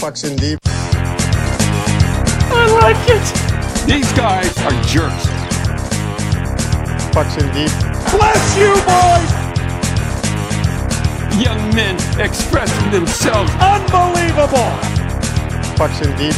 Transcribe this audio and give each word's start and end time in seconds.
Pucks 0.00 0.24
in 0.24 0.34
deep. 0.36 0.58
I 2.52 2.66
like 2.80 2.96
it. 3.06 3.22
These 3.86 4.10
guys 4.14 4.56
are 4.62 4.72
jerks. 4.84 5.26
Pucks 7.12 7.36
in 7.36 7.46
deep. 7.52 7.70
Bless 8.10 8.56
you, 8.56 8.72
boys. 8.88 9.30
Young 11.38 11.74
men 11.74 11.96
expressing 12.18 12.90
themselves. 12.90 13.52
Unbelievable. 13.60 14.72
Pucks 15.76 16.00
in 16.00 16.16
deep. 16.16 16.34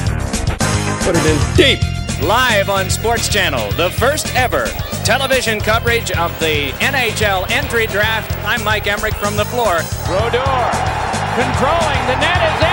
Put 1.04 1.14
it 1.14 1.24
in 1.24 1.38
deep. 1.56 1.80
Live 2.20 2.68
on 2.68 2.90
Sports 2.90 3.28
Channel, 3.28 3.70
the 3.72 3.90
first 3.90 4.34
ever 4.34 4.66
television 5.04 5.60
coverage 5.60 6.10
of 6.12 6.36
the 6.40 6.70
NHL 6.80 7.48
entry 7.50 7.86
draft. 7.86 8.32
I'm 8.44 8.64
Mike 8.64 8.84
Emrick 8.84 9.14
from 9.14 9.36
the 9.36 9.44
floor. 9.44 9.82
Brodeur 10.06 11.02
controlling. 11.34 12.02
The 12.06 12.16
net 12.20 12.42
is 12.42 12.62
empty. 12.62 12.71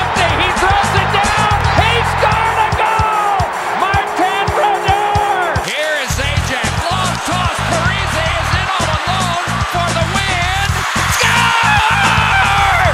Throws 0.59 0.93
it 1.01 1.09
down. 1.15 1.57
He 1.79 1.91
scored 2.15 2.59
a 2.67 2.69
goal! 2.75 3.39
Martin 3.79 4.43
Brodeur! 4.51 5.55
Here 5.63 5.95
is 6.03 6.11
Zajac. 6.19 6.67
Long 6.91 7.15
toss. 7.27 7.57
Parise 7.71 8.19
is 8.19 8.49
in 8.59 8.67
all 8.75 8.89
alone 8.99 9.45
for 9.71 9.87
the 9.95 10.05
win. 10.15 10.67
Score! 11.15 12.91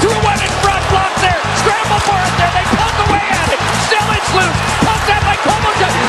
Threw 0.00 0.18
one 0.24 0.40
in 0.40 0.52
front. 0.64 0.82
Block 0.88 1.12
there. 1.20 1.40
Scramble 1.60 2.02
for 2.08 2.16
it 2.16 2.34
there. 2.40 2.52
They 2.56 2.66
poke 2.80 3.00
away 3.08 3.24
at 3.28 3.48
it. 3.52 3.60
Still 3.86 4.08
it's 4.16 4.30
loose. 4.32 4.58
Poked 4.88 5.10
out 5.12 5.22
by 5.28 5.36
Kovalchuk. 5.44 6.07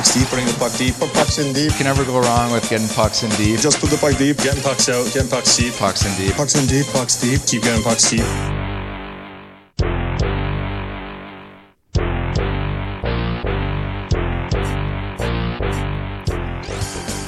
Pucks 0.00 0.14
deep, 0.14 0.28
putting 0.28 0.46
the 0.46 0.54
puck 0.54 0.72
deep. 0.78 0.94
Put 0.94 1.12
pucks 1.12 1.38
in 1.38 1.52
deep. 1.52 1.72
can 1.72 1.84
never 1.84 2.06
go 2.06 2.20
wrong 2.20 2.52
with 2.52 2.68
getting 2.70 2.88
pucks 2.88 3.22
in 3.22 3.28
deep. 3.32 3.60
Just 3.60 3.80
put 3.80 3.90
the 3.90 3.98
puck 3.98 4.16
deep, 4.16 4.38
getting 4.38 4.62
pucks 4.62 4.88
out, 4.88 5.04
getting 5.12 5.28
pucks 5.28 5.54
deep. 5.54 5.74
Pucks 5.74 6.06
in 6.06 6.16
deep. 6.16 6.34
Pucks 6.36 6.54
in 6.54 6.66
deep, 6.66 6.86
pucks 6.86 7.20
deep, 7.20 7.40
keep 7.46 7.62
getting 7.62 7.82
pucks 7.82 8.08
deep. 8.08 8.24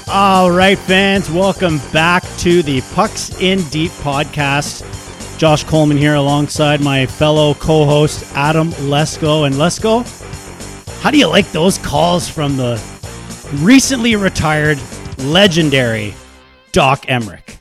All 0.09 0.51
right, 0.51 0.79
fans, 0.79 1.31
welcome 1.31 1.79
back 1.93 2.23
to 2.39 2.63
the 2.63 2.81
Pucks 2.95 3.39
in 3.41 3.63
Deep 3.69 3.91
podcast. 4.03 4.89
Josh 5.39 5.65
Coleman 5.65 5.97
here 5.99 6.15
alongside 6.15 6.81
my 6.81 7.05
fellow 7.05 7.53
co 7.55 7.85
host 7.85 8.25
Adam 8.35 8.71
Lesko. 8.73 9.47
And 9.47 9.57
Lesko, 9.57 10.22
how 11.03 11.11
do 11.11 11.19
you 11.19 11.27
like 11.27 11.51
those 11.53 11.79
calls 11.79 12.29
from 12.29 12.57
the 12.57 12.81
recently 13.57 14.17
retired, 14.17 14.79
legendary 15.19 16.15
Doc 16.73 17.07
Emrick? 17.07 17.59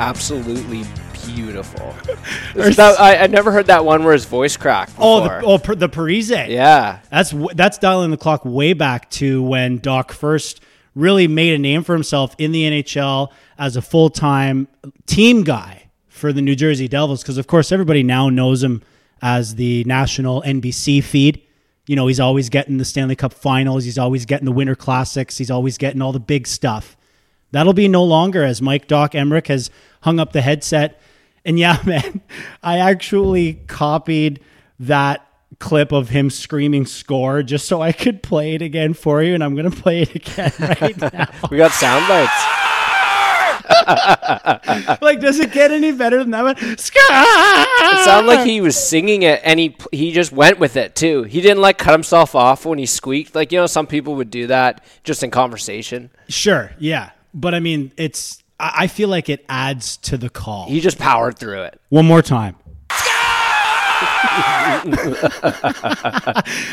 absolutely 0.00 0.82
beautiful. 1.26 1.94
That- 2.54 3.00
I, 3.00 3.16
I 3.16 3.26
never 3.28 3.50
heard 3.52 3.66
that 3.66 3.84
one 3.84 4.02
where 4.04 4.12
his 4.12 4.24
voice 4.24 4.56
cracked. 4.56 4.92
Oh, 4.98 5.22
the, 5.24 5.40
oh, 5.44 5.58
per- 5.58 5.74
the 5.74 5.88
Parise. 5.88 6.48
yeah. 6.48 7.00
That's 7.10 7.32
that's 7.54 7.78
dialing 7.78 8.10
the 8.10 8.16
clock 8.16 8.44
way 8.44 8.72
back 8.72 9.10
to 9.12 9.42
when 9.42 9.78
Doc 9.78 10.12
first 10.12 10.60
really 10.94 11.26
made 11.28 11.54
a 11.54 11.58
name 11.58 11.82
for 11.82 11.92
himself 11.94 12.34
in 12.38 12.52
the 12.52 12.62
NHL 12.64 13.30
as 13.58 13.76
a 13.76 13.82
full 13.82 14.10
time 14.10 14.68
team 15.06 15.42
guy 15.42 15.84
for 16.08 16.32
the 16.32 16.42
New 16.42 16.54
Jersey 16.54 16.86
Devils. 16.88 17.22
Because 17.22 17.38
of 17.38 17.46
course 17.48 17.72
everybody 17.72 18.02
now 18.04 18.28
knows 18.28 18.62
him 18.62 18.82
as 19.22 19.54
the 19.56 19.82
national 19.84 20.42
NBC 20.42 21.02
feed. 21.02 21.42
You 21.86 21.96
know 21.96 22.06
he's 22.06 22.20
always 22.20 22.48
getting 22.48 22.78
the 22.78 22.84
Stanley 22.84 23.16
Cup 23.16 23.32
Finals. 23.34 23.84
He's 23.84 23.98
always 23.98 24.24
getting 24.24 24.46
the 24.46 24.52
Winter 24.52 24.74
Classics. 24.74 25.36
He's 25.38 25.50
always 25.50 25.76
getting 25.78 26.00
all 26.00 26.12
the 26.12 26.20
big 26.20 26.46
stuff. 26.46 26.96
That'll 27.50 27.72
be 27.74 27.88
no 27.88 28.02
longer 28.02 28.42
as 28.42 28.60
Mike 28.60 28.88
Doc 28.88 29.12
Emrick 29.12 29.46
has 29.46 29.70
hung 30.00 30.18
up 30.18 30.32
the 30.32 30.40
headset. 30.40 31.00
And 31.44 31.58
yeah, 31.58 31.78
man, 31.86 32.20
I 32.62 32.78
actually 32.78 33.54
copied 33.66 34.40
that 34.80 35.26
clip 35.60 35.92
of 35.92 36.08
him 36.08 36.30
screaming 36.30 36.84
score 36.84 37.42
just 37.42 37.68
so 37.68 37.80
I 37.80 37.92
could 37.92 38.22
play 38.22 38.54
it 38.54 38.62
again 38.62 38.92
for 38.92 39.22
you. 39.22 39.34
And 39.34 39.44
I'm 39.44 39.54
going 39.54 39.70
to 39.70 39.82
play 39.82 40.02
it 40.02 40.14
again 40.14 40.52
right 40.80 40.96
now. 40.96 41.28
We 41.50 41.58
got 41.58 41.72
sound 41.72 42.08
bites. 42.08 42.73
like, 45.00 45.20
does 45.20 45.38
it 45.40 45.52
get 45.52 45.70
any 45.70 45.92
better 45.92 46.18
than 46.18 46.30
that 46.30 46.42
one? 46.42 46.56
It 46.58 46.80
sounded 48.04 48.26
like 48.26 48.46
he 48.46 48.60
was 48.60 48.76
singing 48.76 49.22
it 49.22 49.40
and 49.44 49.60
he 49.60 49.76
he 49.92 50.12
just 50.12 50.32
went 50.32 50.58
with 50.58 50.76
it 50.76 50.94
too. 50.94 51.24
He 51.24 51.40
didn't 51.40 51.60
like 51.60 51.78
cut 51.78 51.92
himself 51.92 52.34
off 52.34 52.64
when 52.64 52.78
he 52.78 52.86
squeaked. 52.86 53.34
Like, 53.34 53.52
you 53.52 53.58
know, 53.58 53.66
some 53.66 53.86
people 53.86 54.14
would 54.16 54.30
do 54.30 54.46
that 54.46 54.84
just 55.02 55.22
in 55.22 55.30
conversation. 55.30 56.10
Sure, 56.28 56.72
yeah. 56.78 57.10
But 57.32 57.54
I 57.54 57.60
mean, 57.60 57.92
it's, 57.96 58.42
I 58.58 58.86
feel 58.86 59.08
like 59.08 59.28
it 59.28 59.44
adds 59.48 59.96
to 59.98 60.16
the 60.16 60.30
call. 60.30 60.68
He 60.68 60.80
just 60.80 60.98
powered 60.98 61.38
through 61.38 61.62
it. 61.62 61.80
One 61.88 62.06
more 62.06 62.22
time. 62.22 62.56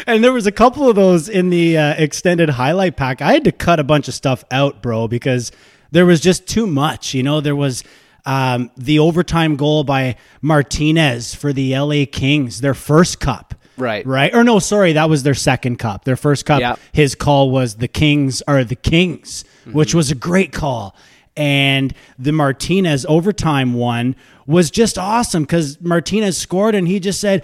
and 0.07 0.23
there 0.23 0.33
was 0.33 0.47
a 0.47 0.51
couple 0.51 0.89
of 0.89 0.95
those 0.95 1.29
in 1.29 1.49
the 1.49 1.77
uh, 1.77 1.93
extended 1.97 2.49
highlight 2.49 2.95
pack. 2.97 3.21
I 3.21 3.33
had 3.33 3.43
to 3.45 3.51
cut 3.51 3.79
a 3.79 3.83
bunch 3.83 4.07
of 4.07 4.13
stuff 4.13 4.43
out, 4.51 4.81
bro, 4.81 5.07
because 5.07 5.51
there 5.91 6.05
was 6.05 6.19
just 6.21 6.47
too 6.47 6.67
much. 6.67 7.13
You 7.13 7.23
know, 7.23 7.41
there 7.41 7.55
was 7.55 7.83
um, 8.25 8.71
the 8.77 8.99
overtime 8.99 9.55
goal 9.55 9.83
by 9.83 10.15
Martinez 10.41 11.33
for 11.35 11.53
the 11.53 11.77
LA 11.77 12.05
Kings, 12.11 12.61
their 12.61 12.73
first 12.73 13.19
cup. 13.19 13.55
Right. 13.77 14.05
Right. 14.05 14.33
Or 14.35 14.43
no, 14.43 14.59
sorry, 14.59 14.93
that 14.93 15.09
was 15.09 15.23
their 15.23 15.33
second 15.33 15.77
cup. 15.79 16.03
Their 16.05 16.15
first 16.17 16.45
cup, 16.45 16.59
Yeah. 16.61 16.75
his 16.91 17.15
call 17.15 17.49
was 17.49 17.75
the 17.75 17.87
Kings 17.87 18.43
or 18.47 18.63
the 18.63 18.75
Kings, 18.75 19.43
which 19.71 19.95
was 19.95 20.11
a 20.11 20.15
great 20.15 20.51
call. 20.51 20.95
And 21.37 21.93
the 22.19 22.31
Martinez 22.33 23.05
overtime 23.07 23.73
one 23.73 24.15
was 24.45 24.69
just 24.69 24.97
awesome 24.97 25.43
because 25.43 25.79
Martinez 25.81 26.37
scored 26.37 26.75
and 26.75 26.87
he 26.87 26.99
just 26.99 27.19
said, 27.21 27.43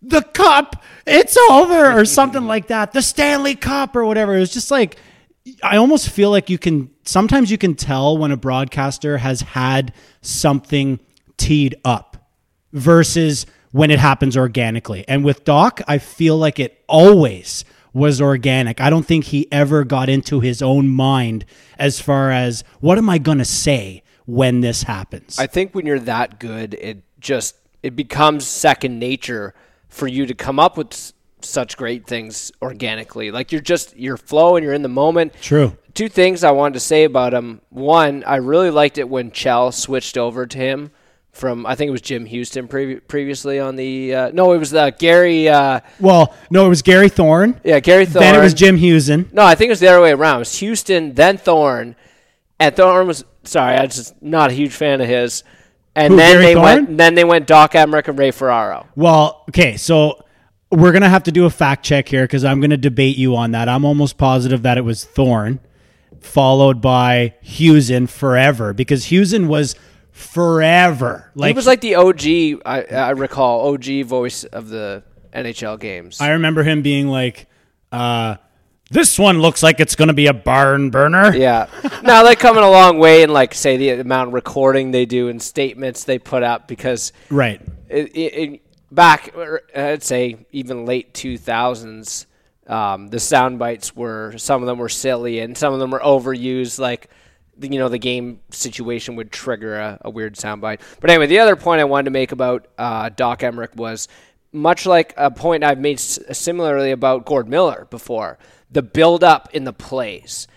the 0.00 0.22
cup, 0.22 0.82
it's 1.06 1.36
over, 1.50 1.90
or 1.92 2.04
something 2.04 2.46
like 2.46 2.68
that. 2.68 2.92
The 2.92 3.02
Stanley 3.02 3.56
Cup 3.56 3.96
or 3.96 4.04
whatever. 4.04 4.36
It 4.36 4.40
was 4.40 4.52
just 4.52 4.70
like 4.70 4.96
I 5.62 5.76
almost 5.76 6.10
feel 6.10 6.30
like 6.30 6.50
you 6.50 6.58
can 6.58 6.90
sometimes 7.04 7.50
you 7.50 7.58
can 7.58 7.74
tell 7.74 8.18
when 8.18 8.32
a 8.32 8.36
broadcaster 8.36 9.18
has 9.18 9.42
had 9.42 9.92
something 10.20 11.00
teed 11.36 11.76
up 11.84 12.30
versus 12.72 13.46
when 13.72 13.90
it 13.90 13.98
happens 13.98 14.36
organically. 14.36 15.04
And 15.06 15.24
with 15.24 15.44
Doc, 15.44 15.82
I 15.86 15.98
feel 15.98 16.36
like 16.36 16.58
it 16.58 16.82
always 16.88 17.64
was 17.92 18.20
organic. 18.20 18.80
I 18.80 18.90
don't 18.90 19.06
think 19.06 19.24
he 19.26 19.50
ever 19.52 19.84
got 19.84 20.08
into 20.08 20.40
his 20.40 20.62
own 20.62 20.88
mind 20.88 21.44
as 21.78 22.00
far 22.00 22.30
as 22.30 22.64
what 22.80 22.98
am 22.98 23.08
I 23.08 23.18
going 23.18 23.38
to 23.38 23.44
say 23.44 24.02
when 24.26 24.60
this 24.60 24.82
happens. 24.82 25.38
I 25.38 25.46
think 25.46 25.74
when 25.74 25.86
you're 25.86 25.98
that 26.00 26.38
good, 26.38 26.74
it 26.74 27.02
just 27.20 27.56
it 27.82 27.96
becomes 27.96 28.46
second 28.46 28.98
nature 28.98 29.54
for 29.88 30.06
you 30.08 30.26
to 30.26 30.34
come 30.34 30.58
up 30.58 30.76
with 30.76 31.12
such 31.48 31.76
great 31.76 32.06
things 32.06 32.52
organically. 32.62 33.30
Like 33.30 33.52
you're 33.52 33.60
just 33.60 33.96
you're 33.96 34.16
flowing, 34.16 34.62
you're 34.64 34.72
in 34.74 34.82
the 34.82 34.88
moment. 34.88 35.32
True. 35.40 35.76
Two 35.94 36.08
things 36.08 36.44
I 36.44 36.50
wanted 36.50 36.74
to 36.74 36.80
say 36.80 37.04
about 37.04 37.32
him. 37.32 37.60
One, 37.70 38.22
I 38.24 38.36
really 38.36 38.70
liked 38.70 38.98
it 38.98 39.08
when 39.08 39.30
Chell 39.30 39.72
switched 39.72 40.18
over 40.18 40.46
to 40.46 40.58
him 40.58 40.90
from 41.32 41.66
I 41.66 41.74
think 41.74 41.88
it 41.88 41.92
was 41.92 42.00
Jim 42.00 42.26
Hughson 42.26 42.66
previ- 42.68 43.00
previously 43.08 43.58
on 43.60 43.76
the 43.76 44.14
uh, 44.14 44.30
no, 44.32 44.52
it 44.52 44.58
was 44.58 44.72
uh, 44.74 44.90
Gary. 44.90 45.48
Uh, 45.48 45.80
well, 46.00 46.34
no, 46.50 46.66
it 46.66 46.68
was 46.70 46.82
Gary 46.82 47.08
Thorne. 47.08 47.60
yeah, 47.64 47.80
Gary 47.80 48.06
Thorne. 48.06 48.22
Then 48.22 48.34
it 48.34 48.42
was 48.42 48.54
Jim 48.54 48.76
Hughson 48.78 49.32
No, 49.32 49.44
I 49.44 49.54
think 49.54 49.68
it 49.68 49.72
was 49.72 49.80
the 49.80 49.88
other 49.88 50.00
way 50.00 50.12
around. 50.12 50.36
It 50.36 50.38
was 50.40 50.52
Hughson, 50.60 51.14
then 51.14 51.36
Thorne, 51.38 51.94
and 52.58 52.74
Thorne 52.74 53.06
was 53.06 53.24
sorry, 53.44 53.76
I 53.76 53.84
was 53.84 53.94
just 53.96 54.22
not 54.22 54.50
a 54.50 54.54
huge 54.54 54.72
fan 54.72 55.00
of 55.00 55.08
his. 55.08 55.44
And 55.94 56.12
Who, 56.12 56.16
then 56.18 56.32
Gary 56.34 56.44
they 56.46 56.54
Thorne? 56.54 56.62
went, 56.64 56.96
then 56.98 57.14
they 57.14 57.24
went 57.24 57.46
Doc 57.46 57.72
Emrick 57.72 58.06
and 58.08 58.18
Ray 58.18 58.30
Ferraro. 58.30 58.86
Well, 58.96 59.44
okay, 59.48 59.78
so 59.78 60.22
we're 60.70 60.92
gonna 60.92 61.08
have 61.08 61.22
to 61.24 61.32
do 61.32 61.44
a 61.46 61.50
fact 61.50 61.84
check 61.84 62.08
here 62.08 62.24
because 62.24 62.44
I'm 62.44 62.60
gonna 62.60 62.76
debate 62.76 63.16
you 63.16 63.36
on 63.36 63.52
that. 63.52 63.68
I'm 63.68 63.84
almost 63.84 64.18
positive 64.18 64.62
that 64.62 64.78
it 64.78 64.84
was 64.84 65.04
Thorne, 65.04 65.60
followed 66.20 66.80
by 66.80 67.34
Hughson 67.44 68.08
forever 68.08 68.72
because 68.72 69.06
Hughson 69.06 69.46
was 69.46 69.76
forever. 70.12 71.30
Like 71.34 71.48
he 71.48 71.54
was 71.54 71.66
like 71.66 71.80
the 71.80 71.94
OG, 71.96 72.62
I, 72.66 72.82
I 72.90 73.10
recall, 73.10 73.72
OG 73.72 74.04
voice 74.04 74.44
of 74.44 74.68
the 74.68 75.02
NHL 75.32 75.78
games. 75.78 76.20
I 76.20 76.30
remember 76.32 76.62
him 76.62 76.82
being 76.82 77.08
like, 77.08 77.46
uh, 77.92 78.36
"This 78.90 79.18
one 79.18 79.40
looks 79.40 79.62
like 79.62 79.80
it's 79.80 79.94
gonna 79.94 80.14
be 80.14 80.26
a 80.26 80.34
barn 80.34 80.90
burner." 80.90 81.34
yeah. 81.34 81.66
now 82.02 82.22
they're 82.22 82.34
coming 82.34 82.64
a 82.64 82.70
long 82.70 82.98
way 82.98 83.22
in 83.22 83.30
like 83.30 83.54
say 83.54 83.76
the 83.76 83.90
amount 83.90 84.28
of 84.28 84.34
recording 84.34 84.90
they 84.90 85.06
do 85.06 85.28
and 85.28 85.40
statements 85.42 86.04
they 86.04 86.18
put 86.18 86.42
up 86.42 86.66
because 86.68 87.12
Right. 87.30 87.60
it, 87.88 88.16
it, 88.16 88.18
it, 88.18 88.62
back 88.96 89.36
er, 89.36 89.62
I'd 89.74 90.02
say 90.02 90.46
even 90.50 90.84
late 90.84 91.14
2000s 91.14 92.26
um, 92.66 93.08
the 93.08 93.20
sound 93.20 93.60
bites 93.60 93.94
were 93.94 94.36
some 94.36 94.62
of 94.62 94.66
them 94.66 94.78
were 94.78 94.88
silly 94.88 95.38
and 95.38 95.56
some 95.56 95.72
of 95.72 95.78
them 95.78 95.92
were 95.92 96.00
overused 96.00 96.80
like 96.80 97.08
you 97.60 97.78
know 97.78 97.88
the 97.88 97.98
game 97.98 98.40
situation 98.50 99.14
would 99.14 99.30
trigger 99.30 99.76
a, 99.76 99.98
a 100.00 100.10
weird 100.10 100.36
sound 100.36 100.60
bite 100.60 100.80
but 101.00 101.08
anyway 101.08 101.26
the 101.26 101.38
other 101.38 101.54
point 101.54 101.80
I 101.80 101.84
wanted 101.84 102.06
to 102.06 102.10
make 102.10 102.32
about 102.32 102.66
uh, 102.76 103.08
Doc 103.10 103.40
Emrick 103.40 103.76
was 103.76 104.08
much 104.56 104.86
like 104.86 105.14
a 105.16 105.30
point 105.30 105.62
I've 105.62 105.78
made 105.78 105.98
s- 105.98 106.18
similarly 106.32 106.90
about 106.90 107.26
Gord 107.26 107.48
Miller 107.48 107.86
before, 107.90 108.38
the 108.70 108.82
build 108.82 109.22
up 109.22 109.48
in 109.52 109.64
the 109.64 109.72
plays. 109.72 110.48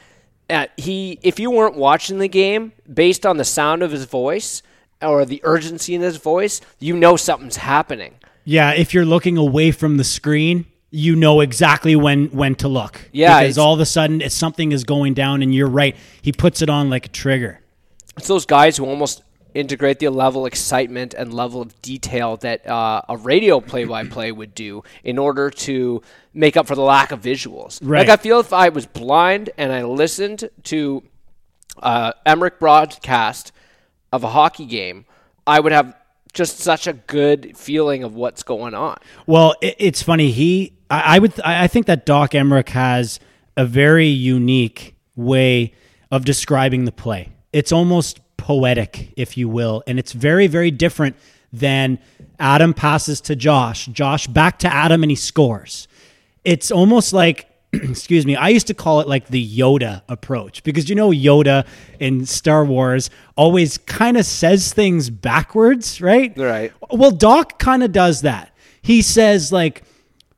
Uh, 0.50 0.68
he, 0.78 1.20
if 1.22 1.40
you 1.40 1.52
weren't 1.52 1.76
watching 1.76 2.18
the 2.18 2.28
game 2.28 2.72
based 2.92 3.26
on 3.26 3.38
the 3.38 3.46
sound 3.46 3.84
of 3.84 3.92
his 3.92 4.06
voice 4.06 4.64
or 5.02 5.26
the 5.26 5.42
urgency 5.44 5.94
in 5.94 6.02
his 6.02 6.18
voice, 6.18 6.60
you 6.80 6.96
know 6.96 7.16
something's 7.16 7.58
happening. 7.58 8.16
Yeah, 8.46 8.72
if 8.72 8.94
you're 8.94 9.06
looking 9.06 9.38
away 9.38 9.72
from 9.72 9.98
the 9.98 10.04
screen, 10.04 10.66
you 10.92 11.16
know 11.16 11.42
exactly 11.42 11.96
when 11.96 12.28
when 12.28 12.56
to 12.56 12.68
look. 12.68 13.10
Yeah, 13.12 13.42
because 13.42 13.58
all 13.58 13.74
of 13.74 13.80
a 13.80 13.86
sudden 13.86 14.22
it's 14.22 14.36
something 14.36 14.72
is 14.72 14.84
going 14.84 15.14
down, 15.14 15.42
and 15.44 15.54
you're 15.54 15.70
right. 15.70 15.96
He 16.22 16.32
puts 16.32 16.62
it 16.62 16.70
on 16.70 16.90
like 16.90 17.06
a 17.06 17.10
trigger. 17.10 17.62
It's 18.18 18.28
those 18.28 18.46
guys 18.46 18.78
who 18.78 18.86
almost 18.86 19.22
integrate 19.54 20.00
the 20.00 20.10
level 20.10 20.46
of 20.46 20.48
excitement 20.48 21.14
and 21.14 21.34
level 21.34 21.62
of 21.62 21.82
detail 21.82 22.38
that 22.38 22.68
uh, 22.68 23.02
a 23.10 23.18
radio 23.18 23.60
play-by-play 23.60 24.32
would 24.32 24.54
do 24.54 24.84
in 25.04 25.18
order 25.18 25.50
to 25.50 26.02
make 26.34 26.56
up 26.56 26.68
for 26.68 26.76
the 26.76 26.82
lack 26.82 27.12
of 27.12 27.22
visuals. 27.22 27.80
Right. 27.82 28.08
Like 28.08 28.20
I 28.20 28.22
feel 28.22 28.40
if 28.40 28.54
I 28.54 28.70
was 28.70 28.86
blind 28.86 29.50
and 29.58 29.72
I 29.72 29.84
listened 29.84 30.50
to 30.66 31.04
uh, 31.82 32.14
Emrick 32.28 32.60
broadcast 32.60 33.52
of 34.12 34.24
a 34.24 34.30
hockey 34.30 34.66
game, 34.66 35.06
I 35.48 35.60
would 35.60 35.72
have 35.72 35.96
just 36.34 36.60
such 36.60 36.88
a 36.88 36.94
good 36.94 37.58
feeling 37.58 38.04
of 38.04 38.16
what's 38.16 38.44
going 38.44 38.74
on. 38.74 38.98
Well, 39.26 39.56
it, 39.62 39.76
it's 39.80 40.02
funny. 40.02 40.32
He, 40.32 40.74
I, 40.90 41.16
I 41.16 41.20
would, 41.20 41.40
I 41.42 41.68
think 41.68 41.88
that 41.88 42.06
Doc 42.06 42.32
Emrick 42.32 42.70
has 42.70 43.20
a 43.58 43.66
very 43.66 44.08
unique 44.08 44.96
way 45.16 45.74
of 46.12 46.26
describing 46.26 46.86
the 46.86 46.92
play. 46.92 47.30
It's 47.52 47.72
almost 47.72 48.20
poetic, 48.38 49.12
if 49.18 49.38
you 49.38 49.50
will, 49.50 49.84
and 49.88 50.00
it's 50.00 50.12
very, 50.12 50.48
very 50.48 50.72
different 50.72 51.16
than 51.52 52.00
Adam 52.40 52.74
passes 52.74 53.20
to 53.22 53.36
Josh, 53.36 53.88
Josh 53.88 54.28
back 54.28 54.60
to 54.60 54.74
Adam, 54.74 55.04
and 55.04 55.12
he 55.12 55.16
scores. 55.16 55.88
It's 56.46 56.72
almost 56.72 57.12
like. 57.12 57.49
Excuse 57.74 58.26
me. 58.26 58.36
I 58.36 58.50
used 58.50 58.68
to 58.68 58.74
call 58.74 59.00
it 59.00 59.08
like 59.08 59.28
the 59.28 59.58
Yoda 59.58 60.02
approach 60.10 60.64
because 60.64 60.90
you 60.90 60.96
know 60.96 61.10
Yoda 61.12 61.68
in 62.00 62.26
Star 62.26 62.66
Wars 62.66 63.10
always 63.36 63.78
kind 63.78 64.18
of 64.18 64.26
says 64.26 64.74
things 64.74 65.10
backwards, 65.10 66.02
right? 66.02 66.36
Right. 66.36 66.74
Well, 66.90 67.12
Doc 67.12 67.60
kind 67.60 67.84
of 67.84 67.92
does 67.92 68.22
that. 68.22 68.56
He 68.82 69.02
says 69.02 69.52
like 69.52 69.84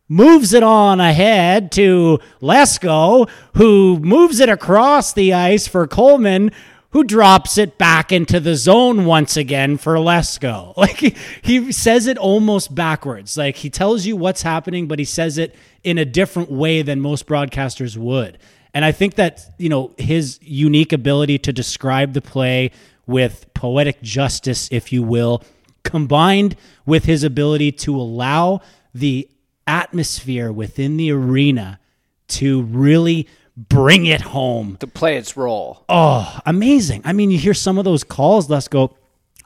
moves 0.09 0.51
it 0.51 0.61
on 0.61 0.99
ahead 0.99 1.71
to 1.71 2.19
Lesko, 2.41 3.29
who 3.55 3.97
moves 3.99 4.41
it 4.41 4.49
across 4.49 5.13
the 5.13 5.31
ice 5.33 5.67
for 5.67 5.87
Coleman, 5.87 6.51
who 6.91 7.03
drops 7.03 7.57
it 7.57 7.77
back 7.77 8.11
into 8.11 8.39
the 8.39 8.55
zone 8.55 9.05
once 9.05 9.37
again 9.37 9.77
for 9.77 9.95
Lesko. 9.95 10.73
Like 10.81 10.97
he, 10.97 11.15
he 11.41 11.71
says 11.71 12.07
it 12.07 12.17
almost 12.17 12.73
backwards. 12.73 13.37
Like 13.37 13.57
he 13.57 13.69
tells 13.69 14.05
you 14.05 14.15
what's 14.15 14.41
happening, 14.41 14.87
but 14.87 14.99
he 14.99 15.05
says 15.05 15.37
it 15.37 15.55
in 15.83 15.97
a 15.97 16.05
different 16.05 16.51
way 16.51 16.81
than 16.81 16.99
most 16.99 17.27
broadcasters 17.27 17.97
would. 17.97 18.37
And 18.73 18.83
I 18.83 18.91
think 18.91 19.15
that, 19.15 19.45
you 19.57 19.69
know, 19.69 19.93
his 19.97 20.39
unique 20.41 20.91
ability 20.91 21.37
to 21.39 21.53
describe 21.53 22.13
the 22.13 22.21
play 22.21 22.71
with 23.05 23.53
poetic 23.53 24.01
justice, 24.01 24.69
if 24.71 24.91
you 24.91 25.03
will, 25.03 25.43
combined 25.83 26.55
with 26.85 27.05
his 27.05 27.23
ability 27.23 27.71
to 27.71 27.95
allow 27.95 28.61
the 28.93 29.29
atmosphere 29.67 30.51
within 30.51 30.97
the 30.97 31.11
arena 31.11 31.79
to 32.27 32.63
really 32.63 33.27
bring 33.69 34.05
it 34.05 34.21
home. 34.21 34.77
To 34.77 34.87
play 34.87 35.17
its 35.17 35.35
role. 35.37 35.85
Oh, 35.89 36.39
amazing. 36.45 37.01
I 37.05 37.13
mean, 37.13 37.31
you 37.31 37.37
hear 37.37 37.53
some 37.53 37.77
of 37.77 37.85
those 37.85 38.03
calls, 38.03 38.49
let's 38.49 38.67
go. 38.67 38.95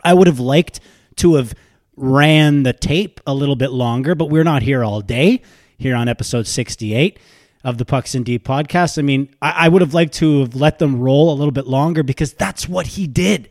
I 0.04 0.14
would 0.14 0.28
have 0.28 0.40
liked 0.40 0.80
to 1.18 1.36
have 1.36 1.54
ran 1.96 2.64
the 2.64 2.74
tape 2.74 3.22
a 3.26 3.34
little 3.34 3.56
bit 3.56 3.72
longer, 3.72 4.16
but 4.16 4.30
we're 4.30 4.44
not 4.44 4.62
here 4.62 4.84
all 4.84 5.02
day 5.02 5.42
here 5.78 5.96
on 5.96 6.08
episode 6.08 6.48
68 6.48 7.20
of 7.64 7.78
the 7.78 7.86
Pucks 7.86 8.16
in 8.16 8.24
Deep 8.24 8.46
podcast. 8.46 8.98
I 9.00 9.02
mean, 9.02 9.34
I, 9.42 9.66
I 9.66 9.70
would 9.70 9.82
have 9.82 9.94
liked 9.94 10.14
to 10.16 10.42
have 10.42 10.56
let 10.56 10.80
them 10.80 11.00
roll 11.00 11.34
a 11.34 11.36
little 11.36 11.52
bit 11.52 11.68
longer 11.68 12.04
because 12.04 12.34
that's 12.34 12.70
what 12.70 12.88
he 12.88 13.08
did. 13.08 13.50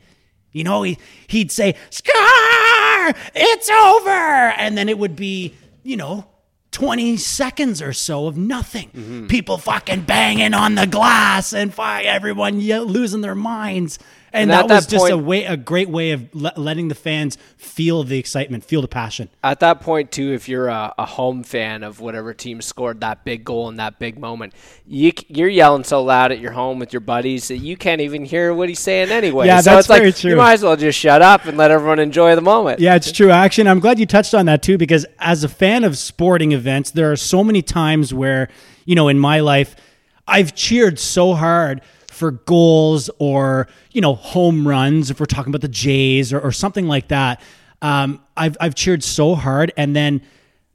You 0.53 0.63
know, 0.63 0.83
he, 0.83 0.99
he'd 1.27 1.51
say, 1.51 1.75
Scar, 1.91 3.15
it's 3.35 3.69
over. 3.69 4.11
And 4.11 4.79
then 4.79 4.89
it 4.89 4.99
would 4.99 5.17
be, 5.17 5.55
you 5.83 5.97
know, 5.97 6.27
20 6.75 7.17
seconds 7.17 7.81
or 7.81 7.93
so 7.93 8.27
of 8.27 8.37
nothing. 8.37 9.27
People 9.29 9.59
fucking 9.59 10.03
banging 10.03 10.55
on 10.55 10.75
the 10.75 10.89
glass 10.89 11.53
and 11.53 11.73
everyone 12.03 12.59
losing 12.61 13.21
their 13.21 13.37
minds. 13.37 13.99
And, 14.35 14.51
And 14.51 14.51
that, 14.51 14.69
that 14.69 14.75
was 14.75 14.87
just 14.89 15.11
a 15.11 15.17
way, 15.17 15.45
a 15.45 15.57
great 15.57 15.89
way 15.89 16.11
of 16.11 16.35
le- 16.35 16.53
letting 16.57 16.89
the 16.89 16.97
fans 16.97 17.39
feel 17.57 18.03
the 18.03 18.19
excitement, 18.19 18.65
feel 18.65 18.83
the 18.83 18.89
passion. 18.89 19.29
At 19.45 19.61
that 19.61 19.81
point, 19.81 20.11
too, 20.11 20.33
if 20.33 20.49
you're 20.49 20.67
a, 20.67 20.93
a 20.99 21.07
home 21.07 21.45
fan 21.45 21.85
of 21.85 22.01
whatever 22.01 22.35
team 22.35 22.61
scored 22.61 23.01
that 23.03 23.25
big 23.25 23.45
goal 23.45 23.69
in 23.69 23.77
that 23.77 24.01
big 24.01 24.19
moment, 24.19 24.53
you, 24.89 25.13
you're 25.29 25.49
yelling 25.49 25.85
so 25.85 26.03
loud 26.03 26.33
at 26.33 26.41
your 26.41 26.51
home 26.51 26.81
with 26.81 26.93
your 26.93 26.99
buddies 26.99 27.47
that 27.47 27.59
you 27.59 27.77
can't 27.77 28.01
even 28.01 28.25
hear 28.25 28.53
what 28.53 28.69
he's 28.69 28.81
saying 28.81 29.11
anyway. 29.11 29.47
Yeah, 29.47 29.61
so 29.61 29.71
that's 29.71 29.85
it's 29.85 29.89
like 29.89 30.01
very 30.01 30.13
true. 30.13 30.33
you 30.33 30.37
might 30.37 30.55
as 30.55 30.65
well 30.65 30.77
just 30.77 30.99
shut 30.99 31.23
up 31.23 31.45
and 31.45 31.57
let 31.57 31.71
everyone 31.71 32.01
enjoy 32.01 32.35
the 32.35 32.43
moment. 32.43 32.81
Yeah, 32.81 32.97
it's 32.97 33.13
true. 33.13 33.31
Actually, 33.31 33.69
I'm 33.69 33.79
glad 33.79 34.01
you 34.01 34.07
touched 34.07 34.35
on 34.35 34.47
that 34.47 34.63
too, 34.63 34.77
because 34.79 35.07
as 35.21 35.45
a 35.45 35.49
fan 35.49 35.85
of 35.85 35.97
sporting 35.97 36.51
events, 36.51 36.91
there 36.91 37.13
are 37.13 37.17
so 37.17 37.45
many 37.45 37.63
times 37.63 38.13
where, 38.13 38.49
you 38.85 38.97
know, 38.97 39.07
in 39.07 39.19
my 39.21 39.39
life, 39.39 39.77
I've 40.27 40.55
cheered 40.55 40.99
so 40.99 41.35
hard 41.35 41.83
for 42.15 42.31
goals 42.31 43.11
or, 43.19 43.69
you 43.93 44.01
know, 44.01 44.15
home 44.15 44.67
runs, 44.67 45.11
if 45.11 45.21
we're 45.21 45.27
talking 45.27 45.51
about 45.51 45.61
the 45.61 45.69
Jays 45.69 46.33
or, 46.33 46.41
or 46.41 46.53
something 46.53 46.87
like 46.87 47.09
that. 47.09 47.41
Um, 47.83 48.23
I've, 48.37 48.57
I've 48.61 48.75
cheered 48.75 49.03
so 49.03 49.35
hard. 49.35 49.73
And 49.77 49.95
then 49.95 50.23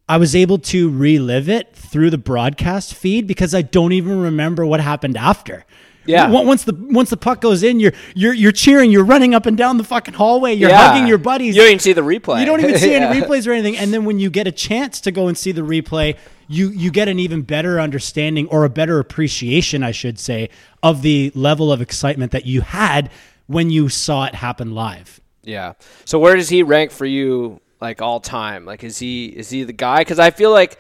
I 0.07 0.17
was 0.17 0.35
able 0.35 0.57
to 0.59 0.89
relive 0.89 1.49
it 1.49 1.75
through 1.75 2.09
the 2.09 2.17
broadcast 2.17 2.93
feed 2.93 3.27
because 3.27 3.53
I 3.53 3.61
don't 3.61 3.93
even 3.93 4.19
remember 4.19 4.65
what 4.65 4.79
happened 4.79 5.17
after. 5.17 5.65
Yeah. 6.09 6.29
Once 6.29 6.47
once 6.47 6.63
the 6.63 6.73
once 6.75 7.09
the 7.09 7.17
puck 7.17 7.39
goes 7.41 7.61
in, 7.63 7.79
you're 7.79 7.93
you're 8.15 8.33
you're 8.33 8.51
cheering, 8.51 8.91
you're 8.91 9.05
running 9.05 9.33
up 9.35 9.45
and 9.45 9.55
down 9.57 9.77
the 9.77 9.83
fucking 9.83 10.15
hallway, 10.15 10.53
you're 10.53 10.69
Yeah. 10.69 10.89
hugging 10.91 11.07
your 11.07 11.17
buddies. 11.17 11.55
You 11.55 11.61
don't 11.61 11.69
even 11.69 11.79
see 11.79 11.93
the 11.93 12.01
replay. 12.01 12.39
You 12.39 12.45
don't 12.45 12.59
even 12.61 12.77
see 12.77 12.91
Yeah. 12.93 13.07
any 13.09 13.21
replays 13.21 13.47
or 13.47 13.51
anything. 13.51 13.77
And 13.77 13.93
then 13.93 14.05
when 14.05 14.19
you 14.19 14.29
get 14.29 14.47
a 14.47 14.51
chance 14.51 14.99
to 15.01 15.11
go 15.11 15.27
and 15.27 15.37
see 15.37 15.51
the 15.51 15.61
replay, 15.61 16.17
you 16.47 16.69
you 16.69 16.89
get 16.91 17.07
an 17.07 17.19
even 17.19 17.43
better 17.43 17.79
understanding 17.79 18.47
or 18.47 18.65
a 18.65 18.69
better 18.69 18.99
appreciation, 18.99 19.83
I 19.83 19.91
should 19.91 20.17
say, 20.19 20.49
of 20.81 21.01
the 21.03 21.31
level 21.35 21.71
of 21.71 21.79
excitement 21.81 22.31
that 22.31 22.45
you 22.45 22.61
had 22.61 23.09
when 23.47 23.69
you 23.69 23.87
saw 23.89 24.25
it 24.25 24.35
happen 24.35 24.73
live. 24.73 25.19
Yeah. 25.43 25.73
So 26.05 26.17
where 26.19 26.35
does 26.35 26.49
he 26.49 26.63
rank 26.63 26.91
for 26.91 27.05
you, 27.05 27.61
like 27.81 28.01
all 28.01 28.19
time? 28.19 28.65
Like, 28.65 28.83
is 28.83 28.97
he 28.99 29.27
is 29.27 29.49
he 29.49 29.63
the 29.63 29.73
guy? 29.73 29.99
Because 29.99 30.19
I 30.19 30.31
feel 30.31 30.51
like 30.51 30.77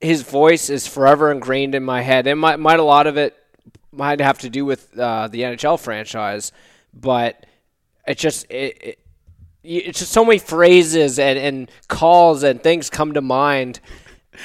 his 0.00 0.20
voice 0.22 0.68
is 0.68 0.86
forever 0.86 1.32
ingrained 1.32 1.74
in 1.74 1.82
my 1.82 2.02
head, 2.02 2.26
and 2.26 2.38
might 2.38 2.58
might 2.60 2.78
a 2.78 2.82
lot 2.84 3.06
of 3.06 3.16
it 3.16 3.34
might 3.96 4.20
have 4.20 4.38
to 4.40 4.50
do 4.50 4.64
with 4.64 4.98
uh, 4.98 5.28
the 5.28 5.42
NHL 5.42 5.78
franchise, 5.80 6.52
but 6.94 7.46
it 8.06 8.18
just 8.18 8.50
it, 8.50 8.78
it 8.82 8.98
it's 9.62 9.98
just 9.98 10.12
so 10.12 10.24
many 10.24 10.38
phrases 10.38 11.18
and, 11.18 11.38
and 11.38 11.70
calls 11.88 12.44
and 12.44 12.62
things 12.62 12.88
come 12.88 13.14
to 13.14 13.20
mind 13.20 13.80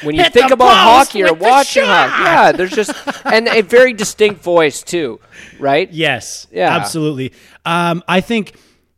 when 0.04 0.16
you 0.16 0.24
Hit 0.24 0.34
think 0.34 0.52
about 0.52 0.74
hockey 0.74 1.24
or 1.24 1.34
watching 1.34 1.84
hockey. 1.84 2.24
Yeah, 2.24 2.52
there's 2.52 2.72
just 2.72 2.92
and 3.26 3.48
a 3.48 3.62
very 3.62 3.94
distinct 3.94 4.42
voice 4.42 4.84
too, 4.84 5.20
right? 5.60 5.92
Yes. 6.02 6.48
Yeah. 6.52 6.76
Absolutely. 6.76 7.34
Um, 7.66 8.04
I 8.08 8.22
think 8.22 8.56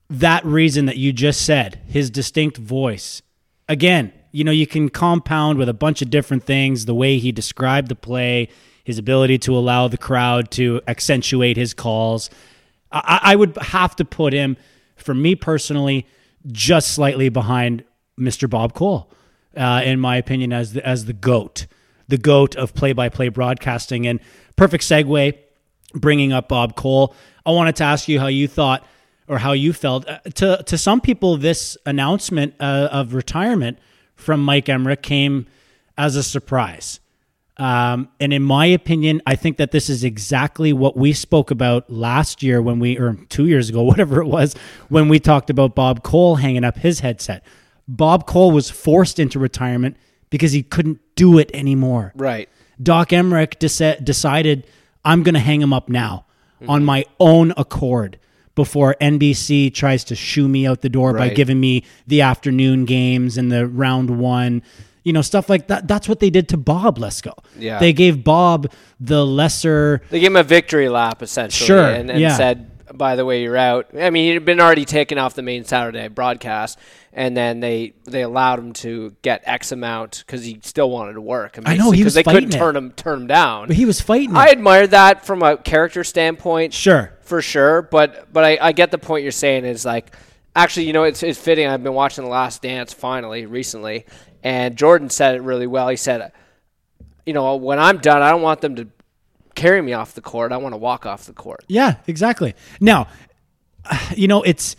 that 0.09 0.45
reason 0.45 0.85
that 0.85 0.97
you 0.97 1.11
just 1.11 1.41
said, 1.41 1.81
his 1.87 2.09
distinct 2.09 2.57
voice, 2.57 3.21
again, 3.67 4.13
you 4.31 4.43
know, 4.43 4.51
you 4.51 4.67
can 4.67 4.89
compound 4.89 5.57
with 5.57 5.67
a 5.67 5.73
bunch 5.73 6.01
of 6.01 6.09
different 6.09 6.43
things, 6.43 6.85
the 6.85 6.95
way 6.95 7.17
he 7.17 7.31
described 7.31 7.89
the 7.89 7.95
play, 7.95 8.47
his 8.83 8.97
ability 8.97 9.37
to 9.39 9.55
allow 9.55 9.87
the 9.87 9.97
crowd 9.97 10.51
to 10.51 10.81
accentuate 10.87 11.57
his 11.57 11.73
calls. 11.73 12.29
I, 12.91 13.19
I 13.23 13.35
would 13.35 13.57
have 13.57 13.95
to 13.97 14.05
put 14.05 14.33
him, 14.33 14.57
for 14.95 15.13
me 15.13 15.35
personally, 15.35 16.05
just 16.51 16.89
slightly 16.89 17.29
behind 17.29 17.83
Mr. 18.19 18.49
Bob 18.49 18.73
Cole, 18.73 19.09
uh, 19.55 19.81
in 19.83 19.99
my 19.99 20.17
opinion, 20.17 20.53
as 20.53 20.73
the, 20.73 20.85
as 20.85 21.05
the 21.05 21.13
goat, 21.13 21.65
the 22.07 22.17
goat 22.17 22.55
of 22.55 22.73
play-by-play 22.73 23.29
broadcasting. 23.29 24.05
And 24.05 24.19
perfect 24.55 24.83
segue, 24.83 25.37
bringing 25.93 26.33
up 26.33 26.49
Bob 26.49 26.75
Cole. 26.75 27.15
I 27.45 27.51
wanted 27.51 27.75
to 27.77 27.83
ask 27.85 28.07
you 28.07 28.19
how 28.19 28.27
you 28.27 28.47
thought 28.47 28.85
or 29.27 29.37
how 29.37 29.53
you 29.53 29.73
felt. 29.73 30.07
Uh, 30.07 30.19
to 30.35 30.63
to 30.63 30.77
some 30.77 31.01
people, 31.01 31.37
this 31.37 31.77
announcement 31.85 32.55
uh, 32.59 32.89
of 32.91 33.13
retirement 33.13 33.79
from 34.15 34.43
Mike 34.43 34.65
Emrick 34.65 35.01
came 35.01 35.47
as 35.97 36.15
a 36.15 36.23
surprise. 36.23 36.99
Um, 37.57 38.09
and 38.19 38.33
in 38.33 38.41
my 38.41 38.65
opinion, 38.65 39.21
I 39.27 39.35
think 39.35 39.57
that 39.57 39.71
this 39.71 39.89
is 39.89 40.03
exactly 40.03 40.73
what 40.73 40.97
we 40.97 41.13
spoke 41.13 41.51
about 41.51 41.89
last 41.89 42.41
year 42.41 42.61
when 42.61 42.79
we, 42.79 42.97
or 42.97 43.13
two 43.29 43.45
years 43.47 43.69
ago, 43.69 43.81
whatever 43.83 44.21
it 44.21 44.27
was, 44.27 44.55
when 44.89 45.07
we 45.07 45.19
talked 45.19 45.49
about 45.49 45.75
Bob 45.75 46.03
Cole 46.03 46.37
hanging 46.37 46.63
up 46.63 46.77
his 46.77 47.01
headset. 47.01 47.43
Bob 47.87 48.25
Cole 48.25 48.51
was 48.51 48.69
forced 48.69 49.19
into 49.19 49.39
retirement 49.39 49.97
because 50.29 50.51
he 50.51 50.63
couldn't 50.63 50.99
do 51.15 51.37
it 51.37 51.51
anymore. 51.53 52.11
Right. 52.15 52.49
Doc 52.81 53.09
Emrick 53.09 53.59
dece- 53.59 54.03
decided 54.03 54.65
I'm 55.05 55.21
going 55.21 55.35
to 55.35 55.39
hang 55.39 55.61
him 55.61 55.73
up 55.73 55.89
now 55.89 56.25
on 56.67 56.83
my 56.85 57.05
own 57.19 57.53
accord 57.57 58.17
before 58.55 58.95
NBC 59.01 59.73
tries 59.73 60.03
to 60.05 60.15
shoo 60.15 60.47
me 60.47 60.65
out 60.65 60.81
the 60.81 60.89
door 60.89 61.13
by 61.13 61.29
giving 61.29 61.59
me 61.59 61.83
the 62.07 62.21
afternoon 62.21 62.85
games 62.85 63.37
and 63.37 63.51
the 63.51 63.67
round 63.67 64.17
one, 64.19 64.61
You 65.03 65.13
know, 65.13 65.21
stuff 65.21 65.49
like 65.49 65.67
that. 65.67 65.87
That's 65.87 66.07
what 66.07 66.19
they 66.19 66.29
did 66.29 66.47
to 66.49 66.57
Bob 66.57 66.97
Lesko. 66.97 67.33
Yeah. 67.57 67.79
They 67.79 67.91
gave 67.93 68.23
Bob 68.23 68.71
the 68.99 69.25
lesser. 69.25 70.01
They 70.09 70.19
gave 70.21 70.31
him 70.31 70.37
a 70.37 70.43
victory 70.43 70.87
lap 70.89 71.21
essentially, 71.21 71.67
Sure, 71.67 71.85
and, 71.89 72.09
and 72.09 72.19
yeah. 72.21 72.37
said, 72.37 72.71
"By 72.97 73.15
the 73.17 73.25
way, 73.25 73.41
you're 73.43 73.57
out." 73.57 73.87
I 73.99 74.09
mean, 74.11 74.31
he'd 74.33 74.45
been 74.45 74.61
already 74.61 74.85
taken 74.85 75.17
off 75.17 75.33
the 75.33 75.41
main 75.41 75.65
Saturday 75.65 76.07
broadcast, 76.07 76.79
and 77.11 77.35
then 77.35 77.59
they 77.59 77.93
they 78.05 78.21
allowed 78.21 78.59
him 78.59 78.71
to 78.73 79.13
get 79.23 79.41
X 79.45 79.73
amount 79.73 80.23
because 80.25 80.45
he 80.45 80.59
still 80.63 80.89
wanted 80.89 81.13
to 81.13 81.21
work. 81.21 81.59
I 81.65 81.75
know, 81.75 81.91
he 81.91 81.97
because 81.99 82.05
was 82.05 82.13
they 82.13 82.23
couldn't 82.23 82.55
it. 82.55 82.57
turn 82.57 82.75
him 82.77 82.91
turn 82.93 83.21
him 83.23 83.27
down. 83.27 83.67
But 83.67 83.75
he 83.75 83.85
was 83.85 83.99
fighting. 83.99 84.35
I 84.37 84.45
it. 84.47 84.51
admire 84.53 84.87
that 84.87 85.25
from 85.25 85.43
a 85.43 85.57
character 85.57 86.05
standpoint. 86.05 86.73
Sure. 86.73 87.11
for 87.21 87.41
sure. 87.41 87.81
But 87.81 88.31
but 88.31 88.45
I, 88.45 88.57
I 88.61 88.71
get 88.71 88.91
the 88.91 88.97
point 88.97 89.23
you're 89.23 89.31
saying 89.33 89.65
is 89.65 89.83
like 89.83 90.15
actually 90.55 90.85
you 90.87 90.93
know 90.93 91.03
it's 91.03 91.23
it's 91.23 91.37
fitting. 91.37 91.67
I've 91.67 91.83
been 91.83 91.93
watching 91.93 92.23
The 92.23 92.29
Last 92.29 92.61
Dance 92.61 92.93
finally 92.93 93.45
recently, 93.45 94.05
and 94.43 94.75
Jordan 94.75 95.09
said 95.09 95.35
it 95.35 95.41
really 95.41 95.67
well. 95.67 95.87
He 95.87 95.95
said, 95.95 96.31
you 97.25 97.33
know, 97.33 97.55
when 97.55 97.79
I'm 97.79 97.97
done, 97.97 98.21
I 98.21 98.29
don't 98.29 98.41
want 98.41 98.61
them 98.61 98.75
to 98.75 98.87
carry 99.55 99.81
me 99.81 99.93
off 99.93 100.13
the 100.13 100.21
court. 100.21 100.51
I 100.51 100.57
want 100.57 100.73
to 100.73 100.77
walk 100.77 101.05
off 101.05 101.25
the 101.25 101.33
court. 101.33 101.63
Yeah, 101.67 101.95
exactly. 102.07 102.53
Now, 102.79 103.07
you 104.15 104.27
know, 104.27 104.43
it's 104.43 104.75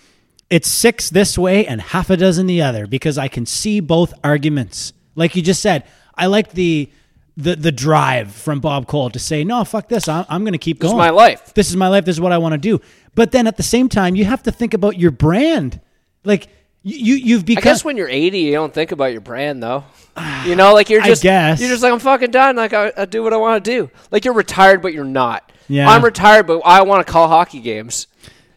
it's 0.50 0.68
six 0.68 1.10
this 1.10 1.38
way 1.38 1.66
and 1.66 1.80
half 1.80 2.10
a 2.10 2.16
dozen 2.16 2.46
the 2.46 2.62
other 2.62 2.86
because 2.86 3.16
I 3.18 3.28
can 3.28 3.46
see 3.46 3.80
both 3.80 4.12
arguments. 4.22 4.92
Like 5.14 5.34
you 5.34 5.42
just 5.42 5.62
said, 5.62 5.84
I 6.14 6.26
like 6.26 6.52
the 6.52 6.90
the 7.36 7.56
the 7.56 7.72
drive 7.72 8.32
from 8.32 8.60
Bob 8.60 8.86
Cole 8.86 9.10
to 9.10 9.18
say, 9.18 9.42
"No, 9.42 9.64
fuck 9.64 9.88
this. 9.88 10.06
I'm, 10.06 10.24
I'm 10.28 10.42
going 10.42 10.52
to 10.52 10.58
keep 10.58 10.80
This 10.80 10.88
is 10.88 10.92
going. 10.92 10.98
my 11.04 11.10
life." 11.10 11.54
This 11.54 11.70
is 11.70 11.76
my 11.76 11.88
life. 11.88 12.04
This 12.04 12.16
is 12.16 12.20
what 12.20 12.32
I 12.32 12.38
want 12.38 12.52
to 12.52 12.58
do." 12.58 12.80
But 13.14 13.32
then 13.32 13.46
at 13.46 13.56
the 13.56 13.62
same 13.62 13.88
time, 13.88 14.14
you 14.14 14.24
have 14.24 14.42
to 14.44 14.52
think 14.52 14.74
about 14.74 14.98
your 14.98 15.10
brand. 15.10 15.80
Like 16.24 16.48
you 16.86 17.14
you've 17.16 17.42
I 17.42 17.44
become 17.44 17.62
guess 17.64 17.84
when 17.84 17.96
you're 17.96 18.08
80, 18.08 18.38
you 18.38 18.52
don't 18.52 18.72
think 18.72 18.92
about 18.92 19.06
your 19.12 19.20
brand 19.22 19.62
though. 19.62 19.84
You 20.44 20.54
know, 20.54 20.74
like 20.74 20.90
you're 20.90 21.02
I 21.02 21.06
just 21.06 21.22
guess. 21.22 21.60
you're 21.60 21.70
just 21.70 21.82
like 21.82 21.92
I'm 21.92 21.98
fucking 21.98 22.30
done. 22.30 22.56
Like 22.56 22.72
I, 22.72 22.92
I 22.96 23.04
do 23.06 23.22
what 23.22 23.32
I 23.32 23.36
want 23.38 23.64
to 23.64 23.70
do. 23.70 23.90
Like 24.10 24.24
you're 24.24 24.34
retired, 24.34 24.82
but 24.82 24.92
you're 24.92 25.04
not. 25.04 25.50
Yeah. 25.66 25.88
I'm 25.88 26.04
retired, 26.04 26.46
but 26.46 26.60
I 26.60 26.82
want 26.82 27.04
to 27.06 27.10
call 27.10 27.26
hockey 27.28 27.60
games. 27.60 28.06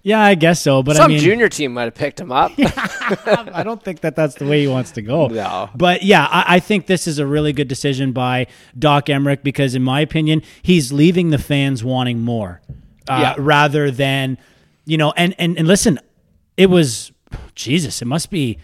Yeah, 0.03 0.21
I 0.21 0.35
guess 0.35 0.61
so, 0.61 0.83
but 0.83 0.95
Some 0.95 1.05
I 1.05 1.07
mean 1.07 1.19
junior 1.19 1.49
team 1.49 1.73
might 1.73 1.83
have 1.83 1.95
picked 1.95 2.19
him 2.19 2.31
up. 2.31 2.51
I 2.57 3.61
don't 3.65 3.83
think 3.83 4.01
that 4.01 4.15
that's 4.15 4.35
the 4.35 4.45
way 4.45 4.61
he 4.61 4.67
wants 4.67 4.91
to 4.91 5.01
go. 5.01 5.27
No. 5.27 5.69
But 5.75 6.03
yeah, 6.03 6.25
I, 6.29 6.55
I 6.55 6.59
think 6.59 6.85
this 6.87 7.07
is 7.07 7.19
a 7.19 7.25
really 7.25 7.51
good 7.51 7.67
decision 7.67 8.13
by 8.13 8.47
Doc 8.77 9.07
Emrick 9.07 9.43
because, 9.43 9.75
in 9.75 9.83
my 9.83 9.99
opinion, 9.99 10.43
he's 10.61 10.93
leaving 10.93 11.31
the 11.31 11.37
fans 11.37 11.83
wanting 11.83 12.21
more, 12.21 12.61
uh, 13.09 13.19
Yeah. 13.21 13.35
rather 13.37 13.91
than 13.91 14.37
you 14.85 14.97
know. 14.97 15.11
And 15.17 15.35
and 15.39 15.57
and 15.57 15.67
listen, 15.67 15.99
it 16.55 16.69
was 16.69 17.11
Jesus. 17.55 18.01
It 18.01 18.05
must 18.05 18.29
be 18.29 18.57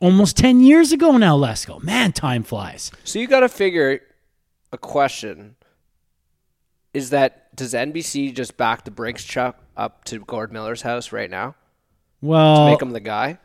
almost 0.00 0.36
ten 0.36 0.60
years 0.60 0.92
ago 0.92 1.16
now. 1.16 1.36
Lesko, 1.38 1.82
man, 1.82 2.12
time 2.12 2.42
flies. 2.42 2.90
So 3.04 3.18
you 3.18 3.26
got 3.26 3.40
to 3.40 3.48
figure 3.48 4.00
a 4.72 4.78
question 4.78 5.56
is 6.92 7.10
that 7.10 7.54
does 7.54 7.72
NBC 7.74 8.34
just 8.34 8.56
back 8.56 8.84
the 8.84 8.90
Brinks 8.90 9.24
truck 9.24 9.58
up 9.76 10.04
to 10.04 10.18
Gord 10.20 10.52
Miller's 10.52 10.82
house 10.82 11.12
right 11.12 11.30
now? 11.30 11.54
Well, 12.20 12.66
Make 12.70 12.82
him 12.82 12.90
the 12.90 13.00
guy? 13.00 13.38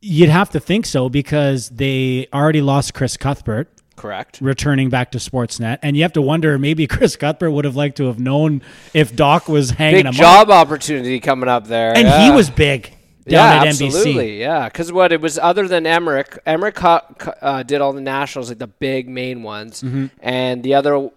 you'd 0.00 0.28
have 0.28 0.50
to 0.50 0.60
think 0.60 0.84
so 0.84 1.08
because 1.08 1.70
they 1.70 2.26
already 2.32 2.60
lost 2.60 2.92
Chris 2.94 3.16
Cuthbert. 3.16 3.70
Correct. 3.96 4.40
returning 4.40 4.90
back 4.90 5.12
to 5.12 5.18
Sportsnet, 5.18 5.78
and 5.80 5.96
you 5.96 6.02
have 6.02 6.14
to 6.14 6.20
wonder 6.22 6.58
maybe 6.58 6.86
Chris 6.88 7.14
Cuthbert 7.14 7.52
would 7.52 7.64
have 7.64 7.76
liked 7.76 7.96
to 7.98 8.06
have 8.06 8.18
known 8.18 8.60
if 8.92 9.14
Doc 9.14 9.48
was 9.48 9.70
hanging 9.70 9.98
Big 9.98 10.06
him 10.06 10.12
job 10.14 10.50
opportunity 10.50 11.20
coming 11.20 11.48
up 11.48 11.68
there. 11.68 11.96
and 11.96 12.08
yeah. 12.08 12.24
he 12.24 12.30
was 12.32 12.50
big 12.50 12.92
yeah, 13.26 13.62
at 13.62 13.66
NBC. 13.68 13.86
absolutely. 13.86 14.40
Yeah, 14.40 14.68
because 14.68 14.92
what 14.92 15.12
it 15.12 15.20
was 15.20 15.38
other 15.38 15.66
than 15.68 15.84
Emrick, 15.84 16.38
Emrick 16.46 17.34
uh, 17.40 17.62
did 17.62 17.80
all 17.80 17.92
the 17.92 18.00
nationals, 18.00 18.48
like 18.48 18.58
the 18.58 18.66
big 18.66 19.08
main 19.08 19.42
ones, 19.42 19.84
and 20.20 20.62
the 20.62 20.74
other, 20.74 21.10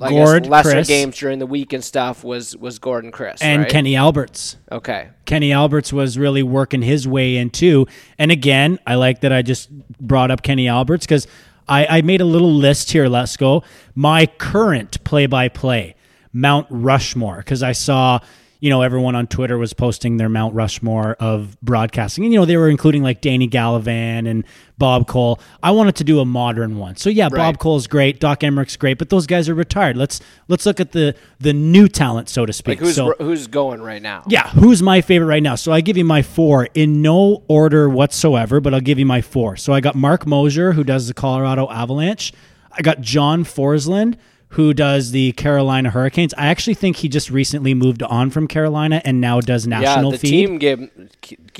I 0.00 0.10
Gord, 0.10 0.44
guess, 0.44 0.50
lesser 0.50 0.70
Chris. 0.72 0.88
games 0.88 1.16
during 1.18 1.38
the 1.38 1.46
week 1.46 1.72
and 1.72 1.82
stuff 1.82 2.22
was 2.22 2.56
was 2.56 2.78
Gordon 2.78 3.10
Chris 3.10 3.42
and 3.42 3.62
right? 3.62 3.70
Kenny 3.70 3.96
Alberts. 3.96 4.56
Okay, 4.70 5.08
Kenny 5.24 5.52
Alberts 5.52 5.92
was 5.92 6.16
really 6.16 6.42
working 6.42 6.82
his 6.82 7.08
way 7.08 7.36
in 7.36 7.50
too. 7.50 7.86
And 8.18 8.30
again, 8.30 8.78
I 8.86 8.94
like 8.94 9.22
that 9.22 9.32
I 9.32 9.42
just 9.42 9.70
brought 9.98 10.30
up 10.30 10.42
Kenny 10.42 10.68
Alberts 10.68 11.06
because 11.06 11.26
I, 11.68 11.98
I 11.98 12.02
made 12.02 12.20
a 12.20 12.24
little 12.24 12.52
list 12.52 12.92
here. 12.92 13.08
Let's 13.08 13.36
go. 13.36 13.62
My 13.94 14.26
current 14.26 15.02
play 15.04 15.26
by 15.26 15.48
play, 15.48 15.96
Mount 16.32 16.66
Rushmore, 16.70 17.38
because 17.38 17.62
I 17.62 17.72
saw, 17.72 18.20
you 18.60 18.70
know, 18.70 18.82
everyone 18.82 19.14
on 19.14 19.26
Twitter 19.26 19.56
was 19.56 19.72
posting 19.72 20.16
their 20.16 20.28
Mount 20.28 20.54
Rushmore 20.54 21.14
of 21.20 21.60
broadcasting. 21.60 22.24
And, 22.24 22.32
you 22.32 22.40
know, 22.40 22.44
they 22.44 22.56
were 22.56 22.68
including 22.68 23.02
like 23.02 23.20
Danny 23.20 23.48
Gallivan 23.48 24.28
and 24.28 24.44
Bob 24.78 25.06
Cole. 25.06 25.40
I 25.62 25.70
wanted 25.70 25.94
to 25.96 26.04
do 26.04 26.18
a 26.20 26.24
modern 26.24 26.76
one. 26.78 26.96
So 26.96 27.08
yeah, 27.10 27.28
Bob 27.28 27.38
Right. 27.38 27.58
Cole's 27.58 27.86
great, 27.86 28.18
Doc 28.20 28.40
Emrick's 28.40 28.76
great, 28.76 28.98
but 28.98 29.10
those 29.10 29.26
guys 29.26 29.48
are 29.48 29.54
retired. 29.54 29.96
Let's 29.96 30.20
let's 30.48 30.66
look 30.66 30.80
at 30.80 30.92
the 30.92 31.14
the 31.40 31.52
new 31.52 31.88
talent, 31.88 32.28
so 32.28 32.46
to 32.46 32.52
speak. 32.52 32.78
like 32.78 32.86
who's 32.86 32.96
so, 32.96 33.14
who's 33.18 33.46
going 33.46 33.80
right 33.80 34.02
now? 34.02 34.22
yeah, 34.28 34.48
who's 34.50 34.82
my 34.82 35.00
favorite 35.00 35.26
right 35.28 35.42
now? 35.42 35.54
So 35.54 35.72
I 35.72 35.80
give 35.80 35.96
you 35.96 36.04
my 36.04 36.22
four 36.22 36.68
in 36.74 37.00
no 37.02 37.42
order 37.48 37.88
whatsoever, 37.88 38.60
but 38.60 38.74
I'll 38.74 38.80
give 38.80 38.98
you 38.98 39.06
my 39.06 39.20
four. 39.20 39.56
So 39.56 39.72
I 39.72 39.80
got 39.80 39.94
Marc 39.94 40.26
Moser, 40.26 40.72
who 40.72 40.84
does 40.84 41.06
the 41.08 41.14
Colorado 41.14 41.68
Avalanche. 41.70 42.32
I 42.72 42.82
got 42.82 43.00
John 43.00 43.44
Forslund, 43.44 44.16
who 44.50 44.72
does 44.72 45.10
the 45.10 45.32
Carolina 45.32 45.90
Hurricanes. 45.90 46.32
I 46.38 46.46
actually 46.46 46.74
think 46.74 46.96
he 46.96 47.08
just 47.08 47.30
recently 47.30 47.74
moved 47.74 48.02
on 48.02 48.30
from 48.30 48.48
Carolina 48.48 49.02
and 49.04 49.20
now 49.20 49.40
does 49.40 49.66
national 49.66 50.12
yeah. 50.12 50.16
The 50.16 50.18
feed. 50.18 50.30
team 50.30 50.58
gave 50.58 50.90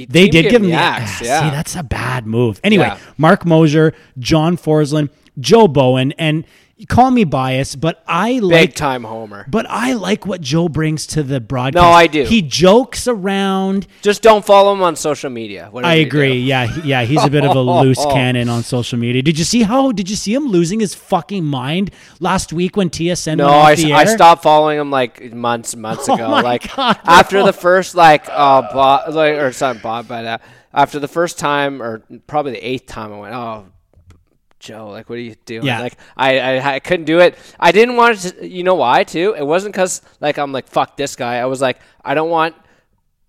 they 0.09 0.29
did 0.29 0.45
give 0.51 0.63
him 0.63 0.69
the 0.71 0.73
axe. 0.73 1.21
Ah, 1.21 1.25
Yeah, 1.25 1.41
See, 1.45 1.51
that's 1.55 1.77
a 1.77 1.83
bad 1.83 2.27
move. 2.27 2.61
Anyway, 2.65 2.85
Yeah. 2.87 2.99
Marc 3.19 3.45
Moser, 3.45 3.93
John 4.19 4.57
Forslund, 4.57 5.11
Joe 5.39 5.69
Bowen, 5.69 6.13
and 6.13 6.45
call 6.87 7.11
me 7.11 7.25
biased, 7.25 7.81
but 7.81 8.03
I 8.07 8.35
big 8.35 8.43
like 8.43 8.75
time 8.75 9.05
homer. 9.05 9.45
but 9.49 9.67
I 9.69 9.95
like 9.95 10.27
what 10.27 10.41
Joe 10.41 10.69
brings 10.69 11.07
to 11.09 11.23
the 11.23 11.41
broadcast. 11.41 11.83
No, 11.83 11.89
I 11.91 12.07
do. 12.07 12.25
He 12.25 12.43
jokes 12.43 13.09
around. 13.09 13.87
Just 14.03 14.23
don't 14.23 14.45
follow 14.45 14.73
him 14.73 14.83
on 14.83 14.95
social 14.97 15.31
media. 15.31 15.71
I 15.75 15.95
agree. 15.95 16.35
Yeah, 16.41 16.67
he- 16.67 16.89
yeah, 16.91 17.03
he's 17.03 17.25
a 17.25 17.31
bit 17.31 17.45
of 17.45 17.57
a 17.57 17.61
loose 17.61 18.05
cannon 18.13 18.49
on 18.49 18.63
social 18.63 18.99
media. 18.99 19.23
Did 19.23 19.39
you 19.39 19.45
see 19.45 19.63
how? 19.63 19.91
Did 19.93 20.09
you 20.09 20.17
see 20.17 20.33
him 20.35 20.47
losing 20.47 20.81
his 20.81 20.95
fucking 20.95 21.45
mind 21.45 21.91
last 22.21 22.53
week 22.53 22.77
when 22.77 22.91
TSN 22.91 23.39
No, 23.39 23.49
I, 23.49 23.71
I 23.73 24.05
stopped 24.05 24.43
following 24.43 24.79
him 24.79 24.91
like 24.91 25.33
months, 25.33 25.75
months 25.75 26.09
Oh 26.09 26.15
ago. 26.15 26.29
my 26.31 26.43
like 26.43 26.75
God, 26.77 26.99
after 27.05 27.39
no. 27.39 27.47
the 27.47 27.53
first 27.53 27.95
like 27.95 28.27
uh 28.29 28.63
Bob, 28.73 29.15
like 29.15 29.35
or 29.35 29.53
sorry 29.53 29.79
Bob, 29.79 30.07
but 30.09 30.25
uh, 30.25 30.39
after 30.73 30.99
the 31.01 31.09
first 31.09 31.39
time 31.39 31.83
or 31.83 32.03
probably 32.27 32.53
the 32.53 32.67
eighth 32.69 32.87
time, 32.87 33.13
I 33.13 33.19
went, 33.19 33.35
oh. 33.35 33.67
Joe, 34.59 34.89
like, 34.91 35.09
what 35.09 35.17
are 35.17 35.23
you 35.23 35.37
doing? 35.45 35.65
Yeah. 35.65 35.81
Like, 35.81 35.97
I, 36.17 36.39
I, 36.39 36.75
I 36.75 36.81
couldn't 36.81 37.07
do 37.07 37.21
it. 37.21 37.39
I 37.61 37.73
didn't 37.73 37.97
want 37.97 38.19
to. 38.21 38.49
You 38.49 38.65
know 38.65 38.75
why? 38.75 39.05
Too. 39.05 39.35
It 39.39 39.45
wasn't 39.45 39.73
because 39.75 40.03
like 40.21 40.39
I'm 40.39 40.53
like 40.53 40.67
fuck 40.67 40.97
this 40.97 41.17
guy. 41.17 41.37
I 41.37 41.47
was 41.47 41.61
like, 41.61 41.79
I 42.05 42.15
don't 42.15 42.31
want 42.31 42.55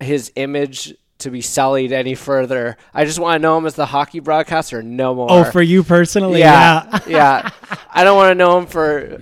his 0.00 0.32
image 0.34 0.94
to 1.20 1.30
be 1.30 1.40
sullied 1.40 1.92
any 1.92 2.14
further. 2.14 2.76
I 2.92 3.04
just 3.04 3.18
want 3.18 3.36
to 3.36 3.42
know 3.42 3.56
him 3.56 3.66
as 3.66 3.74
the 3.74 3.86
hockey 3.86 4.20
broadcaster, 4.20 4.82
no 4.82 5.14
more. 5.14 5.26
Oh, 5.30 5.44
for 5.44 5.62
you 5.62 5.82
personally, 5.82 6.40
Yeah, 6.40 6.88
yeah. 6.92 7.00
yeah. 7.06 7.50
I 7.92 8.04
don't 8.04 8.16
want 8.16 8.30
to 8.30 8.34
know 8.34 8.58
him 8.58 8.66
for 8.66 9.20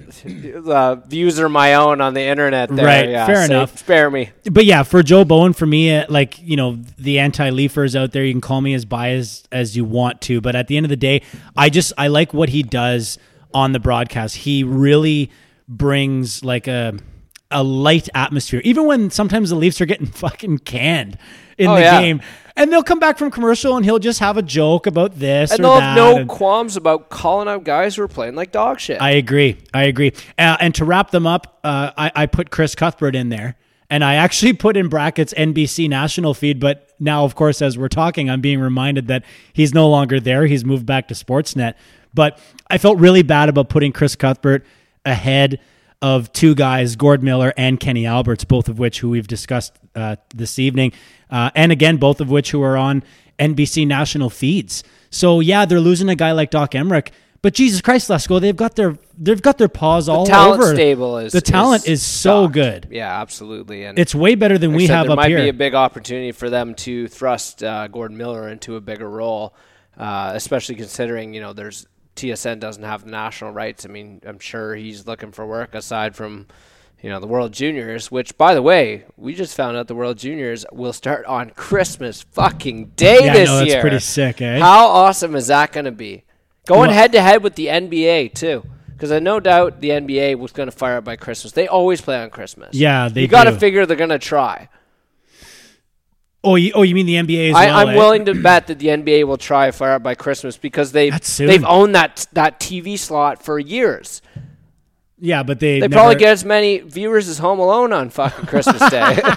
uh, 0.67 0.95
views 0.97 1.41
are 1.41 1.49
my 1.49 1.75
own 1.75 2.01
on 2.01 2.15
the 2.15 2.23
internet. 2.23 2.69
There. 2.69 2.85
Right, 2.85 3.09
Yeah, 3.09 3.27
fair 3.27 3.47
so 3.47 3.55
enough. 3.55 3.79
Spare 3.79 4.11
me. 4.11 4.31
But 4.51 4.65
yeah, 4.65 4.83
for 4.83 5.03
Joe 5.03 5.25
Bowen, 5.25 5.53
for 5.53 5.67
me, 5.67 5.95
uh, 5.95 6.07
like 6.09 6.39
you 6.41 6.57
know, 6.57 6.79
the 6.99 7.19
anti-leafers 7.19 7.97
out 7.97 8.13
there, 8.13 8.25
you 8.25 8.33
can 8.33 8.41
call 8.41 8.61
me 8.61 8.75
as 8.75 8.85
biased 8.85 9.49
as 9.53 9.77
you 9.77 9.85
want 9.85 10.21
to, 10.23 10.41
but 10.41 10.55
at 10.55 10.69
the 10.69 10.77
end 10.77 10.87
of 10.87 10.91
the 10.91 10.97
day, 10.97 11.23
I 11.57 11.71
just 11.71 11.93
I 11.97 12.09
like 12.09 12.35
what 12.35 12.49
he 12.49 12.63
does 12.63 13.19
on 13.55 13.73
the 13.73 13.81
broadcast. 13.81 14.37
He 14.37 14.65
really 14.65 15.31
brings 15.67 16.45
like 16.45 16.67
a 16.67 16.95
a 17.51 17.63
light 17.63 18.09
atmosphere, 18.15 18.61
even 18.65 18.87
when 18.87 19.11
sometimes 19.11 19.51
the 19.51 19.57
Leafs 19.57 19.81
are 19.81 19.87
getting 19.87 20.07
fucking 20.25 20.59
canned 20.59 21.19
in 21.59 21.69
Oh, 21.69 21.75
the 21.75 21.81
yeah. 21.83 22.01
game, 22.01 22.23
and 22.57 22.73
they'll 22.73 22.83
come 22.83 22.99
back 22.99 23.19
from 23.19 23.31
commercial 23.31 23.77
and 23.77 23.85
he'll 23.85 23.99
just 23.99 24.19
have 24.21 24.37
a 24.37 24.43
joke 24.43 24.87
about 24.87 25.17
this 25.19 25.53
And 25.53 25.63
they'll 25.65 25.79
have 25.81 25.97
no 25.97 26.17
and- 26.19 26.29
qualms 26.29 26.77
about 26.77 27.09
calling 27.09 27.47
out 27.49 27.63
guys 27.65 27.97
who 27.97 28.03
are 28.03 28.09
playing 28.09 28.35
like 28.35 28.51
dog 28.53 28.81
shit. 28.81 29.01
I 29.01 29.11
agree. 29.13 29.59
I 29.73 29.85
agree. 29.85 30.13
Uh, 30.39 30.57
and 30.61 30.75
to 30.77 30.85
wrap 30.85 31.11
them 31.11 31.27
up, 31.27 31.59
uh, 31.63 31.91
I, 31.97 32.11
I 32.15 32.27
put 32.27 32.51
Chris 32.51 32.75
Cuthbert 32.75 33.15
in 33.15 33.29
there. 33.29 33.57
And 33.91 34.05
I 34.05 34.17
actually 34.17 34.53
put 34.53 34.77
in 34.77 34.89
brackets 34.89 35.33
NBC 35.35 35.89
national 35.89 36.35
feed, 36.35 36.61
but 36.61 36.91
now, 37.01 37.25
of 37.25 37.35
course, 37.35 37.63
as 37.63 37.79
we're 37.79 37.89
talking, 37.89 38.29
I'm 38.29 38.43
being 38.43 38.61
reminded 38.61 39.07
that 39.07 39.25
he's 39.55 39.73
no 39.73 39.89
longer 39.89 40.21
there. 40.21 40.45
He's 40.45 40.63
moved 40.63 40.85
back 40.85 41.09
to 41.09 41.15
Sportsnet. 41.15 41.73
But 42.13 42.39
I 42.69 42.77
felt 42.77 42.99
really 42.99 43.23
bad 43.23 43.49
about 43.49 43.71
putting 43.71 43.93
Chris 43.93 44.15
Cuthbert 44.15 44.67
ahead 45.07 45.59
of 46.01 46.33
two 46.33 46.55
guys, 46.55 46.97
Gord 46.97 47.23
Miller 47.23 47.53
and 47.57 47.79
Kenny 47.81 48.07
Alberts, 48.07 48.45
both 48.45 48.69
of 48.69 48.79
which 48.79 49.01
who 49.01 49.11
we've 49.11 49.27
discussed 49.27 49.77
uh, 49.95 50.17
this 50.35 50.59
evening, 50.59 50.93
uh, 51.31 51.51
and 51.55 51.73
again, 51.73 51.97
both 51.97 52.21
of 52.21 52.31
which 52.31 52.51
who 52.53 52.63
are 52.63 52.77
on 52.77 53.03
NBC 53.39 53.87
national 53.87 54.31
feeds. 54.31 54.85
So 55.11 55.41
yeah, 55.41 55.65
they're 55.65 55.81
losing 55.81 56.09
a 56.09 56.15
guy 56.15 56.33
like 56.33 56.51
Doc 56.51 56.73
Emrick, 56.73 57.09
but 57.43 57.55
Jesus 57.55 57.81
Christ, 57.81 58.09
Lesko, 58.09 58.41
they've 58.41 58.55
got 58.57 58.77
their 58.77 58.97
they've 59.17 59.41
got 59.43 59.59
their 59.59 59.69
paws 59.69 60.09
all 60.09 60.27
talent 60.27 60.61
over. 60.63 60.75
stable 60.75 61.19
is 61.19 61.33
the 61.33 61.41
talent 61.41 61.87
is, 61.89 62.03
so 62.05 62.43
stocked. 62.43 62.55
good. 62.55 62.89
Yeah, 62.91 63.21
absolutely. 63.21 63.85
And 63.85 63.99
It's 63.99 64.15
way 64.15 64.35
better 64.35 64.59
than 64.59 64.71
like 64.73 64.77
we 64.79 64.87
said, 64.87 64.95
have 64.95 65.05
there 65.07 65.13
up 65.13 65.17
might 65.17 65.29
here. 65.29 65.39
be 65.43 65.49
a 65.49 65.53
big 65.53 65.75
opportunity 65.75 66.33
for 66.33 66.51
them 66.51 66.75
to 66.77 67.09
thrust 67.09 67.63
uh, 67.63 67.87
Gordon 67.89 68.17
Miller 68.17 68.49
into 68.49 68.77
a 68.77 68.81
bigger 68.81 69.09
role, 69.09 69.55
uh, 69.97 70.33
especially 70.35 70.75
considering 70.75 71.33
you 71.35 71.41
know 71.41 71.53
there's 71.53 71.87
TSN 72.19 72.59
doesn't 72.61 72.83
have 72.83 73.05
the 73.05 73.11
national 73.11 73.53
rights. 73.53 73.85
I 73.85 73.89
mean, 73.89 74.21
I'm 74.27 74.39
sure 74.39 74.75
he's 74.75 75.07
looking 75.07 75.33
for 75.33 75.47
work 75.47 75.75
aside 75.75 76.17
from, 76.17 76.47
you 77.01 77.09
know, 77.11 77.21
the 77.21 77.27
World 77.27 77.53
Juniors. 77.53 78.11
Which, 78.11 78.37
by 78.37 78.55
the 78.55 78.63
way, 78.63 79.05
we 79.17 79.35
just 79.35 79.57
found 79.57 79.77
out 79.77 79.87
the 79.87 79.95
World 79.95 80.19
Juniors 80.19 80.67
will 80.73 80.93
start 80.93 81.25
on 81.27 81.51
Christmas 81.51 82.23
fucking 82.23 82.87
Day 82.97 83.25
Yeah, 83.25 83.33
I 83.33 83.37
this 83.37 83.49
know, 83.49 83.59
that's 83.59 83.71
year. 83.71 83.81
pretty 83.81 84.01
sick, 84.01 84.43
eh? 84.43 84.59
How 84.59 84.89
awesome 84.89 85.35
is 85.37 85.47
that 85.47 85.73
going 85.73 85.85
to 85.87 85.93
be? 85.93 86.25
Going 86.67 86.91
head 86.91 87.13
to 87.13 87.23
head 87.23 87.43
with 87.43 87.55
the 87.55 87.67
NBA 87.67 88.35
too. 88.35 88.63
Because 88.89 89.13
I 89.13 89.21
no 89.21 89.39
doubt 89.39 89.81
the 89.81 89.91
NBA 89.91 90.39
was 90.39 90.51
going 90.51 90.69
to 90.69 90.77
fire 90.77 90.97
up 90.97 91.05
by 91.05 91.15
Christmas. 91.15 91.53
They 91.53 91.69
always 91.69 92.01
play 92.01 92.21
on 92.21 92.31
Christmas. 92.31 92.75
Yeah, 92.75 93.09
they 93.09 93.23
You 93.23 93.29
got 93.29 93.45
to 93.45 93.53
figure 93.57 93.87
they're 93.87 93.97
going 93.97 94.11
to 94.11 94.19
try. 94.19 94.69
Oh, 96.45 96.55
you, 96.55 96.73
oh, 96.75 96.83
you 96.83 96.95
mean 96.95 97.07
the 97.07 97.15
NBA 97.15 97.51
as 97.51 97.57
I, 97.57 97.67
well? 97.67 97.77
I'm 97.77 97.89
eh? 97.89 97.97
willing 97.97 98.25
to 98.27 98.35
bet 98.35 98.69
that 98.69 98.79
the 98.79 98.89
NBA 98.89 99.25
will 99.27 99.39
try 99.39 99.71
fire 99.73 99.93
up 99.93 100.03
by 100.03 100.15
Christmas 100.15 100.57
because 100.57 100.93
they 100.93 101.11
they've 101.11 101.65
owned 101.65 101.95
that 101.95 102.27
that 102.33 102.61
TV 102.61 102.99
slot 102.99 103.43
for 103.43 103.59
years. 103.59 104.23
Yeah, 105.21 105.43
but 105.43 105.59
they 105.59 105.81
They 105.81 105.89
never, 105.89 105.95
probably 105.95 106.15
get 106.15 106.31
as 106.31 106.45
many 106.45 106.79
viewers 106.79 107.29
as 107.29 107.39
Home 107.39 107.59
Alone 107.59 107.93
on 107.93 108.11
fucking 108.11 108.47
Christmas 108.47 108.89
Day. 108.89 109.19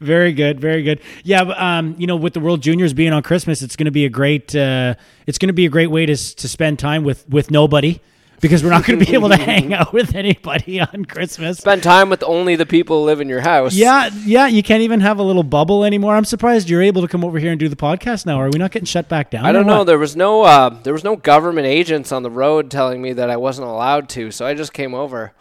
Very 0.00 0.32
good, 0.32 0.58
very 0.58 0.82
good. 0.82 1.00
Yeah, 1.22 1.44
but, 1.44 1.56
um, 1.60 1.94
you 1.96 2.08
know, 2.08 2.16
with 2.16 2.34
the 2.34 2.40
World 2.40 2.60
Juniors 2.60 2.92
being 2.92 3.12
on 3.12 3.22
Christmas, 3.22 3.62
it's 3.62 3.76
going 3.76 3.84
to 3.84 3.92
be 3.92 4.04
a 4.04 4.08
great, 4.08 4.56
uh, 4.56 4.96
it's 5.28 5.38
going 5.38 5.50
to 5.50 5.52
be 5.52 5.66
a 5.66 5.68
great 5.68 5.86
way 5.86 6.04
to 6.04 6.16
to 6.16 6.48
spend 6.48 6.80
time 6.80 7.04
with 7.04 7.28
with 7.28 7.52
nobody 7.52 8.00
because 8.42 8.62
we're 8.62 8.70
not 8.70 8.84
going 8.84 8.98
to 8.98 9.06
be 9.06 9.14
able 9.14 9.30
to 9.30 9.36
hang 9.52 9.72
out 9.72 9.94
with 9.94 10.14
anybody 10.14 10.80
on 10.80 11.06
Christmas. 11.06 11.58
Spend 11.58 11.82
time 11.82 12.10
with 12.10 12.22
only 12.24 12.56
the 12.56 12.66
people 12.66 12.98
who 12.98 13.06
live 13.06 13.22
in 13.22 13.28
your 13.28 13.40
house. 13.40 13.74
yeah, 13.74 14.10
yeah, 14.26 14.46
you 14.48 14.62
can't 14.62 14.82
even 14.82 15.00
have 15.00 15.18
a 15.18 15.22
little 15.22 15.44
bubble 15.44 15.84
anymore. 15.84 16.14
I'm 16.16 16.26
surprised 16.26 16.68
you're 16.68 16.82
able 16.82 17.00
to 17.00 17.08
come 17.08 17.24
over 17.24 17.38
here 17.38 17.52
and 17.52 17.58
do 17.58 17.70
the 17.70 17.76
podcast 17.76 18.26
now. 18.26 18.38
Are 18.38 18.50
we 18.50 18.58
not 18.58 18.72
getting 18.72 18.84
shut 18.84 19.08
back 19.08 19.30
down? 19.30 19.46
I 19.46 19.52
don't 19.52 19.66
know. 19.66 19.78
what? 19.78 19.84
There 19.84 19.98
was 19.98 20.16
no 20.16 20.42
uh, 20.42 20.70
there 20.82 20.92
was 20.92 21.04
no 21.04 21.16
government 21.16 21.66
agents 21.68 22.12
on 22.12 22.22
the 22.22 22.30
road 22.30 22.70
telling 22.70 23.00
me 23.00 23.14
that 23.14 23.30
I 23.30 23.36
wasn't 23.38 23.68
allowed 23.68 24.10
to, 24.10 24.30
so 24.30 24.44
I 24.44 24.52
just 24.54 24.74
came 24.74 24.92
over. 24.92 25.32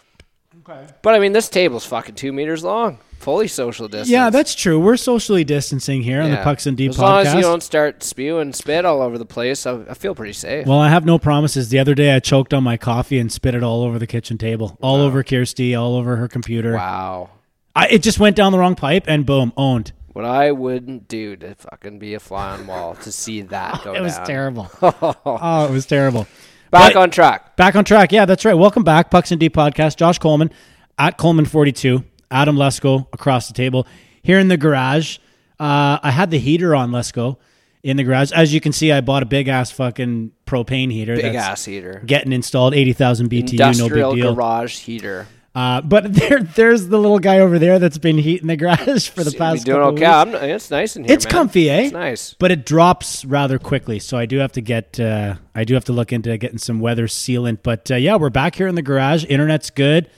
Okay. 0.60 0.88
But 1.02 1.16
I 1.16 1.20
mean, 1.20 1.34
this 1.34 1.50
table's 1.50 1.86
fucking 1.86 2.16
two 2.16 2.32
meters 2.32 2.64
long, 2.64 3.00
fully 3.22 3.48
social 3.48 3.88
distance. 3.88 4.10
Yeah, 4.10 4.30
that's 4.30 4.54
true. 4.56 4.80
We're 4.80 4.98
socially 4.98 5.44
distancing 5.44 6.02
here 6.02 6.22
on 6.22 6.30
the 6.32 6.38
Yeah. 6.38 6.44
Pucks 6.44 6.66
and 6.66 6.78
podcast. 6.78 6.90
As 6.90 6.98
podcast. 6.98 7.02
long 7.02 7.26
as 7.28 7.34
you 7.36 7.42
don't 7.42 7.64
start 7.64 8.04
spewing 8.04 8.54
spit 8.54 8.84
all 8.86 9.02
over 9.02 9.18
the 9.18 9.26
place, 9.26 9.66
I, 9.66 9.82
I 9.90 9.94
feel 9.94 10.16
pretty 10.16 10.34
safe. 10.34 10.66
Well, 10.68 10.80
I 10.80 10.90
have 10.90 11.06
no 11.06 11.18
promises. 11.20 11.70
The 11.70 11.80
other 11.80 11.96
day, 11.96 12.14
I 12.16 12.20
choked 12.20 12.54
on 12.54 12.64
my 12.64 12.78
coffee 12.78 13.20
and 13.20 13.32
spit 13.32 13.56
it 13.56 13.64
all 13.64 13.84
over 13.84 13.98
the 14.00 14.08
kitchen 14.08 14.38
table, 14.38 14.78
all 14.82 14.98
over 14.98 15.24
Kirsty, 15.24 15.76
all 15.76 15.96
over 15.96 16.16
her 16.18 16.28
computer. 16.28 16.74
wow. 16.74 17.30
I, 17.74 17.88
it 17.88 18.04
just 18.04 18.20
went 18.20 18.36
down 18.36 18.52
the 18.52 18.60
wrong 18.60 18.76
pipe, 18.76 19.06
and 19.08 19.26
boom, 19.26 19.54
owned. 19.56 19.94
What 20.12 20.26
I 20.26 20.52
wouldn't 20.52 21.08
do 21.08 21.38
to 21.38 21.56
fucking 21.56 22.00
be 22.00 22.16
a 22.16 22.20
fly 22.20 22.50
on 22.52 22.68
wall 22.68 22.96
to 22.96 23.12
see 23.14 23.44
that 23.44 23.82
go 23.86 23.94
It 23.94 24.02
was 24.02 24.18
down. 24.18 24.26
terrible. 24.26 24.70
oh, 24.82 25.68
it 25.70 25.72
was 25.72 25.86
terrible. 25.86 26.28
Back 26.70 26.94
But- 26.96 27.02
on 27.02 27.10
track. 27.12 27.56
Back 27.56 27.76
on 27.78 27.86
track. 27.86 28.12
Yeah, 28.12 28.26
that's 28.26 28.44
right. 28.44 28.56
Welcome 28.56 28.84
back, 28.84 29.10
Pucks 29.10 29.32
in 29.32 29.40
Deep 29.40 29.54
podcast. 29.56 29.96
Josh 29.96 30.20
Coleman 30.20 30.52
at 30.98 31.18
Coleman42, 31.18 32.04
Adam 32.32 32.56
Lesko 32.56 33.08
across 33.14 33.48
the 33.48 33.54
table 33.54 33.86
here 34.24 34.40
in 34.40 34.48
the 34.48 34.58
garage. 34.58 35.18
Uh, 35.60 36.00
I 36.02 36.12
had 36.12 36.32
the 36.32 36.40
heater 36.40 36.74
on 36.74 36.92
Lesko 36.92 37.38
in 37.84 37.98
the 37.98 38.04
garage. 38.04 38.32
As 38.32 38.54
you 38.54 38.62
can 38.62 38.72
see, 38.72 38.92
I 38.92 39.02
bought 39.02 39.24
a 39.24 39.28
big 39.28 39.48
ass 39.48 39.72
fucking 39.72 40.32
propane 40.46 40.92
heater. 40.92 41.16
Big 41.16 41.36
ass 41.36 41.66
heater. 41.66 42.02
Getting 42.06 42.34
installed, 42.34 42.74
80,000 42.74 43.30
BTU, 43.30 43.60
no 43.60 43.70
Industrial 43.70 44.14
big 44.14 44.24
deal. 44.24 44.36
garage 44.36 44.80
heater. 44.80 45.28
Uh, 45.54 45.82
but 45.82 46.14
there, 46.14 46.40
there's 46.40 46.88
the 46.88 46.98
little 46.98 47.20
guy 47.20 47.40
over 47.40 47.60
there 47.60 47.78
that's 47.78 47.98
been 47.98 48.18
heating 48.18 48.48
the 48.48 48.56
garage 48.56 49.10
for 49.10 49.24
the 49.24 49.32
past. 49.32 49.66
doing 49.66 49.78
couple 49.78 49.94
okay? 49.96 50.06
I'm, 50.06 50.34
it's 50.50 50.72
nice 50.72 50.96
in 50.96 51.04
here. 51.04 51.14
It's 51.14 51.26
man. 51.26 51.32
comfy, 51.32 51.70
eh? 51.70 51.82
It's 51.82 51.94
nice. 51.94 52.36
But 52.40 52.52
it 52.52 52.66
drops 52.66 53.26
rather 53.26 53.60
quickly, 53.60 54.00
so 54.00 54.18
I 54.18 54.26
do 54.26 54.38
have 54.38 54.54
to 54.54 54.62
get. 54.62 55.00
Uh, 55.00 55.36
I 55.54 55.66
do 55.66 55.74
have 55.74 55.86
to 55.86 55.94
look 55.94 56.14
into 56.14 56.38
getting 56.38 56.58
some 56.58 56.80
weather 56.80 57.08
sealant. 57.08 57.60
But 57.64 57.92
uh, 57.92 57.96
yeah, 57.96 58.16
we're 58.16 58.30
back 58.30 58.56
here 58.56 58.68
in 58.68 58.76
the 58.76 58.82
garage. 58.82 59.26
Internet's 59.26 59.70
good. 59.70 60.10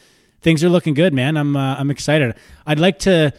Things 0.44 0.64
are 0.64 0.70
looking 0.70 0.94
good, 0.94 1.14
man. 1.14 1.38
I'm. 1.38 1.56
Uh, 1.56 1.76
I'm 1.76 1.90
excited. 1.90 2.36
I'd 2.68 2.80
like 2.80 3.00
to 3.00 3.34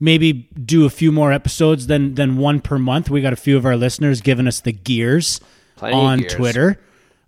maybe 0.00 0.32
do 0.32 0.84
a 0.84 0.90
few 0.90 1.12
more 1.12 1.32
episodes 1.32 1.86
than 1.86 2.14
than 2.14 2.36
one 2.36 2.60
per 2.60 2.78
month. 2.78 3.08
We 3.10 3.20
got 3.20 3.32
a 3.32 3.36
few 3.36 3.56
of 3.56 3.64
our 3.64 3.76
listeners 3.76 4.20
giving 4.20 4.46
us 4.46 4.60
the 4.60 4.72
gears 4.72 5.40
Plenty 5.76 5.94
on 5.96 6.18
gears. 6.18 6.34
Twitter. 6.34 6.80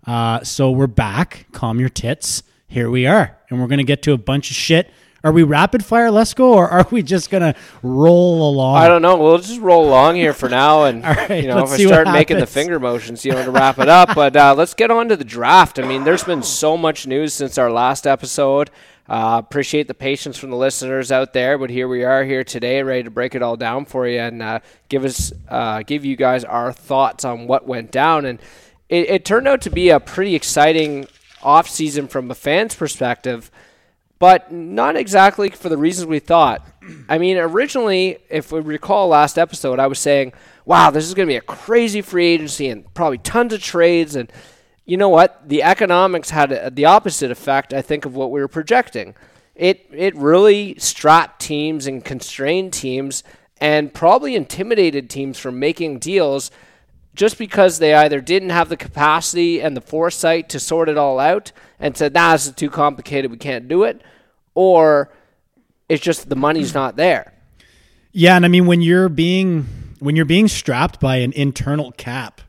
Uh, 0.05 0.43
so 0.43 0.71
we're 0.71 0.87
back. 0.87 1.47
Calm 1.51 1.79
your 1.79 1.89
tits. 1.89 2.43
Here 2.67 2.89
we 2.89 3.07
are, 3.07 3.37
and 3.49 3.61
we're 3.61 3.67
gonna 3.67 3.83
get 3.83 4.01
to 4.03 4.13
a 4.13 4.17
bunch 4.17 4.49
of 4.49 4.55
shit. 4.55 4.91
Are 5.23 5.31
we 5.31 5.43
rapid 5.43 5.85
fire? 5.85 6.09
Let's 6.09 6.33
go, 6.33 6.53
or 6.53 6.67
are 6.67 6.87
we 6.89 7.03
just 7.03 7.29
gonna 7.29 7.53
roll 7.83 8.49
along? 8.49 8.77
I 8.77 8.87
don't 8.87 9.03
know. 9.03 9.17
We'll 9.17 9.37
just 9.37 9.61
roll 9.61 9.87
along 9.87 10.15
here 10.15 10.33
for 10.33 10.49
now, 10.49 10.85
and 10.85 11.03
right, 11.03 11.43
you 11.43 11.47
know, 11.47 11.63
if 11.63 11.69
I 11.69 11.77
start 11.77 12.07
making 12.07 12.39
the 12.39 12.47
finger 12.47 12.79
motions, 12.79 13.23
you 13.23 13.31
know, 13.31 13.45
to 13.45 13.51
wrap 13.51 13.77
it 13.77 13.87
up. 13.87 14.15
But 14.15 14.35
uh, 14.35 14.55
let's 14.57 14.73
get 14.73 14.89
on 14.89 15.09
to 15.09 15.15
the 15.15 15.23
draft. 15.23 15.77
I 15.77 15.83
mean, 15.87 16.05
there's 16.05 16.23
been 16.23 16.41
so 16.41 16.75
much 16.75 17.05
news 17.05 17.33
since 17.33 17.57
our 17.57 17.71
last 17.71 18.07
episode. 18.07 18.71
Uh, 19.11 19.37
appreciate 19.37 19.89
the 19.89 19.93
patience 19.93 20.37
from 20.37 20.51
the 20.51 20.55
listeners 20.55 21.11
out 21.11 21.33
there, 21.33 21.57
but 21.57 21.69
here 21.69 21.89
we 21.89 22.05
are 22.05 22.23
here 22.23 22.45
today, 22.45 22.81
ready 22.81 23.03
to 23.03 23.11
break 23.11 23.35
it 23.35 23.41
all 23.41 23.57
down 23.57 23.83
for 23.83 24.07
you 24.07 24.17
and 24.17 24.41
uh, 24.41 24.57
give 24.87 25.03
us, 25.03 25.33
uh, 25.49 25.83
give 25.83 26.05
you 26.05 26.15
guys 26.15 26.45
our 26.45 26.71
thoughts 26.71 27.25
on 27.25 27.45
what 27.45 27.67
went 27.67 27.91
down. 27.91 28.23
And 28.23 28.39
it, 28.87 29.09
it 29.09 29.25
turned 29.25 29.49
out 29.49 29.59
to 29.63 29.69
be 29.69 29.89
a 29.89 29.99
pretty 29.99 30.33
exciting 30.33 31.07
off 31.43 31.67
season 31.67 32.07
from 32.07 32.31
a 32.31 32.35
fan's 32.35 32.73
perspective 32.73 33.51
but 34.17 34.51
not 34.51 34.95
exactly 34.95 35.49
for 35.49 35.67
the 35.67 35.77
reasons 35.77 36.05
we 36.05 36.19
thought. 36.19 36.63
I 37.09 37.17
mean, 37.17 37.37
originally, 37.37 38.19
if 38.29 38.51
we 38.51 38.59
recall 38.59 39.07
last 39.07 39.39
episode, 39.39 39.79
I 39.79 39.87
was 39.87 39.97
saying, 39.97 40.33
wow, 40.63 40.91
this 40.91 41.07
is 41.07 41.15
going 41.15 41.27
to 41.27 41.31
be 41.31 41.37
a 41.37 41.41
crazy 41.41 42.03
free 42.03 42.27
agency 42.27 42.69
and 42.69 42.93
probably 42.93 43.17
tons 43.17 43.51
of 43.51 43.63
trades. 43.63 44.15
And 44.15 44.31
you 44.85 44.97
know 44.97 45.09
what? 45.09 45.47
The 45.47 45.63
economics 45.63 46.29
had 46.29 46.51
a, 46.51 46.69
the 46.69 46.85
opposite 46.85 47.31
effect, 47.31 47.73
I 47.73 47.81
think, 47.81 48.05
of 48.05 48.15
what 48.15 48.31
we 48.31 48.41
were 48.41 48.47
projecting. 48.47 49.15
It, 49.55 49.87
it 49.91 50.15
really 50.15 50.75
strapped 50.79 51.41
teams 51.41 51.87
and 51.87 52.03
constrained 52.03 52.73
teams 52.73 53.23
and 53.59 53.93
probably 53.93 54.35
intimidated 54.35 55.09
teams 55.09 55.37
from 55.37 55.59
making 55.59 55.99
deals 55.99 56.49
just 57.13 57.37
because 57.37 57.79
they 57.79 57.93
either 57.93 58.21
didn't 58.21 58.49
have 58.49 58.69
the 58.69 58.77
capacity 58.77 59.61
and 59.61 59.75
the 59.75 59.81
foresight 59.81 60.49
to 60.49 60.59
sort 60.59 60.89
it 60.89 60.97
all 60.97 61.19
out 61.19 61.51
and 61.79 61.95
said, 61.95 62.13
nah, 62.13 62.31
this 62.31 62.47
is 62.47 62.53
too 62.53 62.69
complicated, 62.69 63.29
we 63.29 63.37
can't 63.37 63.67
do 63.67 63.83
it, 63.83 64.01
or 64.55 65.11
it's 65.89 66.01
just 66.01 66.29
the 66.29 66.35
money's 66.35 66.73
not 66.73 66.95
there. 66.95 67.33
Yeah, 68.13 68.35
and 68.35 68.45
I 68.45 68.47
mean 68.47 68.65
when 68.65 68.81
you're 68.81 69.09
being 69.09 69.67
when 69.99 70.15
you're 70.15 70.25
being 70.25 70.47
strapped 70.47 70.99
by 70.99 71.17
an 71.17 71.31
internal 71.33 71.91
cap, 71.91 72.41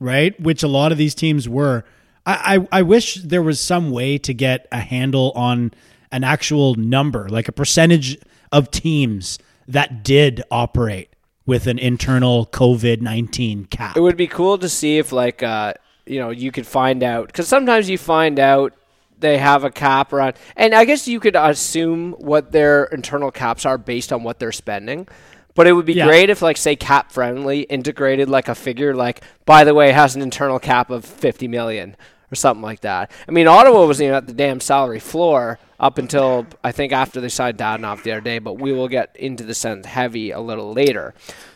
right? 0.00 0.38
Which 0.40 0.62
a 0.62 0.68
lot 0.68 0.92
of 0.92 0.98
these 0.98 1.14
teams 1.14 1.48
were. 1.48 1.84
I, 2.24 2.56
I, 2.72 2.80
I 2.80 2.82
wish 2.82 3.14
there 3.14 3.42
was 3.42 3.60
some 3.60 3.90
way 3.90 4.18
to 4.18 4.34
get 4.34 4.66
a 4.72 4.80
handle 4.80 5.32
on 5.34 5.72
an 6.10 6.24
actual 6.24 6.74
number, 6.74 7.28
like 7.28 7.48
a 7.48 7.52
percentage 7.52 8.18
of 8.52 8.70
teams 8.70 9.38
that 9.68 10.04
did 10.04 10.42
operate 10.50 11.10
with 11.44 11.66
an 11.66 11.78
internal 11.78 12.46
COVID 12.46 13.00
nineteen 13.00 13.66
cap. 13.66 13.96
It 13.96 14.00
would 14.00 14.16
be 14.16 14.26
cool 14.26 14.58
to 14.58 14.68
see 14.68 14.98
if, 14.98 15.12
like, 15.12 15.42
uh, 15.42 15.74
you 16.04 16.18
know, 16.20 16.30
you 16.30 16.50
could 16.52 16.66
find 16.66 17.02
out, 17.02 17.28
because 17.28 17.48
sometimes 17.48 17.88
you 17.88 17.98
find 17.98 18.38
out 18.38 18.72
they 19.18 19.38
have 19.38 19.64
a 19.64 19.70
cap 19.70 20.12
around, 20.12 20.36
and 20.56 20.74
I 20.74 20.84
guess 20.84 21.08
you 21.08 21.20
could 21.20 21.36
assume 21.36 22.12
what 22.12 22.52
their 22.52 22.84
internal 22.84 23.30
caps 23.30 23.64
are 23.64 23.78
based 23.78 24.12
on 24.12 24.22
what 24.22 24.38
they're 24.38 24.52
spending. 24.52 25.08
But 25.56 25.66
it 25.66 25.72
would 25.72 25.86
be 25.86 25.94
Yeah. 25.94 26.06
great 26.06 26.30
if, 26.30 26.40
like, 26.42 26.56
say, 26.56 26.76
Cap 26.76 27.10
Friendly 27.10 27.62
integrated 27.62 28.28
like 28.30 28.46
a 28.48 28.54
figure, 28.54 28.94
like, 28.94 29.22
by 29.44 29.64
the 29.64 29.74
way, 29.74 29.90
has 29.90 30.14
an 30.14 30.22
internal 30.22 30.58
cap 30.60 30.90
of 30.90 31.04
fifty 31.04 31.48
million 31.48 31.96
or 32.30 32.36
something 32.36 32.62
like 32.62 32.80
that. 32.82 33.10
I 33.28 33.32
mean, 33.32 33.48
Ottawa 33.48 33.84
was 33.86 34.00
you 34.00 34.08
know, 34.08 34.16
at 34.16 34.26
the 34.26 34.32
damn 34.32 34.60
salary 34.60 35.00
floor 35.00 35.58
up 35.80 35.98
until 35.98 36.46
I 36.64 36.72
think 36.72 36.92
after 36.92 37.20
they 37.20 37.28
signed 37.28 37.58
Dadonov 37.58 38.02
the 38.02 38.12
other 38.12 38.20
day, 38.20 38.38
but 38.38 38.54
we 38.60 38.72
will 38.72 38.88
get 38.88 39.14
into 39.16 39.44
the 39.44 39.54
sentence 39.54 39.86
heavy 39.86 40.30
a 40.30 40.40
little 40.40 40.72
later. 40.72 41.14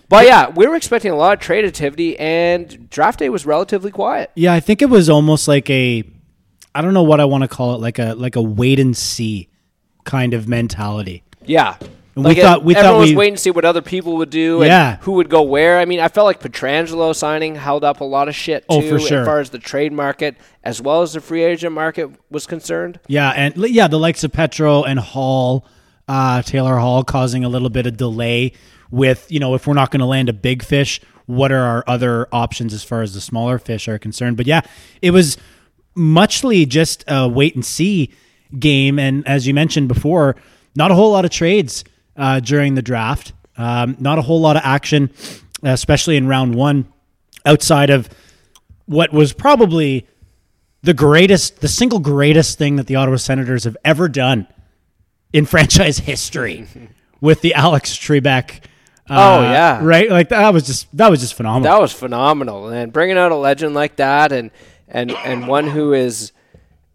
But 0.08 0.26
yeah, 0.26 0.48
we 0.50 0.66
were 0.66 0.74
expecting 0.74 1.12
a 1.12 1.16
lot 1.16 1.34
of 1.34 1.40
trade 1.40 1.64
activity, 1.64 2.18
and 2.18 2.90
draft 2.90 3.20
day 3.20 3.28
was 3.28 3.46
relatively 3.46 3.90
quiet. 3.92 4.30
Yeah, 4.34 4.52
I 4.52 4.60
think 4.60 4.82
it 4.82 4.90
was 4.90 5.08
almost 5.08 5.46
like 5.46 5.70
a 5.70 6.02
I 6.74 6.82
don't 6.82 6.94
know 6.94 7.02
what 7.02 7.20
I 7.20 7.24
want 7.24 7.42
to 7.42 7.48
call 7.48 7.74
it, 7.74 7.80
like 7.80 7.98
a 7.98 8.14
like 8.14 8.36
a 8.36 8.42
wait 8.42 8.78
and 8.80 8.96
see 8.96 9.48
kind 10.04 10.34
of 10.34 10.48
mentality. 10.48 11.22
Yeah. 11.44 11.76
And 12.16 12.24
we 12.24 12.34
thought- 12.34 12.64
we 12.64 12.74
everyone 12.74 12.94
thought 12.94 13.00
was 13.00 13.10
we- 13.10 13.16
waiting 13.16 13.34
to 13.36 13.40
see 13.40 13.50
what 13.50 13.64
other 13.64 13.80
people 13.82 14.16
would 14.16 14.30
do 14.30 14.62
Yeah. 14.64 14.92
and 14.94 14.98
who 15.02 15.12
would 15.12 15.28
go 15.28 15.42
where. 15.42 15.78
I 15.78 15.84
mean, 15.84 16.00
I 16.00 16.08
felt 16.08 16.26
like 16.26 16.40
Pietrangelo 16.40 17.14
signing 17.14 17.54
held 17.54 17.84
up 17.84 18.00
a 18.00 18.04
lot 18.04 18.28
of 18.28 18.34
shit 18.34 18.62
too 18.68 18.76
Oh, 18.76 18.80
for 18.82 18.98
sure. 18.98 19.20
as 19.20 19.26
far 19.26 19.40
as 19.40 19.50
the 19.50 19.58
trade 19.58 19.92
market 19.92 20.36
as 20.64 20.82
well 20.82 21.02
as 21.02 21.12
the 21.12 21.20
free 21.20 21.42
agent 21.44 21.72
market 21.72 22.10
was 22.30 22.46
concerned. 22.46 22.98
Yeah, 23.06 23.30
and 23.30 23.54
yeah, 23.56 23.86
the 23.88 23.98
likes 23.98 24.24
of 24.24 24.32
Petro 24.32 24.82
and 24.82 24.98
Hall, 24.98 25.64
uh, 26.08 26.42
Taylor 26.42 26.76
Hall, 26.78 27.04
causing 27.04 27.44
a 27.44 27.48
little 27.48 27.70
bit 27.70 27.86
of 27.86 27.96
delay 27.96 28.52
with 28.90 29.26
you 29.30 29.38
know 29.38 29.54
if 29.54 29.66
we're 29.68 29.74
not 29.74 29.90
going 29.92 30.00
to 30.00 30.06
land 30.06 30.28
a 30.28 30.32
big 30.32 30.64
fish, 30.64 31.00
what 31.26 31.52
are 31.52 31.62
our 31.62 31.84
other 31.86 32.26
options 32.32 32.74
as 32.74 32.82
far 32.82 33.02
as 33.02 33.14
the 33.14 33.20
smaller 33.20 33.56
fish 33.58 33.86
are 33.86 33.98
concerned? 33.98 34.36
But 34.36 34.46
yeah, 34.48 34.62
it 35.00 35.12
was 35.12 35.36
muchly 35.94 36.66
just 36.66 37.04
a 37.08 37.28
wait 37.28 37.54
and 37.54 37.64
see 37.64 38.10
game, 38.58 38.98
and 38.98 39.26
as 39.28 39.46
you 39.46 39.54
mentioned 39.54 39.86
before, 39.88 40.34
not 40.74 40.90
a 40.90 40.94
whole 40.94 41.12
lot 41.12 41.24
of 41.24 41.30
trades 41.30 41.84
uh, 42.16 42.40
during 42.40 42.74
the 42.74 42.82
draft, 42.82 43.32
um, 43.56 43.96
not 43.98 44.18
a 44.18 44.22
whole 44.22 44.40
lot 44.40 44.56
of 44.56 44.62
action, 44.64 45.10
especially 45.62 46.16
in 46.16 46.26
round 46.26 46.54
one, 46.54 46.86
outside 47.46 47.90
of 47.90 48.08
what 48.86 49.12
was 49.12 49.32
probably 49.32 50.06
the 50.82 50.94
greatest, 50.94 51.60
the 51.60 51.68
single 51.68 51.98
greatest 51.98 52.58
thing 52.58 52.76
that 52.76 52.86
the 52.86 52.96
Ottawa 52.96 53.16
Senators 53.16 53.64
have 53.64 53.76
ever 53.84 54.08
done 54.08 54.46
in 55.32 55.46
franchise 55.46 55.98
history 55.98 56.66
with 57.20 57.40
the 57.42 57.54
Alex 57.54 57.96
Trebek. 57.96 58.60
uh, 59.08 59.38
Oh, 59.38 59.42
yeah. 59.42 59.80
right. 59.82 60.10
Like 60.10 60.28
that 60.30 60.52
was 60.54 60.64
just 60.66 60.86
that 60.96 61.10
was 61.10 61.20
just 61.20 61.34
phenomenal. 61.34 61.70
That 61.72 61.80
was 61.80 61.92
phenomenal, 61.92 62.68
and 62.68 62.92
bringing 62.92 63.18
out 63.18 63.30
a 63.32 63.36
legend 63.36 63.74
like 63.74 63.96
that, 63.96 64.32
and 64.32 64.50
and 64.88 65.10
and 65.12 65.46
one 65.48 65.66
who 65.68 65.92
is, 65.92 66.32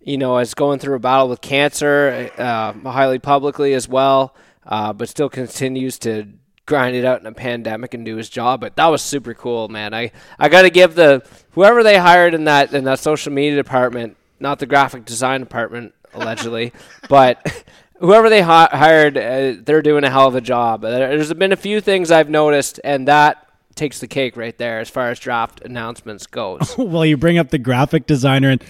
you 0.01 0.17
know, 0.17 0.38
is 0.39 0.54
going 0.54 0.80
through 0.80 0.95
a 0.95 0.99
battle 0.99 1.30
with 1.30 1.41
cancer, 1.41 2.32
uh, 2.38 2.73
highly 2.89 3.19
publicly 3.19 3.73
as 3.73 3.88
well, 3.88 4.34
uh, 4.65 4.93
but 4.93 5.10
still 5.10 5.30
continues 5.30 5.99
to 5.99 6.28
grind 6.65 6.95
it 6.95 7.06
out 7.06 7.21
in 7.21 7.28
a 7.28 7.32
pandemic 7.32 7.93
and 7.93 8.06
do 8.06 8.15
his 8.15 8.30
job. 8.30 8.60
But 8.62 8.75
that 8.75 8.88
was 8.88 9.01
super 9.01 9.34
cool, 9.34 9.67
man. 9.67 9.93
I 9.93 10.12
I 10.39 10.49
got 10.49 10.63
to 10.63 10.69
give 10.69 10.95
the 10.95 11.25
whoever 11.51 11.84
they 11.84 11.97
hired 11.97 12.34
in 12.34 12.45
that 12.45 12.73
in 12.73 12.84
that 12.86 12.99
social 12.99 13.32
media 13.32 13.56
department, 13.56 14.17
not 14.39 14.60
the 14.60 14.65
graphic 14.65 15.06
design 15.06 15.41
department, 15.41 15.93
allegedly, 16.13 16.73
but. 17.10 17.65
Whoever 18.01 18.30
they 18.30 18.41
hi- 18.41 18.67
hired, 18.73 19.17
uh, 19.17 19.54
they're 19.63 19.82
doing 19.82 20.04
a 20.04 20.10
hell 20.10 20.28
of 20.28 20.36
a 20.36 20.41
job. 20.41 20.84
Uh, 20.84 20.89
There's 20.89 21.34
been 21.34 21.54
a 21.54 21.56
few 21.56 21.80
things 21.80 22.12
I've 22.12 22.30
noticed, 22.30 22.78
and 22.84 23.08
that 23.08 23.47
takes 23.75 23.99
the 23.99 24.08
cake 24.08 24.36
right 24.36 24.58
there 24.58 24.80
as 24.82 24.89
far 24.89 25.12
as 25.12 25.17
draft 25.17 25.62
announcements 25.62 26.28
goes. 26.28 26.75
well, 26.78 27.06
you 27.06 27.15
bring 27.15 27.38
up 27.38 27.51
the 27.51 27.58
graphic 27.58 28.06
designer, 28.06 28.49
and 28.49 28.62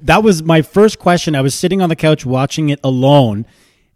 that 0.00 0.22
was 0.22 0.42
my 0.42 0.60
first 0.60 0.98
question. 0.98 1.34
I 1.34 1.40
was 1.40 1.54
sitting 1.54 1.80
on 1.80 1.88
the 1.88 1.96
couch 1.96 2.26
watching 2.26 2.68
it 2.68 2.78
alone, 2.84 3.46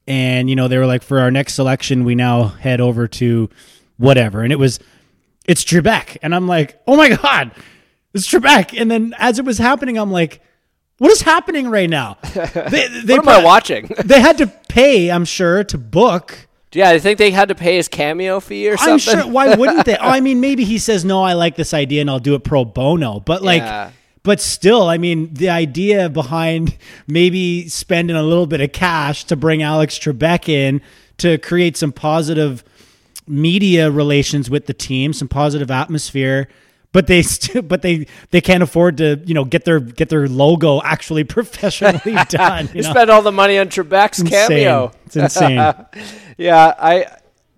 and 0.08 0.48
you 0.50 0.56
know 0.56 0.66
they 0.66 0.78
were 0.78 0.86
like, 0.86 1.02
for 1.02 1.20
our 1.20 1.30
next 1.30 1.54
selection, 1.54 2.04
we 2.04 2.14
now 2.16 2.44
head 2.44 2.80
over 2.80 3.06
to 3.06 3.48
whatever, 3.98 4.42
and 4.42 4.52
it 4.52 4.58
was 4.58 4.80
it's 5.46 5.62
Trebek, 5.64 6.16
and 6.22 6.34
I'm 6.34 6.48
like, 6.48 6.80
oh 6.86 6.96
my 6.96 7.10
god, 7.10 7.52
it's 8.14 8.26
Trebek, 8.26 8.78
and 8.80 8.90
then 8.90 9.14
as 9.18 9.38
it 9.38 9.44
was 9.44 9.58
happening, 9.58 9.98
I'm 9.98 10.10
like, 10.10 10.40
what 10.96 11.10
is 11.12 11.20
happening 11.20 11.68
right 11.68 11.88
now? 11.90 12.16
They, 12.34 12.88
they 13.04 13.14
what 13.16 13.20
am 13.20 13.28
I 13.28 13.44
watching? 13.44 13.90
They 14.04 14.20
had 14.20 14.38
to 14.38 14.46
pay, 14.68 15.10
I'm 15.10 15.24
sure, 15.24 15.62
to 15.64 15.78
book. 15.78 16.48
yeah, 16.72 16.88
I 16.90 16.98
think 16.98 17.18
they 17.18 17.30
had 17.30 17.48
to 17.48 17.54
pay 17.54 17.76
his 17.76 17.86
cameo 17.88 18.40
fee 18.40 18.68
or 18.68 18.76
something. 18.76 19.14
I'm 19.14 19.22
sure. 19.24 19.30
Why 19.32 19.54
wouldn't 19.54 19.84
they? 19.86 19.96
Oh, 19.96 20.00
I 20.16 20.20
mean, 20.20 20.40
maybe 20.40 20.64
he 20.64 20.78
says 20.78 21.04
no. 21.04 21.22
I 21.22 21.34
like 21.34 21.54
this 21.56 21.72
idea, 21.74 22.00
and 22.00 22.10
I'll 22.10 22.18
do 22.18 22.34
it 22.34 22.44
pro 22.44 22.64
bono. 22.64 23.20
But 23.20 23.42
like, 23.42 23.62
Yeah. 23.62 23.90
But 24.28 24.42
still, 24.42 24.90
I 24.90 24.98
mean, 24.98 25.32
the 25.32 25.48
idea 25.48 26.10
behind 26.10 26.76
maybe 27.06 27.66
spending 27.66 28.14
a 28.14 28.22
little 28.22 28.46
bit 28.46 28.60
of 28.60 28.72
cash 28.72 29.24
to 29.24 29.36
bring 29.36 29.62
Alex 29.62 29.98
Trebek 29.98 30.50
in 30.50 30.82
to 31.16 31.38
create 31.38 31.78
some 31.78 31.92
positive 31.92 32.62
media 33.26 33.90
relations 33.90 34.50
with 34.50 34.66
the 34.66 34.74
team, 34.74 35.14
some 35.14 35.28
positive 35.28 35.70
atmosphere. 35.70 36.46
But 36.92 37.06
they 37.06 37.22
still, 37.22 37.62
but 37.72 37.80
they 37.80 38.06
they 38.28 38.42
can't 38.42 38.62
afford 38.62 38.98
to, 38.98 39.18
you 39.24 39.32
know, 39.32 39.46
get 39.46 39.64
their 39.64 39.80
get 39.80 40.10
their 40.10 40.28
logo 40.28 40.82
actually 40.82 41.24
professionally 41.38 42.18
done. 42.28 42.68
You 42.74 42.82
spent 42.82 43.08
all 43.08 43.22
the 43.22 43.32
money 43.32 43.58
on 43.58 43.68
Trebek's 43.68 44.22
cameo. 44.22 44.92
It's 45.06 45.16
insane. 45.16 45.74
yeah, 46.36 46.74
I 46.78 47.06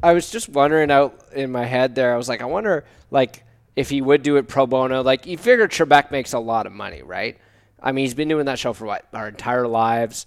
I 0.05 0.13
was 0.13 0.31
just 0.31 0.49
wondering 0.49 0.93
out 0.93 1.21
in 1.33 1.51
my 1.51 1.65
head 1.65 1.97
there. 1.97 2.15
I 2.15 2.17
was 2.17 2.29
like, 2.29 2.43
I 2.43 2.47
wonder 2.47 2.85
like 3.11 3.43
if 3.77 3.91
he 3.91 4.01
would 4.01 4.23
do 4.23 4.37
it 4.37 4.49
pro 4.49 4.67
bono. 4.67 5.03
Like 5.03 5.27
you 5.27 5.39
figure 5.39 5.69
Trebek 5.69 6.11
makes 6.11 6.33
a 6.33 6.39
lot 6.39 6.67
of 6.67 6.73
money, 6.73 7.03
right? 7.03 7.39
I 7.83 7.93
mean, 7.93 8.05
he's 8.05 8.15
been 8.15 8.29
doing 8.29 8.47
that 8.47 8.59
show 8.59 8.73
for 8.73 8.85
what 8.85 9.07
our 9.13 9.29
entire 9.29 9.67
lives. 9.67 10.27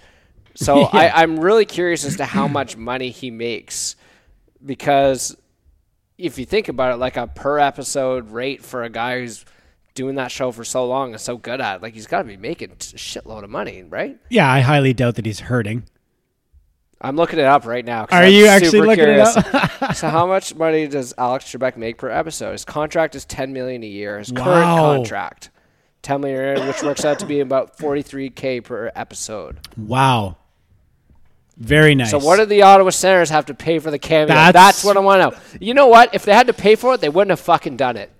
So 0.55 0.81
I, 0.93 1.09
I'm 1.09 1.39
really 1.39 1.65
curious 1.65 2.05
as 2.05 2.17
to 2.17 2.25
how 2.25 2.47
much 2.47 2.77
money 2.77 3.09
he 3.09 3.31
makes 3.31 3.95
because 4.65 5.35
if 6.17 6.37
you 6.37 6.45
think 6.45 6.67
about 6.67 6.93
it, 6.93 6.97
like 6.97 7.17
a 7.17 7.27
per 7.27 7.59
episode 7.59 8.31
rate 8.31 8.63
for 8.63 8.83
a 8.83 8.89
guy 8.89 9.19
who's 9.19 9.45
doing 9.95 10.15
that 10.15 10.31
show 10.31 10.51
for 10.51 10.63
so 10.63 10.85
long 10.87 11.11
and 11.11 11.21
so 11.21 11.37
good 11.37 11.61
at 11.61 11.77
it, 11.77 11.81
like 11.81 11.93
he's 11.93 12.07
got 12.07 12.19
to 12.19 12.27
be 12.27 12.37
making 12.37 12.71
a 12.71 12.75
shitload 12.75 13.43
of 13.43 13.49
money, 13.49 13.83
right? 13.83 14.17
yeah, 14.29 14.51
I 14.51 14.61
highly 14.61 14.93
doubt 14.93 15.15
that 15.15 15.25
he's 15.25 15.41
hurting. 15.41 15.83
I'm 17.03 17.17
looking 17.17 17.39
it 17.39 17.45
up 17.45 17.65
right 17.65 17.83
now. 17.83 18.03
Are 18.03 18.23
I'm 18.23 18.31
you 18.31 18.45
actually 18.45 18.79
looking 18.81 19.03
it 19.09 19.19
up? 19.19 19.93
so, 19.95 20.07
how 20.09 20.25
much 20.25 20.55
money 20.55 20.87
does 20.87 21.13
Alex 21.17 21.45
Trebek 21.45 21.75
make 21.75 21.97
per 21.97 22.09
episode? 22.09 22.53
His 22.53 22.63
contract 22.63 23.13
is 23.15 23.25
10 23.25 23.51
million 23.51 23.83
a 23.83 23.87
year. 23.87 24.19
His 24.19 24.31
current 24.31 24.47
Wow. 24.47 24.95
contract, 24.95 25.49
10 26.03 26.21
million 26.21 26.57
a 26.61 26.65
which 26.67 26.81
works 26.81 27.03
out 27.03 27.19
to 27.19 27.25
be 27.25 27.41
about 27.41 27.77
43k 27.77 28.63
per 28.63 28.89
episode. 28.95 29.59
Wow. 29.75 30.37
Very 31.57 31.93
nice. 31.93 32.09
So, 32.11 32.19
what 32.19 32.37
do 32.37 32.45
the 32.45 32.61
Ottawa 32.61 32.89
Senators 32.91 33.29
have 33.31 33.47
to 33.47 33.53
pay 33.53 33.79
for 33.79 33.91
the 33.91 33.99
cameo? 33.99 34.27
That's- 34.27 34.53
That's, 34.53 34.83
what 34.85 34.95
I 34.95 35.01
want 35.01 35.21
to 35.33 35.37
know. 35.37 35.43
You 35.59 35.73
know 35.73 35.87
what? 35.87 36.15
If 36.15 36.23
they 36.23 36.33
had 36.33 36.47
to 36.47 36.53
pay 36.53 36.75
for 36.75 36.93
it, 36.93 37.01
they 37.01 37.09
wouldn't 37.09 37.31
have 37.31 37.41
fucking 37.41 37.75
done 37.75 37.97
it. 37.97 38.11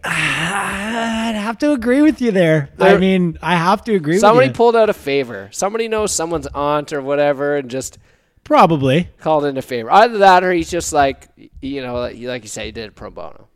I'd 0.04 1.34
have 1.36 1.58
to 1.58 1.72
agree 1.72 2.02
with 2.02 2.20
you 2.20 2.30
there. 2.30 2.70
I 2.78 2.96
mean, 2.98 3.38
I 3.42 3.56
have 3.56 3.82
to 3.84 3.94
agree 3.94 4.18
Somebody 4.18 4.48
with 4.48 4.54
you. 4.54 4.56
pulled 4.58 4.76
out 4.76 4.88
a 4.88 4.94
favor. 4.94 5.48
Somebody 5.52 5.88
knows 5.88 6.12
someone's 6.12 6.46
aunt 6.48 6.92
or 6.92 7.00
whatever, 7.02 7.56
and 7.56 7.70
just 7.70 7.98
Probably. 8.44 9.08
called 9.20 9.44
in 9.44 9.56
a 9.56 9.62
favor. 9.62 9.90
Either 9.90 10.18
that, 10.18 10.44
or 10.44 10.52
he's 10.52 10.70
just 10.70 10.92
like, 10.92 11.28
you 11.60 11.82
know, 11.82 11.96
like 11.98 12.16
like 12.18 12.42
you 12.42 12.48
say, 12.48 12.66
he 12.66 12.72
did 12.72 12.86
it 12.86 12.94
pro 12.94 13.10
bono. 13.10 13.48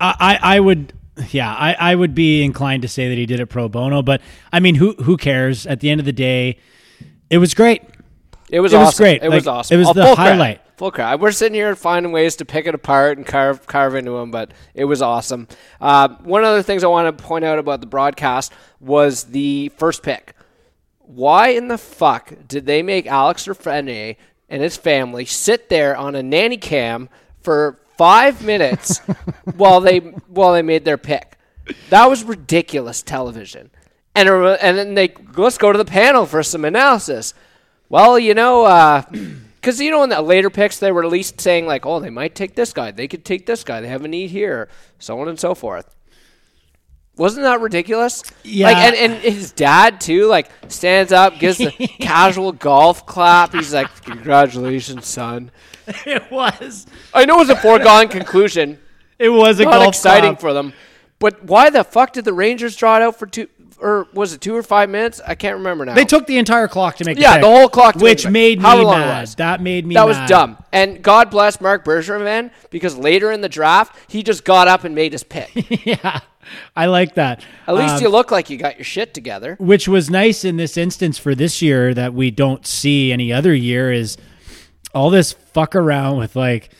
I, 0.00 0.38
I, 0.42 0.56
I 0.56 0.60
would 0.60 0.92
yeah, 1.30 1.52
I, 1.54 1.74
I 1.74 1.94
would 1.94 2.14
be 2.14 2.42
inclined 2.42 2.82
to 2.82 2.88
say 2.88 3.08
that 3.08 3.16
he 3.16 3.26
did 3.26 3.40
it 3.40 3.46
pro 3.46 3.68
bono, 3.68 4.02
but 4.02 4.20
I 4.52 4.60
mean 4.60 4.74
who 4.76 4.94
who 4.94 5.16
cares? 5.16 5.66
At 5.66 5.80
the 5.80 5.90
end 5.90 6.00
of 6.00 6.04
the 6.06 6.12
day, 6.12 6.58
it 7.30 7.38
was 7.38 7.54
great. 7.54 7.82
It 8.50 8.60
was 8.60 8.72
It 8.72 8.78
was 8.78 8.96
great. 8.96 9.22
It 9.22 9.28
was 9.28 9.46
awesome. 9.46 9.74
it 9.74 9.78
was 9.78 9.88
Oh, 9.88 9.92
the 9.94 10.14
highlight. 10.14 10.60
Full 10.76 10.90
credit. 10.90 11.20
We're 11.20 11.30
sitting 11.30 11.54
here 11.54 11.76
finding 11.76 12.10
ways 12.10 12.34
to 12.36 12.44
pick 12.44 12.66
it 12.66 12.74
apart 12.74 13.16
and 13.16 13.24
carve 13.24 13.64
carve 13.66 13.94
into 13.94 14.12
them, 14.12 14.32
but 14.32 14.50
it 14.74 14.86
was 14.86 15.02
awesome. 15.02 15.46
Uh, 15.80 16.08
one 16.24 16.44
of 16.44 16.56
the 16.56 16.64
things 16.64 16.82
I 16.82 16.88
want 16.88 17.16
to 17.16 17.24
point 17.24 17.44
out 17.44 17.60
about 17.60 17.80
the 17.80 17.86
broadcast 17.86 18.52
was 18.80 19.24
the 19.24 19.70
first 19.76 20.02
pick. 20.02 20.34
Why 20.98 21.48
in 21.48 21.68
the 21.68 21.78
fuck 21.78 22.32
did 22.48 22.66
they 22.66 22.82
make 22.82 23.06
Alex 23.06 23.46
Lafrenière 23.46 24.16
and 24.48 24.62
his 24.62 24.76
family 24.76 25.24
sit 25.24 25.68
there 25.68 25.96
on 25.96 26.16
a 26.16 26.24
nanny 26.24 26.56
cam 26.56 27.08
for 27.40 27.78
five 27.96 28.42
minutes 28.42 28.98
while 29.54 29.80
they 29.80 29.98
while 29.98 30.54
they 30.54 30.62
made 30.62 30.84
their 30.84 30.98
pick? 30.98 31.38
That 31.90 32.06
was 32.06 32.24
ridiculous 32.24 33.00
television. 33.00 33.70
And 34.16 34.28
and 34.28 34.76
then 34.76 34.94
they 34.94 35.14
let's 35.36 35.58
go 35.58 35.70
to 35.70 35.78
the 35.78 35.84
panel 35.84 36.26
for 36.26 36.42
some 36.42 36.64
analysis. 36.64 37.32
Well, 37.88 38.18
you 38.18 38.34
know, 38.34 38.64
because 39.64 39.80
you 39.80 39.90
know 39.90 40.02
in 40.02 40.10
the 40.10 40.20
later 40.20 40.50
picks 40.50 40.78
they 40.78 40.92
were 40.92 41.02
at 41.02 41.10
least 41.10 41.40
saying 41.40 41.66
like, 41.66 41.86
oh, 41.86 41.98
they 41.98 42.10
might 42.10 42.34
take 42.34 42.54
this 42.54 42.74
guy, 42.74 42.90
they 42.90 43.08
could 43.08 43.24
take 43.24 43.46
this 43.46 43.64
guy, 43.64 43.80
they 43.80 43.88
have 43.88 44.04
a 44.04 44.08
need 44.08 44.28
here, 44.28 44.68
so 44.98 45.18
on 45.20 45.28
and 45.28 45.40
so 45.40 45.54
forth. 45.54 45.96
Wasn't 47.16 47.44
that 47.44 47.60
ridiculous? 47.60 48.22
Yeah. 48.42 48.66
Like, 48.66 48.76
and, 48.76 48.94
and 48.94 49.22
his 49.22 49.52
dad 49.52 50.02
too, 50.02 50.26
like 50.26 50.50
stands 50.68 51.12
up, 51.12 51.38
gives 51.38 51.56
the 51.56 51.70
casual 52.00 52.52
golf 52.52 53.06
clap. 53.06 53.54
He's 53.54 53.72
like, 53.72 53.88
"Congratulations, 54.04 55.06
son." 55.06 55.50
It 56.06 56.30
was. 56.30 56.86
I 57.12 57.24
know 57.24 57.36
it 57.36 57.46
was 57.46 57.50
a 57.50 57.56
foregone 57.56 58.08
conclusion, 58.08 58.78
It 59.18 59.28
was 59.30 59.60
a 59.60 59.64
not 59.64 59.72
golf 59.72 59.88
exciting 59.88 60.32
clap. 60.32 60.40
for 60.40 60.52
them, 60.52 60.74
but 61.18 61.42
why 61.44 61.70
the 61.70 61.84
fuck 61.84 62.12
did 62.12 62.26
the 62.26 62.32
Rangers 62.34 62.76
draw 62.76 62.96
it 62.96 63.02
out 63.02 63.18
for 63.18 63.26
two? 63.26 63.48
Or 63.84 64.08
was 64.14 64.32
it 64.32 64.40
two 64.40 64.56
or 64.56 64.62
five 64.62 64.88
minutes? 64.88 65.20
I 65.26 65.34
can't 65.34 65.58
remember 65.58 65.84
now. 65.84 65.94
They 65.94 66.06
took 66.06 66.26
the 66.26 66.38
entire 66.38 66.68
clock 66.68 66.96
to 66.96 67.04
make 67.04 67.18
Yeah, 67.18 67.34
pick, 67.34 67.42
the 67.42 67.48
whole 67.50 67.68
clock 67.68 67.92
to 67.92 67.98
make 67.98 68.04
which 68.04 68.22
the 68.24 68.30
made 68.30 68.58
me 68.58 68.64
However 68.64 68.82
long 68.84 68.94
it 69.02 69.04
mad. 69.06 69.20
was. 69.20 69.34
That 69.34 69.60
made 69.60 69.84
me 69.86 69.94
That 69.94 70.06
was 70.06 70.16
dumb. 70.26 70.56
And 70.72 71.02
God 71.02 71.30
bless 71.30 71.60
Marc 71.60 71.84
Bergevin 71.84 72.50
because 72.70 72.96
later 72.96 73.30
in 73.30 73.42
the 73.42 73.48
draft, 73.50 73.94
he 74.10 74.22
just 74.22 74.42
got 74.44 74.68
up 74.68 74.84
and 74.84 74.94
made 74.94 75.12
his 75.12 75.22
pick. 75.22 75.50
yeah. 75.86 76.20
I 76.74 76.86
like 76.86 77.14
that. 77.16 77.42
At 77.66 77.74
least 77.74 77.96
Um, 77.96 78.02
you 78.02 78.08
look 78.08 78.30
like 78.30 78.48
you 78.48 78.56
got 78.56 78.76
your 78.78 78.84
shit 78.86 79.12
together. 79.12 79.56
which 79.60 79.86
was 79.86 80.08
nice 80.08 80.44
in 80.46 80.56
this 80.56 80.76
instance 80.78 81.18
for 81.18 81.34
this 81.34 81.60
year 81.60 81.92
that 81.92 82.14
we 82.14 82.30
don't 82.30 82.66
see 82.66 83.12
any 83.12 83.32
other 83.34 83.54
year 83.54 83.92
is 83.92 84.16
all 84.94 85.10
this 85.10 85.32
fuck 85.32 85.76
around 85.76 86.16
with 86.18 86.36
like 86.36 86.70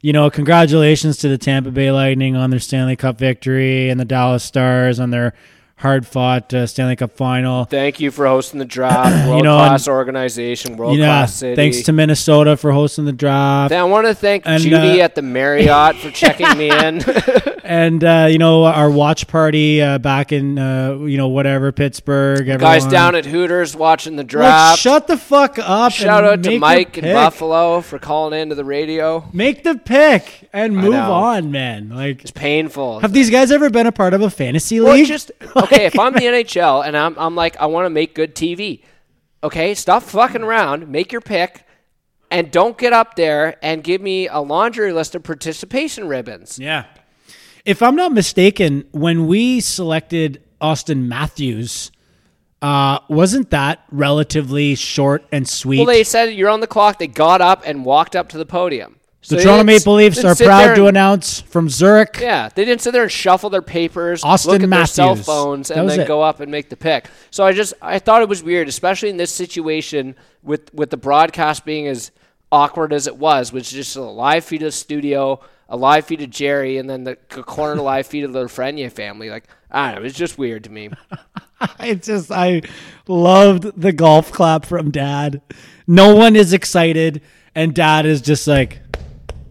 you 0.00 0.12
know 0.12 0.28
congratulations 0.30 1.18
to 1.18 1.28
the 1.28 1.38
Tampa 1.38 1.70
Bay 1.70 1.90
Lightning 1.92 2.34
on 2.34 2.50
their 2.50 2.58
Stanley 2.60 2.96
Cup 2.96 3.16
victory 3.18 3.90
and 3.90 4.00
the 4.00 4.04
Dallas 4.04 4.42
Stars 4.42 4.98
on 4.98 5.10
their 5.10 5.34
hard 5.78 6.06
fought 6.06 6.52
uh, 6.52 6.66
Stanley 6.66 6.96
Cup 6.96 7.12
final 7.16 7.64
Thank 7.64 8.00
you 8.00 8.10
for 8.10 8.26
hosting 8.26 8.58
the 8.58 8.64
draft. 8.64 9.28
World 9.28 9.44
know, 9.44 9.56
class 9.56 9.88
organization, 9.88 10.76
world 10.76 10.96
yeah 10.98 11.06
class 11.06 11.34
city. 11.34 11.56
thanks 11.56 11.82
to 11.82 11.92
Minnesota 11.92 12.56
for 12.56 12.72
hosting 12.72 13.04
the 13.04 13.12
draft 13.12 13.72
I 13.72 13.84
want 13.84 14.06
to 14.06 14.14
thank 14.14 14.42
And, 14.46 14.62
Judy 14.62 15.00
uh, 15.00 15.04
at 15.04 15.14
the 15.14 15.22
Marriott 15.22 15.96
for 15.96 16.10
checking 16.10 16.56
me 16.58 16.70
in. 16.70 17.00
and 17.64 18.02
uh, 18.02 18.26
you 18.30 18.38
know 18.38 18.64
our 18.64 18.90
watch 18.90 19.26
party 19.26 19.80
uh, 19.82 19.98
back 19.98 20.32
in 20.32 20.58
uh, 20.58 20.94
you 21.00 21.16
know 21.16 21.28
whatever 21.28 21.70
Pittsburgh 21.72 22.46
Guys 22.58 22.86
down 22.86 23.14
at 23.14 23.24
Hooters 23.26 23.76
watching 23.76 24.16
the 24.16 24.24
draft. 24.24 24.78
shut 24.80 25.06
the 25.06 25.16
fuck 25.16 25.58
up 25.58 25.92
Shout 25.92 26.24
out 26.24 26.42
to 26.42 26.58
Mike 26.58 26.98
in. 26.98 27.04
Buffalo 27.14 27.80
for 27.80 27.98
calling 27.98 28.38
into 28.40 28.54
the 28.54 28.64
radio. 28.64 29.28
Make 29.32 29.62
the 29.62 29.76
pick 29.76 30.48
and 30.52 30.74
move 30.76 30.94
on, 30.94 31.50
man. 31.50 31.90
Like, 31.90 32.22
It's 32.22 32.30
painful. 32.30 33.00
have 33.00 33.12
these 33.12 33.30
guys 33.30 33.50
ever 33.52 33.70
been 33.70 33.86
a 33.86 33.92
part 33.92 34.14
of 34.14 34.22
a 34.22 34.30
fantasy 34.30 34.80
Well, 34.80 34.94
league? 34.94 35.06
just 35.06 35.30
okay. 35.56 35.66
Okay, 35.72 35.84
if 35.86 35.98
I'm 35.98 36.12
the 36.12 36.20
NHL 36.20 36.86
and 36.86 36.96
I'm, 36.96 37.18
I'm 37.18 37.34
like, 37.34 37.56
I 37.58 37.66
want 37.66 37.86
to 37.86 37.90
make 37.90 38.14
good 38.14 38.34
TV. 38.34 38.82
Okay, 39.42 39.74
stop 39.74 40.02
fucking 40.02 40.42
around. 40.42 40.88
Make 40.88 41.12
your 41.12 41.20
pick, 41.20 41.64
and 42.30 42.50
don't 42.50 42.76
get 42.76 42.92
up 42.92 43.14
there 43.14 43.56
and 43.62 43.84
give 43.84 44.00
me 44.00 44.28
a 44.28 44.40
laundry 44.40 44.92
list 44.92 45.14
of 45.14 45.22
participation 45.22 46.08
ribbons. 46.08 46.58
yeah. 46.58 46.84
If 47.64 47.82
I'm 47.82 47.96
not 47.96 48.12
mistaken, 48.12 48.86
when 48.92 49.26
we 49.26 49.60
selected 49.60 50.42
Auston 50.58 51.06
Matthews, 51.06 51.92
uh, 52.62 53.00
wasn't 53.08 53.50
that 53.50 53.84
relatively 53.90 54.74
short 54.74 55.24
and 55.30 55.46
sweet? 55.46 55.78
Well, 55.78 55.86
they 55.86 56.02
said 56.02 56.32
you're 56.32 56.48
on 56.48 56.60
the 56.60 56.66
clock. 56.66 56.98
They 56.98 57.06
got 57.06 57.42
up 57.42 57.62
and 57.66 57.84
walked 57.84 58.16
up 58.16 58.30
to 58.30 58.38
the 58.38 58.46
podium. 58.46 58.97
So 59.20 59.34
the 59.34 59.38
they 59.38 59.44
Toronto 59.44 59.64
Maple 59.64 59.94
Leafs 59.94 60.24
are 60.24 60.34
proud 60.34 60.76
to 60.76 60.86
announce 60.86 61.40
from 61.40 61.68
Zurich. 61.68 62.18
Yeah, 62.20 62.48
they 62.54 62.64
didn't 62.64 62.82
sit 62.82 62.92
there 62.92 63.02
and 63.02 63.10
shuffle 63.10 63.50
their 63.50 63.62
papers, 63.62 64.22
Austin 64.22 64.52
look 64.52 64.62
at 64.62 64.70
their 64.70 64.86
cell 64.86 65.16
phones, 65.16 65.70
and 65.70 65.88
then 65.88 66.00
it. 66.00 66.08
go 66.08 66.22
up 66.22 66.40
and 66.40 66.50
make 66.52 66.68
the 66.68 66.76
pick. 66.76 67.08
So 67.30 67.44
I 67.44 67.52
just 67.52 67.74
I 67.82 67.98
thought 67.98 68.22
it 68.22 68.28
was 68.28 68.42
weird, 68.42 68.68
especially 68.68 69.08
in 69.08 69.16
this 69.16 69.32
situation 69.32 70.14
with 70.42 70.72
with 70.72 70.90
the 70.90 70.96
broadcast 70.96 71.64
being 71.64 71.88
as 71.88 72.12
awkward 72.52 72.92
as 72.92 73.06
it 73.06 73.16
was, 73.16 73.52
which 73.52 73.68
is 73.68 73.72
just 73.72 73.96
a 73.96 74.02
live 74.02 74.44
feed 74.44 74.62
of 74.62 74.66
the 74.66 74.72
studio, 74.72 75.40
a 75.68 75.76
live 75.76 76.06
feed 76.06 76.22
of 76.22 76.30
Jerry, 76.30 76.78
and 76.78 76.88
then 76.88 77.02
the 77.02 77.16
corner 77.16 77.82
live 77.82 78.06
feed 78.06 78.24
of 78.24 78.32
the 78.32 78.44
Frenier 78.44 78.90
family. 78.90 79.30
Like 79.30 79.44
I 79.70 79.92
don't 79.92 80.02
know, 80.02 80.06
it's 80.06 80.16
just 80.16 80.38
weird 80.38 80.64
to 80.64 80.70
me. 80.70 80.90
I 81.60 81.94
just 81.94 82.30
I 82.30 82.62
loved 83.08 83.80
the 83.80 83.92
golf 83.92 84.30
clap 84.30 84.64
from 84.64 84.90
Dad. 84.90 85.42
No 85.86 86.14
one 86.14 86.36
is 86.36 86.52
excited, 86.52 87.20
and 87.54 87.74
Dad 87.74 88.06
is 88.06 88.20
just 88.20 88.46
like, 88.46 88.80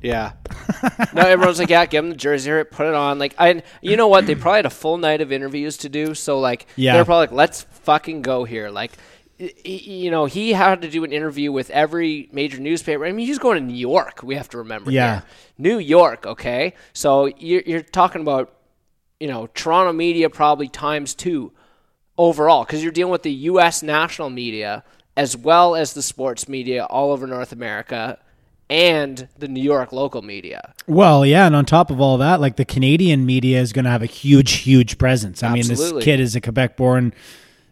Yeah. 0.02 0.34
no, 1.14 1.22
everyone's 1.24 1.60
like, 1.60 1.70
yeah, 1.70 1.86
give 1.86 2.04
him 2.04 2.10
the 2.12 2.16
jersey, 2.16 2.50
here, 2.50 2.64
put 2.66 2.88
it 2.88 2.94
on. 2.94 3.20
Like, 3.20 3.36
I, 3.38 3.64
you 3.82 3.98
know 3.98 4.08
what? 4.08 4.26
They 4.28 4.36
probably 4.36 4.58
had 4.60 4.66
a 4.66 4.70
full 4.72 4.98
night 4.98 5.22
of 5.22 5.32
interviews 5.32 5.78
to 5.78 5.90
do, 5.90 6.14
so 6.14 6.40
like, 6.40 6.68
Yeah. 6.76 6.94
they're 6.94 7.06
probably 7.06 7.28
like, 7.28 7.32
let's 7.32 7.62
fucking 7.64 8.22
go 8.22 8.44
here. 8.44 8.70
Like, 8.70 8.92
you 9.64 10.10
know, 10.10 10.26
he 10.26 10.54
had 10.54 10.82
to 10.82 10.90
do 10.90 11.04
an 11.04 11.12
interview 11.12 11.52
with 11.52 11.70
every 11.70 12.28
major 12.32 12.60
newspaper. 12.60 13.06
I 13.06 13.12
mean, 13.12 13.28
he's 13.28 13.38
going 13.40 13.60
to 13.60 13.64
New 13.64 13.78
York. 13.78 14.22
We 14.24 14.36
have 14.36 14.50
to 14.50 14.58
remember. 14.60 14.92
Yeah. 14.92 15.14
here. 15.16 15.24
New 15.60 15.78
York. 15.80 16.26
Okay, 16.26 16.74
so 16.94 17.28
you're 17.38 17.62
you're 17.66 17.82
talking 17.82 18.22
about, 18.22 18.54
you 19.20 19.28
know, 19.28 19.48
Toronto 19.54 19.94
media 19.94 20.30
probably 20.30 20.68
times 20.68 21.14
two 21.14 21.52
overall 22.18 22.64
because 22.66 22.82
you're 22.82 22.92
dealing 22.92 23.12
with 23.12 23.24
the 23.24 23.32
U.S. 23.32 23.84
national 23.84 24.30
media 24.32 24.84
as 25.16 25.38
well 25.38 25.76
as 25.76 25.94
the 25.94 26.02
sports 26.02 26.48
media 26.48 26.86
all 26.86 27.12
over 27.12 27.28
North 27.28 27.52
America 27.52 28.18
and 28.70 29.28
the 29.38 29.48
New 29.48 29.64
York 29.64 29.92
local 29.94 30.22
media. 30.22 30.74
well, 30.88 31.26
yeah, 31.26 31.46
and 31.46 31.56
on 31.56 31.66
top 31.66 31.90
of 31.90 32.02
all 32.02 32.18
that, 32.18 32.42
like 32.42 32.58
the 32.58 32.66
Canadian 32.66 33.26
media 33.26 33.62
is 33.62 33.72
going 33.74 33.86
to 33.86 33.92
have 33.92 34.02
a 34.04 34.08
huge, 34.08 34.52
huge 34.54 34.98
presence. 34.98 35.42
I 35.44 35.54
mean, 35.54 35.68
this 35.68 35.94
kid 36.04 36.20
is 36.20 36.36
a 36.36 36.42
Quebec-born, 36.42 37.14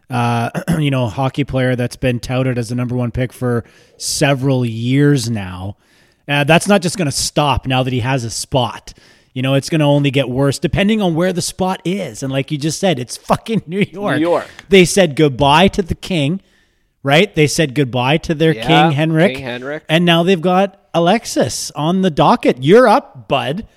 uh, 0.10 0.50
you 0.80 0.92
know, 0.92 1.08
hockey 1.08 1.44
player 1.44 1.76
that's 1.76 1.98
been 1.98 2.20
touted 2.20 2.58
as 2.58 2.70
the 2.70 2.76
number 2.76 2.96
one 2.96 3.12
pick 3.12 3.34
for 3.34 3.66
several 3.98 4.66
years 4.66 5.30
now. 5.30 5.78
Uh, 6.28 6.44
that's 6.44 6.68
not 6.68 6.82
just 6.82 6.98
going 6.98 7.08
to 7.08 7.12
stop 7.12 7.68
now 7.68 7.84
that 7.84 7.94
he 7.94 8.00
has 8.00 8.24
a 8.24 8.32
spot. 8.32 8.94
You 9.34 9.42
know, 9.42 9.54
it's 9.54 9.70
going 9.70 9.80
to 9.80 9.86
only 9.86 10.12
get 10.12 10.30
worse 10.30 10.60
depending 10.60 11.02
on 11.02 11.14
where 11.14 11.34
the 11.34 11.42
spot 11.42 11.82
is. 11.84 12.24
And 12.24 12.32
like 12.32 12.52
you 12.52 12.58
just 12.58 12.80
said, 12.80 13.00
it's 13.00 13.18
fucking 13.18 13.64
New 13.68 13.82
York. 13.82 14.16
New 14.16 14.22
York. 14.22 14.50
They 14.70 14.86
said 14.86 15.16
goodbye 15.18 15.68
to 15.70 15.82
the 15.82 15.94
king, 15.94 16.42
right? 17.06 17.34
They 17.36 17.46
said 17.46 17.76
goodbye 17.76 18.18
to 18.18 18.34
their 18.34 18.54
Yeah, 18.56 18.66
king 18.68 18.92
Henrik. 18.98 19.36
King 19.36 19.44
Henrik. 19.44 19.84
And 19.88 20.06
now 20.06 20.24
they've 20.24 20.42
got 20.42 20.82
Alexis 20.94 21.70
on 21.72 22.02
the 22.02 22.10
docket. 22.10 22.64
You're 22.64 22.88
up, 22.88 23.28
bud. 23.28 23.68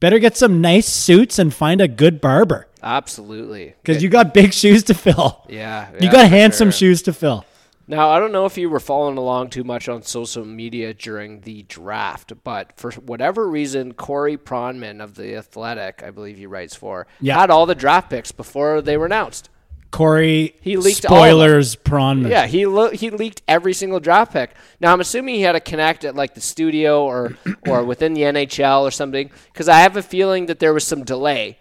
Better 0.00 0.18
get 0.18 0.36
some 0.36 0.60
nice 0.60 0.88
suits 0.88 1.38
and 1.38 1.54
find 1.54 1.80
a 1.80 1.86
good 1.86 2.20
barber 2.20 2.66
Absolutely. 2.82 3.74
because 3.82 4.02
you 4.02 4.08
got 4.08 4.34
big 4.34 4.52
shoes 4.52 4.82
to 4.84 4.94
fill. 4.94 5.46
Yeah. 5.48 5.90
You 6.00 6.10
got 6.10 6.28
handsome 6.28 6.70
sure. 6.70 6.72
shoes 6.88 7.02
to 7.02 7.12
fill. 7.12 7.44
Now, 7.86 8.10
I 8.10 8.18
don't 8.18 8.32
know 8.32 8.46
if 8.46 8.58
you 8.58 8.68
were 8.68 8.80
following 8.80 9.16
along 9.18 9.50
too 9.50 9.62
much 9.64 9.88
on 9.88 10.02
social 10.02 10.44
media 10.44 10.92
during 10.94 11.40
the 11.42 11.62
draft, 11.64 12.32
but 12.42 12.72
for 12.76 12.90
whatever 12.92 13.48
reason, 13.48 13.92
Corey 13.94 14.36
Pronman 14.36 15.00
of 15.02 15.14
The 15.14 15.36
Athletic, 15.36 16.02
I 16.02 16.10
believe 16.10 16.36
he 16.38 16.46
writes 16.46 16.74
for, 16.74 17.06
Yeah. 17.20 17.38
had 17.38 17.50
all 17.50 17.66
the 17.66 17.74
draft 17.74 18.10
picks 18.10 18.32
before 18.32 18.80
they 18.82 18.96
were 18.96 19.06
announced. 19.06 19.50
Corey, 19.92 20.56
He 20.62 20.76
leaked 20.78 21.02
spoilers, 21.02 21.76
prawn. 21.76 22.26
Yeah, 22.26 22.46
he 22.46 22.66
lo- 22.66 22.90
he 22.90 23.10
leaked 23.10 23.42
every 23.46 23.74
single 23.74 24.00
draft 24.00 24.32
pick. 24.32 24.50
Now 24.80 24.92
I'm 24.92 25.00
assuming 25.00 25.34
he 25.36 25.42
had 25.42 25.52
to 25.52 25.60
connect 25.60 26.04
at 26.04 26.16
like 26.16 26.34
the 26.34 26.40
studio 26.40 27.04
or 27.04 27.36
or 27.68 27.84
within 27.84 28.14
the 28.14 28.22
NHL 28.22 28.82
or 28.82 28.90
something 28.90 29.30
because 29.52 29.68
I 29.68 29.80
have 29.80 29.96
a 29.96 30.02
feeling 30.02 30.46
that 30.46 30.58
there 30.60 30.72
was 30.72 30.84
some 30.86 31.04
delay, 31.04 31.58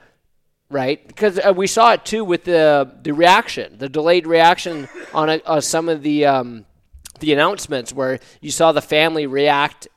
right? 0.70 1.06
Because 1.06 1.40
uh, 1.40 1.54
we 1.56 1.68
saw 1.68 1.92
it 1.92 2.06
too 2.06 2.24
with 2.24 2.46
the 2.46 2.90
the 3.04 3.12
reaction, 3.12 3.78
the 3.78 3.90
delayed 3.90 4.26
reaction 4.26 4.88
on 5.14 5.30
a, 5.30 5.42
uh, 5.46 5.60
some 5.60 5.90
of 5.90 6.02
the 6.02 6.26
um, 6.26 6.66
the 7.20 7.34
announcements 7.34 7.92
where 7.94 8.20
you 8.40 8.50
saw 8.50 8.72
the 8.72 8.82
family 8.82 9.28
react 9.28 9.90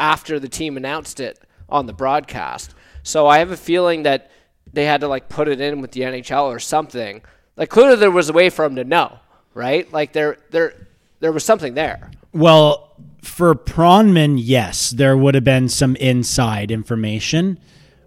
after 0.00 0.40
the 0.40 0.48
team 0.48 0.76
announced 0.76 1.20
it 1.20 1.38
on 1.68 1.86
the 1.86 1.92
broadcast. 1.92 2.74
So 3.04 3.28
I 3.28 3.38
have 3.38 3.52
a 3.52 3.56
feeling 3.56 4.02
that 4.02 4.30
they 4.72 4.84
had 4.84 5.00
to 5.02 5.08
like 5.08 5.28
put 5.28 5.46
it 5.46 5.60
in 5.60 5.80
with 5.80 5.92
the 5.92 6.00
NHL 6.00 6.44
or 6.44 6.58
something. 6.58 7.22
Like 7.58 7.68
clearly 7.68 7.96
there 7.96 8.10
was 8.10 8.30
a 8.30 8.32
way 8.32 8.48
for 8.48 8.64
him 8.64 8.76
to 8.76 8.84
know, 8.84 9.18
right? 9.52 9.92
Like 9.92 10.12
there 10.12 10.38
there 10.50 10.74
there 11.20 11.32
was 11.32 11.44
something 11.44 11.74
there. 11.74 12.10
Well, 12.32 12.94
for 13.20 13.54
Pronman, 13.54 14.38
yes, 14.40 14.90
there 14.90 15.16
would 15.16 15.34
have 15.34 15.44
been 15.44 15.68
some 15.68 15.96
inside 15.96 16.70
information, 16.70 17.58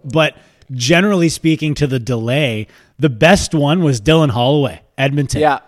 but 0.04 0.36
generally 0.72 1.28
speaking, 1.28 1.74
to 1.74 1.86
the 1.86 1.98
delay, 1.98 2.66
the 2.98 3.10
best 3.10 3.54
one 3.54 3.82
was 3.82 4.00
Dylan 4.00 4.30
Holloway, 4.30 4.80
Edmonton. 4.96 5.42
Yeah. 5.42 5.60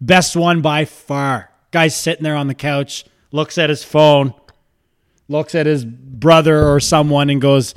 Best 0.00 0.36
one 0.36 0.60
by 0.60 0.84
far. 0.84 1.50
Guy's 1.70 1.96
sitting 1.96 2.24
there 2.24 2.36
on 2.36 2.46
the 2.46 2.54
couch, 2.54 3.04
looks 3.32 3.58
at 3.58 3.70
his 3.70 3.84
phone, 3.84 4.34
looks 5.28 5.54
at 5.54 5.66
his 5.66 5.84
brother 5.84 6.68
or 6.68 6.80
someone, 6.80 7.30
and 7.30 7.40
goes, 7.40 7.74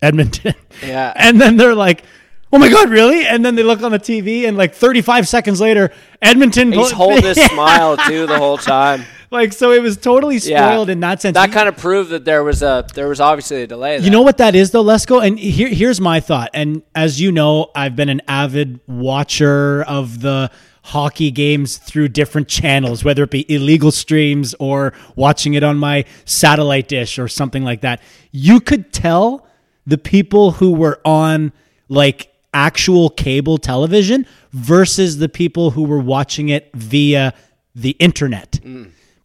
Edmonton. 0.00 0.54
Yeah. 0.84 1.12
And 1.16 1.40
then 1.40 1.56
they're 1.56 1.74
like, 1.74 2.04
oh 2.52 2.58
my 2.58 2.68
God, 2.68 2.88
really? 2.90 3.26
And 3.26 3.44
then 3.44 3.54
they 3.54 3.62
look 3.62 3.82
on 3.82 3.92
the 3.92 3.98
TV, 3.98 4.46
and 4.46 4.56
like 4.56 4.74
35 4.74 5.28
seconds 5.28 5.60
later, 5.60 5.92
Edmonton. 6.22 6.72
He's 6.72 6.90
holding 7.02 7.24
his 7.24 7.40
smile 7.42 7.96
too 8.06 8.26
the 8.26 8.38
whole 8.38 8.58
time. 8.58 9.04
Like, 9.30 9.52
so 9.52 9.72
it 9.72 9.82
was 9.82 9.96
totally 9.96 10.36
Yeah. 10.36 10.68
spoiled 10.70 10.88
in 10.88 11.00
that 11.00 11.20
sense. 11.20 11.34
That 11.34 11.50
kind 11.50 11.68
of 11.68 11.76
proved 11.76 12.10
that 12.10 12.24
there 12.24 12.44
was 12.44 12.62
a 12.62 12.86
there 12.94 13.08
was 13.08 13.20
obviously 13.20 13.62
a 13.62 13.66
delay. 13.66 13.98
You 13.98 14.10
know 14.10 14.22
what 14.22 14.38
that 14.38 14.54
is, 14.54 14.70
though, 14.70 14.84
Lesko? 14.84 15.26
And 15.26 15.38
here, 15.38 15.68
here's 15.68 16.00
my 16.00 16.20
thought. 16.20 16.50
And 16.54 16.82
as 16.94 17.20
you 17.20 17.32
know, 17.32 17.70
I've 17.74 17.96
been 17.96 18.08
an 18.08 18.22
avid 18.28 18.78
watcher 18.86 19.82
of 19.82 20.20
the 20.20 20.50
hockey 20.84 21.32
games 21.32 21.78
through 21.78 22.06
different 22.08 22.46
channels, 22.46 23.02
whether 23.02 23.24
it 23.24 23.30
be 23.30 23.44
illegal 23.52 23.90
streams 23.90 24.54
or 24.60 24.92
watching 25.16 25.54
it 25.54 25.64
on 25.64 25.76
my 25.76 26.04
satellite 26.24 26.86
dish 26.86 27.18
or 27.18 27.26
something 27.26 27.64
like 27.64 27.80
that. 27.80 28.00
You 28.30 28.60
could 28.60 28.92
tell 28.92 29.44
the 29.84 29.98
people 29.98 30.52
who 30.52 30.70
were 30.72 31.00
on 31.04 31.52
like 31.88 32.32
actual 32.56 33.10
cable 33.10 33.58
television 33.58 34.26
versus 34.52 35.18
the 35.18 35.28
people 35.28 35.70
who 35.72 35.82
were 35.84 35.98
watching 36.00 36.48
it 36.48 36.70
via 36.74 37.34
the 37.74 37.90
internet. 38.00 38.58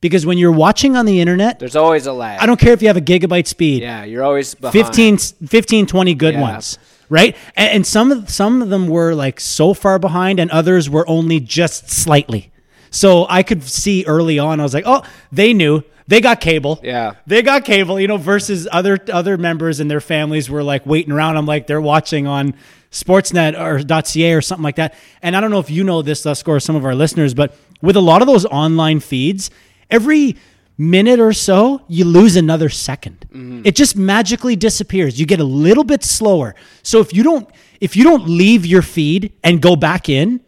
Because 0.02 0.26
when 0.26 0.38
you're 0.38 0.52
watching 0.52 0.98
on 0.98 1.06
the 1.06 1.22
internet, 1.22 1.60
There's 1.60 1.76
always 1.76 2.08
a 2.08 2.14
lag. 2.14 2.40
I 2.42 2.46
don't 2.46 2.60
care 2.60 2.74
if 2.74 2.82
you 2.82 2.88
have 2.90 2.98
a 2.98 3.02
gigabyte 3.02 3.48
speed. 3.48 3.84
Yeah, 3.84 4.04
you're 4.04 4.24
always 4.24 4.56
behind. 4.56 4.74
15, 4.74 5.18
15 5.48 5.86
20 5.86 6.14
good 6.16 6.34
Yeah. 6.34 6.42
ones 6.42 6.78
right 7.10 7.36
and, 7.58 7.70
and 7.76 7.86
some 7.88 8.10
of 8.12 8.30
some 8.30 8.62
of 8.62 8.70
them 8.70 8.88
were 8.88 9.14
like 9.14 9.38
so 9.40 9.74
far 9.74 10.00
behind 10.00 10.40
and 10.40 10.50
others 10.50 10.90
were 10.90 11.06
only 11.10 11.42
just 11.42 11.90
slightly 11.90 12.52
so 12.90 13.26
i 13.30 13.44
could 13.44 13.62
see 13.64 14.06
early 14.08 14.40
on 14.40 14.62
i 14.62 14.64
was 14.64 14.74
like 14.74 14.86
oh 14.88 15.04
they 15.30 15.54
knew 15.54 15.84
they 16.08 16.22
got 16.22 16.40
cable 16.40 16.80
Yeah. 16.82 17.16
they 17.28 17.42
got 17.42 17.66
cable 17.66 18.00
you 18.00 18.08
know 18.08 18.16
versus 18.16 18.66
other 18.72 18.98
other 19.12 19.38
members 19.38 19.82
and 19.82 19.92
their 19.92 20.00
families 20.00 20.50
were 20.50 20.64
like 20.64 20.86
waiting 20.86 21.12
around 21.12 21.36
i'm 21.36 21.46
like 21.46 21.68
they're 21.68 21.82
watching 21.82 22.28
on 22.28 22.54
sportsnet 22.92 23.58
or 23.58 23.80
ca 24.06 24.34
or 24.34 24.42
something 24.42 24.64
like 24.64 24.76
that 24.76 24.94
and 25.22 25.36
i 25.36 25.42
don't 25.42 25.52
know 25.52 25.60
if 25.60 25.70
you 25.70 25.84
know 25.84 26.02
this 26.02 26.24
Lesko, 26.24 26.50
or 26.50 26.60
some 26.60 26.76
of 26.76 26.86
our 26.86 26.96
listeners 26.96 27.34
but 27.34 27.56
with 27.82 27.96
a 27.96 28.02
lot 28.02 28.22
of 28.22 28.28
those 28.28 28.46
online 28.46 29.00
feeds 29.00 29.50
every 29.90 30.36
minute 30.82 31.20
or 31.20 31.32
so, 31.32 31.82
you 31.88 32.04
lose 32.04 32.36
another 32.36 32.68
2nd 32.68 33.18
mm-hmm. 33.18 33.62
It 33.64 33.76
just 33.76 33.96
magically 33.96 34.56
disappears. 34.56 35.20
You 35.20 35.28
get 35.28 35.40
a 35.40 35.46
little 35.46 35.84
bit 35.84 36.04
slower. 36.04 36.56
So 36.82 37.00
if 37.00 37.14
you 37.14 37.24
don't 37.24 37.48
if 37.80 37.96
you 37.96 38.04
don't 38.04 38.28
leave 38.28 38.66
your 38.66 38.82
feed 38.82 39.34
and 39.44 39.62
go 39.62 39.76
back 39.76 40.10
in, 40.10 40.42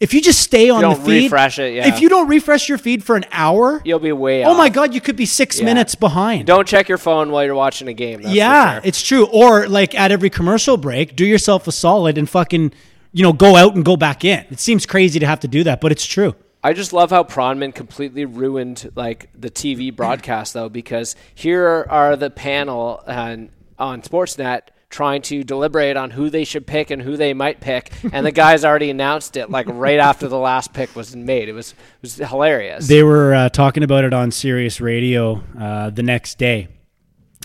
if 0.00 0.14
you 0.14 0.20
just 0.22 0.40
stay 0.40 0.70
on 0.70 0.82
the 0.82 0.94
feed, 0.94 1.24
refresh 1.24 1.58
it, 1.58 1.74
yeah. 1.74 1.86
If 1.86 2.00
you 2.00 2.08
don't 2.08 2.26
refresh 2.26 2.68
your 2.68 2.78
feed 2.78 3.04
for 3.04 3.16
an 3.16 3.26
hour, 3.30 3.82
You'll 3.84 3.98
be 3.98 4.12
way 4.12 4.44
oh 4.44 4.52
off. 4.52 4.56
my 4.56 4.68
god, 4.70 4.94
you 4.94 5.00
could 5.00 5.16
be 5.16 5.26
6 5.26 5.58
Yeah. 5.58 5.64
minutes 5.66 5.94
behind. 5.94 6.46
Don't 6.46 6.66
check 6.66 6.88
your 6.88 6.98
phone 6.98 7.30
while 7.30 7.44
you're 7.44 7.54
watching 7.54 7.86
a 7.88 7.92
game. 7.92 8.22
That's 8.22 8.30
for 8.32 8.36
yeah, 8.36 8.72
sure. 8.74 8.80
it's 8.84 9.02
true. 9.02 9.26
Or 9.26 9.68
like 9.68 9.94
at 9.94 10.10
every 10.10 10.30
commercial 10.30 10.76
break, 10.76 11.14
do 11.16 11.24
yourself 11.26 11.68
a 11.68 11.72
solid 11.72 12.16
and 12.18 12.28
fucking, 12.28 12.72
you 13.12 13.22
know, 13.22 13.32
go 13.34 13.56
out 13.56 13.74
and 13.74 13.84
go 13.84 13.96
back 13.96 14.24
in. 14.24 14.44
It 14.50 14.58
seems 14.58 14.86
crazy 14.86 15.18
to 15.20 15.26
have 15.26 15.40
to 15.40 15.48
do 15.48 15.64
that, 15.64 15.80
but 15.82 15.92
it's 15.92 16.06
true. 16.06 16.34
I 16.62 16.72
just 16.74 16.92
love 16.92 17.10
how 17.10 17.24
Pronman 17.24 17.74
completely 17.74 18.24
ruined 18.26 18.90
like 18.94 19.30
the 19.38 19.50
TV 19.50 19.94
broadcast 19.94 20.52
though, 20.54 20.68
because 20.68 21.16
here 21.34 21.86
are 21.88 22.16
the 22.16 22.30
panel 22.30 23.02
on 23.06 23.50
on 23.78 24.02
Sportsnet 24.02 24.60
trying 24.90 25.22
to 25.22 25.44
deliberate 25.44 25.96
on 25.96 26.10
who 26.10 26.28
they 26.28 26.44
should 26.44 26.66
pick 26.66 26.90
and 26.90 27.00
who 27.00 27.16
they 27.16 27.32
might 27.32 27.60
pick, 27.60 27.92
and 28.12 28.26
the 28.26 28.32
guys 28.32 28.64
already 28.64 28.90
announced 28.90 29.36
it 29.36 29.48
like 29.50 29.66
right 29.68 29.98
after 29.98 30.28
the 30.28 30.38
last 30.38 30.72
pick 30.72 30.94
was 30.94 31.16
made. 31.16 31.48
It 31.48 31.52
was 31.52 31.70
it 31.72 32.02
was 32.02 32.16
hilarious. 32.16 32.88
They 32.88 33.02
were 33.02 33.32
uh, 33.32 33.48
talking 33.48 33.82
about 33.82 34.04
it 34.04 34.12
on 34.12 34.30
Sirius 34.30 34.80
Radio 34.80 35.42
uh, 35.58 35.90
the 35.90 36.02
next 36.02 36.38
day. 36.38 36.68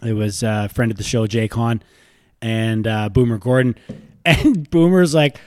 It 0.04 0.14
was 0.14 0.44
uh, 0.44 0.68
a 0.70 0.74
friend 0.74 0.92
of 0.92 0.98
the 0.98 1.04
show, 1.04 1.28
Jay 1.28 1.48
Hahn, 1.48 1.82
and 2.42 2.86
uh, 2.86 3.10
Boomer 3.10 3.38
Gordon. 3.38 3.76
And 4.28 4.68
Boomer's 4.72 5.14
like, 5.14 5.38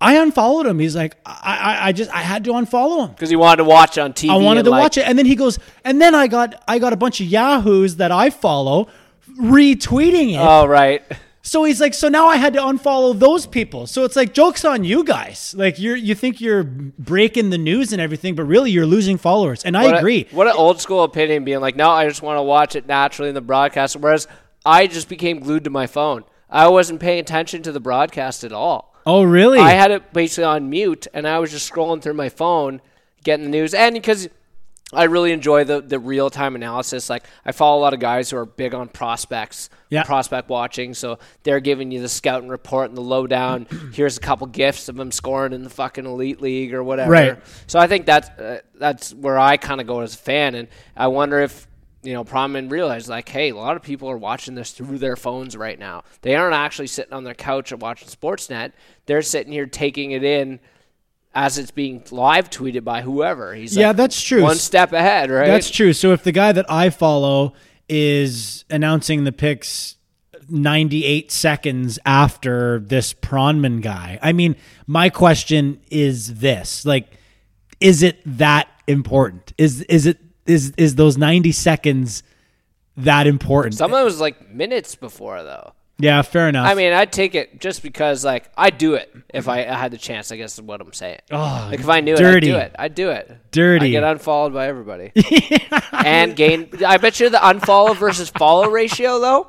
I 0.00 0.14
unfollowed 0.14 0.64
him. 0.64 0.78
He's 0.78 0.96
like, 0.96 1.18
I, 1.26 1.58
I, 1.58 1.88
I 1.88 1.92
just, 1.92 2.10
I 2.10 2.22
had 2.22 2.44
to 2.44 2.52
unfollow 2.52 3.06
him. 3.06 3.10
Because 3.10 3.28
he 3.28 3.36
wanted 3.36 3.58
to 3.58 3.64
watch 3.64 3.98
on 3.98 4.14
TV. 4.14 4.30
I 4.30 4.36
wanted 4.36 4.62
to 4.62 4.70
like, 4.70 4.80
watch 4.80 4.96
it, 4.96 5.06
and 5.06 5.18
then 5.18 5.26
he 5.26 5.34
goes, 5.34 5.58
and 5.84 6.00
then 6.00 6.14
I 6.14 6.26
got, 6.26 6.62
I 6.66 6.78
got 6.78 6.94
a 6.94 6.96
bunch 6.96 7.20
of 7.20 7.26
yahoos 7.26 7.96
that 7.96 8.10
I 8.10 8.30
follow 8.30 8.88
retweeting 9.38 10.32
it. 10.34 10.38
Oh, 10.40 10.66
right. 10.66 11.02
So 11.42 11.64
he's 11.64 11.80
like, 11.80 11.94
so 11.94 12.08
now 12.08 12.26
I 12.26 12.36
had 12.36 12.52
to 12.54 12.58
unfollow 12.60 13.18
those 13.18 13.46
people. 13.46 13.86
So 13.86 14.04
it's 14.04 14.16
like 14.16 14.34
jokes 14.34 14.64
on 14.66 14.84
you 14.84 15.02
guys. 15.02 15.54
Like 15.56 15.78
you're 15.78 15.96
you 15.96 16.14
think 16.14 16.40
you're 16.42 16.62
breaking 16.64 17.48
the 17.50 17.56
news 17.58 17.92
and 17.92 18.02
everything, 18.02 18.34
but 18.34 18.44
really 18.44 18.70
you're 18.70 18.84
losing 18.86 19.16
followers. 19.16 19.64
And 19.64 19.76
I 19.76 19.84
What 19.84 19.94
a- 19.94 19.98
agree. 19.98 20.26
what 20.30 20.46
an 20.46 20.52
old 20.56 20.80
school 20.80 21.04
opinion 21.04 21.44
being 21.44 21.60
like, 21.60 21.74
no, 21.76 21.88
I 21.88 22.06
just 22.06 22.20
want 22.20 22.36
to 22.36 22.42
watch 22.42 22.76
it 22.76 22.86
naturally 22.86 23.30
in 23.30 23.34
the 23.34 23.40
broadcast. 23.40 23.96
Whereas 23.96 24.26
I 24.66 24.86
just 24.88 25.08
became 25.08 25.38
glued 25.40 25.64
to 25.64 25.70
my 25.70 25.86
phone. 25.86 26.24
I 26.50 26.68
wasn't 26.68 27.00
paying 27.00 27.20
attention 27.20 27.62
to 27.62 27.72
the 27.72 27.80
broadcast 27.80 28.44
at 28.44 28.52
all. 28.52 28.94
oh 29.06 29.22
really? 29.22 29.58
I 29.58 29.70
had 29.70 29.90
it 29.90 30.12
basically 30.12 30.44
on 30.44 30.68
mute, 30.68 31.06
and 31.14 31.26
I 31.26 31.38
was 31.38 31.50
just 31.50 31.70
scrolling 31.72 32.02
through 32.02 32.14
my 32.14 32.28
phone, 32.28 32.82
getting 33.24 33.44
the 33.44 33.50
news. 33.50 33.72
And 33.72 33.94
because 33.94 34.28
I 34.92 35.04
really 35.04 35.32
enjoy 35.32 35.64
the, 35.64 35.82
the 35.82 35.98
real 35.98 36.30
time 36.30 36.54
analysis, 36.54 37.10
like 37.10 37.24
I 37.44 37.52
follow 37.52 37.78
a 37.78 37.82
lot 37.82 37.92
of 37.92 38.00
guys 38.00 38.30
who 38.30 38.38
are 38.38 38.46
big 38.46 38.72
on 38.74 38.88
prospects, 38.88 39.68
Yeah. 39.90 40.02
prospect 40.04 40.48
watching. 40.48 40.94
So 40.94 41.18
they're 41.42 41.60
giving 41.60 41.90
you 41.90 42.00
the 42.00 42.08
scouting 42.08 42.48
report 42.48 42.88
and 42.88 42.96
the 42.96 43.02
lowdown. 43.02 43.66
Here's 43.92 44.16
a 44.16 44.20
couple 44.20 44.46
gifts 44.46 44.88
of 44.88 44.96
them 44.96 45.12
scoring 45.12 45.52
in 45.52 45.62
the 45.62 45.68
fucking 45.70 46.06
elite 46.06 46.40
league 46.40 46.72
or 46.72 46.82
whatever. 46.82 47.10
Right. 47.10 47.38
So 47.66 47.78
I 47.78 47.86
think 47.86 48.06
that's 48.06 48.30
uh, 48.30 48.60
that's 48.76 49.12
where 49.12 49.38
I 49.38 49.58
kind 49.58 49.80
of 49.82 49.86
go 49.86 50.00
as 50.00 50.14
a 50.14 50.18
fan, 50.18 50.54
and 50.54 50.68
I 50.96 51.08
wonder 51.08 51.38
if 51.40 51.66
you 52.02 52.14
know 52.14 52.24
Pronman 52.24 52.70
realized 52.70 53.08
like, 53.10 53.28
hey, 53.28 53.50
a 53.50 53.56
lot 53.56 53.76
of 53.76 53.82
people 53.82 54.08
are 54.08 54.16
watching 54.16 54.54
this 54.54 54.70
through 54.72 54.96
their 54.98 55.16
phones 55.16 55.54
right 55.54 55.78
now. 55.78 56.04
They 56.22 56.34
aren't 56.34 56.54
actually 56.54 56.86
sitting 56.86 57.12
on 57.12 57.24
their 57.24 57.34
couch 57.34 57.72
and 57.72 57.82
watching 57.82 58.08
Sportsnet. 58.08 58.72
They're 59.04 59.20
sitting 59.20 59.52
here 59.52 59.66
taking 59.66 60.12
it 60.12 60.24
in 60.24 60.60
as 61.38 61.56
it's 61.56 61.70
being 61.70 62.02
live 62.10 62.50
tweeted 62.50 62.82
by 62.82 63.00
whoever. 63.00 63.54
He's 63.54 63.76
Yeah, 63.76 63.88
like 63.88 63.96
that's 63.96 64.20
true. 64.20 64.42
One 64.42 64.56
step 64.56 64.92
ahead, 64.92 65.30
right? 65.30 65.46
That's 65.46 65.70
true. 65.70 65.92
So 65.92 66.10
if 66.10 66.24
the 66.24 66.32
guy 66.32 66.50
that 66.50 66.68
I 66.68 66.90
follow 66.90 67.52
is 67.88 68.64
announcing 68.68 69.22
the 69.22 69.30
picks 69.30 69.98
98 70.48 71.30
seconds 71.30 72.00
after 72.04 72.80
this 72.80 73.14
Pronman 73.14 73.82
guy, 73.82 74.18
I 74.20 74.32
mean, 74.32 74.56
my 74.88 75.10
question 75.10 75.80
is 75.92 76.40
this: 76.40 76.84
like, 76.84 77.06
is 77.78 78.02
it 78.02 78.20
that 78.26 78.68
important? 78.88 79.52
Is 79.58 79.82
is 79.82 80.06
it 80.06 80.18
is 80.44 80.72
is 80.76 80.96
those 80.96 81.16
90 81.16 81.52
seconds 81.52 82.24
that 82.96 83.28
important? 83.28 83.76
Some 83.76 83.94
of 83.94 84.00
it 84.00 84.04
was 84.04 84.20
like 84.20 84.50
minutes 84.50 84.96
before 84.96 85.44
though. 85.44 85.72
Yeah, 85.98 86.22
fair 86.22 86.48
enough. 86.48 86.66
I 86.68 86.74
mean, 86.74 86.92
I'd 86.92 87.12
take 87.12 87.34
it 87.34 87.60
just 87.60 87.82
because, 87.82 88.24
like, 88.24 88.50
I'd 88.56 88.78
do 88.78 88.94
it 88.94 89.14
if 89.34 89.48
I, 89.48 89.60
I 89.60 89.74
had 89.74 89.90
the 89.90 89.98
chance. 89.98 90.30
I 90.32 90.36
guess 90.36 90.54
is 90.54 90.62
what 90.62 90.80
I'm 90.80 90.92
saying. 90.92 91.18
Oh, 91.30 91.68
like 91.70 91.80
if 91.80 91.88
I 91.88 92.00
knew 92.00 92.16
dirty. 92.16 92.50
it, 92.50 92.74
I'd 92.78 92.94
do 92.94 93.10
it. 93.10 93.26
I'd 93.28 93.30
do 93.30 93.32
it. 93.34 93.50
Dirty. 93.50 93.86
I 93.86 93.90
get 93.90 94.04
unfollowed 94.04 94.52
by 94.52 94.68
everybody, 94.68 95.12
and 95.92 96.34
gain. 96.36 96.70
I 96.86 96.96
bet 96.98 97.20
you 97.20 97.30
the 97.30 97.38
unfollow 97.38 97.96
versus 97.96 98.28
follow 98.30 98.68
ratio, 98.68 99.18
though. 99.18 99.48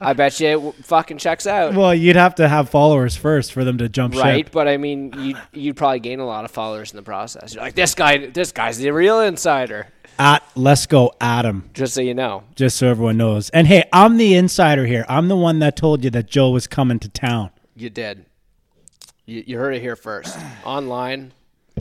I 0.00 0.12
bet 0.12 0.38
you 0.38 0.46
it 0.48 0.52
w- 0.54 0.72
fucking 0.84 1.18
checks 1.18 1.46
out. 1.46 1.74
well, 1.74 1.92
you'd 1.94 2.14
have 2.14 2.36
to 2.36 2.48
have 2.48 2.68
followers 2.70 3.16
first 3.16 3.52
for 3.52 3.64
them 3.64 3.78
to 3.78 3.88
jump 3.88 4.14
Right, 4.14 4.44
ship. 4.44 4.52
but 4.52 4.68
I 4.68 4.76
mean, 4.76 5.12
you 5.18 5.34
you'd 5.52 5.76
probably 5.76 5.98
gain 5.98 6.20
a 6.20 6.26
lot 6.26 6.44
of 6.44 6.50
followers 6.52 6.92
in 6.92 6.96
the 6.96 7.02
process. 7.02 7.54
You're 7.54 7.64
like, 7.64 7.74
this 7.74 7.94
guy, 7.96 8.26
this 8.26 8.52
guy's 8.52 8.78
the 8.78 8.90
real 8.90 9.20
insider. 9.20 9.88
At 10.18 10.42
let's 10.56 10.86
go, 10.86 11.12
Adam. 11.20 11.70
Just 11.74 11.94
so 11.94 12.00
you 12.00 12.14
know, 12.14 12.42
just 12.56 12.76
so 12.76 12.88
everyone 12.88 13.16
knows. 13.16 13.50
And 13.50 13.66
hey, 13.66 13.84
I'm 13.92 14.16
the 14.16 14.34
insider 14.34 14.84
here. 14.86 15.04
I'm 15.08 15.28
the 15.28 15.36
one 15.36 15.60
that 15.60 15.76
told 15.76 16.02
you 16.02 16.10
that 16.10 16.26
Joe 16.26 16.50
was 16.50 16.66
coming 16.66 16.98
to 17.00 17.08
town. 17.08 17.50
you 17.76 17.88
did. 17.90 18.24
You, 19.26 19.44
you 19.46 19.58
heard 19.58 19.74
it 19.74 19.80
here 19.80 19.94
first. 19.94 20.36
Online, 20.64 21.32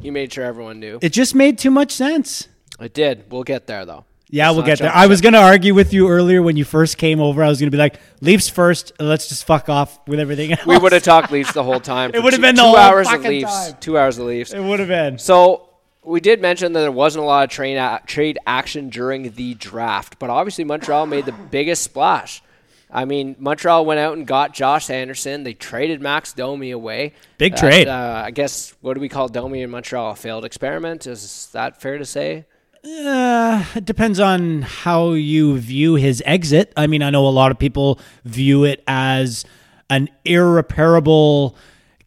you 0.02 0.12
made 0.12 0.32
sure 0.34 0.44
everyone 0.44 0.80
knew. 0.80 1.00
It 1.02 1.14
just 1.14 1.34
made 1.34 1.58
too 1.58 1.72
much 1.72 1.92
sense. 1.92 2.48
It 2.80 2.94
did. 2.94 3.32
We'll 3.32 3.44
get 3.44 3.66
there 3.68 3.86
though. 3.86 4.06
Yeah, 4.30 4.50
Let's 4.50 4.58
we'll 4.58 4.66
get 4.66 4.80
there. 4.80 4.92
I 4.94 5.08
was 5.08 5.22
going 5.22 5.34
to 5.34 5.42
argue 5.42 5.74
with 5.74 5.94
you 5.94 6.10
earlier 6.10 6.42
when 6.42 6.58
you 6.58 6.66
first 6.66 6.98
came 6.98 7.22
over. 7.22 7.42
I 7.42 7.48
was 7.48 7.60
going 7.62 7.72
to 7.72 7.76
be 7.76 7.80
like, 7.80 7.98
Leafs 8.20 8.50
first. 8.50 8.92
Let's 9.00 9.30
just 9.30 9.46
fuck 9.46 9.70
off 9.70 10.06
with 10.06 10.20
everything 10.20 10.52
else. 10.52 10.66
We 10.66 10.78
would 10.78 10.92
have 10.92 11.02
talked 11.04 11.32
Leafs 11.32 11.54
the 11.54 11.64
whole 11.64 11.80
time. 11.80 12.12
It 12.14 12.22
would've 12.22 12.38
two- 12.38 12.42
been 12.42 12.56
the 12.56 12.62
two 12.64 12.76
hours 12.76 13.08
of 13.10 13.22
Leafs. 13.24 13.70
time. 13.70 13.78
Two 13.80 13.98
hours 13.98 14.18
of 14.18 14.26
Leafs. 14.28 14.52
It 14.52 14.60
would 14.62 14.80
have 14.80 14.90
been. 14.90 15.18
So 15.18 15.67
we 16.08 16.20
did 16.22 16.42
mention 16.42 16.74
that 16.74 16.80
there 16.82 16.92
wasn't 16.92 17.24
a 17.24 17.28
lot 17.28 17.44
of 17.44 17.50
trade 17.50 17.78
a- 17.78 18.02
trade 18.06 18.40
action 18.48 18.90
during 18.90 19.32
the 19.32 19.54
draft, 19.56 20.18
but 20.20 20.30
obviously 20.30 20.64
Montreal 20.64 21.06
made 21.06 21.26
the 21.26 21.32
biggest 21.52 21.84
splash. 21.84 22.42
I 22.90 23.04
mean, 23.04 23.36
Montreal 23.38 23.86
went 23.86 24.00
out 24.00 24.16
and 24.18 24.26
got 24.26 24.54
Josh 24.54 24.90
Anderson. 24.90 25.44
They 25.44 25.54
traded 25.54 26.02
Max 26.02 26.32
Domi 26.32 26.72
away. 26.72 27.14
Big 27.38 27.54
Uh, 27.54 27.58
trade. 27.58 27.88
Uh, 27.90 28.24
I 28.26 28.32
guess 28.32 28.74
what 28.80 28.94
do 28.94 29.02
we 29.02 29.10
call 29.10 29.28
Domi 29.28 29.62
in 29.62 29.70
Montreal? 29.70 30.12
A 30.12 30.16
failed 30.16 30.46
experiment? 30.46 31.06
Is 31.06 31.50
that 31.52 31.82
fair 31.82 31.98
to 31.98 32.06
say? 32.06 32.46
Uh, 32.86 33.66
it 33.76 33.84
depends 33.84 34.22
on 34.22 34.62
how 34.62 35.12
you 35.12 35.58
view 35.58 35.96
his 35.96 36.24
exit. 36.26 36.72
I 36.78 36.88
mean, 36.88 37.04
I 37.04 37.10
know 37.10 37.28
a 37.28 37.30
lot 37.30 37.52
of 37.52 37.60
people 37.60 38.00
view 38.24 38.64
it 38.64 38.82
as 38.88 39.44
an 39.90 40.08
irreparable 40.24 41.58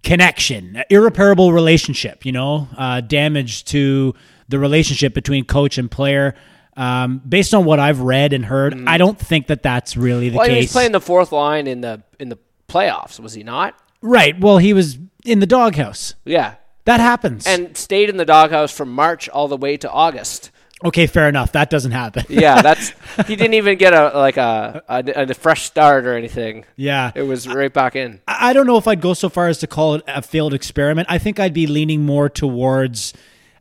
connection, 0.02 0.82
irreparable 0.90 1.52
relationship, 1.52 2.24
you 2.24 2.32
know, 2.32 2.68
uh, 2.76 3.00
damage 3.00 3.64
to 3.66 4.14
the 4.48 4.58
relationship 4.58 5.14
between 5.14 5.44
coach 5.44 5.78
and 5.78 5.90
player. 5.90 6.34
Um, 6.76 7.20
based 7.28 7.52
on 7.52 7.64
what 7.64 7.78
I've 7.78 8.00
read 8.00 8.32
and 8.32 8.44
heard, 8.44 8.86
I 8.86 8.96
don't 8.96 9.18
think 9.18 9.48
that 9.48 9.62
that's 9.62 9.96
really 9.96 10.30
the. 10.30 10.38
Well, 10.38 10.48
he 10.48 10.54
case. 10.54 10.64
was 10.64 10.72
playing 10.72 10.92
the 10.92 11.00
fourth 11.00 11.32
line 11.32 11.66
in 11.66 11.80
the 11.82 12.02
in 12.18 12.28
the 12.30 12.38
playoffs, 12.68 13.20
was 13.20 13.34
he 13.34 13.42
not? 13.42 13.74
right. 14.02 14.38
Well, 14.40 14.56
he 14.58 14.72
was 14.72 14.98
in 15.26 15.40
the 15.40 15.46
doghouse. 15.46 16.14
Yeah, 16.24 16.54
That 16.86 17.00
happens. 17.00 17.46
and 17.46 17.76
stayed 17.76 18.08
in 18.08 18.16
the 18.16 18.24
doghouse 18.24 18.72
from 18.72 18.90
March 18.92 19.28
all 19.28 19.46
the 19.48 19.56
way 19.58 19.76
to 19.76 19.90
August. 19.90 20.50
Okay, 20.84 21.06
fair 21.06 21.28
enough. 21.28 21.52
That 21.52 21.70
doesn't 21.70 21.92
happen. 21.92 22.24
Yeah, 22.28 22.62
that's 22.68 22.92
he 23.26 23.36
didn't 23.36 23.54
even 23.54 23.78
get 23.78 23.92
a 23.92 24.16
like 24.18 24.36
a, 24.36 24.82
a 24.88 25.04
a 25.30 25.34
fresh 25.34 25.62
start 25.64 26.06
or 26.06 26.16
anything. 26.16 26.64
yeah. 26.76 27.12
It 27.14 27.22
was 27.22 27.46
right 27.48 27.72
back 27.72 27.96
in. 27.96 28.20
I 28.26 28.50
I 28.50 28.52
don't 28.52 28.66
know 28.66 28.76
if 28.78 28.88
I'd 28.88 29.00
go 29.00 29.14
so 29.14 29.28
far 29.28 29.48
as 29.48 29.58
to 29.58 29.66
call 29.66 29.94
it 29.94 30.02
a 30.08 30.22
failed 30.22 30.54
experiment. 30.54 31.06
I 31.10 31.18
think 31.18 31.38
I'd 31.38 31.54
be 31.54 31.66
leaning 31.66 32.04
more 32.04 32.28
towards 32.28 33.14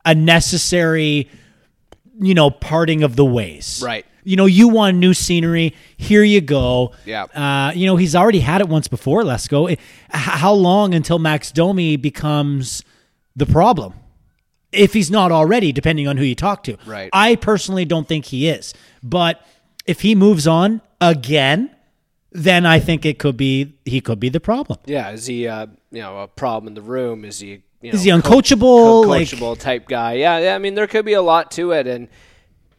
a 0.05 0.15
necessary, 0.15 1.29
you 2.19 2.34
know, 2.34 2.49
parting 2.49 3.03
of 3.03 3.15
the 3.15 3.25
ways. 3.25 3.82
Right. 3.86 4.05
You 4.23 4.36
know, 4.36 4.45
you 4.45 4.67
want 4.67 4.97
new 4.97 5.13
scenery. 5.13 5.75
Here 5.97 6.23
you 6.23 6.41
go. 6.41 6.91
Yeah. 7.05 7.23
Uh, 7.23 7.71
you 7.73 7.86
know, 7.86 7.95
he's 7.95 8.15
already 8.15 8.39
had 8.41 8.62
it 8.62 8.67
once 8.67 8.88
before. 8.88 9.23
Let's 9.23 9.47
go. 9.47 9.69
How 10.10 10.53
long 10.53 10.93
until 10.93 11.19
Max 11.19 11.51
Domi 11.51 11.95
becomes 11.97 12.84
the 13.36 13.45
problem? 13.45 13.93
If 14.71 14.93
he's 14.93 15.10
not 15.10 15.32
already, 15.32 15.71
depending 15.71 16.08
on 16.08 16.17
who 16.17 16.23
you 16.23 16.36
talk 16.36 16.63
to. 16.63 16.77
Right. 16.86 17.10
I 17.13 17.36
personally 17.36 17.86
don't 17.86 18.08
think 18.08 18.25
he 18.25 18.47
is. 18.49 18.73
But 19.01 19.41
if 19.88 20.01
he 20.01 20.13
moves 20.15 20.45
on 20.47 20.82
again, 21.01 21.71
then 22.32 22.65
I 22.65 22.79
think 22.79 23.05
it 23.05 23.17
could 23.17 23.38
be 23.38 23.75
he 23.86 24.01
could 24.01 24.19
be 24.19 24.29
the 24.29 24.39
problem. 24.39 24.77
Yeah, 24.86 25.10
is 25.12 25.25
he 25.25 25.47
uh, 25.47 25.65
you 25.91 26.01
know 26.01 26.19
a 26.19 26.27
problem 26.27 26.67
in 26.67 26.73
the 26.75 26.82
room? 26.84 27.25
Is 27.25 27.39
he 27.39 27.63
you 27.82 27.91
know, 27.91 27.95
Is 27.95 28.03
he 28.03 28.12
co- 28.12 28.19
uncoachable? 28.19 28.60
co- 29.05 29.45
Like- 29.51 29.60
type 29.60 29.88
guy? 29.88 30.13
Yeah, 30.13 30.38
yeah. 30.39 30.55
I 30.55 30.60
mean, 30.60 30.75
there 30.75 30.86
could 30.86 31.05
be 31.05 31.13
a 31.13 31.21
lot 31.21 31.49
to 31.51 31.71
it, 31.71 31.88
and 31.88 32.08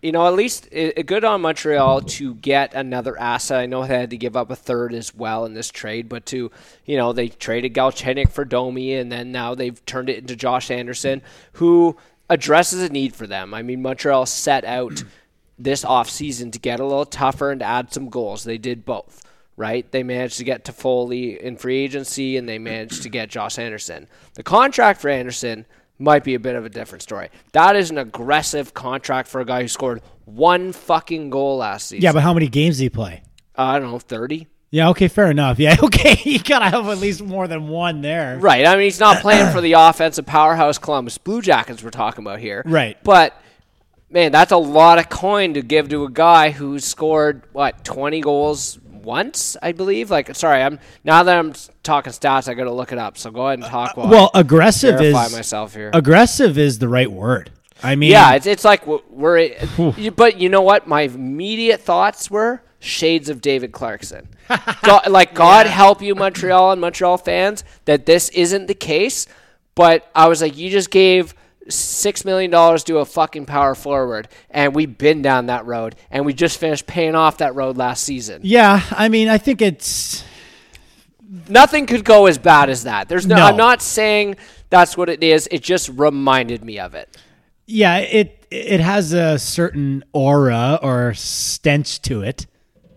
you 0.03 0.13
know, 0.13 0.27
at 0.27 0.35
least 0.35 0.69
it, 0.73 1.07
good 1.07 1.25
on 1.25 1.43
Montreal 1.43 2.01
to 2.03 2.35
get 2.37 2.75
another 2.75 3.19
asset. 3.19 3.61
I 3.61 3.67
know 3.67 3.87
they 3.87 3.99
had 3.99 4.11
to 4.11 4.17
give 4.17 4.37
up 4.37 4.51
a 4.51 4.57
third 4.57 4.95
as 4.95 5.15
well 5.15 5.45
in 5.45 5.55
this 5.55 5.71
trade, 5.71 6.09
but 6.09 6.27
to 6.27 6.51
you 6.87 6.97
know, 6.97 7.13
they 7.13 7.29
traded 7.29 7.75
Galchenyuk 7.75 8.31
for 8.31 8.45
Domi, 8.45 8.95
and 8.95 9.13
then 9.13 9.31
now 9.31 9.55
they've 9.55 9.85
turned 9.85 10.09
it 10.09 10.19
into 10.19 10.37
Josh 10.37 10.71
Anderson, 10.71 11.23
who 11.55 11.97
addresses 12.29 12.83
a 12.83 12.89
need 12.89 13.15
for 13.15 13.27
them. 13.27 13.53
I 13.53 13.63
mean, 13.63 13.83
Montreal 13.83 14.27
set 14.27 14.65
out 14.65 15.05
this 15.59 15.85
offseason 15.85 16.53
to 16.53 16.59
get 16.59 16.81
a 16.81 16.87
little 16.87 17.05
tougher 17.05 17.51
and 17.51 17.61
to 17.61 17.67
add 17.67 17.93
some 17.93 18.09
goals. 18.09 18.45
They 18.45 18.59
did 18.59 18.85
both 18.85 19.27
right? 19.61 19.93
They 19.93 20.03
managed 20.03 20.39
to 20.39 20.45
get 20.45 20.65
Toffoli 20.65 21.37
in 21.37 21.59
free 21.59 21.85
agency, 21.85 22.38
and 22.38 22.48
they 22.48 22.59
managed 22.59 23.03
to 23.03 23.11
get 23.11 23.29
Josh 23.29 23.59
Anderson. 23.59 24.09
The 24.33 24.42
contract 24.42 25.03
for 25.03 25.11
Anderson 25.11 25.67
might 26.01 26.25
be 26.25 26.35
a 26.35 26.40
bit 26.40 26.57
of 26.57 26.65
a 26.65 26.69
different 26.69 27.03
story. 27.03 27.29
That 27.53 27.77
is 27.77 27.90
an 27.90 27.98
aggressive 27.98 28.75
contract 28.75 29.29
for 29.29 29.40
a 29.40 29.44
guy 29.44 29.63
who 29.63 29.69
scored 29.69 30.03
one 30.25 30.73
fucking 30.73 31.31
goal 31.31 31.59
last 31.59 31.88
season. 31.88 32.03
Yeah, 32.03 32.13
but 32.13 32.23
how 32.23 32.35
many 32.35 32.48
games 32.48 32.79
did 32.79 32.85
he 32.85 32.90
play? 32.90 33.23
uh, 33.57 33.63
I 33.63 33.79
don't 33.79 33.90
know, 33.92 33.98
thirty. 33.98 34.46
Yeah, 34.73 34.90
okay, 34.90 35.09
fair 35.09 35.31
enough. 35.31 35.59
Yeah, 35.59 35.77
okay, 35.83 36.21
you 36.25 36.38
gotta 36.38 36.67
have 36.67 36.88
at 36.88 36.98
least 36.98 37.23
more 37.23 37.48
than 37.48 37.69
one 37.69 38.01
there. 38.03 38.38
Right. 38.38 38.65
I 38.65 38.77
mean, 38.77 38.85
he's 38.85 39.01
not 39.01 39.19
playing 39.21 39.53
for 39.53 39.61
the 39.61 39.73
offensive 39.73 40.27
powerhouse 40.27 40.79
Columbus 40.79 41.19
Blue 41.19 41.42
Jackets 41.42 41.83
we're 41.83 41.90
talking 41.90 42.25
about 42.25 42.38
here. 42.38 42.63
Right. 42.65 42.96
But 43.03 43.35
man, 44.11 44.31
that's 44.31 44.53
a 44.53 44.57
lot 44.57 44.98
of 44.98 45.09
coin 45.09 45.55
to 45.55 45.63
give 45.63 45.88
to 45.88 46.05
a 46.05 46.11
guy 46.11 46.51
who 46.51 46.79
scored 46.79 47.42
what 47.53 47.85
twenty 47.85 48.21
goals 48.21 48.79
once, 49.03 49.57
I 49.63 49.73
believe. 49.73 50.11
Like, 50.11 50.35
sorry, 50.35 50.63
I'm 50.63 50.79
now 51.05 51.23
that 51.23 51.38
I'm 51.38 51.53
talking 51.83 52.13
stats, 52.13 52.48
I 52.48 52.55
got 52.55 52.65
to 52.65 52.73
look 52.73 52.92
it 52.92 52.98
up. 52.98 53.19
So 53.19 53.31
go 53.31 53.46
ahead 53.46 53.59
and 53.59 53.65
uh, 53.65 53.71
talk. 53.71 53.90
Uh, 53.90 54.01
while 54.03 54.11
Well, 54.11 54.31
I 54.35 54.40
aggressive 54.40 55.01
is 55.01 55.15
myself 55.15 55.75
here. 55.75 55.90
aggressive 55.92 56.59
is 56.59 56.79
the 56.79 56.88
right 56.88 57.11
word. 57.11 57.51
I 57.83 57.96
mean, 57.96 58.11
yeah, 58.11 58.35
it's 58.35 58.46
it's 58.46 58.65
like 58.65 58.87
we're. 58.87 59.55
but 60.17 60.38
you 60.38 60.48
know 60.48 60.63
what? 60.63 60.87
My 60.87 61.03
immediate 61.03 61.81
thoughts 61.81 62.31
were 62.31 62.63
shades 62.79 63.29
of 63.29 63.40
David 63.40 63.73
Clarkson. 63.73 64.29
God, 64.83 65.07
like 65.11 65.35
God 65.35 65.67
help 65.67 66.03
you, 66.03 66.15
Montreal 66.15 66.73
and 66.73 66.81
Montreal 66.81 67.19
fans, 67.19 67.65
that 67.85 68.07
this 68.07 68.29
isn't 68.31 68.67
the 68.67 68.75
case. 68.75 69.27
But 69.75 70.11
I 70.15 70.29
was 70.29 70.42
like, 70.42 70.57
you 70.59 70.69
just 70.69 70.90
gave 70.90 71.35
six 71.71 72.25
million 72.25 72.50
dollars 72.50 72.85
to 72.85 72.98
a 72.98 73.04
fucking 73.04 73.46
power 73.46 73.75
forward, 73.75 74.29
and 74.50 74.75
we've 74.75 74.96
been 74.98 75.23
down 75.23 75.46
that 75.46 75.66
road, 75.66 75.96
and 76.10 76.25
we 76.27 76.33
just 76.35 76.58
finished 76.58 76.87
paying 76.87 77.14
off 77.14 77.38
that 77.38 77.54
road 77.54 77.77
last 77.77 78.04
season. 78.04 78.40
Yeah, 78.44 78.83
I 78.90 79.08
mean, 79.08 79.29
I 79.29 79.38
think 79.38 79.62
it's 79.62 80.25
Nothing 81.48 81.87
could 81.87 82.04
go 82.04 82.27
as 82.27 82.38
bad 82.38 82.71
as 82.71 82.85
that. 82.85 83.08
There's 83.08 83.27
no, 83.27 83.37
No. 83.37 83.44
I'm 83.44 83.56
not 83.56 83.83
saying 83.83 84.37
that's 84.68 84.96
what 84.96 85.08
it 85.08 85.23
is. 85.23 85.48
It 85.50 85.62
just 85.62 85.88
reminded 85.90 86.64
me 86.64 86.79
of 86.81 86.94
it. 86.94 87.16
yeah, 87.66 87.98
it 87.98 88.37
it 88.50 88.81
has 88.81 89.12
a 89.12 89.38
certain 89.38 90.02
aura 90.12 90.81
or 90.83 91.14
stench 91.14 92.02
to 92.02 92.23
it, 92.23 92.46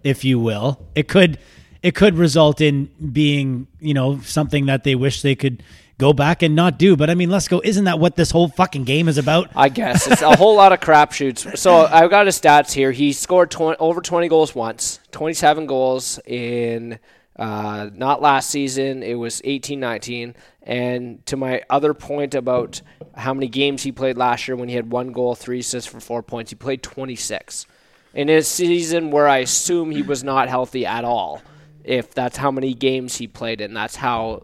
if 0.03 0.23
you 0.25 0.39
will. 0.39 0.83
It 0.95 1.07
could 1.07 1.37
it 1.83 1.93
could 1.93 2.17
result 2.17 2.59
in 2.61 2.89
being, 3.11 3.67
you 3.79 3.93
know, 3.93 4.19
something 4.21 4.65
that 4.65 4.83
they 4.83 4.95
wish 4.95 5.21
they 5.21 5.35
could 5.35 5.61
go 6.03 6.11
back 6.11 6.43
and 6.43 6.53
not 6.53 6.77
do. 6.77 6.97
But 6.97 7.09
I 7.09 7.15
mean, 7.15 7.29
let's 7.29 7.47
go. 7.47 7.61
Isn't 7.63 7.85
that 7.85 7.97
what 7.97 8.17
this 8.17 8.31
whole 8.31 8.49
fucking 8.49 8.83
game 8.83 9.07
is 9.07 9.17
about? 9.17 9.49
I 9.55 9.69
guess 9.69 10.05
it's 10.05 10.21
a 10.21 10.35
whole 10.35 10.55
lot 10.55 10.73
of 10.73 10.81
crapshoots. 10.81 11.57
So 11.57 11.85
I've 11.85 12.09
got 12.09 12.25
his 12.25 12.39
stats 12.39 12.73
here. 12.73 12.91
He 12.91 13.13
scored 13.13 13.49
20, 13.51 13.77
over 13.79 14.01
20 14.01 14.27
goals 14.27 14.53
once, 14.53 14.99
27 15.11 15.65
goals 15.65 16.19
in 16.25 16.99
uh, 17.37 17.89
not 17.93 18.21
last 18.21 18.49
season. 18.49 19.01
It 19.01 19.15
was 19.15 19.41
18 19.45 19.79
19. 19.79 20.35
And 20.63 21.25
to 21.25 21.37
my 21.37 21.61
other 21.69 21.93
point 21.93 22.35
about 22.35 22.81
how 23.15 23.33
many 23.33 23.47
games 23.47 23.83
he 23.83 23.91
played 23.91 24.17
last 24.17 24.47
year 24.47 24.57
when 24.57 24.69
he 24.69 24.75
had 24.75 24.91
one 24.91 25.13
goal, 25.13 25.35
three 25.35 25.59
assists 25.59 25.89
for 25.89 26.01
four 26.01 26.21
points, 26.21 26.51
he 26.51 26.55
played 26.55 26.83
26. 26.83 27.65
In 28.13 28.29
a 28.29 28.43
season 28.43 29.09
where 29.09 29.27
I 29.27 29.37
assume 29.39 29.89
he 29.91 30.01
was 30.01 30.23
not 30.23 30.49
healthy 30.49 30.85
at 30.85 31.05
all, 31.05 31.41
if 31.83 32.13
that's 32.13 32.37
how 32.37 32.51
many 32.51 32.73
games 32.73 33.15
he 33.15 33.27
played 33.27 33.59
and 33.61 33.75
that's 33.75 33.95
how 33.95 34.43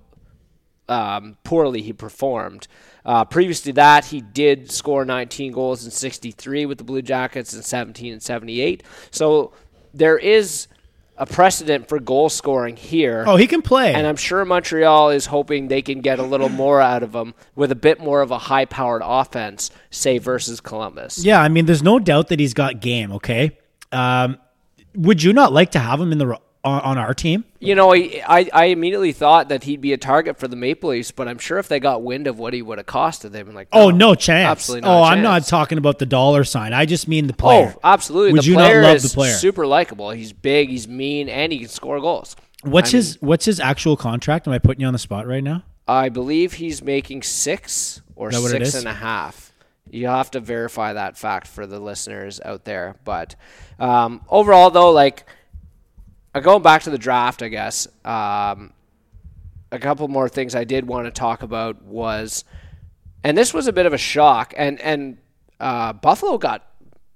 um, 0.89 1.37
poorly 1.43 1.81
he 1.81 1.93
performed. 1.93 2.67
Uh, 3.05 3.25
previous 3.25 3.61
to 3.61 3.73
that, 3.73 4.05
he 4.05 4.21
did 4.21 4.71
score 4.71 5.05
19 5.05 5.51
goals 5.51 5.85
in 5.85 5.91
63 5.91 6.65
with 6.65 6.77
the 6.77 6.83
Blue 6.83 7.01
Jackets 7.01 7.53
and 7.53 7.63
17 7.63 8.13
and 8.13 8.21
78. 8.21 8.83
So 9.11 9.53
there 9.93 10.17
is 10.17 10.67
a 11.17 11.25
precedent 11.25 11.87
for 11.87 11.99
goal 11.99 12.29
scoring 12.29 12.77
here. 12.77 13.25
Oh, 13.27 13.35
he 13.35 13.45
can 13.45 13.61
play. 13.61 13.93
And 13.93 14.07
I'm 14.07 14.15
sure 14.15 14.43
Montreal 14.45 15.09
is 15.09 15.25
hoping 15.25 15.67
they 15.67 15.81
can 15.81 15.99
get 16.01 16.17
a 16.19 16.23
little 16.23 16.49
more 16.49 16.79
out 16.79 17.03
of 17.03 17.13
him 17.13 17.33
with 17.55 17.71
a 17.71 17.75
bit 17.75 17.99
more 17.99 18.21
of 18.21 18.31
a 18.31 18.37
high 18.37 18.65
powered 18.65 19.01
offense, 19.03 19.69
say, 19.91 20.17
versus 20.17 20.61
Columbus. 20.61 21.23
yeah, 21.23 21.41
I 21.41 21.49
mean, 21.49 21.65
there's 21.65 21.83
no 21.83 21.99
doubt 21.99 22.29
that 22.29 22.39
he's 22.39 22.53
got 22.53 22.79
game. 22.79 23.11
Okay, 23.13 23.57
um, 23.91 24.37
would 24.95 25.21
you 25.21 25.33
not 25.33 25.51
like 25.51 25.71
to 25.71 25.79
have 25.79 25.99
him 25.99 26.11
in 26.11 26.19
the 26.19 26.39
on, 26.63 26.81
on 26.81 26.97
our 26.97 27.13
team? 27.13 27.45
You 27.59 27.75
know, 27.75 27.93
I, 27.93 28.21
I 28.27 28.49
I 28.53 28.65
immediately 28.65 29.11
thought 29.13 29.49
that 29.49 29.63
he'd 29.63 29.81
be 29.81 29.93
a 29.93 29.97
target 29.97 30.37
for 30.37 30.47
the 30.47 30.55
Maple 30.55 30.89
Leafs, 30.91 31.11
but 31.11 31.27
I'm 31.27 31.37
sure 31.37 31.57
if 31.57 31.67
they 31.67 31.79
got 31.79 32.03
wind 32.03 32.27
of 32.27 32.37
what 32.39 32.53
he 32.53 32.61
would 32.61 32.77
have 32.77 32.87
costed, 32.87 33.31
they'd 33.31 33.43
been 33.45 33.55
like, 33.55 33.67
Oh, 33.71 33.89
no 33.91 34.15
chance. 34.15 34.49
absolutely 34.49 34.87
not 34.87 34.99
oh, 34.99 35.03
I'm 35.03 35.21
not 35.21 35.45
talking 35.45 35.77
about 35.77 35.99
the 35.99 36.05
dollar 36.05 36.43
sign. 36.43 36.73
I 36.73 36.85
just 36.85 37.07
mean 37.07 37.27
the 37.27 37.33
player. 37.33 37.73
Oh, 37.75 37.79
absolutely. 37.83 38.33
Would 38.33 38.41
the 38.43 38.47
you 38.47 38.53
not 38.55 38.69
player 38.69 38.83
love 38.83 38.95
is 38.97 39.03
the 39.03 39.09
player? 39.15 39.33
super 39.33 39.65
likable. 39.67 40.09
He's 40.11 40.33
big, 40.33 40.69
he's 40.69 40.87
mean, 40.87 41.29
and 41.29 41.51
he 41.51 41.59
can 41.59 41.67
score 41.69 41.99
goals. 41.99 42.35
What's 42.63 42.93
I 42.93 42.97
his 42.97 43.17
What's 43.21 43.45
his 43.45 43.59
actual 43.59 43.95
contract? 43.97 44.47
Am 44.47 44.53
I 44.53 44.59
putting 44.59 44.81
you 44.81 44.87
on 44.87 44.93
the 44.93 44.99
spot 44.99 45.27
right 45.27 45.43
now? 45.43 45.63
I 45.87 46.09
believe 46.09 46.53
he's 46.53 46.81
making 46.83 47.23
six 47.23 48.01
or 48.15 48.31
six 48.31 48.35
and 48.35 48.35
a 48.35 48.41
half. 48.41 48.41
that 48.41 48.41
what 48.41 48.61
it 48.61 48.65
six 48.65 48.67
is? 48.69 48.75
and 48.75 48.87
a 48.87 48.93
half. 48.93 49.53
You 49.91 50.07
have 50.07 50.29
to 50.31 50.39
verify 50.39 50.93
that 50.93 51.17
fact 51.17 51.47
for 51.47 51.65
the 51.65 51.79
listeners 51.79 52.39
out 52.45 52.63
there. 52.65 52.97
But 53.05 53.35
um, 53.79 54.21
overall, 54.29 54.69
though, 54.69 54.91
like 54.91 55.25
going 56.41 56.61
back 56.61 56.83
to 56.83 56.89
the 56.89 56.97
draft, 56.97 57.41
I 57.41 57.47
guess 57.47 57.87
um, 58.05 58.73
a 59.71 59.79
couple 59.79 60.07
more 60.07 60.29
things 60.29 60.55
I 60.55 60.63
did 60.63 60.87
want 60.87 61.05
to 61.05 61.11
talk 61.11 61.43
about 61.43 61.81
was, 61.83 62.43
and 63.23 63.37
this 63.37 63.53
was 63.53 63.67
a 63.67 63.73
bit 63.73 63.85
of 63.85 63.93
a 63.93 63.97
shock, 63.97 64.53
and 64.57 64.79
and 64.81 65.17
uh, 65.59 65.93
Buffalo 65.93 66.37
got 66.37 66.65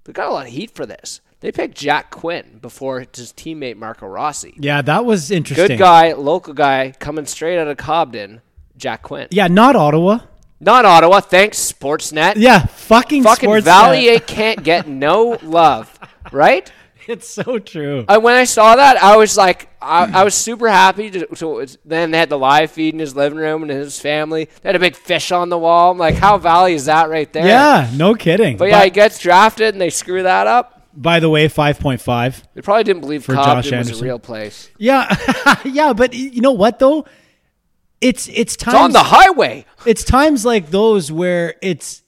they 0.04 0.14
got 0.14 0.28
a 0.28 0.32
lot 0.32 0.48
of 0.48 0.52
heat 0.54 0.72
for 0.72 0.86
this. 0.86 1.22
They 1.40 1.52
picked 1.52 1.78
Jack 1.78 2.10
Quinn 2.10 2.60
before 2.62 3.00
his 3.02 3.34
teammate 3.34 3.76
Marco 3.76 4.08
Rossi. 4.08 4.54
Yeah, 4.58 4.82
that 4.82 5.04
was 5.04 5.30
interesting. 5.30 5.68
Good 5.68 5.80
guy, 5.80 6.14
local 6.14 6.54
guy, 6.54 6.94
coming 7.00 7.26
straight 7.26 7.60
out 7.60 7.68
of 7.68 7.76
Cobden, 7.76 8.42
Jack 8.78 9.04
Quinn. 9.04 9.28
Yeah, 9.30 9.48
not 9.48 9.76
Ottawa. 9.76 10.20
Not 10.62 10.86
Ottawa. 10.86 11.20
Thanks, 11.20 11.58
Sportsnet. 11.74 12.36
Yeah, 12.38 12.66
fucking 12.66 13.24
Fucking 13.24 13.48
sports. 13.50 13.66
Valley 13.66 14.08
8 14.08 14.26
can't 14.26 14.64
get 14.64 14.88
no 14.88 15.38
love, 15.44 16.00
right? 16.32 16.72
It's 17.08 17.28
so 17.28 17.60
true. 17.60 18.06
I, 18.08 18.18
when 18.18 18.36
I 18.36 18.46
saw 18.46 18.76
that, 18.76 19.02
I 19.02 19.18
was 19.18 19.36
like, 19.38 19.70
I, 19.82 20.22
I 20.22 20.24
was 20.24 20.34
super 20.36 20.70
happy. 20.70 21.10
To, 21.12 21.26
to, 21.28 21.68
then 21.86 22.12
they 22.12 22.18
had 22.18 22.30
the 22.30 22.38
live 22.38 22.72
feed 22.72 22.94
in 22.94 23.00
his 23.00 23.16
living 23.16 23.38
room 23.40 23.62
and 23.64 23.72
his 23.72 24.00
family. 24.00 24.46
They 24.46 24.70
had 24.70 24.76
a 24.76 24.80
big 24.80 24.96
fish 24.96 25.32
on 25.32 25.50
the 25.50 25.58
wall. 25.58 25.92
I'm 25.92 25.98
like, 25.98 26.16
how 26.16 26.38
Valley 26.38 26.74
is 26.74 26.86
that 26.86 27.10
right 27.10 27.32
there? 27.34 27.46
Yeah, 27.46 27.90
no 27.96 28.16
kidding. 28.16 28.58
But 28.58 28.70
yeah, 28.70 28.84
he 28.86 28.90
gets 28.90 29.20
drafted 29.20 29.74
and 29.76 29.82
they 29.82 29.90
screw 29.90 30.24
that 30.24 30.48
up. 30.48 30.88
by 30.96 31.20
the 31.20 31.30
way, 31.30 31.48
five 31.50 31.80
point 31.80 32.00
five. 32.02 32.42
They 32.54 32.62
probably 32.62 32.84
didn't 32.86 33.02
believe 33.02 33.26
For 33.26 33.34
Cobden 33.36 33.64
Josh 33.64 33.66
was 33.66 33.72
a 33.72 33.76
Anderson. 33.76 34.06
real 34.06 34.20
place. 34.20 34.70
Yeah, 34.78 35.14
yeah, 35.66 35.92
but 35.94 36.14
you 36.14 36.40
know 36.42 36.52
what 36.54 36.80
though? 36.80 37.06
It's 38.00 38.28
it's 38.30 38.56
times 38.56 38.76
It's 38.76 38.84
on 38.84 38.92
the 38.92 39.04
highway. 39.04 39.66
it's 39.86 40.04
times 40.04 40.46
like 40.46 40.70
those 40.72 41.12
where 41.12 41.56
it's 41.62 42.04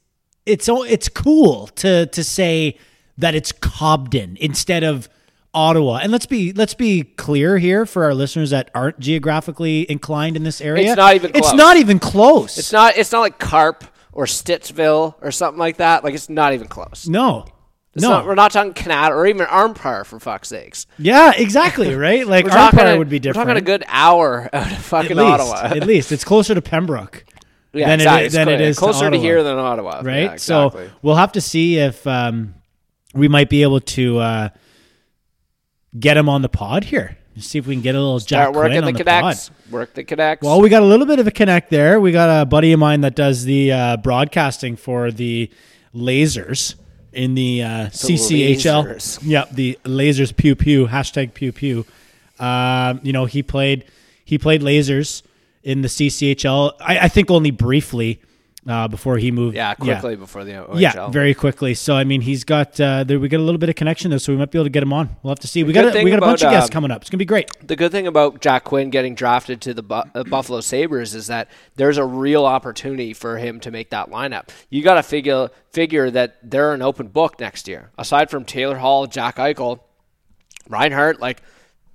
it's 0.46 0.70
it's 0.70 1.10
cool 1.10 1.68
to 1.68 2.06
to 2.06 2.24
say 2.24 2.78
that 3.18 3.36
it's 3.36 3.51
Cobden 3.51 4.38
instead 4.39 4.84
of 4.84 5.09
Ottawa. 5.53 5.99
And 6.03 6.11
let's 6.11 6.26
be 6.26 6.51
let's 6.51 6.74
be 6.74 7.03
clear 7.03 7.57
here 7.57 7.86
for 7.86 8.03
our 8.03 8.13
listeners 8.13 8.49
that 8.49 8.70
aren't 8.76 8.99
geographically 8.99 9.89
inclined 9.89 10.36
in 10.36 10.43
this 10.43 10.59
area. 10.59 10.89
It's 10.91 10.97
not 10.97 11.16
even 11.16 11.32
It's 11.32 11.39
close. 11.47 11.53
not 11.57 11.78
even 11.78 11.99
close. 11.99 12.57
It's 12.57 12.74
not. 12.74 12.97
It's 12.97 13.11
not 13.11 13.22
like 13.22 13.39
Carp 13.39 13.86
or 14.11 14.26
Stittsville 14.26 15.16
or 15.22 15.32
something 15.32 15.59
like 15.59 15.78
that. 15.78 16.03
Like 16.03 16.13
it's 16.13 16.30
not 16.30 16.53
even 16.53 16.68
close. 16.68 17.07
no. 17.07 17.45
It's 17.93 18.01
no. 18.03 18.09
not, 18.09 18.26
we're 18.26 18.36
not 18.36 18.51
talking 18.51 18.74
Kanata 18.74 19.11
or 19.11 19.26
even 19.26 19.45
Arnprior 19.47 20.05
for 20.05 20.20
fuck's 20.20 20.49
sakes. 20.49 20.86
yeah, 20.99 21.32
exactly, 21.34 21.95
right? 21.95 22.28
Like 22.28 22.43
We're 22.43 22.51
our 22.51 22.57
talking, 22.57 22.80
Empire 22.80 22.95
a, 22.95 22.97
would 22.97 23.07
be 23.07 23.20
different. 23.20 23.47
We're 23.47 23.53
talking 23.53 23.63
a 23.63 23.66
good 23.66 23.84
hour 23.88 24.49
out 24.51 24.70
of 24.70 24.78
fucking 24.80 25.11
at 25.11 25.18
least, 25.18 25.39
Ottawa. 25.53 25.76
at 25.78 25.88
least 25.88 26.11
it's 26.11 26.26
closer 26.26 26.53
to 26.53 26.61
Pembroke. 26.61 27.24
yeah, 27.72 27.86
than 27.88 28.01
exactly. 28.01 28.28
than 28.28 28.49
It's 28.49 28.53
it 28.55 28.61
is 28.61 28.76
to 28.76 28.80
closer 28.82 29.09
to, 29.09 29.18
here 29.18 29.43
than 29.43 29.57
Ottawa. 29.57 30.01
right? 30.03 30.24
Yeah, 30.24 30.34
exactly. 30.34 30.88
So 30.88 30.91
we'll 31.03 31.16
have 31.16 31.32
to 31.32 31.39
see 31.41 31.78
if 31.78 32.05
um, 32.05 32.55
we 33.16 33.28
might 33.28 33.49
be 33.49 33.63
able 33.63 33.80
to 33.80 34.20
uh, 34.20 34.49
get 35.97 36.18
him 36.18 36.30
on 36.30 36.41
the 36.41 36.49
pod 36.49 36.84
here. 36.84 37.18
See 37.38 37.57
if 37.57 37.68
we 37.68 37.76
can 37.76 37.82
get 37.82 37.95
a 37.95 37.99
little 37.99 38.20
Jack 38.20 38.28
start 38.28 38.55
working 38.55 38.72
Quinn 38.72 38.82
the 38.82 38.88
on 38.88 38.93
the 38.93 38.99
connects. 38.99 39.49
pod. 39.49 39.72
Work 39.72 39.93
the 39.93 40.03
connects. 40.05 40.45
Well, 40.45 40.61
we 40.61 40.70
got 40.70 40.84
a 40.84 40.86
little 40.86 41.05
bit 41.05 41.20
of 41.20 41.28
a 41.28 41.32
connect 41.32 41.70
there. 41.70 41.99
We 41.99 42.13
got 42.13 42.41
a 42.41 42.45
buddy 42.45 42.72
of 42.72 42.80
mine 42.80 43.01
that 43.01 43.16
does 43.16 43.43
the 43.43 43.74
uh, 43.74 43.97
broadcasting 43.97 44.78
for 44.78 45.11
the 45.11 45.49
Lasers 45.93 46.76
in 47.11 47.36
the 47.36 47.63
uh, 47.63 47.68
CCHL. 47.88 48.86
Lasers. 48.88 49.20
Yeah, 49.22 49.45
the 49.51 49.78
Lasers 49.84 50.36
pew 50.36 50.55
pew 50.55 50.88
hashtag 50.88 51.34
pew 51.34 51.51
pew. 51.51 51.86
Um, 52.39 53.01
you 53.03 53.11
know, 53.11 53.26
he 53.26 53.43
played 53.43 53.84
he 54.24 54.38
played 54.38 54.61
Lasers 54.61 55.22
in 55.61 55.82
the 55.82 55.89
CCHL. 55.89 56.74
I, 56.80 56.99
I 56.99 57.07
think 57.09 57.30
only 57.30 57.51
briefly 57.51 58.22
uh, 58.68 58.88
before 58.88 59.18
he 59.18 59.32
moved. 59.32 59.55
yeah, 59.55 59.74
quickly 59.76 60.16
before 60.16 60.43
the 60.43 60.53
OHL. 60.53 60.80
Yeah, 60.80 61.09
very 61.09 61.34
quickly. 61.34 61.74
So 61.74 61.95
I 61.95 62.03
mean, 62.03 62.22
he's 62.22 62.43
got 62.43 62.80
uh, 62.80 63.03
there. 63.03 63.20
We 63.20 63.28
got 63.28 63.39
a 63.39 63.43
little 63.43 63.59
bit 63.59 63.70
of 63.70 63.76
connection 63.76 64.09
there, 64.09 64.20
so 64.20 64.34
we 64.34 64.38
might 64.39 64.51
be 64.51 64.57
able 64.57 64.66
to 64.66 64.70
get 64.72 64.84
him 64.84 64.93
on. 64.93 65.16
We'll 65.22 65.32
have 65.32 65.39
to 65.39 65.47
see. 65.47 65.63
we 65.63 65.74
got 65.74 65.95
a, 65.95 66.03
we 66.03 66.09
got 66.09 66.20
a 66.20 66.22
bunch 66.22 66.43
of 66.43 66.51
guests 66.51 66.70
um, 66.70 66.74
coming 66.74 66.91
up. 66.91 67.01
It's 67.01 67.09
gonna 67.09 67.20
be 67.20 67.26
great. 67.26 67.49
The 67.66 67.76
good 67.76 67.91
thing 67.91 68.07
about 68.07 68.41
Jack 68.41 68.63
Quinn 68.63 68.89
getting 68.89 69.16
drafted 69.16 69.61
to 69.61 69.74
the 69.74 69.84
Bu- 69.84 70.03
uh, 70.13 70.24
Buffalo 70.24 70.61
Sabres 70.61 71.13
is 71.13 71.28
that 71.28 71.49
there's 71.76 71.97
a 71.97 72.05
real 72.05 72.45
opportunity 72.45 73.13
for 73.13 73.38
him 73.38 73.59
to 73.61 73.72
make 73.72 73.91
that 73.91 74.09
lineup. 74.09 74.49
You 74.70 74.82
got 74.84 74.95
to 74.95 75.03
figure 75.03 75.49
figure 75.72 76.09
that 76.11 76.38
they're 76.41 76.74
an 76.74 76.82
open 76.82 77.07
book 77.07 77.39
next 77.39 77.68
year. 77.68 77.91
Aside 77.97 78.30
from 78.30 78.45
Taylor 78.45 78.78
Hall, 78.78 79.05
Jack 79.07 79.36
Eichel, 79.38 79.82
Reinhart, 80.70 81.20
like 81.20 81.41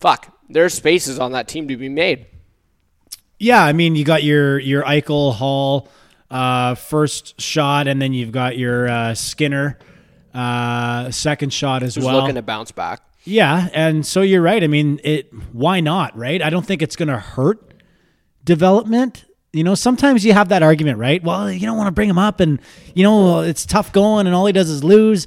fuck, 0.01 0.37
there's 0.49 0.75
spaces 0.75 1.19
on 1.19 1.33
that 1.33 1.49
team 1.49 1.69
to 1.69 1.77
be 1.77 1.89
made. 1.89 2.27
Yeah, 3.39 3.65
I 3.65 3.73
mean, 3.73 3.97
you 3.97 4.05
got 4.05 4.23
your 4.23 4.59
your 4.59 4.83
Eichel 4.85 5.35
Hall 5.35 5.89
uh, 6.31 6.75
first 6.75 7.41
shot, 7.41 7.89
and 7.89 8.01
then 8.01 8.13
you've 8.13 8.33
got 8.33 8.57
your 8.57 8.89
uh, 8.89 9.15
Skinner 9.15 9.79
uh, 10.35 11.11
second 11.11 11.53
shot 11.53 11.83
as 11.83 11.95
Who's 11.97 12.05
well. 12.05 12.21
looking 12.21 12.37
to 12.37 12.43
bounce 12.43 12.71
back? 12.71 13.01
Yeah, 13.25 13.69
and 13.75 14.07
so 14.07 14.23
you're 14.23 14.43
right. 14.43 14.63
I 14.63 14.67
mean, 14.67 15.01
it. 15.05 15.33
Why 15.53 15.81
not? 15.81 16.17
Right? 16.17 16.41
I 16.41 16.51
don't 16.51 16.65
think 16.65 16.83
it's 16.83 16.97
going 16.97 17.09
to 17.09 17.19
hurt 17.19 17.75
development. 18.45 19.25
You 19.53 19.65
know, 19.65 19.75
sometimes 19.75 20.25
you 20.25 20.33
have 20.33 20.49
that 20.51 20.63
argument, 20.63 20.99
right? 20.99 21.23
Well, 21.23 21.51
you 21.51 21.67
don't 21.67 21.77
want 21.77 21.89
to 21.89 21.93
bring 21.93 22.09
him 22.09 22.19
up, 22.19 22.41
and 22.41 22.61
you 22.95 23.03
know 23.03 23.41
it's 23.41 23.67
tough 23.67 23.93
going, 23.93 24.27
and 24.27 24.35
all 24.35 24.47
he 24.47 24.53
does 24.53 24.71
is 24.71 24.83
lose. 24.85 25.27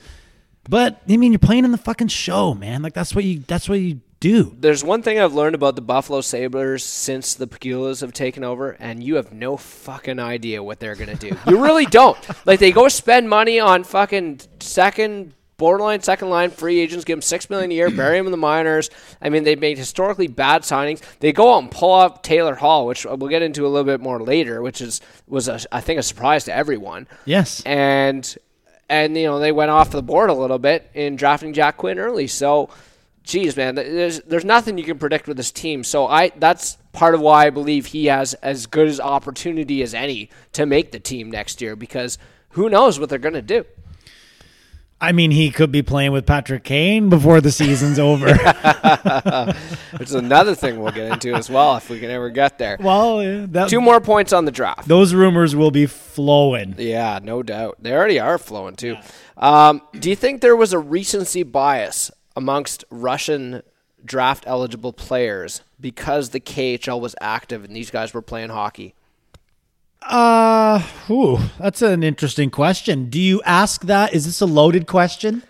But 0.69 1.01
I 1.09 1.17
mean, 1.17 1.33
you're 1.33 1.39
playing 1.39 1.65
in 1.65 1.71
the 1.71 1.77
fucking 1.77 2.07
show, 2.07 2.53
man. 2.53 2.81
Like 2.81 2.93
that's 2.93 3.13
what 3.13 3.25
you. 3.25 3.39
That's 3.39 3.67
what 3.67 3.79
you 3.79 3.99
do. 4.23 4.55
There's 4.57 4.85
one 4.85 5.01
thing 5.01 5.19
I've 5.19 5.33
learned 5.33 5.53
about 5.53 5.75
the 5.75 5.81
Buffalo 5.81 6.21
Sabres 6.21 6.81
since 6.81 7.33
the 7.33 7.45
Pegulas 7.45 7.99
have 7.99 8.13
taken 8.13 8.45
over, 8.45 8.71
and 8.71 9.03
you 9.03 9.15
have 9.15 9.33
no 9.33 9.57
fucking 9.57 10.17
idea 10.17 10.63
what 10.63 10.79
they're 10.79 10.95
going 10.95 11.15
to 11.15 11.29
do. 11.29 11.37
you 11.45 11.61
really 11.61 11.85
don't. 12.01 12.17
Like, 12.45 12.61
they 12.61 12.71
go 12.71 12.87
spend 12.87 13.29
money 13.29 13.59
on 13.59 13.83
fucking 13.83 14.39
second 14.61 15.33
borderline 15.57 16.01
second 16.01 16.29
line 16.29 16.49
free 16.49 16.79
agents, 16.79 17.03
give 17.05 17.17
them 17.17 17.21
six 17.21 17.49
million 17.49 17.69
a 17.69 17.73
year, 17.73 17.89
bury 17.95 18.17
them 18.17 18.25
in 18.25 18.31
the 18.31 18.37
minors. 18.37 18.89
I 19.21 19.27
mean, 19.27 19.43
they 19.43 19.57
made 19.57 19.77
historically 19.77 20.27
bad 20.27 20.61
signings. 20.61 21.01
They 21.19 21.33
go 21.33 21.55
out 21.55 21.63
and 21.63 21.69
pull 21.69 21.93
up 21.93 22.23
Taylor 22.23 22.55
Hall, 22.55 22.85
which 22.87 23.05
we'll 23.05 23.27
get 23.29 23.41
into 23.41 23.65
a 23.65 23.69
little 23.69 23.83
bit 23.83 23.99
more 23.99 24.21
later, 24.21 24.61
which 24.61 24.79
is 24.79 25.01
was 25.27 25.49
a, 25.49 25.59
I 25.69 25.81
think 25.81 25.99
a 25.99 26.03
surprise 26.03 26.45
to 26.45 26.55
everyone. 26.55 27.07
Yes. 27.25 27.61
And 27.65 28.37
and 28.89 29.17
you 29.17 29.25
know 29.25 29.39
they 29.39 29.51
went 29.51 29.69
off 29.69 29.91
the 29.91 30.01
board 30.01 30.29
a 30.29 30.33
little 30.33 30.59
bit 30.59 30.89
in 30.93 31.17
drafting 31.17 31.51
Jack 31.51 31.75
Quinn 31.75 31.99
early. 31.99 32.27
So, 32.27 32.69
geez, 33.23 33.55
man, 33.57 33.75
there's 33.75 34.19
there's 34.21 34.45
nothing 34.45 34.77
you 34.77 34.83
can 34.83 34.97
predict 34.99 35.27
with 35.27 35.37
this 35.37 35.51
team. 35.51 35.83
So 35.83 36.07
I 36.07 36.31
that's 36.35 36.77
part 36.91 37.15
of 37.15 37.21
why 37.21 37.47
I 37.47 37.49
believe 37.49 37.87
he 37.87 38.05
has 38.05 38.33
as 38.35 38.65
good 38.67 38.87
as 38.87 38.99
opportunity 38.99 39.81
as 39.81 39.93
any 39.93 40.29
to 40.53 40.65
make 40.65 40.91
the 40.91 40.99
team 40.99 41.31
next 41.31 41.61
year 41.61 41.75
because 41.75 42.17
who 42.49 42.69
knows 42.69 42.99
what 42.99 43.09
they're 43.09 43.17
going 43.19 43.33
to 43.33 43.41
do. 43.41 43.65
I 45.01 45.11
mean, 45.11 45.31
he 45.31 45.51
could 45.51 45.69
be 45.71 45.81
playing 45.81 46.13
with 46.13 46.25
Patrick 46.25 46.63
Kane 46.63 47.09
before 47.09 47.41
the 47.41 47.51
season's 47.51 47.99
over. 48.09 48.27
Which 49.97 50.07
is 50.07 50.13
another 50.15 50.55
thing 50.55 50.79
we'll 50.79 50.93
get 50.93 51.11
into 51.11 51.33
as 51.33 51.49
well 51.49 51.75
if 51.75 51.89
we 51.89 51.99
can 51.99 52.09
ever 52.09 52.29
get 52.29 52.57
there. 52.57 52.77
well, 52.79 53.17
that, 53.47 53.67
Two 53.69 53.81
more 53.81 53.99
points 53.99 54.31
on 54.31 54.45
the 54.45 54.51
draft. 54.51 54.87
those 54.87 55.13
rumors 55.13 55.55
will 55.57 55.71
be 55.71 55.87
flowing. 55.87 56.75
Yeah, 56.77 57.19
no 57.21 57.43
doubt. 57.43 57.77
They 57.81 57.91
already 57.91 58.19
are 58.19 58.37
flowing 58.37 58.75
too. 58.75 58.95
Um, 59.35 59.81
do 59.99 60.09
you 60.09 60.15
think 60.15 60.39
there 60.39 60.55
was 60.55 60.71
a 60.71 60.79
recency 60.79 61.43
bias 61.43 62.09
amongst 62.35 62.83
Russian 62.89 63.61
draft 64.05 64.43
eligible 64.47 64.93
players 64.93 65.61
because 65.79 66.29
the 66.29 66.39
KHL 66.39 66.99
was 66.99 67.15
active 67.21 67.63
and 67.63 67.75
these 67.75 67.91
guys 67.91 68.13
were 68.13 68.21
playing 68.21 68.49
hockey? 68.49 68.95
Uh, 70.01 70.83
ooh, 71.09 71.39
that's 71.59 71.81
an 71.81 72.03
interesting 72.03 72.49
question. 72.49 73.09
Do 73.09 73.19
you 73.19 73.41
ask 73.43 73.83
that? 73.83 74.13
Is 74.13 74.25
this 74.25 74.41
a 74.41 74.45
loaded 74.45 74.85
question? 74.85 75.43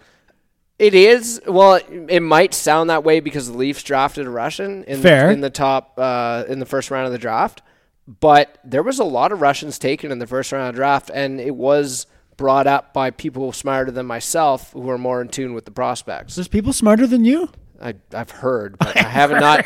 It 0.77 0.93
is. 0.93 1.41
Well, 1.47 1.79
it 2.09 2.19
might 2.19 2.53
sound 2.53 2.89
that 2.89 3.03
way 3.03 3.19
because 3.19 3.47
the 3.49 3.57
Leafs 3.57 3.83
drafted 3.83 4.27
a 4.27 4.29
Russian 4.29 4.83
in 4.83 5.01
Fair. 5.01 5.27
The, 5.27 5.33
in 5.33 5.41
the 5.41 5.49
top 5.49 5.93
uh, 5.97 6.43
in 6.47 6.59
the 6.59 6.65
first 6.65 6.91
round 6.91 7.05
of 7.05 7.11
the 7.11 7.17
draft, 7.17 7.61
but 8.07 8.57
there 8.63 8.83
was 8.83 8.99
a 8.99 9.03
lot 9.03 9.31
of 9.31 9.41
Russians 9.41 9.79
taken 9.79 10.11
in 10.11 10.19
the 10.19 10.27
first 10.27 10.51
round 10.51 10.69
of 10.69 10.75
the 10.75 10.79
draft, 10.79 11.09
and 11.13 11.39
it 11.39 11.55
was 11.55 12.05
brought 12.37 12.67
up 12.67 12.93
by 12.93 13.11
people 13.11 13.51
smarter 13.51 13.91
than 13.91 14.05
myself 14.05 14.71
who 14.73 14.89
are 14.89 14.97
more 14.97 15.21
in 15.21 15.27
tune 15.29 15.53
with 15.53 15.65
the 15.65 15.71
prospects. 15.71 16.35
There's 16.35 16.47
people 16.47 16.73
smarter 16.73 17.05
than 17.07 17.25
you. 17.25 17.49
I, 17.81 17.95
I've 18.13 18.31
heard, 18.31 18.77
but 18.79 18.95
I 18.97 19.03
have 19.03 19.31
not. 19.31 19.65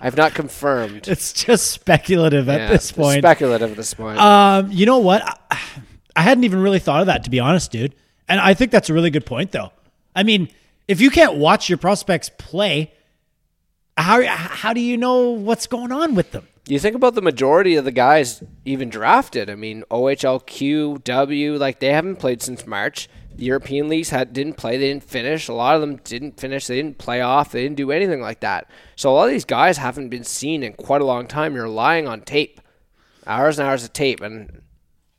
I've 0.00 0.16
not 0.16 0.34
confirmed. 0.34 1.08
It's 1.08 1.32
just 1.32 1.70
speculative 1.72 2.48
at 2.48 2.60
Yeah, 2.60 2.68
this 2.68 2.92
point. 2.92 3.18
speculative 3.18 3.70
at 3.72 3.76
this 3.76 3.92
point. 3.94 4.18
Um, 4.18 4.70
you 4.70 4.86
know 4.86 4.98
what? 4.98 5.22
I, 5.50 5.58
I 6.14 6.22
hadn't 6.22 6.44
even 6.44 6.60
really 6.60 6.78
thought 6.78 7.00
of 7.00 7.06
that 7.06 7.24
to 7.24 7.30
be 7.30 7.40
honest, 7.40 7.70
dude. 7.72 7.94
And 8.28 8.40
I 8.40 8.54
think 8.54 8.70
that's 8.72 8.88
a 8.90 8.94
really 8.94 9.10
good 9.10 9.26
point, 9.26 9.52
though. 9.52 9.70
I 10.14 10.22
mean, 10.22 10.48
if 10.88 11.00
you 11.00 11.10
can't 11.10 11.36
watch 11.36 11.68
your 11.68 11.78
prospects 11.78 12.30
play, 12.38 12.92
how 13.96 14.24
how 14.24 14.72
do 14.72 14.80
you 14.80 14.96
know 14.96 15.30
what's 15.30 15.66
going 15.66 15.92
on 15.92 16.14
with 16.14 16.30
them? 16.32 16.46
You 16.68 16.78
think 16.78 16.96
about 16.96 17.14
the 17.14 17.22
majority 17.22 17.76
of 17.76 17.84
the 17.84 17.92
guys 17.92 18.42
even 18.64 18.88
drafted. 18.88 19.48
I 19.48 19.54
mean, 19.54 19.84
OHLQ, 19.90 21.04
W, 21.04 21.56
like 21.56 21.78
they 21.80 21.92
haven't 21.92 22.16
played 22.16 22.42
since 22.42 22.66
March. 22.66 23.08
The 23.36 23.44
European 23.44 23.88
leagues 23.88 24.10
had 24.10 24.32
didn't 24.32 24.54
play, 24.54 24.76
they 24.76 24.88
didn't 24.88 25.04
finish. 25.04 25.46
A 25.48 25.52
lot 25.52 25.74
of 25.74 25.82
them 25.82 25.96
didn't 25.96 26.40
finish, 26.40 26.66
they 26.66 26.76
didn't 26.76 26.98
play 26.98 27.20
off, 27.20 27.52
they 27.52 27.62
didn't 27.62 27.76
do 27.76 27.92
anything 27.92 28.20
like 28.20 28.40
that. 28.40 28.68
So 28.96 29.10
a 29.10 29.12
lot 29.12 29.24
of 29.24 29.30
these 29.30 29.44
guys 29.44 29.76
haven't 29.76 30.08
been 30.08 30.24
seen 30.24 30.62
in 30.62 30.72
quite 30.72 31.02
a 31.02 31.04
long 31.04 31.26
time. 31.26 31.54
You're 31.54 31.64
relying 31.64 32.08
on 32.08 32.22
tape, 32.22 32.60
hours 33.26 33.58
and 33.58 33.68
hours 33.68 33.84
of 33.84 33.92
tape, 33.92 34.20
and 34.20 34.62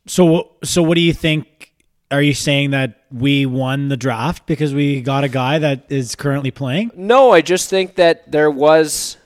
So, 0.08 0.56
so 0.64 0.82
what 0.82 0.96
do 0.96 1.02
you 1.02 1.14
think? 1.14 1.74
Are 2.10 2.22
you 2.22 2.34
saying 2.34 2.72
that 2.72 3.04
we 3.12 3.46
won 3.46 3.90
the 3.90 3.98
draft 3.98 4.48
because 4.48 4.74
we 4.74 5.02
got 5.02 5.26
a 5.26 5.30
guy 5.30 5.60
that 5.60 5.86
is 5.90 6.16
currently 6.16 6.52
playing? 6.52 6.92
No, 6.96 7.32
I 7.32 7.42
just 7.42 7.70
think 7.70 7.96
that 7.96 8.32
there 8.32 8.50
was 8.50 9.17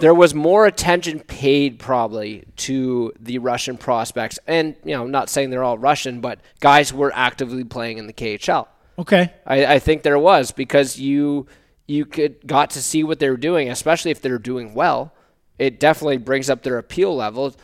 there 0.00 0.14
was 0.14 0.34
more 0.34 0.66
attention 0.66 1.20
paid 1.20 1.78
probably 1.78 2.44
to 2.56 3.12
the 3.20 3.38
Russian 3.38 3.76
prospects, 3.76 4.38
and 4.46 4.74
you 4.84 4.94
know, 4.94 5.06
not 5.06 5.28
saying 5.28 5.50
they're 5.50 5.64
all 5.64 5.78
Russian, 5.78 6.20
but 6.20 6.40
guys 6.60 6.92
were 6.92 7.12
actively 7.14 7.64
playing 7.64 7.98
in 7.98 8.06
the 8.06 8.12
KHL. 8.12 8.66
Okay. 8.98 9.32
I, 9.46 9.74
I 9.74 9.78
think 9.78 10.02
there 10.02 10.18
was 10.18 10.52
because 10.52 10.98
you 10.98 11.46
you 11.86 12.04
could 12.04 12.46
got 12.46 12.70
to 12.70 12.82
see 12.82 13.04
what 13.04 13.18
they 13.18 13.28
were 13.30 13.36
doing, 13.36 13.70
especially 13.70 14.10
if 14.10 14.20
they're 14.20 14.38
doing 14.38 14.74
well. 14.74 15.12
It 15.58 15.78
definitely 15.78 16.16
brings 16.18 16.48
up 16.50 16.62
their 16.62 16.78
appeal 16.78 17.14
level. 17.14 17.54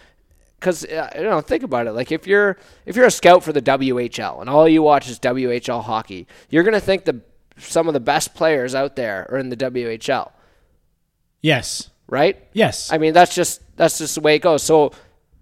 Because 0.58 0.84
uh, 0.84 1.10
you 1.14 1.22
know, 1.22 1.40
think 1.40 1.62
about 1.62 1.86
it. 1.86 1.92
Like 1.92 2.10
if 2.10 2.26
you're 2.26 2.58
if 2.84 2.96
you're 2.96 3.06
a 3.06 3.10
scout 3.10 3.44
for 3.44 3.52
the 3.52 3.62
WHL 3.62 4.40
and 4.40 4.50
all 4.50 4.68
you 4.68 4.82
watch 4.82 5.08
is 5.08 5.20
WHL 5.20 5.84
hockey, 5.84 6.26
you're 6.50 6.64
gonna 6.64 6.80
think 6.80 7.04
the 7.04 7.20
some 7.56 7.86
of 7.88 7.94
the 7.94 8.00
best 8.00 8.34
players 8.34 8.74
out 8.74 8.96
there 8.96 9.26
are 9.30 9.38
in 9.38 9.50
the 9.50 9.56
WHL, 9.56 10.30
Yes. 11.40 11.90
Right? 12.08 12.36
Yes. 12.52 12.92
I 12.92 12.98
mean, 12.98 13.12
that's 13.12 13.34
just 13.34 13.60
that's 13.76 13.98
just 13.98 14.16
the 14.16 14.20
way 14.20 14.34
it 14.34 14.40
goes. 14.40 14.62
So 14.62 14.92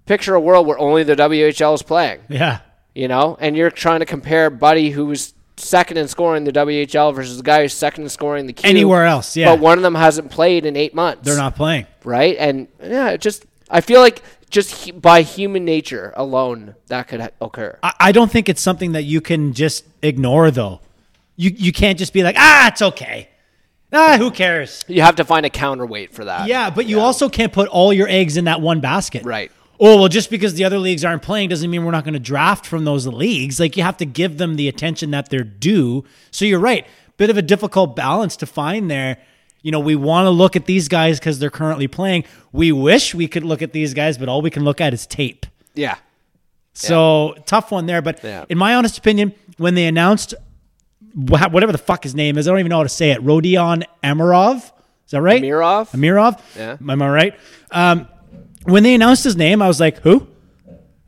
picture 0.04 0.34
a 0.34 0.40
world 0.40 0.66
where 0.66 0.78
only 0.78 1.02
the 1.02 1.16
WHL 1.16 1.74
is 1.74 1.82
playing, 1.82 2.20
yeah. 2.28 2.60
you 2.94 3.08
know, 3.08 3.36
and 3.40 3.56
you're 3.56 3.70
trying 3.70 4.00
to 4.00 4.06
compare 4.06 4.50
Buddy, 4.50 4.90
who's 4.90 5.34
second 5.56 5.96
in 5.96 6.06
scoring 6.08 6.44
the 6.44 6.52
WHL, 6.52 7.14
versus 7.14 7.38
the 7.38 7.42
guy 7.42 7.62
who's 7.62 7.72
second 7.72 8.04
in 8.04 8.10
scoring 8.10 8.46
the 8.46 8.52
Q. 8.52 8.68
Anywhere 8.68 9.04
else, 9.06 9.36
yeah. 9.36 9.52
But 9.52 9.60
one 9.60 9.78
of 9.78 9.82
them 9.82 9.94
hasn't 9.94 10.30
played 10.30 10.66
in 10.66 10.76
eight 10.76 10.94
months. 10.94 11.22
They're 11.24 11.36
not 11.36 11.56
playing. 11.56 11.86
right, 12.04 12.36
and 12.38 12.68
yeah, 12.82 13.10
it 13.10 13.20
just 13.20 13.46
I 13.70 13.80
feel 13.80 14.00
like 14.00 14.22
just 14.50 14.86
hu- 14.86 14.92
by 14.92 15.22
human 15.22 15.64
nature 15.64 16.12
alone 16.16 16.74
that 16.86 17.08
could 17.08 17.20
ha- 17.20 17.30
occur. 17.40 17.78
I, 17.82 17.92
I 18.00 18.12
don't 18.12 18.30
think 18.30 18.48
it's 18.48 18.60
something 18.60 18.92
that 18.92 19.02
you 19.02 19.20
can 19.20 19.52
just 19.54 19.84
ignore, 20.02 20.50
though. 20.50 20.80
You 21.36 21.50
you 21.50 21.72
can't 21.72 21.98
just 21.98 22.12
be 22.12 22.22
like, 22.22 22.36
ah, 22.38 22.68
it's 22.68 22.82
okay. 22.82 23.28
Ah, 23.92 24.16
who 24.18 24.30
cares? 24.30 24.84
You 24.88 25.02
have 25.02 25.16
to 25.16 25.24
find 25.24 25.46
a 25.46 25.50
counterweight 25.50 26.12
for 26.12 26.24
that. 26.24 26.48
Yeah, 26.48 26.70
but 26.70 26.86
you 26.86 27.00
also 27.00 27.28
can't 27.28 27.52
put 27.52 27.68
all 27.68 27.92
your 27.92 28.08
eggs 28.08 28.36
in 28.36 28.44
that 28.46 28.60
one 28.60 28.80
basket. 28.80 29.24
Right. 29.24 29.50
Oh, 29.78 29.98
well, 29.98 30.08
just 30.08 30.30
because 30.30 30.54
the 30.54 30.64
other 30.64 30.78
leagues 30.78 31.04
aren't 31.04 31.22
playing 31.22 31.50
doesn't 31.50 31.70
mean 31.70 31.84
we're 31.84 31.92
not 31.92 32.04
going 32.04 32.14
to 32.14 32.18
draft 32.20 32.64
from 32.66 32.84
those 32.84 33.06
leagues. 33.06 33.60
Like, 33.60 33.76
you 33.76 33.82
have 33.82 33.96
to 33.98 34.06
give 34.06 34.38
them 34.38 34.56
the 34.56 34.68
attention 34.68 35.10
that 35.10 35.28
they're 35.28 35.44
due. 35.44 36.04
So 36.30 36.44
you're 36.44 36.58
right. 36.60 36.86
Bit 37.18 37.30
of 37.30 37.36
a 37.36 37.42
difficult 37.42 37.94
balance 37.94 38.36
to 38.38 38.46
find 38.46 38.90
there. 38.90 39.18
You 39.62 39.72
know, 39.72 39.80
we 39.80 39.94
want 39.94 40.26
to 40.26 40.30
look 40.30 40.56
at 40.56 40.64
these 40.66 40.88
guys 40.88 41.18
because 41.18 41.38
they're 41.38 41.50
currently 41.50 41.88
playing. 41.88 42.24
We 42.52 42.72
wish 42.72 43.14
we 43.14 43.28
could 43.28 43.44
look 43.44 43.62
at 43.62 43.72
these 43.72 43.94
guys, 43.94 44.16
but 44.16 44.28
all 44.28 44.40
we 44.42 44.50
can 44.50 44.64
look 44.64 44.80
at 44.80 44.94
is 44.94 45.06
tape. 45.06 45.44
Yeah. 45.74 45.96
So 46.72 47.34
tough 47.46 47.70
one 47.70 47.86
there. 47.86 48.00
But 48.02 48.22
Yeah. 48.22 48.44
in 48.48 48.58
my 48.58 48.74
honest 48.74 48.96
opinion, 48.98 49.32
when 49.58 49.74
they 49.74 49.86
announced 49.86 50.34
whatever 51.16 51.72
the 51.72 51.78
fuck 51.78 52.02
his 52.02 52.14
name 52.14 52.36
is, 52.36 52.46
I 52.46 52.50
don't 52.50 52.60
even 52.60 52.70
know 52.70 52.76
how 52.78 52.82
to 52.82 52.88
say 52.88 53.10
it. 53.10 53.24
Rodion 53.24 53.84
Amirov. 54.04 54.56
Is 54.56 55.12
that 55.12 55.22
right? 55.22 55.42
Amirov? 55.42 55.90
Amirov. 55.90 56.40
Yeah. 56.56 56.76
Am 56.80 57.02
I 57.02 57.08
right? 57.08 57.38
Um, 57.70 58.08
when 58.64 58.82
they 58.82 58.94
announced 58.94 59.24
his 59.24 59.36
name, 59.36 59.62
I 59.62 59.68
was 59.68 59.80
like, 59.80 59.98
who? 60.00 60.26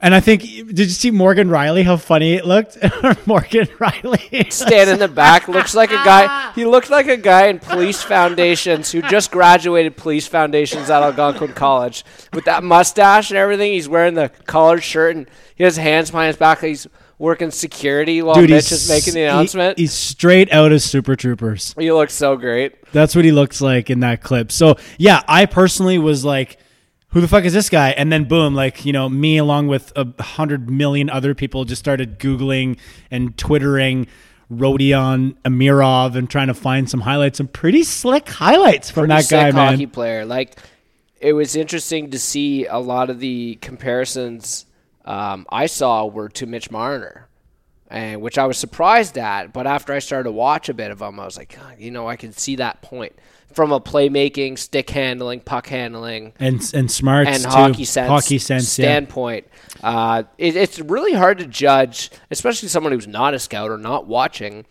And 0.00 0.14
I 0.14 0.20
think, 0.20 0.42
did 0.42 0.78
you 0.78 0.86
see 0.86 1.10
Morgan 1.10 1.48
Rielly? 1.48 1.82
How 1.82 1.96
funny 1.96 2.34
it 2.34 2.46
looked. 2.46 2.78
Morgan 3.26 3.66
Rielly. 3.66 4.52
Stand 4.52 4.90
in 4.90 5.00
the 5.00 5.08
back 5.08 5.48
looks 5.48 5.74
like 5.74 5.90
a 5.90 5.96
guy. 5.96 6.52
He 6.54 6.64
looked 6.64 6.90
like 6.90 7.06
a 7.06 7.16
guy 7.16 7.46
in 7.46 7.58
police 7.58 8.02
foundations 8.02 8.90
who 8.90 9.02
just 9.02 9.30
graduated 9.30 9.96
police 9.96 10.26
foundations 10.26 10.90
at 10.90 11.02
Algonquin 11.02 11.52
College 11.52 12.04
with 12.32 12.46
that 12.46 12.64
mustache 12.64 13.30
and 13.30 13.38
everything. 13.38 13.72
He's 13.72 13.88
wearing 13.88 14.14
the 14.14 14.30
collared 14.46 14.82
shirt 14.82 15.14
and 15.16 15.30
he 15.54 15.64
has 15.64 15.76
hands 15.76 16.10
behind 16.10 16.28
his 16.28 16.36
back. 16.36 16.60
He's 16.60 16.86
working 17.18 17.50
security 17.50 18.22
while 18.22 18.34
Dude, 18.36 18.50
Mitch 18.50 18.70
is 18.70 18.88
making 18.88 19.14
the 19.14 19.20
he- 19.20 19.26
announcement. 19.26 19.78
he's 19.78 19.92
straight 19.92 20.52
out 20.52 20.70
of 20.72 20.80
Super 20.82 21.16
Troopers. 21.16 21.74
he 21.78 21.90
looks 21.92 22.14
so 22.14 22.36
great. 22.36 22.74
That's 22.92 23.14
what 23.16 23.24
he 23.24 23.32
looks 23.32 23.60
like 23.60 23.90
in 23.90 24.00
that 24.00 24.22
clip. 24.22 24.52
So 24.52 24.76
yeah, 24.98 25.22
I 25.26 25.46
personally 25.46 25.98
was 25.98 26.24
like, 26.24 26.58
who 27.08 27.20
the 27.20 27.28
fuck 27.28 27.44
is 27.44 27.52
this 27.54 27.70
guy? 27.70 27.90
And 27.90 28.12
then 28.12 28.24
boom, 28.24 28.54
like, 28.54 28.84
you 28.84 28.92
know, 28.92 29.08
me 29.08 29.38
along 29.38 29.68
with 29.68 29.92
a 29.96 30.06
hundred 30.22 30.70
million 30.70 31.08
other 31.10 31.34
people 31.34 31.64
just 31.64 31.80
started 31.80 32.18
Googling 32.18 32.78
and 33.10 33.36
Twittering 33.36 34.06
Rodion 34.52 35.34
Amirov 35.44 36.16
and 36.16 36.28
trying 36.28 36.46
to 36.48 36.54
find 36.54 36.88
some 36.88 37.00
highlights, 37.00 37.38
some 37.38 37.48
pretty 37.48 37.82
slick 37.82 38.28
highlights 38.28 38.90
from 38.90 39.08
that 39.08 39.28
guy, 39.28 39.50
man. 39.50 39.72
hockey 39.72 39.86
player. 39.86 40.24
Like 40.24 40.56
it 41.20 41.32
was 41.32 41.56
interesting 41.56 42.10
to 42.10 42.18
see 42.18 42.64
a 42.66 42.78
lot 42.78 43.10
of 43.10 43.20
the 43.20 43.56
comparisons 43.60 44.66
um, 45.08 45.46
I 45.50 45.66
saw 45.66 46.04
were 46.04 46.28
to 46.28 46.46
Mitch 46.46 46.70
Marner, 46.70 47.28
and 47.90 48.20
which 48.20 48.36
I 48.36 48.46
was 48.46 48.58
surprised 48.58 49.16
at. 49.16 49.54
But 49.54 49.66
after 49.66 49.94
I 49.94 50.00
started 50.00 50.24
to 50.24 50.32
watch 50.32 50.68
a 50.68 50.74
bit 50.74 50.90
of 50.90 51.00
him, 51.00 51.18
I 51.18 51.24
was 51.24 51.38
like, 51.38 51.56
"God, 51.56 51.76
you 51.78 51.90
know, 51.90 52.06
I 52.06 52.16
can 52.16 52.32
see 52.32 52.56
that 52.56 52.82
point 52.82 53.14
from 53.52 53.72
a 53.72 53.80
playmaking, 53.80 54.58
stick 54.58 54.90
handling, 54.90 55.40
puck 55.40 55.66
handling, 55.66 56.34
And 56.38 56.60
and 56.74 56.90
smarts 56.90 57.30
and 57.30 57.44
hockey 57.46 57.84
sense, 57.84 58.08
Hockey 58.08 58.38
sense, 58.38 58.78
yeah. 58.78 58.84
standpoint. 58.84 59.46
Uh, 59.82 60.24
it, 60.36 60.54
it's 60.54 60.78
really 60.78 61.14
hard 61.14 61.38
to 61.38 61.46
judge, 61.46 62.10
especially 62.30 62.68
someone 62.68 62.92
who's 62.92 63.08
not 63.08 63.32
a 63.32 63.38
scout 63.38 63.70
or 63.70 63.78
not 63.78 64.06
watching 64.06 64.66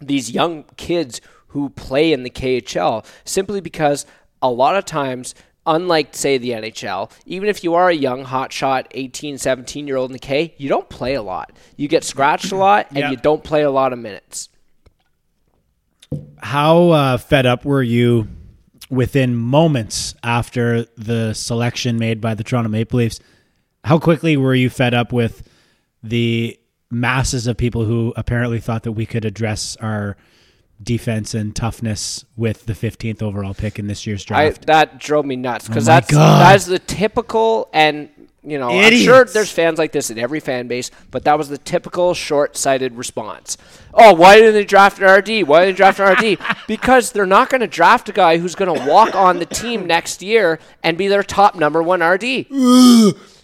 these 0.00 0.30
young 0.30 0.64
kids 0.76 1.20
who 1.48 1.70
play 1.70 2.12
in 2.12 2.24
the 2.24 2.30
KHL 2.30 3.06
simply 3.24 3.60
because 3.60 4.06
a 4.42 4.50
lot 4.50 4.76
of 4.76 4.84
times 4.84 5.34
unlike 5.68 6.16
say 6.16 6.36
the 6.38 6.50
NHL 6.50 7.10
even 7.26 7.48
if 7.48 7.62
you 7.62 7.74
are 7.74 7.88
a 7.88 7.94
young 7.94 8.24
hotshot 8.24 8.86
18 8.90 9.38
17 9.38 9.86
year 9.86 9.96
old 9.96 10.10
in 10.10 10.12
the 10.14 10.18
K 10.18 10.54
you 10.58 10.68
don't 10.68 10.88
play 10.88 11.14
a 11.14 11.22
lot 11.22 11.52
you 11.76 11.86
get 11.86 12.02
scratched 12.02 12.50
a 12.50 12.56
lot 12.66 12.86
and 12.90 12.98
Yeah. 12.98 13.10
you 13.10 13.16
don't 13.16 13.44
play 13.44 13.62
a 13.62 13.70
lot 13.70 13.92
of 13.92 13.98
minutes 14.00 14.48
how 16.38 16.88
uh, 16.90 17.16
fed 17.18 17.46
up 17.46 17.64
were 17.64 17.82
you 17.82 18.28
within 18.90 19.34
moments 19.36 20.14
after 20.22 20.84
the 20.96 21.34
selection 21.34 21.98
made 21.98 22.20
by 22.20 22.34
the 22.34 22.42
Toronto 22.42 22.70
Maple 22.70 22.98
Leafs? 22.98 23.20
How 23.84 23.98
quickly 23.98 24.36
were 24.36 24.54
you 24.54 24.70
fed 24.70 24.94
up 24.94 25.12
with 25.12 25.46
the 26.02 26.58
masses 26.90 27.46
of 27.46 27.56
people 27.58 27.84
who 27.84 28.14
apparently 28.16 28.60
thought 28.60 28.84
that 28.84 28.92
we 28.92 29.04
could 29.04 29.24
address 29.26 29.76
our 29.76 30.16
defense 30.82 31.34
and 31.34 31.54
toughness 31.56 32.24
with 32.36 32.66
the 32.66 32.72
15th 32.72 33.22
overall 33.22 33.54
pick 33.54 33.78
in 33.78 33.86
this 33.88 34.06
year's 34.06 34.22
I, 34.30 34.48
draft? 34.48 34.66
that 34.66 34.98
drove 34.98 35.26
me 35.26 35.36
nuts 35.36 35.66
because 35.68 35.88
Oh 35.88 35.92
that's 35.92 36.10
God. 36.10 36.40
that's 36.40 36.66
the 36.66 36.78
typical 36.78 37.68
and 37.72 38.08
you 38.44 38.58
know 38.58 38.70
I'm 38.70 38.92
sure 38.94 39.24
there's 39.24 39.50
fans 39.50 39.78
like 39.78 39.90
this 39.92 40.08
in 40.10 40.18
every 40.18 40.38
fan 40.40 40.68
base, 40.68 40.90
but 41.10 41.24
that 41.24 41.36
was 41.36 41.48
the 41.48 41.58
typical 41.58 42.14
short-sighted 42.14 42.94
response. 42.94 43.58
Oh, 43.92 44.14
why 44.14 44.36
didn't 44.36 44.54
they 44.54 44.64
draft 44.64 45.00
an 45.00 45.04
RD? 45.10 45.46
Why 45.48 45.64
didn't 45.66 45.74
they 45.74 45.76
draft 45.76 45.98
an 46.00 46.12
RD? 46.12 46.38
because 46.68 47.10
they're 47.12 47.26
not 47.26 47.50
going 47.50 47.60
to 47.60 47.66
draft 47.66 48.08
a 48.08 48.12
guy 48.12 48.38
who's 48.38 48.54
going 48.54 48.72
to 48.74 48.86
walk 48.88 49.14
on 49.16 49.38
the 49.40 49.46
team 49.46 49.86
next 49.86 50.22
year 50.22 50.60
and 50.84 50.96
be 50.96 51.08
their 51.08 51.24
top 51.24 51.56
number 51.56 51.82
one 51.82 52.00
RD. 52.02 52.46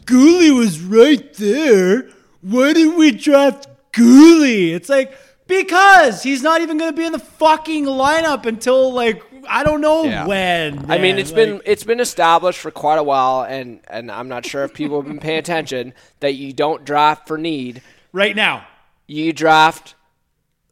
Guhle 0.06 0.56
was 0.56 0.80
right 0.80 1.32
there. 1.34 2.08
Why 2.40 2.72
didn't 2.72 2.96
we 2.96 3.10
draft 3.10 3.66
Guhle? 3.92 4.74
It's 4.74 4.88
like 4.88 5.16
because 5.46 6.22
he's 6.22 6.42
not 6.42 6.60
even 6.60 6.78
going 6.78 6.90
to 6.92 6.96
be 6.96 7.04
in 7.04 7.12
the 7.12 7.18
fucking 7.18 7.84
lineup 7.84 8.46
until 8.46 8.92
like 8.92 9.22
I 9.48 9.62
don't 9.62 9.80
know 9.82 10.04
Yeah. 10.04 10.26
when. 10.26 10.90
I 10.90 10.96
mean, 10.98 11.16
man. 11.16 11.18
it's 11.18 11.32
been 11.32 11.60
it's 11.66 11.84
been 11.84 12.00
established 12.00 12.58
for 12.60 12.70
quite 12.70 12.98
a 12.98 13.02
while, 13.02 13.42
and 13.42 13.80
and 13.88 14.10
I'm 14.10 14.28
not 14.28 14.46
sure 14.46 14.64
if 14.64 14.72
people 14.74 15.00
have 15.00 15.06
been 15.08 15.20
paying 15.20 15.38
attention 15.38 15.92
that 16.20 16.32
you 16.34 16.52
don't 16.52 16.84
draft 16.84 17.28
for 17.28 17.36
need. 17.38 17.82
right 18.12 18.34
now. 18.36 18.66
You 19.06 19.32
draft 19.34 19.94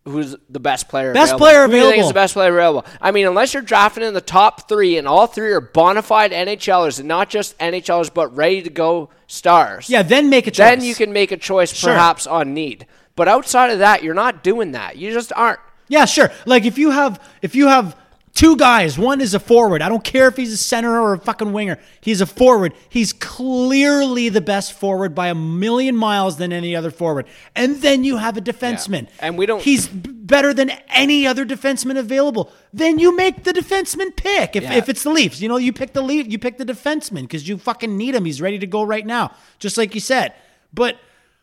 who's 0.05 0.35
the 0.49 0.59
best 0.59 0.89
player. 0.89 1.13
Best 1.13 1.35
available. 1.35 1.45
player 1.47 1.63
Who 1.67 1.71
do 1.73 1.77
you 1.77 1.91
think 1.91 2.03
is 2.03 2.09
the 2.09 2.15
best 2.15 2.33
player 2.35 2.51
available? 2.53 2.85
I 3.01 3.11
mean, 3.13 3.27
unless 3.27 3.53
you're 3.55 3.63
drafting 3.63 4.03
in 4.03 4.15
the 4.15 4.21
top 4.21 4.69
three, 4.69 4.97
and 4.97 5.07
all 5.07 5.27
three 5.27 5.53
are 5.53 5.61
bona 5.61 6.03
fide 6.03 6.33
NHLers, 6.33 6.99
and 6.99 7.07
not 7.07 7.29
just 7.29 7.57
NHLers, 7.59 8.13
but 8.13 8.35
ready 8.35 8.63
to 8.63 8.71
go 8.71 9.11
stars. 9.27 9.89
Yeah, 9.91 10.03
then 10.03 10.31
make 10.31 10.47
a 10.47 10.51
choice. 10.51 10.57
Then 10.57 10.83
you 10.83 10.95
can 10.95 11.13
make 11.13 11.31
a 11.31 11.37
choice, 11.37 11.73
Sure. 11.75 11.93
perhaps 11.93 12.27
on 12.27 12.55
need. 12.55 12.87
But 13.17 13.29
outside 13.29 13.71
of 13.71 13.79
that, 13.81 14.03
you're 14.03 14.15
not 14.15 14.43
doing 14.43 14.73
that. 14.73 14.97
You 14.97 15.13
just 15.13 15.33
aren't. 15.35 15.61
Yeah, 15.89 16.05
sure. 16.07 16.31
Like 16.47 16.65
if 16.65 16.79
you 16.79 16.91
have 16.91 17.21
if 17.43 17.55
you 17.55 17.69
have 17.69 17.97
two 18.35 18.57
guys, 18.57 18.99
one 18.99 19.21
is 19.21 19.35
a 19.35 19.41
forward. 19.41 19.83
I 19.83 19.91
don't 19.91 20.03
care 20.03 20.27
if 20.29 20.37
he's 20.37 20.55
a 20.55 20.57
center 20.57 20.99
or 20.99 21.13
a 21.13 21.19
fucking 21.19 21.53
winger. 21.53 21.79
He's 22.01 22.23
a 22.23 22.27
forward. 22.27 22.73
He's 22.89 23.13
clearly 23.13 24.31
the 24.31 24.41
best 24.41 24.73
forward 24.73 25.15
by 25.15 25.29
a 25.29 25.35
million 25.35 25.95
miles 25.95 26.39
than 26.39 26.51
any 26.51 26.75
other 26.75 26.91
forward. 26.91 27.27
And 27.55 27.77
then 27.83 28.05
you 28.05 28.17
have 28.17 28.39
a 28.39 28.41
defenseman. 28.41 29.09
And 29.21 29.37
we 29.37 29.45
don't- 29.45 29.61
He's 29.63 29.87
better 29.87 30.55
than 30.55 30.71
any 30.89 31.27
other 31.27 31.45
defenseman 31.45 31.99
available. 31.99 32.51
Then 32.73 32.99
you 32.99 33.15
make 33.15 33.45
the 33.45 33.53
defenseman 33.53 34.17
pick. 34.17 34.57
If, 34.57 34.63
Yeah. 34.63 34.75
if 34.77 34.89
it's 34.89 35.03
the 35.03 35.11
Leafs, 35.11 35.43
you 35.43 35.49
know, 35.49 35.59
you 35.59 35.75
pick 35.75 35.93
the 35.93 36.03
Leaf, 36.03 36.27
you 36.27 36.39
pick 36.39 36.57
the 36.57 36.65
defenseman 36.65 37.23
because 37.23 37.47
you 37.47 37.59
fucking 37.59 37.95
need 37.95 38.15
him. 38.15 38.25
He's 38.25 38.41
ready 38.41 38.59
to 38.59 38.67
go 38.67 38.83
right 38.83 39.05
now, 39.05 39.33
just 39.59 39.77
like 39.77 39.95
you 39.95 40.01
said. 40.01 40.33
But 40.73 40.97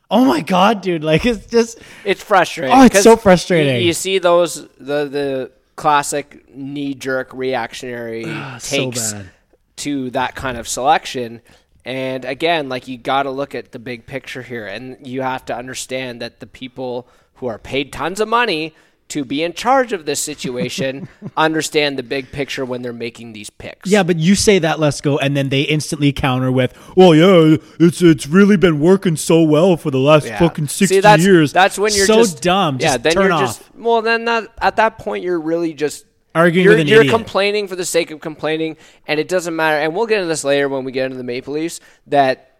oh 0.09 0.25
my 0.25 0.41
god, 0.41 0.81
dude, 0.81 1.03
like 1.03 1.25
it's 1.25 1.45
just 1.45 1.79
It's 2.03 2.23
frustrating. 2.23 2.75
Oh, 2.75 2.83
it's 2.83 3.03
so 3.03 3.15
frustrating. 3.15 3.75
You, 3.75 3.87
you 3.87 3.93
see 3.93 4.19
those 4.19 4.67
the 4.77 5.05
the 5.05 5.51
classic 5.75 6.53
knee 6.53 6.93
jerk 6.93 7.31
reactionary 7.33 8.25
ah, 8.27 8.57
so 8.59 8.75
takes 8.75 9.13
bad. 9.13 9.29
to 9.77 10.09
that 10.11 10.35
kind 10.35 10.57
of 10.57 10.67
selection. 10.67 11.41
And 11.85 12.25
again, 12.25 12.69
like 12.69 12.87
you 12.87 12.97
got 12.97 13.23
to 13.23 13.31
look 13.31 13.55
at 13.55 13.71
the 13.71 13.79
big 13.79 14.05
picture 14.05 14.41
here, 14.41 14.67
and 14.67 15.07
you 15.07 15.21
have 15.21 15.45
to 15.45 15.55
understand 15.55 16.21
that 16.21 16.39
the 16.39 16.47
people 16.47 17.07
who 17.35 17.47
are 17.47 17.57
paid 17.57 17.93
tons 17.93 18.19
of 18.19 18.27
money 18.27 18.75
to 19.09 19.25
be 19.25 19.43
in 19.43 19.53
charge 19.53 19.91
of 19.91 20.05
this 20.05 20.19
situation 20.19 21.09
understand 21.37 21.97
the 21.97 22.03
big 22.03 22.31
picture 22.31 22.63
when 22.63 22.81
they're 22.81 22.93
making 22.93 23.33
these 23.33 23.49
picks. 23.49 23.89
Yeah, 23.89 24.03
but 24.03 24.17
you 24.17 24.35
say 24.35 24.59
that 24.59 24.79
let's 24.79 25.01
go, 25.01 25.17
and 25.17 25.35
then 25.35 25.49
they 25.49 25.61
instantly 25.63 26.11
counter 26.11 26.51
with, 26.51 26.73
"Well, 26.95 27.13
yeah, 27.13 27.57
it's 27.79 28.01
it's 28.01 28.27
really 28.27 28.57
been 28.57 28.79
working 28.79 29.15
so 29.15 29.41
well 29.43 29.77
for 29.77 29.91
the 29.91 29.99
last 29.99 30.25
Yeah. 30.27 30.39
fucking 30.39 30.67
sixty 30.67 30.95
See, 30.95 31.01
that's, 31.01 31.23
years." 31.23 31.51
That's 31.51 31.77
when 31.77 31.93
you're 31.93 32.05
so 32.05 32.17
just 32.17 32.41
dumb. 32.41 32.77
Yeah, 32.79 32.89
Just 32.89 33.03
then 33.03 33.13
turn 33.13 33.23
you're 33.23 33.33
off. 33.33 33.41
just 33.41 33.63
well. 33.75 34.01
Then 34.01 34.25
that 34.25 34.47
at 34.61 34.75
that 34.77 34.97
point 34.97 35.23
you're 35.23 35.39
really 35.39 35.73
just 35.73 36.05
Arguing 36.35 36.87
You're, 36.87 37.03
you're 37.03 37.11
complaining 37.11 37.67
for 37.67 37.75
the 37.75 37.83
sake 37.85 38.11
of 38.11 38.21
complaining, 38.21 38.77
and 39.07 39.19
it 39.19 39.27
doesn't 39.27 39.55
matter. 39.55 39.77
And 39.77 39.95
we'll 39.95 40.05
get 40.05 40.17
into 40.19 40.27
this 40.27 40.43
later 40.43 40.69
when 40.69 40.83
we 40.83 40.91
get 40.91 41.05
into 41.05 41.17
the 41.17 41.23
Maple 41.23 41.55
Leafs. 41.55 41.79
That 42.05 42.59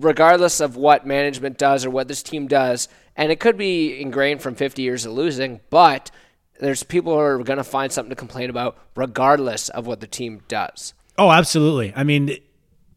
regardless 0.00 0.60
of 0.60 0.76
what 0.76 1.06
management 1.06 1.56
does 1.56 1.84
or 1.84 1.90
what 1.90 2.08
this 2.08 2.22
team 2.22 2.48
does, 2.48 2.88
and 3.16 3.32
it 3.32 3.40
could 3.40 3.56
be 3.56 4.00
ingrained 4.00 4.42
from 4.42 4.54
50 4.54 4.82
years 4.82 5.06
of 5.06 5.12
losing, 5.12 5.60
but 5.70 6.10
there's 6.60 6.82
people 6.82 7.14
who 7.14 7.18
are 7.18 7.42
going 7.42 7.58
to 7.58 7.64
find 7.64 7.92
something 7.92 8.10
to 8.10 8.16
complain 8.16 8.50
about 8.50 8.78
regardless 8.94 9.68
of 9.70 9.86
what 9.86 10.00
the 10.00 10.06
team 10.06 10.42
does. 10.48 10.94
Oh, 11.18 11.30
absolutely. 11.30 11.92
I 11.96 12.04
mean, 12.04 12.36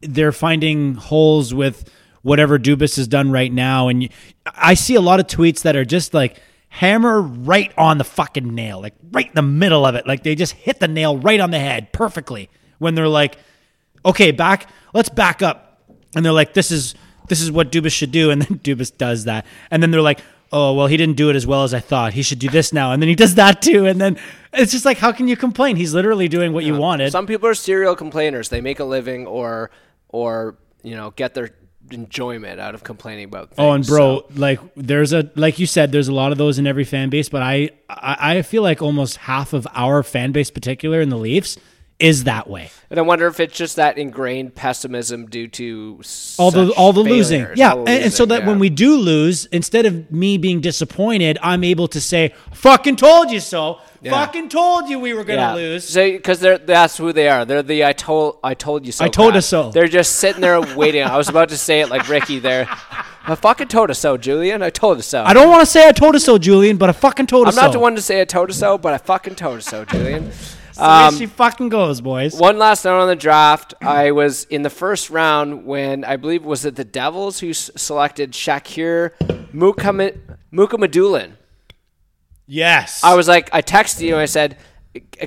they're 0.00 0.32
finding 0.32 0.94
holes 0.94 1.54
with 1.54 1.90
whatever 2.22 2.58
Dubas 2.58 2.96
has 2.96 3.08
done 3.08 3.30
right 3.30 3.52
now, 3.52 3.88
and 3.88 4.08
I 4.46 4.74
see 4.74 4.94
a 4.94 5.00
lot 5.00 5.20
of 5.20 5.26
tweets 5.26 5.62
that 5.62 5.76
are 5.76 5.84
just 5.84 6.12
like 6.12 6.40
hammer 6.68 7.20
right 7.20 7.72
on 7.78 7.98
the 7.98 8.04
fucking 8.04 8.54
nail, 8.54 8.80
like 8.80 8.94
right 9.10 9.26
in 9.26 9.34
the 9.34 9.42
middle 9.42 9.86
of 9.86 9.94
it, 9.94 10.06
like 10.06 10.22
they 10.22 10.34
just 10.34 10.52
hit 10.52 10.80
the 10.80 10.88
nail 10.88 11.16
right 11.18 11.40
on 11.40 11.50
the 11.50 11.58
head 11.58 11.92
perfectly. 11.92 12.50
When 12.78 12.94
they're 12.94 13.08
like, 13.08 13.36
"Okay, 14.04 14.30
back, 14.30 14.70
let's 14.94 15.08
back 15.08 15.42
up," 15.42 15.82
and 16.14 16.24
they're 16.24 16.32
like, 16.32 16.54
"This 16.54 16.70
is 16.70 16.94
this 17.30 17.40
is 17.40 17.50
what 17.50 17.72
Dubas 17.72 17.92
should 17.92 18.12
do," 18.12 18.30
and 18.30 18.42
then 18.42 18.58
Dubas 18.62 18.94
does 18.96 19.24
that, 19.24 19.46
and 19.70 19.82
then 19.82 19.90
they're 19.90 20.02
like. 20.02 20.20
Oh 20.52 20.74
well, 20.74 20.88
he 20.88 20.96
didn't 20.96 21.14
do 21.14 21.30
it 21.30 21.36
as 21.36 21.46
well 21.46 21.62
as 21.62 21.72
I 21.72 21.78
thought. 21.78 22.12
He 22.12 22.22
should 22.22 22.40
do 22.40 22.48
this 22.48 22.72
now, 22.72 22.90
and 22.90 23.00
then 23.00 23.08
he 23.08 23.14
does 23.14 23.36
that 23.36 23.62
too, 23.62 23.86
and 23.86 24.00
then 24.00 24.18
it's 24.52 24.72
just 24.72 24.84
like, 24.84 24.98
how 24.98 25.12
can 25.12 25.28
you 25.28 25.36
complain? 25.36 25.76
He's 25.76 25.94
literally 25.94 26.26
doing 26.26 26.52
what 26.52 26.64
you 26.64 26.74
wanted. 26.74 27.12
Some 27.12 27.28
people 27.28 27.46
are 27.48 27.54
serial 27.54 27.94
complainers. 27.94 28.48
They 28.48 28.60
make 28.60 28.80
a 28.80 28.84
living 28.84 29.28
or 29.28 29.70
or 30.08 30.56
you 30.82 30.96
know 30.96 31.12
get 31.12 31.34
their 31.34 31.50
enjoyment 31.92 32.58
out 32.58 32.74
of 32.74 32.82
complaining 32.82 33.26
about 33.26 33.50
things. 33.50 33.58
Oh, 33.60 33.70
and 33.70 33.86
bro, 33.86 34.20
So- 34.22 34.26
like 34.34 34.58
there's 34.74 35.12
a 35.12 35.30
like 35.36 35.60
you 35.60 35.66
said, 35.66 35.92
there's 35.92 36.08
a 36.08 36.12
lot 36.12 36.32
of 36.32 36.38
those 36.38 36.58
in 36.58 36.66
every 36.66 36.82
fan 36.84 37.10
base, 37.10 37.28
but 37.28 37.42
I 37.42 37.70
I, 37.88 38.38
I 38.38 38.42
feel 38.42 38.64
like 38.64 38.82
almost 38.82 39.18
half 39.18 39.52
of 39.52 39.68
our 39.72 40.02
fan 40.02 40.32
base, 40.32 40.50
particular 40.50 41.00
in 41.00 41.10
the 41.10 41.16
Leafs, 41.18 41.58
is 42.00 42.24
that 42.24 42.48
way. 42.48 42.70
And 42.90 42.98
I 42.98 43.02
wonder 43.02 43.26
if 43.26 43.38
it's 43.38 43.56
just 43.56 43.76
that 43.76 43.98
ingrained 43.98 44.54
pessimism 44.54 45.26
due 45.26 45.46
to 45.48 46.00
All 46.38 46.50
the 46.50 46.72
all 46.72 46.92
the 46.92 47.00
losing, 47.00 47.46
yeah, 47.54 47.72
all 47.72 47.84
the 47.84 47.90
and, 47.90 48.04
and 48.04 48.12
so 48.12 48.26
that 48.26 48.42
yeah. 48.42 48.48
when 48.48 48.58
we 48.58 48.70
do 48.70 48.96
lose, 48.96 49.46
instead 49.46 49.86
of 49.86 50.10
me 50.10 50.38
being 50.38 50.60
disappointed, 50.60 51.38
I'm 51.42 51.62
able 51.62 51.88
to 51.88 52.00
say, 52.00 52.34
"Fucking 52.52 52.96
told 52.96 53.30
you 53.30 53.40
so." 53.40 53.80
Yeah. 54.02 54.12
Fucking 54.12 54.48
told 54.48 54.88
you 54.88 54.98
we 54.98 55.12
were 55.12 55.24
gonna 55.24 55.40
yeah. 55.40 55.54
lose. 55.54 55.86
So 55.86 56.10
because 56.10 56.40
they're 56.40 56.58
that's 56.58 56.96
who 56.96 57.12
they 57.12 57.28
are. 57.28 57.44
They're 57.44 57.62
the 57.62 57.84
I 57.84 57.92
told 57.92 58.38
I 58.42 58.54
told 58.54 58.86
you 58.86 58.92
so. 58.92 59.04
I 59.04 59.08
told 59.08 59.36
us 59.36 59.46
so. 59.46 59.70
They're 59.70 59.88
just 59.88 60.16
sitting 60.16 60.40
there 60.40 60.60
waiting. 60.74 61.02
I 61.02 61.18
was 61.18 61.28
about 61.28 61.50
to 61.50 61.58
say 61.58 61.80
it 61.80 61.90
like 61.90 62.08
Ricky 62.08 62.38
there. 62.38 62.66
I 63.22 63.34
fucking 63.34 63.68
told 63.68 63.90
us 63.90 63.98
so, 63.98 64.16
Julian. 64.16 64.62
I 64.62 64.70
told 64.70 64.98
us 64.98 65.06
so. 65.06 65.22
I 65.22 65.34
don't 65.34 65.50
want 65.50 65.60
to 65.60 65.66
say 65.66 65.86
I 65.86 65.92
told 65.92 66.16
us 66.16 66.24
so, 66.24 66.38
Julian, 66.38 66.78
but 66.78 66.88
I 66.88 66.92
fucking 66.92 67.26
told 67.26 67.46
us 67.46 67.54
so. 67.54 67.60
I'm 67.60 67.66
not 67.66 67.72
the 67.72 67.78
one 67.78 67.94
to 67.94 68.02
say 68.02 68.20
I 68.22 68.24
told 68.24 68.48
us 68.50 68.58
so, 68.58 68.78
but 68.78 68.94
I 68.94 68.98
fucking 68.98 69.34
told 69.34 69.58
us 69.58 69.66
so, 69.66 69.84
Julian. 69.84 70.32
Um, 70.80 71.12
there 71.14 71.18
she 71.18 71.26
fucking 71.26 71.68
goes, 71.68 72.00
boys. 72.00 72.34
One 72.34 72.58
last 72.58 72.84
note 72.84 73.00
on 73.00 73.08
the 73.08 73.16
draft. 73.16 73.74
I 73.82 74.10
was 74.12 74.44
in 74.44 74.62
the 74.62 74.70
first 74.70 75.10
round 75.10 75.64
when 75.66 76.04
I 76.04 76.16
believe 76.16 76.44
was 76.44 76.64
it 76.64 76.76
the 76.76 76.84
Devils 76.84 77.40
who 77.40 77.50
s- 77.50 77.70
selected 77.76 78.32
Shakir 78.32 79.12
Mukam- 79.54 80.18
Mukhamadulin. 80.52 81.32
Yes, 82.46 83.02
I 83.04 83.14
was 83.14 83.28
like, 83.28 83.48
I 83.52 83.62
texted 83.62 84.00
you 84.00 84.14
and 84.14 84.22
I 84.22 84.26
said, 84.26 84.56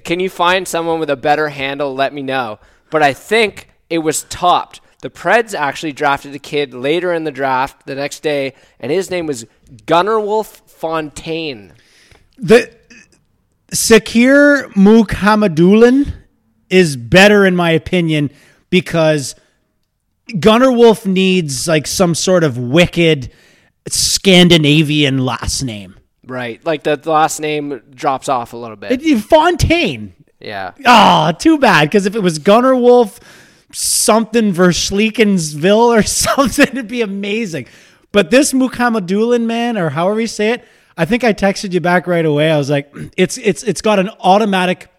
"Can 0.04 0.20
you 0.20 0.30
find 0.30 0.68
someone 0.68 1.00
with 1.00 1.10
a 1.10 1.16
better 1.16 1.50
handle? 1.50 1.94
Let 1.96 2.14
me 2.14 2.22
know." 2.22 2.60
But 2.90 3.02
I 3.02 3.14
think 3.14 3.70
it 3.90 4.00
was 4.00 4.24
topped. 4.24 4.82
The 5.02 5.10
Preds 5.10 5.54
actually 5.54 5.94
drafted 5.94 6.34
a 6.36 6.40
kid 6.40 6.74
later 6.74 7.14
in 7.14 7.24
the 7.24 7.32
draft 7.32 7.86
the 7.86 7.96
next 7.96 8.24
day, 8.24 8.54
and 8.80 8.92
his 8.92 9.10
name 9.10 9.26
was 9.26 9.46
Gunnarwolfe 9.86 10.62
Fontaine. 10.70 11.74
the 12.38 12.70
Shakir 13.74 14.72
Mukhamadulin 14.74 16.14
is 16.70 16.96
better 16.96 17.46
in 17.46 17.56
my 17.56 17.72
opinion 17.72 18.32
because 18.70 19.36
Gunnar 20.40 20.72
Wolf 20.72 21.06
needs 21.06 21.68
like 21.68 21.88
some 21.88 22.16
sort 22.16 22.44
of 22.44 22.58
wicked 22.58 23.32
Scandinavian 23.88 25.18
last 25.26 25.64
name. 25.64 25.96
Right, 26.26 26.64
like 26.66 26.84
the, 26.84 27.00
last 27.04 27.40
name 27.40 27.82
drops 27.94 28.30
off 28.30 28.54
a 28.54 28.58
little 28.58 28.78
bit. 28.78 29.02
It- 29.04 29.20
Fontaine. 29.20 30.14
yeah, 30.40 30.72
Ah, 30.86 31.34
too 31.38 31.58
bad. 31.58 31.90
Because 31.90 32.06
if 32.06 32.16
it 32.16 32.22
was 32.22 32.40
Gunnar 32.40 32.76
Wolf, 32.76 33.20
something 33.74 34.54
Verschleekensville 34.54 35.98
or 35.98 36.02
something, 36.04 36.68
it'd 36.68 36.88
be 36.88 37.02
amazing. 37.02 37.66
But 38.14 38.30
this 38.32 38.54
Mukhamadulin 38.54 39.42
man, 39.46 39.78
or 39.78 39.90
however 39.90 40.22
you 40.22 40.28
say 40.28 40.52
it, 40.52 40.64
I 40.98 41.06
think 41.06 41.24
I 41.24 41.34
texted 41.34 41.74
you 41.74 41.82
back 41.82 42.08
right 42.08 42.26
away. 42.26 42.52
I 42.52 42.58
was 42.58 42.70
like, 42.70 42.94
it's 43.18 43.38
it's 43.38 43.64
it's 43.64 43.82
got 43.82 44.00
an 44.00 44.10
automatic 44.20 44.90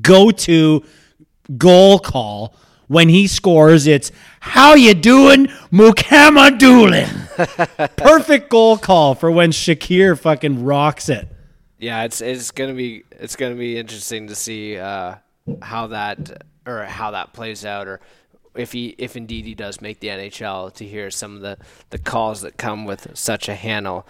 go-to 0.00 0.82
goal 1.56 1.98
call 1.98 2.54
when 2.88 3.08
he 3.08 3.26
scores. 3.26 3.86
It's 3.86 4.12
how 4.40 4.74
you 4.74 4.94
doing, 4.94 5.46
Mukama 5.72 6.58
Mukhamadulin. 6.58 7.96
Perfect 7.96 8.50
goal 8.50 8.78
call 8.78 9.14
for 9.14 9.30
when 9.30 9.50
Shakir 9.50 10.18
fucking 10.18 10.64
rocks 10.64 11.08
it. 11.08 11.28
Yeah, 11.78 12.04
it's 12.04 12.20
it's 12.20 12.50
gonna 12.50 12.74
be 12.74 13.04
it's 13.10 13.36
gonna 13.36 13.54
be 13.54 13.78
interesting 13.78 14.28
to 14.28 14.34
see 14.34 14.78
uh, 14.78 15.16
how 15.62 15.88
that 15.88 16.42
or 16.66 16.84
how 16.84 17.10
that 17.12 17.32
plays 17.32 17.64
out, 17.64 17.86
or 17.86 18.00
if 18.54 18.72
he 18.72 18.94
if 18.98 19.16
indeed 19.16 19.44
he 19.44 19.54
does 19.54 19.80
make 19.80 20.00
the 20.00 20.08
NHL. 20.08 20.72
To 20.74 20.84
hear 20.84 21.10
some 21.10 21.36
of 21.36 21.42
the 21.42 21.58
the 21.90 21.98
calls 21.98 22.40
that 22.40 22.56
come 22.56 22.86
with 22.86 23.10
such 23.14 23.48
a 23.48 23.54
handle, 23.54 24.06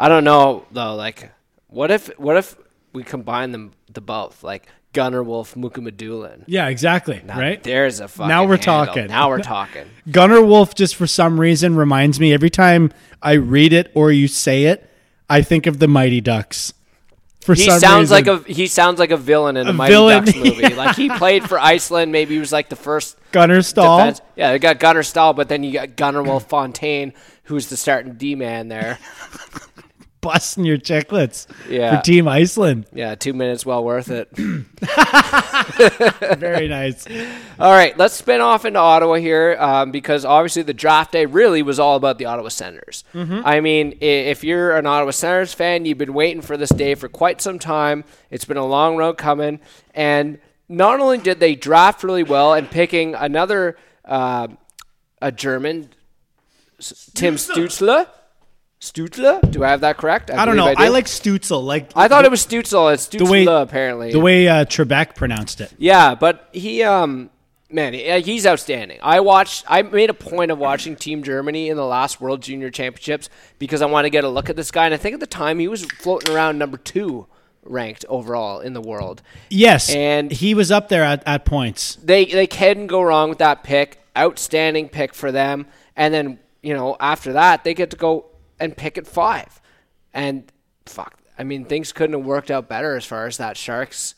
I 0.00 0.08
don't 0.08 0.24
know 0.24 0.64
though. 0.72 0.94
Like, 0.94 1.30
what 1.68 1.90
if 1.90 2.08
what 2.18 2.36
if 2.36 2.56
we 2.92 3.02
combine 3.04 3.52
them 3.52 3.72
the 3.92 4.00
both 4.00 4.42
like 4.42 4.66
Gunnar 4.94 5.22
Wolf, 5.22 5.54
Mukhamadulin? 5.54 6.44
Yeah, 6.46 6.68
exactly. 6.68 7.20
Now 7.24 7.38
right. 7.38 7.62
There's 7.62 8.00
a 8.00 8.08
fucking 8.08 8.28
Now 8.28 8.44
we're 8.44 8.56
handle. 8.56 8.86
talking. 8.86 9.06
Now 9.08 9.28
we're 9.28 9.38
talking. 9.42 9.84
Gunnar 10.10 10.42
Wolf 10.42 10.74
just 10.74 10.96
for 10.96 11.06
some 11.06 11.38
reason 11.38 11.76
reminds 11.76 12.18
me 12.18 12.32
every 12.32 12.50
time 12.50 12.92
I 13.22 13.34
read 13.34 13.72
it 13.74 13.92
or 13.94 14.10
you 14.10 14.26
say 14.26 14.64
it, 14.64 14.90
I 15.28 15.42
think 15.42 15.66
of 15.66 15.78
the 15.78 15.86
Mighty 15.86 16.20
Ducks. 16.22 16.72
For 17.42 17.54
He 17.54 17.62
sounds 17.70 18.10
reason. 18.10 18.14
like 18.14 18.26
a 18.26 18.52
he 18.52 18.66
sounds 18.66 18.98
like 18.98 19.10
a 19.10 19.16
villain 19.16 19.56
in 19.56 19.66
a, 19.66 19.70
A 19.70 19.72
Mighty 19.72 19.92
villain, 19.94 20.24
Ducks 20.24 20.36
movie. 20.38 20.56
yeah. 20.62 20.68
Like 20.76 20.96
he 20.96 21.08
played 21.08 21.48
for 21.48 21.58
Iceland. 21.58 22.10
Maybe 22.10 22.34
he 22.34 22.40
was 22.40 22.52
like 22.52 22.68
the 22.68 22.76
first 22.76 23.16
Gunnar 23.32 23.62
Stahl. 23.62 23.98
defense. 23.98 24.20
Yeah, 24.36 24.52
they 24.52 24.58
got 24.58 24.78
Gunnar 24.78 25.02
Stahl, 25.02 25.32
but 25.34 25.48
then 25.48 25.62
you 25.62 25.72
got 25.72 25.94
Gunnar 25.96 26.22
Wolf 26.22 26.46
Fontaine, 26.48 27.12
who's 27.44 27.68
the 27.68 27.76
starting 27.76 28.14
D 28.14 28.34
man 28.34 28.68
there. 28.68 28.98
busting 30.20 30.64
your 30.64 30.78
chicklets 30.78 31.46
Yeah. 31.68 31.96
for 31.96 32.02
Team 32.02 32.28
Iceland. 32.28 32.86
Yeah, 32.92 33.14
two 33.14 33.32
minutes, 33.32 33.64
well 33.64 33.84
worth 33.84 34.10
it. 34.10 34.28
Very 36.38 36.68
nice. 36.68 37.06
all 37.58 37.72
right, 37.72 37.96
let's 37.98 38.14
spin 38.14 38.40
off 38.40 38.64
into 38.64 38.78
Ottawa 38.78 39.14
here 39.14 39.56
um, 39.58 39.90
because 39.90 40.24
obviously 40.24 40.62
the 40.62 40.74
draft 40.74 41.12
day 41.12 41.26
really 41.26 41.62
was 41.62 41.78
all 41.78 41.96
about 41.96 42.18
the 42.18 42.26
Ottawa 42.26 42.48
Senators. 42.48 43.04
I 43.14 43.60
mean, 43.60 43.98
if 44.00 44.44
you're 44.44 44.76
an 44.76 44.86
Ottawa 44.86 45.10
Senators 45.10 45.54
fan, 45.54 45.84
you've 45.84 45.98
been 45.98 46.14
waiting 46.14 46.42
for 46.42 46.56
this 46.56 46.70
day 46.70 46.94
for 46.94 47.08
quite 47.08 47.40
some 47.40 47.58
time. 47.58 48.04
It's 48.30 48.44
been 48.44 48.56
a 48.56 48.66
long 48.66 48.96
road 48.96 49.18
coming, 49.18 49.60
and 49.94 50.38
not 50.68 51.00
only 51.00 51.18
did 51.18 51.40
they 51.40 51.54
draft 51.54 52.04
really 52.04 52.22
well 52.22 52.54
and 52.54 52.70
picking 52.70 53.14
another 53.14 53.76
uh, 54.04 54.48
a 55.22 55.32
German, 55.32 55.90
Tim 57.14 57.36
Stutzler. 57.36 58.06
Stutzler? 58.80 59.48
Do 59.50 59.62
I 59.62 59.70
have 59.70 59.82
that 59.82 59.98
correct? 59.98 60.30
I 60.30 60.46
don't 60.46 60.56
know. 60.56 60.66
I, 60.66 60.86
do. 60.86 60.92
like 60.92 61.04
Stutzel. 61.04 61.62
Like 61.62 61.90
I 61.94 62.08
thought 62.08 62.24
it 62.24 62.30
was 62.30 62.44
Stutzel. 62.46 62.92
It's 62.94 63.06
Stutzler 63.08 63.18
the 63.18 63.24
way 63.26 63.44
apparently. 63.44 64.12
the 64.12 64.20
way 64.20 64.48
uh, 64.48 64.64
Trebek 64.64 65.14
pronounced 65.14 65.60
it. 65.60 65.72
Yeah, 65.76 66.14
but 66.14 66.48
he, 66.52 66.82
um, 66.82 67.28
man, 67.70 67.92
he's 67.92 68.46
outstanding. 68.46 68.98
I 69.02 69.20
watched. 69.20 69.66
I 69.68 69.82
made 69.82 70.08
a 70.08 70.14
point 70.14 70.50
of 70.50 70.58
watching 70.58 70.96
Team 70.96 71.22
Germany 71.22 71.68
in 71.68 71.76
the 71.76 71.84
last 71.84 72.22
World 72.22 72.40
Junior 72.42 72.70
Championships 72.70 73.28
because 73.58 73.82
I 73.82 73.86
want 73.86 74.06
to 74.06 74.10
get 74.10 74.24
a 74.24 74.30
look 74.30 74.48
at 74.48 74.56
this 74.56 74.70
guy. 74.70 74.86
And 74.86 74.94
I 74.94 74.96
think 74.96 75.12
at 75.14 75.20
the 75.20 75.26
time 75.26 75.58
he 75.58 75.68
was 75.68 75.84
floating 75.84 76.34
around 76.34 76.56
number 76.58 76.78
two 76.78 77.26
ranked 77.62 78.06
overall 78.08 78.60
in 78.60 78.72
the 78.72 78.80
world. 78.80 79.20
Yes, 79.50 79.90
And- 79.90 80.32
he 80.32 80.54
was 80.54 80.70
up 80.70 80.88
there 80.88 81.04
at, 81.04 81.22
at 81.26 81.44
points. 81.44 81.96
They 82.02 82.24
they 82.24 82.46
can 82.46 82.86
go 82.86 83.02
wrong 83.02 83.28
with 83.28 83.38
that 83.38 83.62
pick. 83.62 83.98
Outstanding 84.16 84.88
pick 84.88 85.12
for 85.12 85.30
them. 85.30 85.66
And 85.94 86.14
then 86.14 86.38
you 86.62 86.72
know 86.72 86.96
after 86.98 87.34
that 87.34 87.62
they 87.62 87.74
get 87.74 87.90
to 87.90 87.96
go 87.98 88.24
and 88.60 88.76
pick 88.76 88.98
at 88.98 89.06
five. 89.06 89.60
And 90.12 90.50
fuck, 90.86 91.18
I 91.38 91.44
mean 91.44 91.64
things 91.64 91.92
couldn't 91.92 92.16
have 92.18 92.26
worked 92.26 92.50
out 92.50 92.68
better 92.68 92.96
as 92.96 93.04
far 93.04 93.26
as 93.26 93.38
that 93.38 93.56
Sharks 93.56 94.14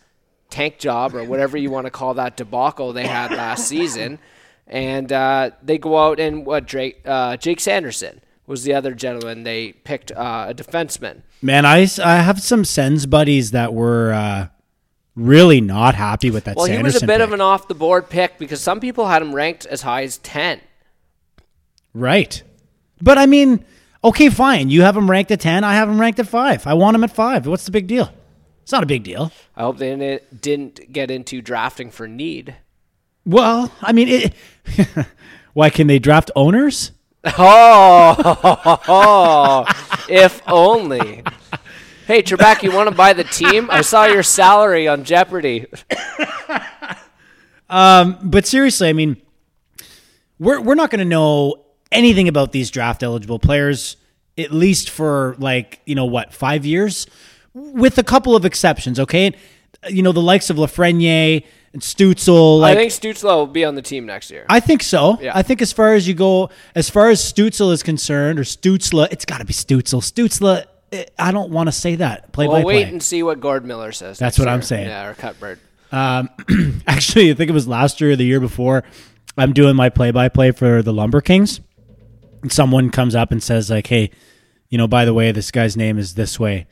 tank 0.50 0.78
job 0.78 1.14
or 1.14 1.24
whatever 1.24 1.56
you 1.56 1.70
want 1.70 1.86
to 1.86 1.90
call 1.90 2.14
that 2.14 2.36
debacle 2.36 2.92
they 2.92 3.06
had 3.06 3.30
last 3.30 3.66
season. 3.66 4.18
And 4.66 5.12
uh, 5.12 5.50
they 5.62 5.78
go 5.78 5.98
out 5.98 6.20
and 6.20 6.46
what 6.46 6.66
Drake 6.66 7.00
uh, 7.04 7.36
Jake 7.36 7.60
Sanderson 7.60 8.20
was 8.46 8.64
the 8.64 8.74
other 8.74 8.94
gentleman 8.94 9.44
they 9.44 9.72
picked 9.72 10.12
uh, 10.12 10.46
a 10.48 10.54
defenseman. 10.54 11.22
Man, 11.40 11.64
I, 11.64 11.86
I 12.04 12.16
have 12.16 12.40
some 12.40 12.64
Sens 12.64 13.06
buddies 13.06 13.50
that 13.50 13.72
were 13.74 14.12
uh, 14.12 14.48
really 15.16 15.60
not 15.60 15.94
happy 15.94 16.30
with 16.30 16.44
that. 16.44 16.56
Well, 16.56 16.66
he 16.66 16.82
was 16.82 17.02
a 17.02 17.06
bit 17.06 17.18
pick. 17.18 17.20
of 17.20 17.32
an 17.32 17.40
off 17.40 17.68
the 17.68 17.74
board 17.74 18.08
pick 18.08 18.38
because 18.38 18.60
some 18.60 18.80
people 18.80 19.08
had 19.08 19.22
him 19.22 19.34
ranked 19.34 19.66
as 19.66 19.82
high 19.82 20.02
as 20.04 20.18
ten. 20.18 20.60
right. 21.94 22.42
But 23.00 23.18
I 23.18 23.26
mean, 23.26 23.64
okay, 24.04 24.28
fine. 24.30 24.70
You 24.70 24.82
have 24.82 24.96
him 24.96 25.10
ranked 25.10 25.30
at 25.30 25.40
ten. 25.40 25.64
I 25.64 25.74
have 25.74 25.88
him 25.88 26.00
ranked 26.00 26.18
at 26.20 26.28
five. 26.28 26.66
I 26.66 26.74
want 26.74 26.94
him 26.94 27.04
at 27.04 27.14
five. 27.14 27.46
What's 27.46 27.64
the 27.64 27.70
big 27.70 27.86
deal? 27.86 28.12
It's 28.62 28.72
not 28.72 28.82
a 28.82 28.86
big 28.86 29.02
deal. 29.02 29.32
I 29.56 29.62
hope 29.62 29.78
they 29.78 29.94
didn't- 29.96 30.40
didn't 30.40 30.92
get 30.92 31.10
into 31.10 31.42
drafting 31.42 31.90
for 31.90 32.06
need. 32.06 32.56
Well, 33.24 33.72
I 33.80 33.92
mean, 33.92 34.08
it, 34.08 34.34
why 35.52 35.70
can 35.70 35.86
they 35.86 35.98
draft 35.98 36.30
owners? 36.36 36.92
Oh, 37.24 39.64
if 40.08 40.42
only. 40.48 41.22
Hey, 42.06 42.22
Trebek, 42.22 42.62
you 42.64 42.72
want 42.72 42.88
to 42.88 42.94
buy 42.94 43.12
the 43.12 43.22
team? 43.24 43.68
I 43.70 43.82
saw 43.82 44.06
your 44.06 44.24
salary 44.24 44.88
on 44.88 45.04
Jeopardy. 45.04 45.66
um, 47.70 48.18
But 48.22 48.46
seriously, 48.46 48.88
I 48.88 48.92
mean, 48.92 49.16
we're 50.38 50.60
we're 50.60 50.74
not 50.74 50.90
going 50.90 50.98
to 50.98 51.04
know 51.04 51.61
anything 51.92 52.28
about 52.28 52.52
these 52.52 52.70
draft 52.70 53.02
eligible 53.02 53.38
players 53.38 53.96
at 54.38 54.52
least 54.52 54.90
for 54.90 55.36
like 55.38 55.80
you 55.84 55.94
know 55.94 56.04
what 56.04 56.32
five 56.32 56.64
years, 56.64 57.06
with 57.54 57.98
a 57.98 58.02
couple 58.02 58.34
of 58.34 58.44
exceptions. 58.44 58.98
Okay, 58.98 59.32
you 59.88 60.02
know 60.02 60.12
the 60.12 60.22
likes 60.22 60.50
of 60.50 60.56
Lafrenière 60.56 61.44
and 61.72 61.82
Stutzel. 61.82 62.60
Like, 62.60 62.76
I 62.76 62.88
think 62.88 62.92
Stutzlo 62.92 63.36
will 63.36 63.46
be 63.46 63.64
on 63.64 63.74
the 63.74 63.82
team 63.82 64.06
next 64.06 64.30
year. 64.30 64.46
I 64.48 64.60
think 64.60 64.82
so. 64.82 65.18
Yeah. 65.20 65.32
I 65.34 65.42
think 65.42 65.62
as 65.62 65.72
far 65.72 65.94
as 65.94 66.06
you 66.06 66.14
go, 66.14 66.50
as 66.74 66.90
far 66.90 67.10
as 67.10 67.20
Stutzel 67.20 67.72
is 67.72 67.82
concerned, 67.82 68.38
or 68.38 68.44
Stutzla, 68.44 69.08
it's 69.10 69.24
got 69.24 69.38
to 69.38 69.44
be 69.44 69.52
Stutzel. 69.52 70.00
Stutzla, 70.00 70.66
eh, 70.92 71.04
I 71.18 71.32
don't 71.32 71.50
want 71.50 71.68
to 71.68 71.72
say 71.72 71.96
that. 71.96 72.32
Play 72.32 72.46
we'll 72.46 72.58
by 72.58 72.64
wait 72.64 72.82
play. 72.84 72.90
and 72.90 73.02
see 73.02 73.22
what 73.22 73.40
Gord 73.40 73.64
Miller 73.64 73.92
says. 73.92 74.18
That's 74.18 74.38
what 74.38 74.48
I'm 74.48 74.62
saying. 74.62 74.88
Yeah, 74.88 75.08
or 75.08 75.14
Cuthbert. 75.14 75.58
Um, 75.90 76.30
actually, 76.86 77.30
I 77.30 77.34
think 77.34 77.50
it 77.50 77.54
was 77.54 77.68
last 77.68 78.00
year 78.00 78.12
or 78.12 78.16
the 78.16 78.24
year 78.24 78.40
before. 78.40 78.82
I'm 79.36 79.54
doing 79.54 79.76
my 79.76 79.88
play-by-play 79.88 80.52
for 80.52 80.82
the 80.82 80.92
Lumber 80.92 81.22
Kings. 81.22 81.60
Someone 82.48 82.90
comes 82.90 83.14
up 83.14 83.30
and 83.32 83.42
says, 83.42 83.70
like, 83.70 83.86
"Hey, 83.86 84.10
you 84.68 84.78
know, 84.78 84.88
by 84.88 85.04
the 85.04 85.14
way, 85.14 85.32
this 85.32 85.50
guy's 85.50 85.76
name 85.76 85.98
is 85.98 86.14
this 86.14 86.40
way, 86.40 86.66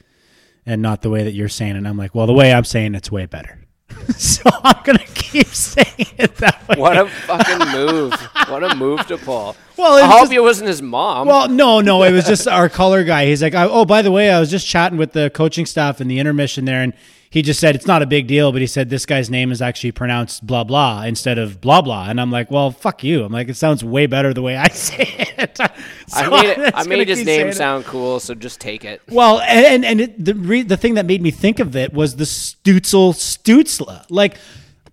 and 0.66 0.82
not 0.82 1.02
the 1.02 1.10
way 1.10 1.22
that 1.24 1.32
you're 1.32 1.48
saying." 1.48 1.74
it. 1.74 1.78
And 1.78 1.88
I'm 1.88 1.96
like, 1.98 2.14
"Well, 2.14 2.26
the 2.26 2.32
way 2.32 2.52
I'm 2.52 2.64
saying 2.64 2.94
it's 2.94 3.10
way 3.10 3.26
better." 3.26 3.58
so 4.16 4.42
I'm 4.64 4.82
gonna 4.84 4.98
keep 5.14 5.46
saying 5.54 6.08
it 6.18 6.36
that 6.36 6.66
way. 6.68 6.76
What 6.76 6.96
a 6.96 7.06
fucking 7.06 7.72
move! 7.72 8.12
What 8.48 8.64
a 8.64 8.74
move 8.74 9.06
to 9.06 9.18
pull. 9.18 9.56
Well, 9.80 9.96
it 9.98 10.02
I 10.02 10.06
hope 10.08 10.20
just- 10.22 10.32
it 10.32 10.40
wasn't 10.40 10.68
his 10.68 10.82
mom. 10.82 11.26
Well, 11.26 11.48
no, 11.48 11.80
no, 11.80 12.02
it 12.02 12.12
was 12.12 12.24
just 12.26 12.46
our 12.46 12.68
color 12.68 13.02
guy. 13.04 13.26
He's 13.26 13.42
like, 13.42 13.54
oh, 13.56 13.84
by 13.84 14.02
the 14.02 14.10
way, 14.10 14.30
I 14.30 14.38
was 14.38 14.50
just 14.50 14.66
chatting 14.66 14.98
with 14.98 15.12
the 15.12 15.30
coaching 15.30 15.66
staff 15.66 16.00
in 16.00 16.08
the 16.08 16.18
intermission 16.18 16.64
there, 16.66 16.82
and 16.82 16.92
he 17.30 17.42
just 17.42 17.60
said 17.60 17.76
it's 17.76 17.86
not 17.86 18.02
a 18.02 18.06
big 18.06 18.26
deal, 18.26 18.50
but 18.50 18.60
he 18.60 18.66
said 18.66 18.90
this 18.90 19.06
guy's 19.06 19.30
name 19.30 19.52
is 19.52 19.62
actually 19.62 19.92
pronounced 19.92 20.44
blah 20.44 20.64
blah 20.64 21.02
instead 21.04 21.38
of 21.38 21.60
blah 21.60 21.80
blah, 21.80 22.08
and 22.10 22.20
I'm 22.20 22.30
like, 22.32 22.50
well, 22.50 22.72
fuck 22.72 23.04
you. 23.04 23.22
I'm 23.24 23.32
like, 23.32 23.48
it 23.48 23.54
sounds 23.56 23.84
way 23.84 24.06
better 24.06 24.34
the 24.34 24.42
way 24.42 24.56
I 24.56 24.68
say 24.70 25.04
it. 25.38 25.58
I 26.12 26.28
made 26.28 26.44
it, 26.58 26.72
I 26.74 26.82
made 26.84 27.08
his 27.08 27.24
name 27.24 27.46
it. 27.46 27.54
sound 27.54 27.84
cool, 27.84 28.18
so 28.20 28.34
just 28.34 28.60
take 28.60 28.84
it. 28.84 29.00
Well, 29.08 29.40
and 29.42 29.84
and 29.84 30.00
it, 30.00 30.24
the 30.24 30.34
re, 30.34 30.62
the 30.62 30.76
thing 30.76 30.94
that 30.94 31.06
made 31.06 31.22
me 31.22 31.30
think 31.30 31.60
of 31.60 31.76
it 31.76 31.92
was 31.92 32.16
the 32.16 32.24
Stutzel 32.24 33.14
Stutzla. 33.14 34.04
Like, 34.10 34.36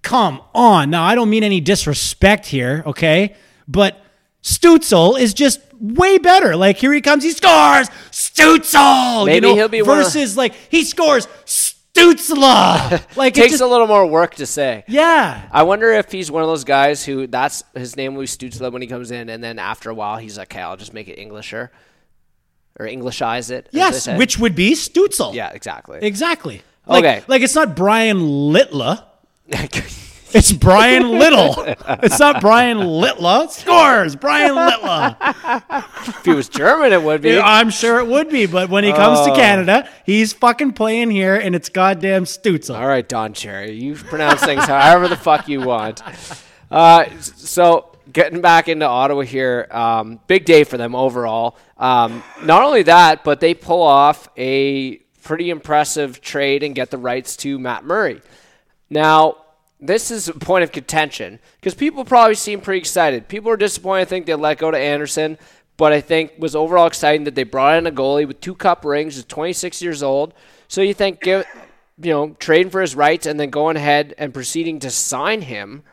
come 0.03 0.39
on. 0.53 0.91
Now, 0.91 1.03
I 1.03 1.15
don't 1.15 1.29
mean 1.31 1.43
any 1.43 1.59
disrespect 1.59 2.45
here, 2.45 2.83
okay? 2.85 3.35
But 3.67 3.99
Stutzel 4.47 5.19
is 5.19 5.33
just 5.33 5.59
way 5.77 6.17
better. 6.19 6.55
Like, 6.55 6.77
here 6.77 6.93
he 6.93 7.01
comes, 7.01 7.23
he 7.23 7.31
scores 7.31 7.89
Stutzel. 8.11 9.25
Maybe 9.25 9.35
you 9.35 9.41
know, 9.53 9.55
he'll 9.55 9.67
be 9.67 9.81
one 9.81 9.99
of- 9.99 10.05
versus 10.05 10.37
like 10.37 10.53
he 10.69 10.85
scores 10.85 11.27
Stutzla. 11.45 13.03
Like, 13.17 13.35
it 13.37 13.41
Takes 13.41 13.51
just, 13.53 13.61
a 13.63 13.67
little 13.67 13.87
more 13.87 14.05
work 14.05 14.35
to 14.35 14.45
say. 14.45 14.83
yeah. 14.87 15.49
I 15.51 15.63
wonder 15.63 15.91
if 15.91 16.11
he's 16.11 16.29
one 16.31 16.43
of 16.43 16.47
those 16.47 16.63
guys 16.63 17.03
who 17.03 17.25
that's 17.27 17.63
his 17.73 17.95
name 17.97 18.13
will 18.13 18.21
be 18.21 18.27
Stutzla 18.27 18.71
when 18.71 18.81
he 18.81 18.87
comes 18.87 19.09
in, 19.11 19.27
and 19.29 19.43
then 19.43 19.57
after 19.59 19.89
a 19.89 19.93
while 19.95 20.17
he's 20.17 20.37
like, 20.37 20.53
"Okay, 20.53 20.61
I'll 20.61 20.77
just 20.77 20.93
make 20.93 21.07
it 21.07 21.17
Englisher 21.19 21.69
or 22.79 22.85
Englishize 22.85 23.49
it." 23.51 23.67
Yes, 23.71 24.07
which 24.07 24.37
would 24.37 24.55
be 24.55 24.73
Stutzel. 24.73 25.33
yeah, 25.33 25.49
exactly. 25.51 25.99
Exactly. 26.01 26.61
Like, 26.85 27.03
Okay. 27.03 27.23
Like 27.27 27.41
it's 27.41 27.55
not 27.55 27.75
Bryan 27.75 28.19
Litla. 28.19 29.03
It's 30.33 30.51
Bryan 30.51 31.09
Little. 31.17 31.63
it's 32.03 32.19
not 32.19 32.41
Bryan 32.41 32.77
Litla. 32.79 33.49
Scores 33.49 34.15
Bryan 34.15 34.55
Litla. 34.55 35.15
if 36.09 36.25
he 36.25 36.31
was 36.31 36.49
German, 36.49 36.91
it 36.93 37.01
would 37.01 37.21
be. 37.21 37.39
I'm 37.39 37.69
sure 37.69 37.99
it 37.99 38.07
would 38.07 38.29
be, 38.29 38.45
but 38.45 38.69
when 38.69 38.83
he 38.83 38.91
comes 38.91 39.19
Oh. 39.21 39.27
to 39.29 39.35
Canada, 39.35 39.89
he's 40.05 40.33
fucking 40.33 40.73
playing 40.73 41.11
here, 41.11 41.35
and 41.35 41.55
it's 41.55 41.69
goddamn 41.69 42.25
Stutzel. 42.25 42.77
All 42.77 42.87
right, 42.87 43.07
Don 43.07 43.33
Cherry, 43.33 43.71
you 43.71 43.95
pronounce 43.95 44.41
things 44.43 44.65
however 44.65 45.07
the 45.07 45.15
fuck 45.15 45.47
you 45.47 45.61
want. 45.61 46.01
Uh, 46.69 47.05
so 47.21 47.95
getting 48.11 48.41
back 48.41 48.67
into 48.67 48.85
Ottawa 48.85 49.21
here, 49.21 49.67
um, 49.71 50.19
big 50.27 50.43
day 50.45 50.63
for 50.65 50.77
them 50.77 50.93
overall. 50.95 51.57
Um, 51.77 52.21
not 52.43 52.63
only 52.63 52.83
that, 52.83 53.23
but 53.23 53.39
they 53.39 53.53
pull 53.53 53.81
off 53.81 54.27
a 54.37 54.97
pretty 55.23 55.49
impressive 55.49 56.19
trade 56.21 56.63
and 56.63 56.75
get 56.75 56.91
the 56.91 56.97
rights 56.97 57.37
to 57.37 57.57
Matt 57.57 57.83
Murray. 57.85 58.21
Now, 58.89 59.37
this 59.79 60.09
is 60.09 60.27
a 60.27 60.33
point 60.33 60.63
of 60.63 60.71
contention 60.71 61.39
because 61.59 61.75
people 61.75 62.03
probably 62.03 62.35
seem 62.35 62.61
pretty 62.61 62.79
excited. 62.79 63.27
People 63.27 63.51
are 63.51 63.57
disappointed. 63.57 64.01
I 64.01 64.05
think 64.05 64.25
they 64.25 64.33
let 64.33 64.57
go 64.57 64.71
to 64.71 64.77
Anderson, 64.77 65.37
but 65.77 65.93
I 65.93 66.01
think 66.01 66.33
was 66.39 66.55
overall 66.55 66.87
exciting 66.87 67.25
that 67.25 67.35
they 67.35 67.43
brought 67.43 67.77
in 67.77 67.85
a 67.85 67.91
goalie 67.91 68.27
with 68.27 68.41
two 68.41 68.55
cup 68.55 68.83
rings, 68.83 69.17
is 69.17 69.25
26 69.25 69.81
years 69.81 70.01
old. 70.01 70.33
So 70.67 70.81
you 70.81 70.93
think, 70.93 71.21
give, 71.21 71.45
you 72.01 72.11
know, 72.11 72.35
trading 72.39 72.71
for 72.71 72.81
his 72.81 72.95
rights 72.95 73.27
and 73.27 73.39
then 73.39 73.51
going 73.51 73.77
ahead 73.77 74.15
and 74.17 74.33
proceeding 74.33 74.79
to 74.79 74.89
sign 74.89 75.41
him 75.41 75.83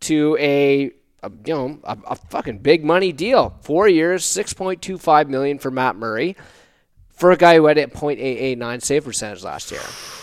to 0.00 0.36
a, 0.38 0.90
a 1.22 1.30
you 1.46 1.54
know 1.54 1.78
a, 1.84 1.96
a 2.08 2.16
fucking 2.16 2.58
big 2.58 2.84
money 2.84 3.12
deal, 3.12 3.56
four 3.62 3.88
years, 3.88 4.24
6.25 4.24 5.28
million 5.28 5.58
for 5.58 5.70
Matt 5.70 5.96
Murray, 5.96 6.36
for 7.14 7.30
a 7.30 7.36
guy 7.36 7.56
who 7.56 7.66
had 7.66 7.78
a 7.78 7.86
.889 7.86 8.82
save 8.82 9.04
percentage 9.04 9.42
last 9.42 9.70
year. 9.70 9.80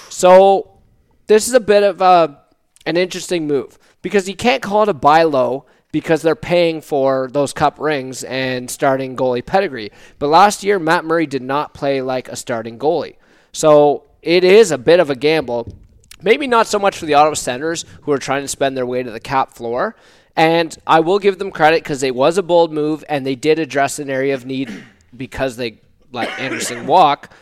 So 0.09 0.79
this 1.27 1.47
is 1.47 1.53
a 1.53 1.59
bit 1.59 1.83
of 1.83 2.01
a 2.01 2.41
an 2.85 2.97
interesting 2.97 3.47
move 3.47 3.77
because 4.01 4.27
you 4.27 4.35
can't 4.35 4.61
call 4.61 4.83
it 4.83 4.89
a 4.89 4.93
buy 4.93 5.23
low 5.23 5.65
because 5.91 6.21
they're 6.21 6.35
paying 6.35 6.81
for 6.81 7.29
those 7.31 7.53
cup 7.53 7.79
rings 7.79 8.23
and 8.23 8.69
starting 8.69 9.15
goalie 9.15 9.45
pedigree. 9.45 9.91
But 10.19 10.27
last 10.27 10.63
year, 10.63 10.79
Matt 10.79 11.05
Murray 11.05 11.25
did 11.25 11.41
not 11.41 11.73
play 11.73 12.01
like 12.01 12.27
a 12.27 12.35
starting 12.35 12.77
goalie. 12.77 13.15
So 13.51 14.03
it 14.21 14.43
is 14.43 14.71
a 14.71 14.77
bit 14.77 14.99
of 14.99 15.09
a 15.09 15.15
gamble. 15.15 15.73
Maybe 16.21 16.47
not 16.47 16.67
so 16.67 16.79
much 16.79 16.97
for 16.97 17.05
the 17.05 17.15
Ottawa 17.15 17.33
Senators 17.33 17.85
who 18.01 18.11
are 18.11 18.17
trying 18.17 18.43
to 18.43 18.47
spend 18.47 18.77
their 18.77 18.85
way 18.85 19.01
to 19.01 19.11
the 19.11 19.19
cap 19.19 19.51
floor. 19.53 19.95
And 20.35 20.77
I 20.85 20.99
will 20.99 21.19
give 21.19 21.39
them 21.39 21.51
credit 21.51 21.83
because 21.83 22.03
it 22.03 22.15
was 22.15 22.37
a 22.37 22.43
bold 22.43 22.71
move 22.71 23.03
and 23.09 23.25
they 23.25 23.35
did 23.35 23.59
address 23.59 23.99
an 23.99 24.09
area 24.09 24.33
of 24.33 24.45
need 24.45 24.71
because 25.15 25.57
they 25.57 25.81
let 26.11 26.27
Anderson 26.39 26.85
walk, 26.87 27.33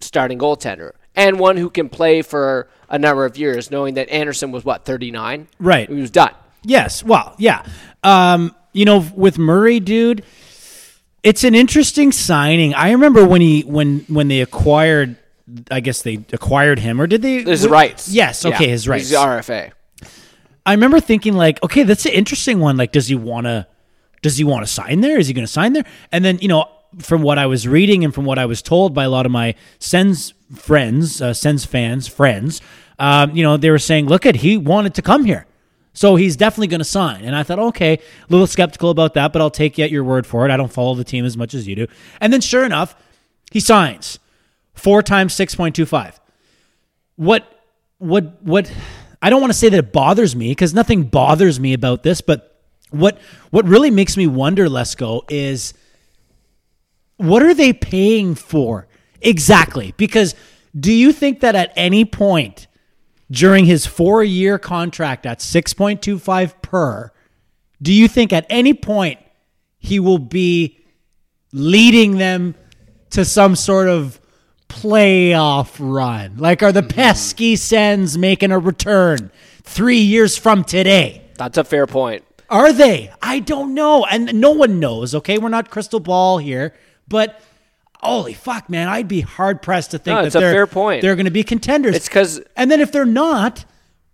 starting 0.00 0.38
goaltender. 0.38 0.92
And 1.18 1.38
one 1.38 1.56
who 1.56 1.68
can 1.68 1.88
play 1.88 2.22
for 2.22 2.68
a 2.88 2.98
number 2.98 3.24
of 3.26 3.36
years, 3.36 3.70
knowing 3.70 3.94
that 3.94 4.08
Anderson 4.08 4.52
was 4.52 4.64
what, 4.64 4.84
39? 4.84 5.48
Right. 5.58 5.88
He 5.88 5.94
was 6.00 6.10
done. 6.10 6.32
Yes. 6.62 7.02
Well, 7.02 7.34
yeah. 7.38 7.66
Um, 8.02 8.54
you 8.72 8.84
know, 8.84 9.04
with 9.14 9.36
Murray, 9.36 9.80
dude, 9.80 10.24
it's 11.22 11.44
an 11.44 11.54
interesting 11.54 12.12
signing. 12.12 12.72
I 12.74 12.92
remember 12.92 13.26
when 13.26 13.40
he 13.40 13.62
when 13.62 14.00
when 14.08 14.28
they 14.28 14.40
acquired 14.40 15.16
I 15.70 15.80
guess 15.80 16.02
they 16.02 16.24
acquired 16.32 16.78
him 16.78 17.00
or 17.00 17.06
did 17.06 17.22
they 17.22 17.42
His 17.42 17.66
rights. 17.66 18.08
Yes, 18.08 18.44
okay, 18.44 18.64
Yeah. 18.64 18.70
his 18.70 18.86
rights. 18.88 19.04
He's 19.04 19.10
the 19.10 19.16
RFA. 19.16 19.72
I 20.64 20.72
remember 20.72 21.00
thinking 21.00 21.34
like, 21.34 21.62
okay, 21.62 21.82
that's 21.82 22.04
an 22.06 22.12
interesting 22.12 22.60
one. 22.60 22.76
Like, 22.76 22.92
does 22.92 23.08
he 23.08 23.14
want 23.14 23.46
to? 23.46 23.66
Does 24.22 24.36
he 24.36 24.44
want 24.44 24.64
to 24.66 24.72
sign 24.72 25.00
there? 25.00 25.18
Is 25.18 25.26
he 25.28 25.34
going 25.34 25.46
to 25.46 25.52
sign 25.52 25.72
there? 25.72 25.84
And 26.12 26.24
then 26.24 26.38
you 26.40 26.48
know, 26.48 26.66
from 26.98 27.22
what 27.22 27.38
I 27.38 27.46
was 27.46 27.66
reading 27.66 28.04
and 28.04 28.14
from 28.14 28.24
what 28.24 28.38
I 28.38 28.46
was 28.46 28.62
told 28.62 28.94
by 28.94 29.04
a 29.04 29.10
lot 29.10 29.26
of 29.26 29.32
my 29.32 29.54
Sens 29.78 30.34
friends, 30.54 31.20
uh, 31.20 31.34
Sens 31.34 31.64
fans, 31.64 32.08
friends, 32.08 32.60
um, 32.98 33.30
you 33.36 33.42
know, 33.42 33.56
they 33.56 33.70
were 33.70 33.78
saying, 33.78 34.06
look 34.06 34.26
at 34.26 34.36
he 34.36 34.56
wanted 34.56 34.94
to 34.94 35.02
come 35.02 35.24
here, 35.24 35.46
so 35.92 36.16
he's 36.16 36.36
definitely 36.36 36.66
going 36.66 36.80
to 36.80 36.84
sign. 36.84 37.24
And 37.24 37.36
I 37.36 37.42
thought, 37.42 37.58
okay, 37.58 37.94
a 37.94 38.00
little 38.28 38.46
skeptical 38.46 38.90
about 38.90 39.14
that, 39.14 39.32
but 39.32 39.40
I'll 39.42 39.50
take 39.50 39.78
you 39.78 39.84
at 39.84 39.90
your 39.90 40.04
word 40.04 40.26
for 40.26 40.44
it. 40.44 40.50
I 40.50 40.56
don't 40.56 40.72
follow 40.72 40.94
the 40.94 41.04
team 41.04 41.24
as 41.24 41.36
much 41.36 41.54
as 41.54 41.68
you 41.68 41.76
do. 41.76 41.86
And 42.20 42.32
then, 42.32 42.40
sure 42.40 42.64
enough, 42.64 42.96
he 43.50 43.60
signs 43.60 44.18
four 44.74 45.02
times 45.02 45.34
six 45.34 45.54
point 45.54 45.74
two 45.74 45.86
five 45.86 46.20
what 47.16 47.64
what 47.98 48.40
what 48.42 48.72
I 49.20 49.28
don't 49.28 49.40
want 49.40 49.52
to 49.52 49.58
say 49.58 49.68
that 49.68 49.76
it 49.76 49.92
bothers 49.92 50.36
me 50.36 50.50
because 50.50 50.72
nothing 50.72 51.02
bothers 51.04 51.58
me 51.58 51.72
about 51.72 52.04
this, 52.04 52.20
but 52.20 52.62
what 52.90 53.18
what 53.50 53.66
really 53.66 53.90
makes 53.90 54.16
me 54.16 54.26
wonder, 54.26 54.66
Lesko, 54.66 55.22
is 55.28 55.74
what 57.16 57.42
are 57.42 57.54
they 57.54 57.72
paying 57.72 58.34
for 58.34 58.86
exactly? 59.20 59.94
Because 59.96 60.34
do 60.78 60.92
you 60.92 61.12
think 61.12 61.40
that 61.40 61.54
at 61.54 61.72
any 61.76 62.04
point 62.04 62.66
during 63.30 63.64
his 63.64 63.86
four 63.86 64.22
year 64.22 64.58
contract 64.58 65.26
at 65.26 65.40
six 65.40 65.72
point 65.72 66.02
two 66.02 66.18
five 66.18 66.60
per, 66.62 67.12
do 67.80 67.92
you 67.92 68.08
think 68.08 68.32
at 68.32 68.46
any 68.48 68.74
point 68.74 69.18
he 69.78 70.00
will 70.00 70.18
be 70.18 70.78
leading 71.52 72.18
them 72.18 72.54
to 73.10 73.24
some 73.24 73.56
sort 73.56 73.88
of 73.88 74.20
playoff 74.68 75.76
run? 75.78 76.36
Like, 76.36 76.62
are 76.62 76.72
the 76.72 76.82
hmm. 76.82 76.88
pesky 76.88 77.56
Sens 77.56 78.18
making 78.18 78.52
a 78.52 78.58
return 78.58 79.30
three 79.62 80.00
years 80.00 80.36
from 80.36 80.64
today? 80.64 81.22
That's 81.36 81.58
a 81.58 81.64
fair 81.64 81.86
point. 81.86 82.24
Are 82.50 82.72
they? 82.72 83.12
I 83.20 83.40
don't 83.40 83.74
know. 83.74 84.06
And 84.06 84.40
no 84.40 84.52
one 84.52 84.80
knows, 84.80 85.14
okay? 85.14 85.38
We're 85.38 85.50
not 85.50 85.70
crystal 85.70 86.00
ball 86.00 86.38
here, 86.38 86.74
but 87.06 87.40
holy 88.00 88.34
fuck, 88.34 88.68
man, 88.70 88.88
I'd 88.88 89.08
be 89.08 89.20
hard 89.20 89.62
pressed 89.62 89.90
to 89.92 89.98
think 89.98 90.14
No, 90.14 90.20
that 90.22 90.26
it's 90.28 90.34
they're, 90.34 90.52
fair 90.52 90.66
point. 90.66 91.02
they're 91.02 91.16
going 91.16 91.24
to 91.26 91.30
be 91.30 91.42
contenders. 91.44 91.94
It's 91.96 92.08
because, 92.08 92.40
And 92.56 92.70
then 92.70 92.80
if 92.80 92.92
they're 92.92 93.04
not, 93.04 93.64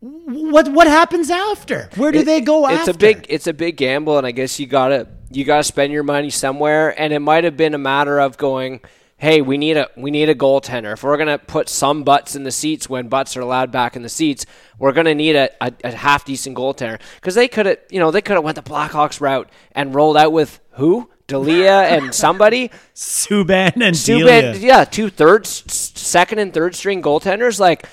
what 0.01 0.68
what 0.68 0.87
happens 0.87 1.30
after? 1.30 1.89
Where 1.97 2.12
do 2.12 2.18
It- 2.20 2.26
they 2.26 2.41
go 2.43 2.68
it's 2.68 2.80
after? 2.80 2.91
a 2.91 2.95
big 2.95 3.26
it's 3.30 3.47
a 3.47 3.55
big 3.55 3.76
gamble 3.78 4.18
and 4.18 4.26
i 4.26 4.32
guess 4.32 4.61
you 4.61 4.66
gotta 4.66 5.07
you 5.30 5.45
gotta 5.47 5.62
spend 5.64 5.95
your 5.95 6.03
money 6.03 6.28
somewhere 6.28 6.99
and 7.01 7.12
it 7.14 7.20
might 7.20 7.45
have 7.45 7.57
been 7.57 7.72
a 7.72 7.78
matter 7.78 8.20
of 8.20 8.37
going 8.37 8.80
hey 9.25 9.41
we 9.41 9.57
need 9.59 9.77
a 9.77 9.89
we 9.97 10.11
need 10.11 10.29
a 10.29 10.35
goaltender 10.35 10.93
if 10.93 11.03
we're 11.03 11.16
gonna 11.16 11.39
put 11.39 11.68
some 11.68 12.03
butts 12.05 12.37
in 12.37 12.43
the 12.45 12.51
seats 12.53 12.89
when 12.89 13.09
butts 13.09 13.37
are 13.37 13.41
allowed 13.41 13.70
back 13.72 13.97
in 13.97 14.03
the 14.03 14.09
seats 14.09 14.45
we're 14.79 14.93
gonna 14.93 15.14
need 15.14 15.35
a, 15.35 15.49
a, 15.64 15.72
a 15.85 15.93
half 15.93 16.25
decent 16.25 16.57
goaltender 16.57 17.01
because 17.16 17.35
they 17.35 17.49
could 17.49 17.66
have 17.66 17.79
you 17.91 17.99
know 17.99 18.11
they 18.11 18.20
could 18.22 18.35
have 18.35 18.45
went 18.45 18.55
the 18.57 18.62
blackhawks 18.62 19.20
route 19.20 19.49
and 19.72 19.95
rolled 19.95 20.16
out 20.16 20.33
with 20.33 20.61
who 20.72 21.09
Delia 21.27 21.81
and 21.95 22.14
somebody 22.14 22.70
Subban 22.95 23.75
and 23.75 23.95
Subban, 23.97 24.27
Delia. 24.27 24.55
yeah, 24.57 24.85
two 24.85 25.09
thirds, 25.09 25.64
second 25.72 26.39
and 26.39 26.53
third 26.53 26.75
string 26.75 27.01
goaltenders. 27.03 27.59
Like, 27.59 27.87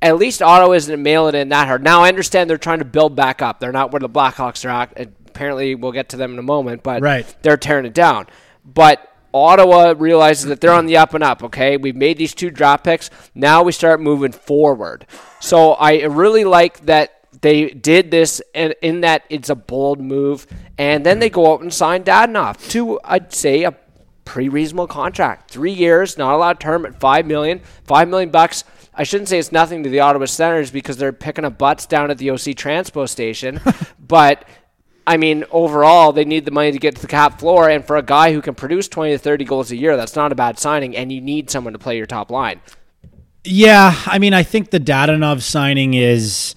at 0.00 0.16
least 0.16 0.40
Ottawa 0.40 0.72
isn't 0.72 1.02
mailing 1.02 1.34
it 1.34 1.38
in 1.38 1.48
that 1.48 1.66
hard. 1.66 1.82
Now 1.82 2.04
I 2.04 2.08
understand 2.08 2.48
they're 2.48 2.58
trying 2.58 2.78
to 2.78 2.84
build 2.84 3.16
back 3.16 3.42
up. 3.42 3.58
They're 3.58 3.72
not 3.72 3.90
where 3.92 3.98
the 4.00 4.08
Blackhawks 4.08 4.64
are 4.64 4.68
at. 4.68 5.10
Apparently, 5.26 5.74
we'll 5.74 5.90
get 5.92 6.10
to 6.10 6.16
them 6.16 6.32
in 6.34 6.38
a 6.38 6.42
moment, 6.42 6.82
but 6.84 7.02
Right. 7.02 7.26
they're 7.42 7.56
tearing 7.56 7.86
it 7.86 7.94
down. 7.94 8.26
But 8.64 9.15
Ottawa 9.36 9.94
realizes 9.96 10.46
that 10.46 10.60
they're 10.60 10.72
on 10.72 10.86
the 10.86 10.96
up 10.96 11.14
and 11.14 11.22
up. 11.22 11.42
Okay, 11.44 11.76
we've 11.76 11.96
made 11.96 12.18
these 12.18 12.34
two 12.34 12.50
draft 12.50 12.84
picks. 12.84 13.10
Now 13.34 13.62
we 13.62 13.72
start 13.72 14.00
moving 14.00 14.32
forward. 14.32 15.06
So 15.40 15.72
I 15.72 16.04
really 16.04 16.44
like 16.44 16.86
that 16.86 17.12
they 17.42 17.70
did 17.70 18.10
this 18.10 18.40
and 18.54 18.74
in 18.80 19.02
that 19.02 19.24
it's 19.28 19.50
a 19.50 19.54
bold 19.54 20.00
move 20.00 20.46
and 20.78 21.04
then 21.04 21.18
they 21.18 21.28
go 21.28 21.52
out 21.52 21.60
and 21.60 21.72
sign 21.72 22.02
Dadonov 22.02 22.70
to 22.70 22.98
I'd 23.04 23.32
say 23.32 23.64
a 23.64 23.76
pretty 24.26 24.48
reasonable 24.50 24.86
contract. 24.86 25.50
Three 25.50 25.72
years, 25.72 26.18
not 26.18 26.34
a 26.34 26.36
lot 26.36 26.56
of 26.56 26.58
term 26.58 26.84
at 26.84 27.00
five 27.00 27.24
million. 27.24 27.60
Five 27.84 28.08
million 28.08 28.30
bucks. 28.30 28.64
I 28.92 29.04
shouldn't 29.04 29.28
say 29.28 29.38
it's 29.38 29.52
nothing 29.52 29.82
to 29.82 29.90
the 29.90 30.00
Ottawa 30.00 30.26
Senators 30.26 30.70
because 30.70 30.96
they're 30.96 31.12
picking 31.12 31.44
up 31.44 31.56
butts 31.56 31.86
down 31.86 32.10
at 32.10 32.18
the 32.18 32.30
OC 32.30 32.56
Transpo 32.56 33.08
station. 33.08 33.60
but 33.98 34.46
I 35.06 35.16
mean, 35.16 35.44
overall, 35.50 36.12
they 36.12 36.24
need 36.24 36.44
the 36.44 36.50
money 36.50 36.72
to 36.72 36.78
get 36.78 36.96
to 36.96 37.00
the 37.02 37.06
cap 37.06 37.38
floor, 37.38 37.68
and 37.70 37.84
for 37.84 37.96
a 37.96 38.02
guy 38.02 38.32
who 38.32 38.42
can 38.42 38.54
produce 38.54 38.88
twenty 38.88 39.12
to 39.12 39.18
thirty 39.18 39.44
goals 39.44 39.70
a 39.70 39.76
year, 39.76 39.96
that's 39.96 40.16
not 40.16 40.32
a 40.32 40.34
bad 40.34 40.58
signing. 40.58 40.96
And 40.96 41.12
you 41.12 41.20
need 41.20 41.48
someone 41.50 41.72
to 41.74 41.78
play 41.78 41.96
your 41.96 42.06
top 42.06 42.30
line. 42.30 42.60
Yeah, 43.44 43.94
I 44.06 44.18
mean, 44.18 44.34
I 44.34 44.42
think 44.42 44.70
the 44.70 44.80
Dadonov 44.80 45.42
signing 45.42 45.94
is. 45.94 46.54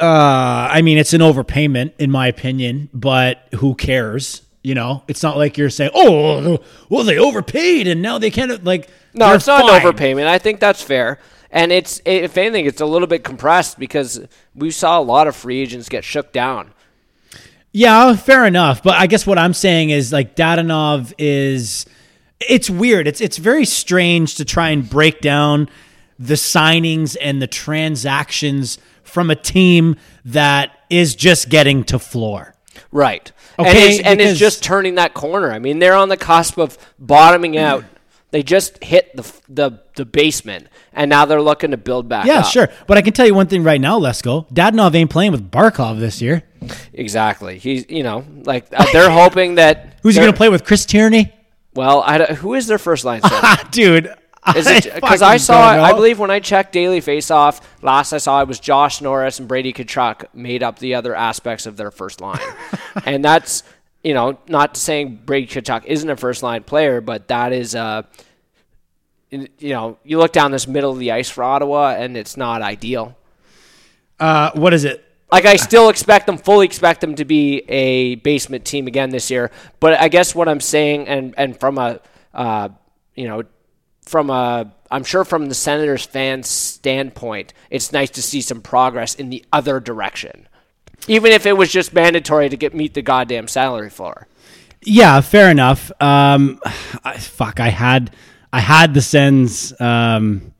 Uh, 0.00 0.68
I 0.70 0.82
mean, 0.82 0.98
it's 0.98 1.12
an 1.14 1.20
overpayment 1.22 1.92
in 1.98 2.10
my 2.10 2.26
opinion, 2.28 2.90
but 2.92 3.46
who 3.56 3.74
cares? 3.74 4.42
You 4.62 4.74
know, 4.74 5.02
it's 5.08 5.22
not 5.22 5.36
like 5.36 5.56
you're 5.56 5.70
saying, 5.70 5.90
"Oh, 5.94 6.58
well, 6.88 7.04
they 7.04 7.18
overpaid 7.18 7.86
and 7.86 8.02
now 8.02 8.18
they 8.18 8.30
can't." 8.30 8.64
Like, 8.64 8.88
No, 9.14 9.32
it's 9.34 9.46
not 9.46 9.62
fine. 9.62 9.80
an 9.86 9.92
overpayment. 9.92 10.26
I 10.26 10.38
think 10.38 10.60
that's 10.60 10.82
fair. 10.82 11.18
And 11.50 11.72
it's 11.72 12.00
if 12.04 12.36
anything, 12.36 12.66
it's 12.66 12.80
a 12.80 12.86
little 12.86 13.06
bit 13.06 13.22
compressed 13.22 13.78
because 13.78 14.20
we 14.54 14.70
saw 14.70 14.98
a 14.98 15.02
lot 15.02 15.26
of 15.28 15.36
free 15.36 15.60
agents 15.60 15.88
get 15.88 16.02
shook 16.04 16.32
down. 16.32 16.72
Yeah, 17.76 18.16
fair 18.16 18.46
enough. 18.46 18.82
But 18.82 18.94
I 18.94 19.06
guess 19.06 19.26
what 19.26 19.38
I'm 19.38 19.52
saying 19.52 19.90
is 19.90 20.10
like 20.10 20.34
Dadonov 20.34 21.12
is 21.18 21.84
it's 22.40 22.70
weird. 22.70 23.06
It's 23.06 23.20
it's 23.20 23.36
very 23.36 23.66
strange 23.66 24.36
to 24.36 24.46
try 24.46 24.70
and 24.70 24.88
break 24.88 25.20
down 25.20 25.68
the 26.18 26.34
signings 26.34 27.18
and 27.20 27.42
the 27.42 27.46
transactions 27.46 28.78
from 29.02 29.30
a 29.30 29.36
team 29.36 29.96
that 30.24 30.70
is 30.88 31.14
just 31.14 31.50
getting 31.50 31.84
to 31.84 31.98
floor. 31.98 32.54
Right. 32.92 33.30
and 33.58 33.66
Okay, 33.66 33.96
it's, 33.96 34.06
and 34.06 34.22
it's 34.22 34.38
just 34.38 34.62
turning 34.64 34.94
that 34.94 35.12
corner. 35.12 35.52
I 35.52 35.58
mean, 35.58 35.78
they're 35.78 35.96
on 35.96 36.08
the 36.08 36.16
cusp 36.16 36.56
of 36.56 36.78
bottoming 36.98 37.58
out. 37.58 37.84
They 38.30 38.42
just 38.42 38.82
hit 38.82 39.14
the 39.14 39.40
the 39.50 39.82
the 39.96 40.06
basement, 40.06 40.68
and 40.96 41.08
now 41.08 41.24
they're 41.26 41.40
looking 41.42 41.70
to 41.70 41.76
build 41.76 42.08
back. 42.08 42.26
Yeah, 42.26 42.40
up. 42.40 42.46
sure. 42.46 42.68
But 42.88 42.98
I 42.98 43.02
can 43.02 43.12
tell 43.12 43.26
you 43.26 43.34
one 43.34 43.46
thing 43.46 43.62
right 43.62 43.80
now, 43.80 44.00
Lesko. 44.00 44.50
Dadonov 44.52 44.94
ain't 44.96 45.10
playing 45.10 45.30
with 45.30 45.48
Barkov 45.50 46.00
this 46.00 46.20
year. 46.20 46.42
Exactly. 46.92 47.58
He's 47.58 47.88
you 47.88 48.02
know 48.02 48.24
like 48.44 48.66
uh, 48.72 48.84
they're 48.92 49.10
hoping 49.22 49.56
that 49.56 49.98
Who's 50.02 50.14
he 50.16 50.20
going 50.20 50.32
to 50.32 50.36
play 50.36 50.48
with? 50.48 50.64
Chris 50.64 50.84
Tierney? 50.86 51.32
Well, 51.74 52.02
I 52.04 52.18
don't- 52.18 52.30
who 52.30 52.54
is 52.54 52.66
their 52.66 52.78
first 52.78 53.04
line 53.04 53.20
center? 53.28 53.56
Dude. 53.70 54.12
Because 54.44 55.22
I 55.22 55.38
saw? 55.38 55.70
I 55.82 55.92
believe 55.92 56.18
when 56.20 56.30
I 56.30 56.38
checked 56.38 56.72
Daily 56.72 57.00
Faceoff 57.00 57.60
last, 57.82 58.12
I 58.12 58.18
saw 58.18 58.40
it 58.42 58.46
was 58.48 58.60
Josh 58.60 59.00
Norris 59.00 59.40
and 59.40 59.48
Brady 59.48 59.72
Tkachuk 59.72 60.26
made 60.34 60.62
up 60.62 60.78
the 60.78 60.94
other 60.94 61.16
aspects 61.16 61.66
of 61.66 61.76
their 61.76 61.90
first 61.90 62.20
line, 62.20 62.38
and 63.04 63.24
that's 63.24 63.64
you 64.04 64.14
know 64.14 64.38
not 64.46 64.76
saying 64.76 65.22
Brady 65.26 65.48
Tkachuk 65.48 65.84
isn't 65.86 66.08
a 66.08 66.16
first 66.16 66.44
line 66.44 66.62
player, 66.62 67.00
but 67.00 67.26
that 67.26 67.52
is 67.52 67.74
uh, 67.74 68.02
in- 68.06 68.25
you 69.30 69.48
know 69.60 69.98
you 70.04 70.18
look 70.18 70.32
down 70.32 70.50
this 70.50 70.66
middle 70.66 70.92
of 70.92 70.98
the 70.98 71.12
ice 71.12 71.28
for 71.28 71.44
Ottawa, 71.44 71.90
and 71.90 72.16
it's 72.16 72.36
not 72.36 72.62
ideal. 72.62 73.16
Uh, 74.18 74.50
what 74.54 74.72
is 74.72 74.84
it? 74.84 75.06
like 75.30 75.44
I 75.44 75.56
still 75.56 75.88
expect 75.88 76.26
them, 76.26 76.38
fully 76.38 76.66
expect 76.66 77.00
them 77.00 77.14
to 77.16 77.24
be 77.24 77.58
a 77.68 78.16
basement 78.16 78.64
team 78.64 78.86
again 78.86 79.10
this 79.10 79.30
year. 79.30 79.50
But 79.80 80.00
I 80.00 80.08
guess 80.08 80.34
what 80.34 80.48
I'm 80.48 80.60
saying, 80.60 81.08
and 81.08 81.34
and 81.36 81.58
from 81.58 81.78
a, 81.78 82.00
uh, 82.32 82.68
you 83.14 83.26
know, 83.26 83.42
from 84.02 84.30
a, 84.30 84.72
I'm 84.90 85.04
sure 85.04 85.24
from 85.24 85.46
the 85.46 85.54
Senators 85.54 86.04
fans' 86.04 86.48
standpoint, 86.48 87.52
it's 87.70 87.92
nice 87.92 88.10
to 88.10 88.22
see 88.22 88.40
some 88.40 88.60
progress 88.60 89.14
in 89.14 89.30
the 89.30 89.44
other 89.52 89.80
direction, 89.80 90.48
even 91.08 91.32
if 91.32 91.44
it 91.46 91.56
was 91.56 91.70
just 91.70 91.92
mandatory 91.92 92.48
to 92.48 92.56
get 92.56 92.74
meet 92.74 92.94
the 92.94 93.02
goddamn 93.02 93.48
salary 93.48 93.90
floor. 93.90 94.28
Yeah, 94.82 95.20
fair 95.20 95.50
enough. 95.50 95.90
Um, 96.00 96.60
I, 97.04 97.18
fuck, 97.18 97.58
I 97.58 97.70
had 97.70 98.12
I 98.52 98.60
had 98.60 98.94
the 98.94 99.02
Sens. 99.02 99.78
Um, 99.80 100.54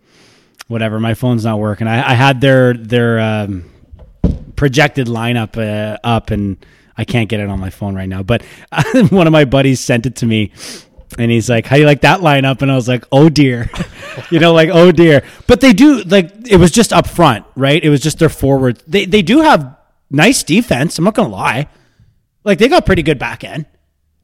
whatever, 0.68 0.99
my 1.01 1.14
phone's 1.14 1.45
not 1.45 1.59
working. 1.59 1.87
I, 1.87 2.11
I 2.11 2.14
had 2.14 2.41
their 2.41 2.74
their 2.74 3.20
um, 3.20 3.70
projected 4.57 5.07
lineup 5.07 5.57
uh, 5.57 5.99
up, 6.05 6.30
and 6.30 6.64
I 6.97 7.05
can't 7.05 7.28
get 7.28 7.41
it 7.41 7.49
on 7.49 7.61
my 7.61 7.70
phone 7.70 7.95
right 7.95 8.09
now. 8.09 8.22
But 8.22 8.43
one 9.11 9.26
of 9.26 9.32
my 9.32 9.45
buddies 9.45 9.80
sent 9.80 10.07
it 10.07 10.16
to 10.16 10.26
me, 10.26 10.53
and 11.18 11.30
he's 11.30 11.49
like, 11.49 11.66
"How 11.66 11.76
do 11.76 11.82
you 11.82 11.87
like 11.87 12.03
that 12.03 12.20
lineup?" 12.20 12.62
And 12.62 12.70
I 12.70 12.74
was 12.74 12.89
like, 12.89 13.05
"Oh 13.12 13.28
dear," 13.28 13.70
you 14.30 14.41
know, 14.41 14.53
like 14.53 14.70
oh 14.72 14.93
dear. 14.93 15.22
But 15.47 15.61
they 15.61 15.72
do 15.72 16.03
like 16.03 16.32
it 16.49 16.57
was 16.57 16.70
just 16.70 16.93
up 16.93 17.07
front, 17.07 17.47
right? 17.55 17.82
It 17.82 17.91
was 17.91 18.01
just 18.01 18.18
their 18.18 18.28
forward. 18.28 18.82
They 18.87 19.05
they 19.05 19.22
do 19.22 19.41
have 19.41 19.76
nice 20.11 20.43
defense. 20.43 20.99
I'm 20.99 21.05
not 21.05 21.14
gonna 21.14 21.28
lie. 21.28 21.68
Like 22.45 22.59
they 22.59 22.68
got 22.68 22.87
pretty 22.87 23.03
good 23.03 23.18
back 23.18 23.45
end. 23.45 23.66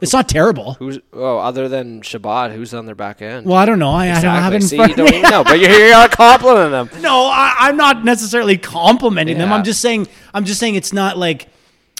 It's 0.03 0.13
not 0.13 0.29
terrible. 0.29 0.75
Who's 0.75 0.99
oh, 1.13 1.39
other 1.39 1.69
than 1.69 2.03
Chabot, 2.03 2.51
who's 2.51 2.75
on 2.75 2.87
their 2.87 2.97
back 2.97 3.23
end? 3.23 3.47
Well, 3.47 3.57
I 3.57 3.65
don't 3.65 3.79
know. 3.79 3.91
I, 3.91 4.11
I 4.11 4.21
don't 4.21 4.35
have 4.35 4.53
it 4.53 4.57
in 4.57 4.63
See, 4.63 4.77
front 4.77 4.91
you 4.91 4.97
don't 4.97 5.15
even 5.15 5.31
know, 5.31 5.45
but 5.45 5.61
you're 5.61 5.71
you're 5.71 6.09
complimenting 6.09 6.73
them. 6.73 6.91
No, 7.01 7.27
I, 7.27 7.55
I'm 7.61 7.77
not 7.77 8.05
necessarily 8.05 8.59
complimenting 8.59 9.39
them. 9.39 9.53
I'm 9.53 9.63
just 9.63 9.81
saying. 9.81 10.09
I'm 10.35 10.45
just 10.45 10.59
saying 10.59 10.75
it's 10.75 10.93
not 10.93 11.19
like 11.19 11.49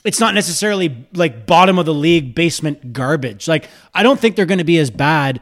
it's 0.05 0.19
not 0.19 0.35
necessarily 0.35 1.07
like 1.15 1.47
bottom 1.47 1.79
of 1.79 1.87
the 1.87 1.95
league 1.95 2.35
basement 2.35 2.93
garbage. 2.93 3.47
Like 3.47 3.69
I 3.95 4.03
don't 4.03 4.19
think 4.19 4.35
they're 4.35 4.47
going 4.47 4.59
to 4.59 4.65
be 4.65 4.79
as 4.79 4.91
bad, 4.91 5.41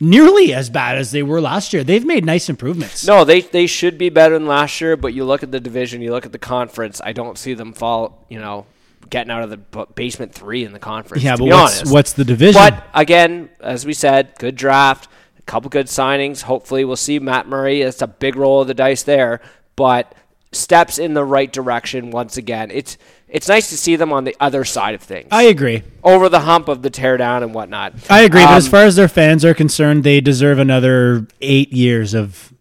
nearly 0.00 0.54
as 0.54 0.70
bad 0.70 0.96
as 0.96 1.10
they 1.10 1.22
were 1.22 1.40
last 1.40 1.74
year. 1.74 1.84
They've 1.84 2.04
made 2.04 2.24
nice 2.24 2.48
improvements. 2.48 3.06
No, 3.06 3.24
they 3.24 3.42
they 3.42 3.66
should 3.66 3.98
be 3.98 4.08
better 4.08 4.38
than 4.38 4.46
last 4.46 4.80
year. 4.80 4.96
But 4.96 5.12
you 5.12 5.24
look 5.26 5.42
at 5.42 5.52
the 5.52 5.60
division, 5.60 6.00
you 6.00 6.12
look 6.12 6.24
at 6.24 6.32
the 6.32 6.38
conference. 6.38 7.02
I 7.04 7.12
don't 7.12 7.36
see 7.36 7.52
them 7.52 7.74
fall. 7.74 8.24
You 8.30 8.38
know, 8.38 8.64
getting 9.08 9.30
out 9.30 9.42
of 9.42 9.50
the 9.50 9.86
basement 9.94 10.32
three 10.34 10.64
in 10.64 10.72
the 10.72 10.78
conference. 10.78 11.22
yeah, 11.24 11.36
but 11.36 11.44
what's 11.46 11.78
honest. 11.80 11.92
what's 11.92 12.12
the 12.12 12.24
division? 12.24 12.60
But 12.60 12.84
again, 12.94 13.48
as 13.60 13.86
we 13.86 13.92
said, 13.92 14.34
good 14.38 14.54
draft, 14.56 15.08
a 15.38 15.42
couple 15.42 15.70
good 15.70 15.86
signings. 15.86 16.42
Hopefully, 16.42 16.84
we'll 16.84 16.96
see 16.96 17.18
Matt 17.18 17.48
Murray. 17.48 17.82
It's 17.82 18.02
a 18.02 18.06
big 18.06 18.36
roll 18.36 18.60
of 18.60 18.68
the 18.68 18.74
dice 18.74 19.02
there, 19.02 19.40
but 19.76 20.14
steps 20.52 20.98
in 20.98 21.14
the 21.14 21.24
right 21.24 21.52
direction 21.52 22.10
once 22.10 22.36
again. 22.36 22.70
It's 22.72 22.98
it's 23.28 23.48
nice 23.48 23.70
to 23.70 23.76
see 23.76 23.94
them 23.94 24.12
on 24.12 24.24
the 24.24 24.34
other 24.40 24.64
side 24.64 24.94
of 24.96 25.02
things, 25.02 25.28
I 25.30 25.44
agree. 25.44 25.84
over 26.02 26.28
the 26.28 26.40
hump 26.40 26.66
of 26.68 26.82
the 26.82 26.90
teardown 26.90 27.44
and 27.44 27.54
whatnot. 27.54 27.94
I 28.10 28.22
agree. 28.22 28.42
but 28.42 28.54
as 28.54 28.66
Um, 28.66 28.70
far 28.72 28.82
as 28.82 28.96
their 28.96 29.06
fans 29.06 29.44
are 29.44 29.54
concerned, 29.54 30.02
they 30.02 30.20
deserve 30.20 30.58
another 30.58 31.28
eight 31.40 31.72
years 31.72 32.12
of 32.12 32.52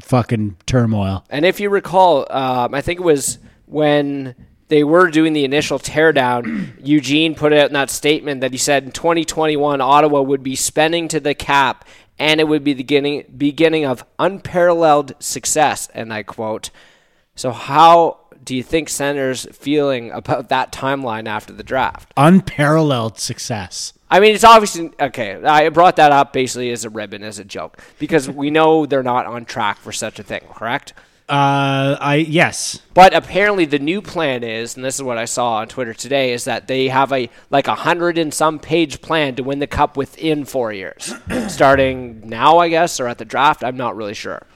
fucking 0.00 0.56
turmoil. 0.66 1.24
And 1.30 1.44
if 1.44 1.60
you 1.60 1.70
recall, 1.70 2.26
um, 2.30 2.74
I 2.74 2.80
think 2.80 2.98
it 3.00 3.04
was 3.04 3.38
when 3.66 4.34
they 4.68 4.84
were 4.84 5.10
doing 5.10 5.32
the 5.32 5.44
initial 5.44 5.78
teardown, 5.78 6.72
Eugene 6.84 7.34
put 7.34 7.52
out 7.52 7.68
in 7.68 7.74
that 7.74 7.90
statement 7.90 8.40
that 8.40 8.52
he 8.52 8.58
said 8.58 8.84
in 8.84 8.92
2021 8.92 9.80
Ottawa 9.80 10.20
would 10.22 10.42
be 10.42 10.56
spending 10.56 11.08
to 11.08 11.20
the 11.20 11.34
cap 11.34 11.86
and 12.18 12.40
it 12.40 12.48
would 12.48 12.64
be 12.64 12.72
the 12.72 12.82
beginning 12.82 13.24
beginning 13.36 13.84
of 13.84 14.04
unparalleled 14.18 15.14
success. 15.18 15.88
And 15.94 16.12
I 16.12 16.22
quote. 16.22 16.70
So 17.36 17.50
how 17.50 18.20
do 18.44 18.54
you 18.54 18.62
think 18.62 18.88
Senators 18.88 19.46
feeling 19.52 20.10
about 20.10 20.48
that 20.50 20.70
timeline 20.70 21.26
after 21.26 21.52
the 21.52 21.64
draft? 21.64 22.12
Unparalleled 22.16 23.18
success. 23.18 23.92
I 24.10 24.20
mean, 24.20 24.34
it's 24.34 24.44
obviously 24.44 24.92
okay. 25.00 25.42
I 25.42 25.68
brought 25.70 25.96
that 25.96 26.12
up 26.12 26.32
basically 26.32 26.70
as 26.70 26.84
a 26.84 26.90
ribbon, 26.90 27.24
as 27.24 27.38
a 27.38 27.44
joke, 27.44 27.82
because 27.98 28.30
we 28.30 28.50
know 28.50 28.86
they're 28.86 29.02
not 29.02 29.26
on 29.26 29.44
track 29.44 29.78
for 29.78 29.90
such 29.92 30.18
a 30.18 30.22
thing. 30.22 30.42
Correct? 30.50 30.92
Uh, 31.26 31.96
I 32.00 32.26
yes. 32.28 32.80
But 32.92 33.14
apparently, 33.14 33.64
the 33.64 33.78
new 33.78 34.02
plan 34.02 34.44
is, 34.44 34.76
and 34.76 34.84
this 34.84 34.96
is 34.96 35.02
what 35.02 35.16
I 35.16 35.24
saw 35.24 35.54
on 35.54 35.68
Twitter 35.68 35.94
today, 35.94 36.32
is 36.32 36.44
that 36.44 36.68
they 36.68 36.88
have 36.88 37.12
a 37.12 37.30
like 37.48 37.66
a 37.66 37.74
hundred 37.74 38.18
and 38.18 38.32
some 38.32 38.58
page 38.58 39.00
plan 39.00 39.34
to 39.36 39.42
win 39.42 39.58
the 39.58 39.66
cup 39.66 39.96
within 39.96 40.44
four 40.44 40.70
years, 40.70 41.14
starting 41.48 42.28
now, 42.28 42.58
I 42.58 42.68
guess, 42.68 43.00
or 43.00 43.08
at 43.08 43.16
the 43.16 43.24
draft. 43.24 43.64
I'm 43.64 43.78
not 43.78 43.96
really 43.96 44.12
sure. 44.12 44.46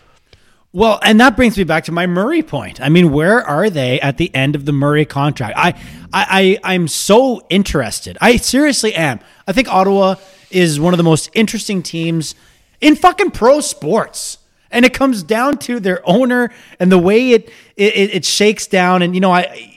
Well, 0.72 1.00
and 1.02 1.18
that 1.20 1.36
brings 1.36 1.56
me 1.56 1.64
back 1.64 1.84
to 1.84 1.92
my 1.92 2.06
Murray 2.06 2.42
point. 2.42 2.82
I 2.82 2.90
mean, 2.90 3.10
where 3.10 3.42
are 3.42 3.70
they 3.70 3.98
at 4.00 4.18
the 4.18 4.34
end 4.34 4.54
of 4.54 4.66
the 4.66 4.72
Murray 4.72 5.06
contract? 5.06 5.54
I, 5.56 5.70
I, 6.12 6.58
I 6.62 6.74
I'm 6.74 6.86
so 6.86 7.40
interested. 7.48 8.18
I 8.20 8.36
seriously 8.36 8.94
am. 8.94 9.20
I 9.46 9.52
think 9.52 9.68
Ottawa 9.68 10.16
is 10.50 10.78
one 10.78 10.92
of 10.92 10.98
the 10.98 11.04
most 11.04 11.30
interesting 11.32 11.82
teams 11.82 12.34
in 12.82 12.96
fucking 12.96 13.30
pro 13.30 13.60
sports. 13.60 14.37
And 14.70 14.84
it 14.84 14.92
comes 14.92 15.22
down 15.22 15.58
to 15.58 15.80
their 15.80 16.00
owner 16.08 16.50
and 16.78 16.92
the 16.92 16.98
way 16.98 17.30
it 17.32 17.50
it, 17.76 18.14
it 18.14 18.24
shakes 18.24 18.66
down. 18.66 19.02
And 19.02 19.14
you 19.14 19.20
know, 19.20 19.32
I 19.32 19.74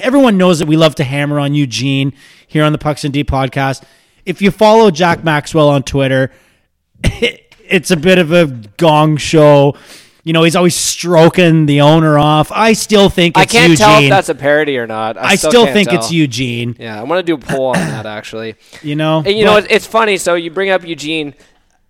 everyone 0.00 0.36
knows 0.36 0.58
that 0.58 0.66
we 0.66 0.76
love 0.76 0.94
to 0.96 1.04
hammer 1.04 1.38
on 1.40 1.54
Eugene 1.54 2.12
here 2.46 2.64
on 2.64 2.72
the 2.72 2.78
Pucks 2.78 3.04
in 3.04 3.12
Deep 3.12 3.30
podcast. 3.30 3.82
If 4.26 4.42
you 4.42 4.50
follow 4.50 4.90
Jack 4.90 5.24
Maxwell 5.24 5.68
on 5.70 5.82
Twitter, 5.82 6.30
it's 7.02 7.90
a 7.90 7.96
bit 7.96 8.18
of 8.18 8.32
a 8.32 8.46
gong 8.76 9.16
show. 9.16 9.76
You 10.24 10.34
know, 10.34 10.42
he's 10.42 10.56
always 10.56 10.74
stroking 10.74 11.64
the 11.64 11.80
owner 11.80 12.18
off. 12.18 12.52
I 12.52 12.74
still 12.74 13.08
think 13.08 13.38
I 13.38 13.46
can't 13.46 13.70
Eugene. 13.70 13.86
tell 13.86 14.02
if 14.02 14.10
that's 14.10 14.28
a 14.28 14.34
parody 14.34 14.76
or 14.76 14.86
not. 14.86 15.16
I, 15.16 15.22
I 15.30 15.34
still, 15.36 15.64
can't 15.64 15.72
think 15.72 15.88
tell. 15.88 16.00
it's 16.00 16.12
Eugene. 16.12 16.76
Yeah, 16.78 17.00
I 17.00 17.04
want 17.04 17.20
to 17.20 17.22
do 17.22 17.34
a 17.34 17.38
poll 17.38 17.68
on 17.68 17.76
that 17.76 18.04
actually. 18.04 18.56
You 18.82 18.94
know, 18.94 19.22
And 19.24 19.38
you 19.38 19.44
know, 19.44 19.54
But- 19.54 19.64
it's, 19.64 19.72
it's 19.72 19.86
funny. 19.86 20.18
So 20.18 20.34
you 20.34 20.50
bring 20.50 20.68
up 20.68 20.84
Eugene. 20.84 21.34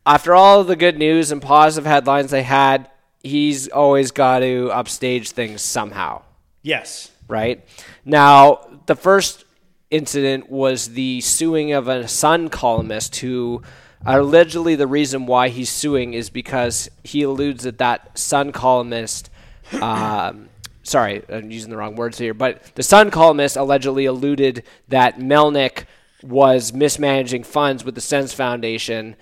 After 0.08 0.34
all 0.34 0.64
the 0.64 0.74
good 0.74 0.96
news 0.96 1.30
and 1.30 1.42
positive 1.42 1.84
headlines 1.84 2.30
they 2.30 2.42
had, 2.42 2.90
he's 3.22 3.68
always 3.68 4.10
got 4.10 4.38
to 4.38 4.70
upstage 4.72 5.32
things 5.32 5.60
somehow. 5.60 6.22
yes, 6.62 7.10
right? 7.28 7.62
Now, 8.06 8.80
the 8.86 8.96
first 8.96 9.44
incident 9.90 10.48
was 10.48 10.94
the 10.94 11.20
suing 11.20 11.72
of 11.72 11.88
a 11.88 12.08
Sun 12.08 12.48
columnist 12.48 13.16
who 13.16 13.60
allegedly 14.06 14.76
the 14.76 14.86
reason 14.86 15.26
why 15.26 15.50
he's 15.50 15.68
suing 15.68 16.14
is 16.14 16.30
because 16.30 16.88
he 17.04 17.22
alludes 17.22 17.64
that 17.64 17.76
that 17.76 18.18
Sun 18.18 18.52
columnist. 18.52 19.30
Um, 19.82 20.48
sorry, 20.84 21.22
I'm 21.28 21.50
using 21.50 21.68
the 21.68 21.76
wrong 21.76 21.94
words 21.94 22.16
here, 22.16 22.32
but 22.32 22.74
the 22.76 22.82
Sun 22.82 23.10
columnist 23.10 23.58
allegedly 23.58 24.06
alluded 24.06 24.62
that 24.88 25.18
Melnyk 25.18 25.84
was 26.22 26.72
mismanaging 26.72 27.44
funds 27.44 27.84
with 27.84 27.94
the 27.94 28.00
Sens 28.00 28.32
Foundation 28.32 29.14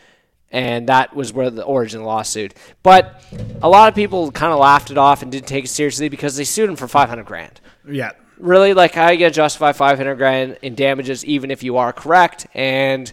and 0.51 0.89
that 0.89 1.15
was 1.15 1.33
where 1.33 1.51
the 1.51 1.63
origin 1.65 2.01
of 2.01 2.05
the 2.05 2.09
lawsuit. 2.09 2.55
But 2.83 3.23
a 3.63 3.69
lot 3.69 3.89
of 3.89 3.95
people 3.95 4.31
kind 4.33 4.53
of 4.53 4.59
laughed 4.59 4.91
it 4.91 4.99
off 4.99 5.23
and 5.23 5.31
didn't 5.33 5.47
take 5.49 5.65
it 5.65 5.69
seriously 5.69 6.09
because 6.09 6.37
they 6.37 6.45
sued 6.45 6.69
him 6.71 6.77
for 6.77 6.89
500 6.89 7.25
grand. 7.27 7.61
yeah. 7.89 8.13
Really, 8.39 8.75
like 8.75 8.93
how 8.93 9.09
you 9.09 9.17
get 9.17 9.33
justify 9.33 9.73
500 9.73 10.15
grand 10.17 10.59
in 10.61 10.75
damages 10.75 11.25
even 11.25 11.51
if 11.51 11.63
you 11.63 11.79
are 11.79 11.91
correct 11.93 12.47
and 12.53 13.11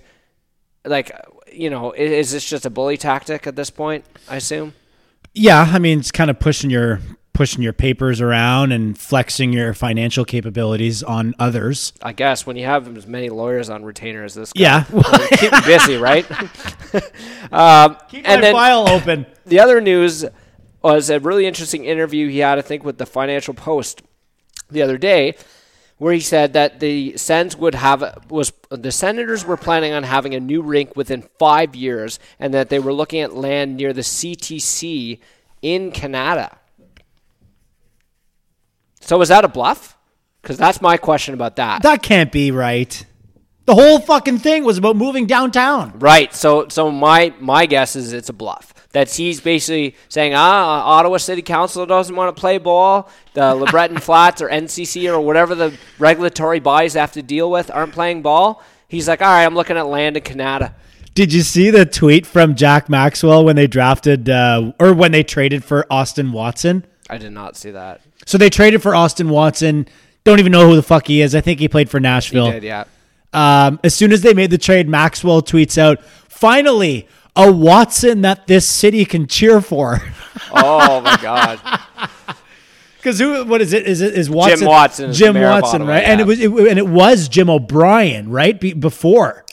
like 0.85 1.11
you 1.49 1.69
know, 1.69 1.93
i- 1.93 1.97
is 1.97 2.31
this 2.31 2.43
just 2.43 2.65
a 2.65 2.69
bully 2.69 2.97
tactic 2.97 3.47
at 3.47 3.55
this 3.55 3.69
point, 3.69 4.03
I 4.27 4.35
assume? 4.37 4.73
Yeah, 5.33 5.61
I 5.71 5.79
mean, 5.79 5.99
it's 5.99 6.11
kind 6.11 6.29
of 6.29 6.39
pushing 6.39 6.69
your 6.69 6.99
pushing 7.33 7.63
your 7.63 7.73
papers 7.73 8.21
around 8.21 8.71
and 8.71 8.97
flexing 8.97 9.51
your 9.51 9.73
financial 9.73 10.23
capabilities 10.23 11.01
on 11.01 11.33
others. 11.39 11.91
I 12.01 12.13
guess 12.13 12.45
when 12.45 12.55
you 12.55 12.65
have 12.65 12.95
as 12.95 13.07
many 13.07 13.29
lawyers 13.29 13.69
on 13.69 13.83
retainer 13.83 14.23
as 14.23 14.35
this 14.35 14.53
guy. 14.53 14.61
Yeah, 14.61 14.83
Keep 15.37 15.65
busy, 15.65 15.97
right? 15.97 16.29
um, 17.51 17.97
keep 18.07 18.27
and 18.27 18.39
my 18.39 18.41
then 18.41 18.53
file 18.53 18.87
open. 18.87 19.25
the 19.45 19.59
other 19.59 19.81
news 19.81 20.25
was 20.83 21.09
a 21.09 21.19
really 21.19 21.45
interesting 21.45 21.85
interview 21.85 22.29
he 22.29 22.39
had, 22.39 22.59
I 22.59 22.61
think, 22.61 22.83
with 22.83 22.97
the 22.97 23.05
Financial 23.05 23.53
Post 23.53 24.03
the 24.69 24.81
other 24.81 24.97
day, 24.97 25.35
where 25.97 26.13
he 26.13 26.19
said 26.19 26.53
that 26.53 26.79
the 26.79 27.17
Sens 27.17 27.55
would 27.55 27.75
have 27.75 28.25
was 28.29 28.53
the 28.69 28.91
Senators 28.91 29.45
were 29.45 29.57
planning 29.57 29.93
on 29.93 30.03
having 30.03 30.35
a 30.35 30.39
new 30.39 30.61
rink 30.61 30.95
within 30.95 31.23
five 31.39 31.75
years, 31.75 32.19
and 32.39 32.53
that 32.53 32.69
they 32.69 32.79
were 32.79 32.93
looking 32.93 33.21
at 33.21 33.33
land 33.33 33.77
near 33.77 33.93
the 33.93 34.01
CTC 34.01 35.19
in 35.61 35.91
Kanata. 35.91 36.57
So 39.05 39.21
is 39.21 39.29
that 39.29 39.45
a 39.45 39.47
bluff? 39.47 39.97
Because 40.41 40.57
that's 40.57 40.81
my 40.81 40.97
question 40.97 41.33
about 41.33 41.55
that. 41.55 41.83
That 41.83 42.03
can't 42.03 42.31
be 42.31 42.51
right. 42.51 43.05
The 43.65 43.75
whole 43.75 43.99
fucking 43.99 44.39
thing 44.39 44.65
was 44.65 44.77
about 44.77 44.97
moving 44.97 45.25
downtown. 45.25 45.97
Right. 45.99 46.33
So 46.33 46.67
so 46.67 46.91
my 46.91 47.33
my 47.39 47.65
guess 47.65 47.95
is 47.95 48.11
it's 48.11 48.29
a 48.29 48.33
bluff. 48.33 48.73
That 48.91 49.09
he's 49.09 49.41
basically 49.41 49.95
saying, 50.09 50.33
ah, 50.35 50.83
Ottawa 50.85 51.17
City 51.17 51.41
Council 51.41 51.85
doesn't 51.85 52.15
want 52.15 52.35
to 52.35 52.39
play 52.39 52.57
ball. 52.57 53.09
The 53.33 53.41
LeBreton 53.55 54.01
Flats 54.01 54.41
or 54.41 54.49
NCC 54.49 55.11
or 55.11 55.19
whatever 55.19 55.55
the 55.55 55.75
regulatory 55.97 56.59
bodies 56.59 56.93
have 56.93 57.13
to 57.13 57.23
deal 57.23 57.49
with 57.49 57.71
aren't 57.71 57.93
playing 57.93 58.21
ball. 58.21 58.61
He's 58.87 59.07
like, 59.07 59.21
all 59.21 59.29
right, 59.29 59.45
I'm 59.45 59.55
looking 59.55 59.77
at 59.77 59.87
land 59.87 60.17
in 60.17 60.23
Kanata. 60.23 60.73
Did 61.15 61.31
you 61.31 61.41
see 61.41 61.69
the 61.69 61.85
tweet 61.85 62.25
from 62.25 62.55
Jack 62.55 62.89
Maxwell 62.89 63.45
when 63.45 63.55
they 63.55 63.65
drafted 63.67 64.29
uh, 64.29 64.73
or 64.79 64.93
when 64.93 65.11
they 65.11 65.23
traded 65.23 65.63
for 65.63 65.85
Austin 65.89 66.31
Watson? 66.31 66.85
I 67.13 67.17
did 67.17 67.31
not 67.31 67.55
see 67.55 67.71
that. 67.71 68.01
So 68.25 68.37
they 68.37 68.49
traded 68.49 68.81
for 68.81 68.95
Austin 68.95 69.29
Watson. 69.29 69.87
Don't 70.23 70.39
even 70.39 70.51
know 70.51 70.67
who 70.69 70.75
the 70.75 70.83
fuck 70.83 71.07
he 71.07 71.21
is. 71.21 71.35
I 71.35 71.41
think 71.41 71.59
he 71.59 71.67
played 71.67 71.89
for 71.89 71.99
He 71.99 72.03
Nashville. 72.03 72.51
did, 72.51 72.63
yeah. 72.63 72.85
Um, 73.33 73.79
as 73.83 73.93
soon 73.95 74.11
as 74.11 74.21
they 74.21 74.33
made 74.33 74.51
the 74.51 74.57
trade, 74.57 74.87
Maxwell 74.87 75.41
tweets 75.41 75.77
out, 75.77 76.03
"Finally, 76.29 77.07
a 77.35 77.51
Watson 77.51 78.21
that 78.21 78.47
this 78.47 78.67
city 78.67 79.05
can 79.05 79.27
cheer 79.27 79.61
for." 79.61 80.01
Oh 80.55 81.01
my 81.01 81.17
god. 81.21 81.59
Because 82.97 83.19
who? 83.19 83.43
What 83.43 83.59
is 83.59 83.73
it? 83.73 83.85
Is 83.85 83.99
it 83.99 84.13
is 84.13 84.29
Watson? 84.29 84.59
Jim 84.59 84.67
Watson 84.67 85.13
Jim 85.13 85.35
Watson, 85.41 85.85
right? 85.85 86.03
And 86.05 86.21
it 86.21 86.23
was 86.27 86.39
it, 86.39 86.49
and 86.49 86.79
it 86.79 86.87
was 86.87 87.27
Jim 87.27 87.49
O'Brien, 87.49 88.29
right? 88.29 88.57
Be, 88.57 88.71
before 88.73 89.43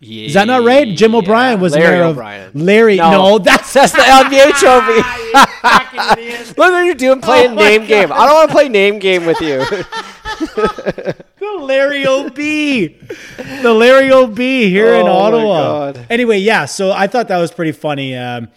is 0.00 0.34
that 0.34 0.46
not 0.46 0.64
right? 0.64 0.88
Jim 0.96 1.12
Yeah. 1.12 1.18
O'Brien 1.18 1.60
was 1.60 1.72
the 1.72 1.78
Larry 1.80 1.94
mayor 1.96 2.02
of 2.04 2.10
O'Brien. 2.12 2.50
Larry. 2.54 2.96
No, 2.96 3.38
that's 3.38 3.72
That's 3.72 3.92
the 3.92 3.98
LBA 3.98 4.52
trophy. 4.58 5.02
Look 6.56 6.56
what 6.72 6.84
you're 6.84 6.94
doing 6.94 7.20
playing 7.20 7.50
Oh 7.52 7.54
my 7.54 7.62
name 7.62 7.86
game. 7.86 8.12
I 8.12 8.24
don't 8.26 8.34
want 8.34 8.48
to 8.50 8.54
play 8.54 8.68
name 8.68 8.98
game 8.98 9.26
with 9.26 9.40
you. 9.40 9.58
the 10.40 11.58
Larry 11.60 12.06
OB, 12.06 12.34
the 12.34 13.74
Larry 13.74 14.10
OB 14.10 14.38
here 14.38 14.94
in 14.94 15.02
Oh 15.02 15.04
my 15.06 15.10
Ottawa. 15.10 15.62
God. 15.92 16.06
Anyway, 16.10 16.38
yeah. 16.38 16.64
So 16.64 16.92
I 16.92 17.06
thought 17.06 17.28
that 17.28 17.38
was 17.38 17.52
pretty 17.52 17.72
funny. 17.72 18.16
Um, 18.16 18.48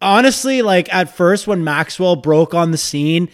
honestly, 0.00 0.62
like 0.62 0.92
at 0.94 1.14
first 1.14 1.46
when 1.46 1.62
Maxwell 1.64 2.16
broke 2.16 2.54
on 2.54 2.70
the 2.70 2.78
scene, 2.78 3.28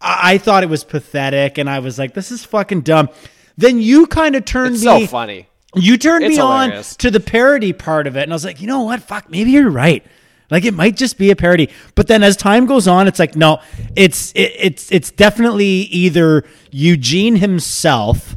I, 0.00 0.34
I 0.34 0.38
thought 0.38 0.62
it 0.62 0.68
was 0.68 0.84
pathetic, 0.84 1.58
and 1.58 1.68
I 1.68 1.80
was 1.80 1.98
like, 1.98 2.14
"This 2.14 2.30
is 2.30 2.44
fucking 2.44 2.82
dumb." 2.82 3.08
Then 3.56 3.78
you 3.80 4.06
kind 4.06 4.36
of 4.36 4.44
turned 4.44 4.76
It's 4.76 4.84
me. 4.84 5.04
so 5.04 5.06
funny. 5.06 5.46
You 5.74 5.96
turned 5.96 6.24
It's 6.24 6.36
me 6.36 6.42
on 6.42 6.82
to 6.98 7.10
the 7.10 7.20
parody 7.20 7.72
part 7.72 8.06
of 8.06 8.16
it, 8.16 8.22
and 8.24 8.32
I 8.32 8.34
was 8.34 8.44
like, 8.44 8.60
you 8.60 8.66
know 8.66 8.82
what? 8.82 9.02
Fuck, 9.02 9.30
maybe 9.30 9.52
you're 9.52 9.70
right. 9.70 10.04
Like 10.50 10.64
it 10.64 10.74
might 10.74 10.96
just 10.96 11.16
be 11.16 11.30
a 11.30 11.36
parody. 11.36 11.68
But 11.94 12.08
then 12.08 12.24
as 12.24 12.36
time 12.36 12.66
goes 12.66 12.88
on, 12.88 13.06
it's 13.06 13.20
like, 13.20 13.36
no, 13.36 13.60
it's 13.94 14.32
it, 14.32 14.52
it's 14.58 14.90
it's 14.90 15.12
definitely 15.12 15.66
either 15.66 16.44
Eugene 16.72 17.36
himself 17.36 18.36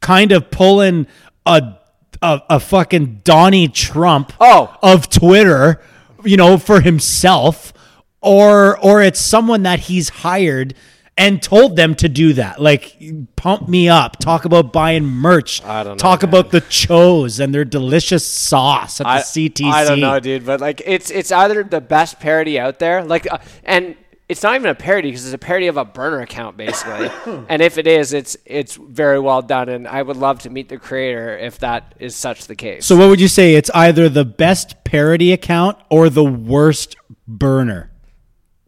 kind 0.00 0.32
of 0.32 0.50
pulling 0.50 1.06
a 1.46 1.78
a, 2.20 2.42
a 2.50 2.60
fucking 2.60 3.22
Donnie 3.24 3.68
Trump 3.68 4.34
Oh. 4.38 4.76
of 4.82 5.08
Twitter, 5.08 5.80
you 6.24 6.36
know, 6.36 6.58
for 6.58 6.82
himself, 6.82 7.72
or 8.20 8.78
or 8.80 9.00
it's 9.00 9.18
someone 9.18 9.62
that 9.62 9.80
he's 9.80 10.10
hired 10.10 10.74
and 11.20 11.42
told 11.42 11.76
them 11.76 11.94
to 11.96 12.08
do 12.08 12.32
that. 12.32 12.60
Like 12.60 12.98
pump 13.36 13.68
me 13.68 13.90
up, 13.90 14.18
talk 14.18 14.46
about 14.46 14.72
buying 14.72 15.04
merch, 15.04 15.62
I 15.62 15.84
don't 15.84 15.92
know, 15.92 15.96
talk 15.98 16.22
man. 16.22 16.30
about 16.30 16.50
the 16.50 16.62
Chos 16.62 17.38
and 17.38 17.54
their 17.54 17.66
delicious 17.66 18.24
sauce 18.24 19.02
at 19.02 19.04
the 19.04 19.10
I, 19.10 19.18
CTC. 19.18 19.70
I 19.70 19.84
don't 19.84 20.00
know, 20.00 20.18
dude, 20.18 20.46
but 20.46 20.60
like 20.60 20.82
it's 20.86 21.10
it's 21.10 21.30
either 21.30 21.62
the 21.62 21.82
best 21.82 22.20
parody 22.20 22.58
out 22.58 22.78
there, 22.78 23.04
like, 23.04 23.30
uh, 23.30 23.38
and 23.64 23.96
it's 24.30 24.42
not 24.42 24.54
even 24.54 24.70
a 24.70 24.74
parody 24.74 25.10
because 25.10 25.26
it's 25.26 25.34
a 25.34 25.38
parody 25.38 25.66
of 25.66 25.76
a 25.76 25.84
burner 25.84 26.20
account, 26.20 26.56
basically. 26.56 27.10
and 27.50 27.60
if 27.60 27.76
it 27.76 27.86
is, 27.86 28.14
it's 28.14 28.38
it's 28.46 28.76
very 28.76 29.20
well 29.20 29.42
done, 29.42 29.68
and 29.68 29.86
I 29.86 30.00
would 30.00 30.16
love 30.16 30.38
to 30.40 30.50
meet 30.50 30.70
the 30.70 30.78
creator 30.78 31.36
if 31.36 31.58
that 31.58 31.94
is 31.98 32.16
such 32.16 32.46
the 32.46 32.56
case. 32.56 32.86
So 32.86 32.96
what 32.96 33.10
would 33.10 33.20
you 33.20 33.28
say? 33.28 33.56
It's 33.56 33.70
either 33.74 34.08
the 34.08 34.24
best 34.24 34.84
parody 34.84 35.32
account 35.32 35.76
or 35.90 36.08
the 36.08 36.24
worst 36.24 36.96
burner. 37.28 37.89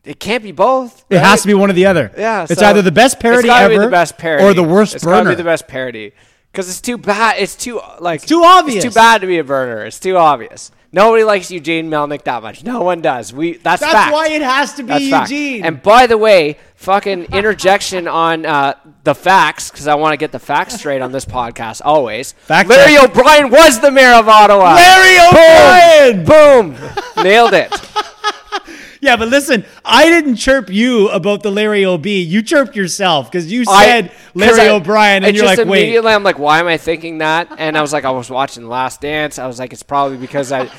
It 0.05 0.18
can't 0.18 0.42
be 0.42 0.53
both. 0.53 1.05
It 1.11 1.18
has 1.18 1.42
to 1.42 1.46
be 1.48 1.55
one 1.55 1.70
or 1.70 1.74
the 1.74 1.86
other. 1.86 2.11
Yeah, 2.16 2.46
it's 2.48 2.59
so 2.59 2.66
either 2.66 2.82
the 2.82 2.90
best 2.90 3.20
parody 3.20 3.48
it's 3.48 3.57
ever 3.57 3.74
be 3.74 3.78
the 3.78 3.88
best 3.88 4.18
parody, 4.18 4.44
or 4.44 4.53
the 4.53 4.62
worst 4.62 4.92
burner. 4.94 4.96
It's 4.96 5.05
gotta 5.05 5.28
be 5.30 5.34
the 5.36 5.44
best 5.44 5.68
parody 5.68 6.12
because 6.50 6.68
it's 6.68 6.80
too 6.80 6.98
bad. 6.98 7.36
It's 7.38 7.55
too 7.55 7.80
like 8.00 8.22
too 8.22 8.42
obvious. 8.42 8.84
It's 8.84 8.94
too 8.94 8.98
bad 8.98 9.20
to 9.20 9.26
be 9.28 9.38
a 9.38 9.44
burner. 9.44 9.84
It's 9.84 10.00
too 10.00 10.16
obvious. 10.16 10.72
Nobody 10.94 11.24
likes 11.24 11.50
Eugene 11.50 11.88
Melnyk 11.88 12.24
that 12.24 12.42
much. 12.42 12.64
No 12.64 12.82
one 12.82 13.00
does. 13.00 13.32
We 13.32 13.55
that's 13.59 13.80
That's 13.80 13.94
fact. 13.94 14.12
why 14.12 14.28
it 14.28 14.42
has 14.42 14.74
to 14.74 14.82
be 14.82 14.88
That's 14.88 15.09
fact. 15.09 15.30
Eugene. 15.30 15.64
And 15.64 15.82
by 15.82 16.07
the 16.07 16.18
way, 16.18 16.59
fucking 16.74 17.32
interjection 17.32 18.07
on 18.07 18.44
uh, 18.44 18.74
the 19.05 19.14
facts 19.14 19.70
because 19.70 19.86
I 19.86 19.94
want 19.94 20.12
to 20.12 20.18
get 20.18 20.32
the 20.32 20.38
facts 20.38 20.74
straight 20.74 21.00
on 21.00 21.11
this 21.11 21.24
podcast 21.24 21.80
always. 21.82 22.32
Fact 22.32 22.68
Larry 22.68 22.96
check. 22.96 23.09
O'Brien 23.09 23.50
was 23.50 23.80
the 23.80 23.90
mayor 23.90 24.12
of 24.14 24.28
Ottawa. 24.28 24.74
Larry 24.74 25.18
O'Brien! 25.28 26.24
Boom, 26.26 26.74
boom, 26.74 27.24
nailed 27.24 27.55
it. 27.55 27.72
Yeah, 29.03 29.16
but 29.16 29.28
listen, 29.28 29.64
I 29.84 30.05
didn't 30.09 30.36
chirp 30.36 30.70
you 30.70 31.09
about 31.09 31.42
the 31.42 31.50
Larry 31.50 31.84
OB. 31.84 32.07
You 32.07 32.40
chirped 32.40 32.76
yourself 32.76 33.30
because 33.30 33.50
you 33.50 33.64
I- 33.66 34.11
Larry 34.34 34.61
I- 34.61 34.68
O'Brien, 34.68 35.24
and 35.24 35.34
you're 35.36 35.44
just 35.44 35.59
like, 35.59 35.66
wait. 35.68 35.82
immediately 35.82 36.12
I'm 36.12 36.22
like, 36.22 36.38
why 36.38 36.61
am 36.61 36.68
I 36.68 36.76
thinking 36.76 37.18
that? 37.18 37.48
And 37.59 37.76
I 37.76 37.82
was 37.82 37.92
like, 37.92 38.05
I 38.05 38.12
was 38.12 38.30
watching 38.30 38.68
Last 38.68 39.00
Dance. 39.00 39.40
I 39.40 39.48
was 39.48 39.59
like, 39.59 39.72
it's 39.72 39.82
probably 39.82 40.18
because 40.18 40.53
I, 40.53 40.70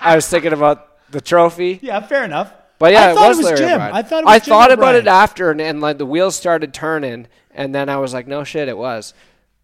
I 0.00 0.16
was 0.16 0.28
thinking 0.28 0.52
about 0.52 0.88
the 1.10 1.20
trophy. 1.20 1.78
Yeah, 1.82 2.00
fair 2.00 2.24
enough. 2.24 2.52
But 2.80 2.92
yeah, 2.92 3.10
I 3.10 3.14
thought 3.14 3.24
it 3.26 3.28
was, 3.28 3.38
it 3.38 3.40
was 3.42 3.44
Larry 3.46 3.58
Jim. 3.58 3.70
O'Brien. 3.80 3.94
I 3.94 4.02
thought 4.02 4.18
it 4.22 4.26
was 4.26 4.34
I 4.34 4.38
Jim 4.40 4.48
thought 4.48 4.72
about 4.72 4.94
it 4.96 5.06
after, 5.06 5.50
and, 5.52 5.60
and 5.60 5.80
like 5.80 5.98
the 5.98 6.06
wheels 6.06 6.34
started 6.36 6.74
turning, 6.74 7.28
and 7.52 7.72
then 7.74 7.88
I 7.88 7.96
was 7.98 8.12
like, 8.12 8.26
no 8.26 8.42
shit, 8.44 8.68
it 8.68 8.76
was. 8.76 9.14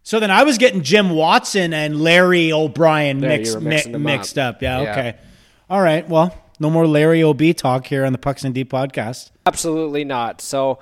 So 0.05 0.21
then 0.21 0.31
I 0.31 0.45
was 0.45 0.57
getting 0.59 0.83
Jim 0.83 1.11
Watson 1.11 1.73
and 1.75 2.01
Larry 2.01 2.53
O'Brien 2.53 3.19
There, 3.21 3.31
mixed 3.31 3.59
mi- 3.61 3.99
mixed 3.99 4.39
up. 4.39 4.57
up. 4.57 4.63
Yeah, 4.63 4.83
Yeah. 4.83 4.91
okay. 4.93 5.15
All 5.69 5.81
right. 5.81 6.09
Well, 6.09 6.37
no 6.65 6.71
more 6.71 6.87
Larry 6.87 7.23
OB 7.23 7.55
talk 7.59 7.87
here 7.87 8.07
on 8.07 8.13
the 8.13 8.19
Pucks 8.19 8.43
in 8.43 8.55
Deep 8.55 8.71
podcast. 8.71 9.33
Absolutely 9.45 10.03
not. 10.03 10.41
So 10.41 10.79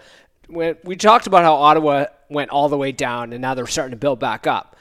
when 0.47 0.77
we 0.85 0.95
talked 0.95 1.27
about 1.27 1.43
how 1.43 1.55
Ottawa 1.55 2.07
went 2.31 2.51
all 2.51 2.69
the 2.69 2.77
way 2.77 2.93
down 2.93 3.33
and 3.33 3.43
now 3.43 3.55
they're 3.55 3.67
starting 3.67 3.91
to 3.91 3.97
build 3.97 4.21
back 4.21 4.47
up. 4.47 4.77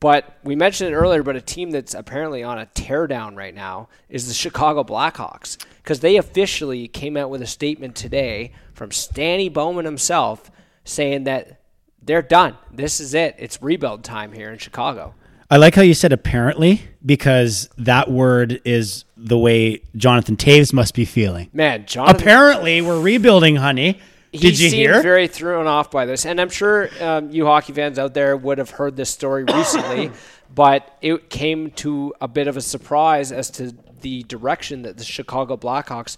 But 0.00 0.38
we 0.44 0.56
mentioned 0.56 0.90
it 0.90 0.94
earlier, 0.94 1.22
but 1.22 1.36
a 1.36 1.42
team 1.42 1.72
that's 1.72 1.92
apparently 1.92 2.42
on 2.42 2.58
a 2.58 2.64
teardown 2.64 3.36
right 3.36 3.54
now 3.54 3.90
is 4.08 4.28
the 4.28 4.34
Chicago 4.34 4.82
Blackhawks 4.82 5.62
because 5.82 6.00
they 6.00 6.16
officially 6.16 6.88
came 6.88 7.18
out 7.18 7.28
with 7.28 7.42
a 7.42 7.46
statement 7.46 7.94
today 7.94 8.52
from 8.72 8.90
Stanny 8.92 9.50
Bowman 9.50 9.84
himself 9.84 10.50
saying 10.84 11.24
that 11.24 11.60
they're 12.00 12.22
done. 12.22 12.56
This 12.72 12.98
is 12.98 13.12
it. 13.12 13.36
It's 13.38 13.62
rebuild 13.62 14.04
time 14.04 14.32
here 14.32 14.50
in 14.50 14.56
Chicago. 14.56 15.14
I 15.50 15.58
like 15.58 15.74
how 15.76 15.82
you 15.82 15.94
said 15.94 16.12
apparently 16.12 16.82
because 17.04 17.68
that 17.78 18.10
word 18.10 18.60
is 18.64 19.04
the 19.16 19.38
way 19.38 19.82
Jonathan 19.94 20.36
Toews 20.36 20.72
must 20.72 20.94
be 20.94 21.04
feeling. 21.04 21.50
Man, 21.52 21.86
Jonathan 21.86 22.20
Apparently, 22.20 22.80
we're 22.82 23.00
rebuilding, 23.00 23.56
honey. 23.56 24.00
he 24.32 24.38
Did 24.38 24.58
you 24.58 24.70
seemed 24.70 24.90
hear? 24.92 25.02
very 25.02 25.28
thrown 25.28 25.68
off 25.68 25.90
by 25.90 26.04
this, 26.04 26.26
and 26.26 26.40
I'm 26.40 26.48
sure 26.48 26.88
um, 27.00 27.30
you 27.30 27.46
hockey 27.46 27.72
fans 27.72 27.98
out 27.98 28.12
there 28.12 28.36
would 28.36 28.58
have 28.58 28.70
heard 28.70 28.96
this 28.96 29.10
story 29.10 29.44
recently, 29.54 30.10
but 30.52 30.96
it 31.00 31.30
came 31.30 31.70
to 31.72 32.12
a 32.20 32.26
bit 32.26 32.48
of 32.48 32.56
a 32.56 32.60
surprise 32.60 33.30
as 33.30 33.48
to 33.52 33.72
the 34.00 34.24
direction 34.24 34.82
that 34.82 34.98
the 34.98 35.04
Chicago 35.04 35.56
Blackhawks 35.56 36.16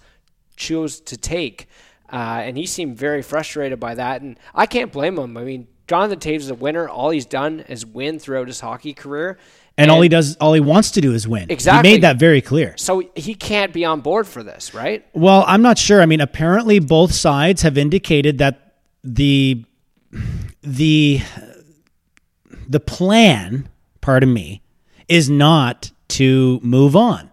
chose 0.56 1.00
to 1.00 1.18
take, 1.18 1.68
uh, 2.10 2.40
and 2.42 2.56
he 2.56 2.64
seemed 2.64 2.96
very 2.96 3.20
frustrated 3.20 3.78
by 3.78 3.94
that, 3.94 4.22
and 4.22 4.38
I 4.54 4.64
can't 4.64 4.90
blame 4.90 5.18
him. 5.18 5.36
I 5.36 5.44
mean, 5.44 5.68
Jonathan 5.88 6.18
Toews 6.18 6.36
is 6.36 6.50
a 6.50 6.54
winner. 6.54 6.88
All 6.88 7.10
he's 7.10 7.26
done 7.26 7.60
is 7.68 7.84
win 7.84 8.18
throughout 8.18 8.46
his 8.46 8.60
hockey 8.60 8.92
career, 8.92 9.38
and 9.78 9.90
all 9.90 10.00
he 10.00 10.08
does, 10.08 10.36
all 10.36 10.52
he 10.52 10.60
wants 10.60 10.90
to 10.92 11.00
do 11.00 11.14
is 11.14 11.26
win. 11.26 11.46
Exactly. 11.50 11.88
He 11.88 11.94
made 11.96 12.02
that 12.02 12.18
very 12.18 12.40
clear. 12.40 12.76
so 12.76 13.02
he 13.14 13.34
can't 13.34 13.72
be 13.72 13.84
on 13.84 14.00
board 14.00 14.26
for 14.26 14.42
this, 14.42 14.74
right? 14.74 15.06
Well, 15.14 15.44
I'm 15.46 15.62
not 15.62 15.78
sure. 15.78 16.02
I 16.02 16.06
mean, 16.06 16.20
apparently 16.20 16.78
both 16.80 17.12
sides 17.12 17.62
have 17.62 17.78
indicated 17.78 18.38
that 18.38 18.74
the 19.04 19.64
the 20.62 21.22
the 22.68 22.80
plan, 22.80 23.68
pardon 24.00 24.32
me, 24.32 24.62
is 25.06 25.30
not 25.30 25.92
to 26.08 26.58
move 26.62 26.96
on. 26.96 27.30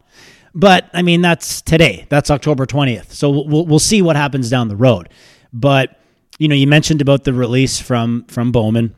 But 0.53 0.89
I 0.93 1.01
mean, 1.01 1.21
that's 1.21 1.61
today. 1.61 2.05
That's 2.09 2.31
October 2.31 2.65
20th. 2.65 3.11
So 3.11 3.29
we'll 3.29 3.65
we'll 3.65 3.79
see 3.79 4.01
what 4.01 4.15
happens 4.15 4.49
down 4.49 4.67
the 4.67 4.75
road. 4.75 5.09
But 5.51 5.99
you 6.37 6.47
know, 6.47 6.55
you 6.55 6.67
mentioned 6.67 7.01
about 7.01 7.23
the 7.23 7.33
release 7.33 7.79
from 7.79 8.25
from 8.27 8.51
Bowman. 8.51 8.95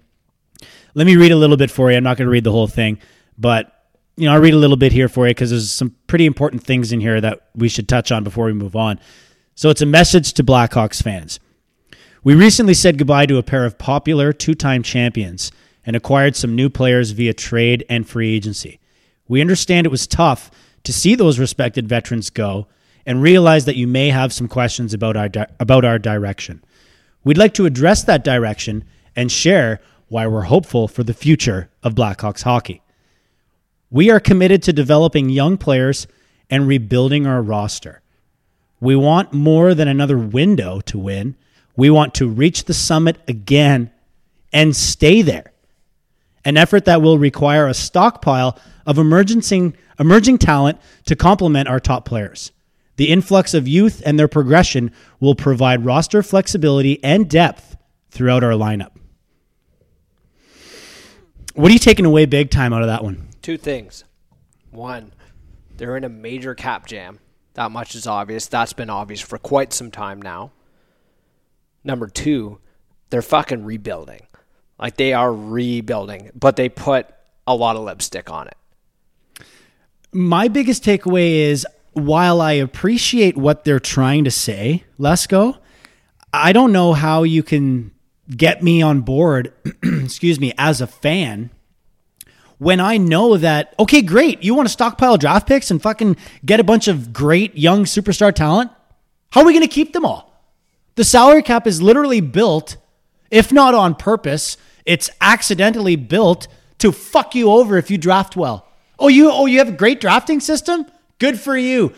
Let 0.95 1.05
me 1.05 1.15
read 1.15 1.31
a 1.31 1.35
little 1.35 1.57
bit 1.57 1.69
for 1.69 1.91
you. 1.91 1.97
I'm 1.97 2.03
not 2.03 2.17
going 2.17 2.25
to 2.25 2.31
read 2.31 2.43
the 2.43 2.51
whole 2.51 2.67
thing, 2.67 2.99
but 3.37 3.73
you 4.15 4.25
know, 4.25 4.33
I'll 4.33 4.41
read 4.41 4.55
a 4.55 4.57
little 4.57 4.77
bit 4.77 4.91
here 4.91 5.07
for 5.07 5.27
you 5.27 5.31
because 5.31 5.51
there's 5.51 5.71
some 5.71 5.95
pretty 6.07 6.25
important 6.25 6.63
things 6.63 6.91
in 6.91 6.99
here 6.99 7.21
that 7.21 7.49
we 7.55 7.69
should 7.69 7.87
touch 7.87 8.11
on 8.11 8.23
before 8.23 8.45
we 8.45 8.53
move 8.53 8.75
on. 8.75 8.99
So 9.53 9.69
it's 9.69 9.81
a 9.81 9.85
message 9.85 10.33
to 10.33 10.43
Blackhawks 10.43 11.01
fans. 11.01 11.39
We 12.23 12.33
recently 12.33 12.73
said 12.73 12.97
goodbye 12.97 13.27
to 13.27 13.37
a 13.37 13.43
pair 13.43 13.63
of 13.63 13.77
popular 13.77 14.33
two-time 14.33 14.81
champions 14.81 15.51
and 15.85 15.95
acquired 15.95 16.35
some 16.35 16.55
new 16.55 16.69
players 16.69 17.11
via 17.11 17.33
trade 17.33 17.85
and 17.89 18.07
free 18.07 18.35
agency. 18.35 18.79
We 19.27 19.39
understand 19.39 19.85
it 19.85 19.91
was 19.91 20.07
tough 20.07 20.49
to 20.83 20.91
see 20.91 21.15
those 21.15 21.39
respected 21.39 21.87
veterans 21.87 22.29
go 22.29 22.67
and 23.05 23.21
realize 23.21 23.65
that 23.65 23.77
you 23.77 23.87
may 23.87 24.09
have 24.09 24.33
some 24.33 24.47
questions 24.47 24.93
about 24.93 25.15
our 25.15 25.29
di- 25.29 25.47
about 25.59 25.85
our 25.85 25.99
direction. 25.99 26.63
We'd 27.27 27.37
like 27.37 27.55
to 27.55 27.65
address 27.65 28.05
that 28.05 28.23
direction 28.23 28.85
and 29.13 29.29
share 29.29 29.81
why 30.07 30.27
we're 30.27 30.43
hopeful 30.43 30.87
for 30.87 31.03
the 31.03 31.13
future 31.13 31.69
of 31.83 31.93
Blackhawks 31.93 32.43
hockey. 32.43 32.81
We 33.91 34.09
are 34.09 34.21
committed 34.21 34.63
to 34.63 34.71
developing 34.71 35.27
young 35.27 35.57
players 35.57 36.07
and 36.49 36.69
rebuilding 36.69 37.27
our 37.27 37.41
roster. 37.41 38.01
We 38.79 38.95
want 38.95 39.33
more 39.33 39.73
than 39.73 39.89
another 39.89 40.17
window 40.17 40.79
to 40.85 40.97
win. 40.97 41.35
We 41.75 41.89
want 41.89 42.15
to 42.15 42.29
reach 42.29 42.63
the 42.63 42.73
summit 42.73 43.17
again 43.27 43.91
and 44.53 44.73
stay 44.73 45.21
there. 45.21 45.51
An 46.45 46.55
effort 46.55 46.85
that 46.85 47.01
will 47.01 47.17
require 47.19 47.67
a 47.67 47.73
stockpile 47.73 48.57
of 48.85 48.97
emerging, 48.97 49.75
emerging 49.99 50.37
talent 50.37 50.79
to 51.07 51.15
complement 51.17 51.67
our 51.67 51.81
top 51.81 52.05
players. 52.05 52.53
The 52.97 53.09
influx 53.09 53.53
of 53.53 53.67
youth 53.67 54.01
and 54.05 54.19
their 54.19 54.27
progression 54.27 54.91
will 55.19 55.35
provide 55.35 55.85
roster 55.85 56.21
flexibility 56.21 57.01
and 57.03 57.29
depth 57.29 57.77
throughout 58.09 58.43
our 58.43 58.51
lineup. 58.51 58.91
What 61.53 61.69
are 61.69 61.73
you 61.73 61.79
taking 61.79 62.05
away 62.05 62.25
big 62.25 62.51
time 62.51 62.73
out 62.73 62.81
of 62.81 62.87
that 62.87 63.03
one? 63.03 63.29
Two 63.41 63.57
things. 63.57 64.03
One, 64.71 65.13
they're 65.77 65.97
in 65.97 66.03
a 66.03 66.09
major 66.09 66.53
cap 66.53 66.85
jam. 66.85 67.19
That 67.53 67.71
much 67.71 67.95
is 67.95 68.05
obvious. 68.05 68.47
That's 68.47 68.73
been 68.73 68.89
obvious 68.89 69.21
for 69.21 69.37
quite 69.37 69.73
some 69.73 69.89
time 69.89 70.21
now. 70.21 70.51
Number 71.83 72.07
two, 72.07 72.59
they're 73.09 73.21
fucking 73.21 73.63
rebuilding. 73.63 74.21
Like 74.79 74.97
they 74.97 75.13
are 75.13 75.33
rebuilding, 75.33 76.31
but 76.35 76.55
they 76.55 76.69
put 76.69 77.07
a 77.47 77.55
lot 77.55 77.75
of 77.75 77.83
lipstick 77.83 78.29
on 78.29 78.47
it. 78.47 78.57
My 80.11 80.47
biggest 80.47 80.83
takeaway 80.83 81.49
is 81.49 81.65
while 81.97 82.41
I 82.41 82.53
appreciate 82.53 83.37
what 83.37 83.63
they're 83.63 83.79
trying 83.79 84.23
to 84.23 84.31
say, 84.31 84.83
Lesko, 84.99 85.57
I 86.33 86.53
don't 86.53 86.71
know 86.71 86.93
how 86.93 87.23
you 87.23 87.43
can 87.43 87.91
get 88.29 88.61
me 88.61 88.81
on 88.81 89.01
board, 89.01 89.53
excuse 89.83 90.39
me, 90.39 90.53
as 90.57 90.81
a 90.81 90.87
fan 90.87 91.49
when 92.59 92.79
I 92.79 92.97
know 92.97 93.37
that, 93.37 93.75
okay, 93.79 94.01
great, 94.01 94.43
you 94.43 94.55
want 94.55 94.67
to 94.67 94.73
stockpile 94.73 95.17
draft 95.17 95.47
picks 95.47 95.69
and 95.69 95.81
fucking 95.81 96.17
get 96.45 96.59
a 96.59 96.63
bunch 96.63 96.87
of 96.87 97.13
great 97.13 97.55
young 97.55 97.83
superstar 97.83 98.33
talent? 98.33 98.71
How 99.31 99.41
are 99.41 99.45
we 99.45 99.53
going 99.53 99.67
to 99.67 99.73
keep 99.73 99.93
them 99.93 100.05
all? 100.05 100.33
The 100.95 101.03
salary 101.03 101.43
cap 101.43 101.67
is 101.67 101.81
literally 101.81 102.21
built, 102.21 102.77
if 103.29 103.51
not 103.51 103.75
on 103.75 103.93
purpose, 103.93 104.57
it's 104.85 105.09
accidentally 105.21 105.95
built 105.95 106.47
to 106.79 106.91
fuck 106.91 107.35
you 107.35 107.51
over 107.51 107.77
if 107.77 107.91
you 107.91 107.97
draft 107.97 108.35
well. 108.35 108.67
Oh, 108.97 109.07
you 109.07 109.29
oh 109.31 109.45
you 109.45 109.59
have 109.59 109.67
a 109.67 109.73
great 109.73 110.01
drafting 110.01 110.39
system? 110.39 110.87
Good 111.19 111.39
for 111.39 111.57
you. 111.57 111.93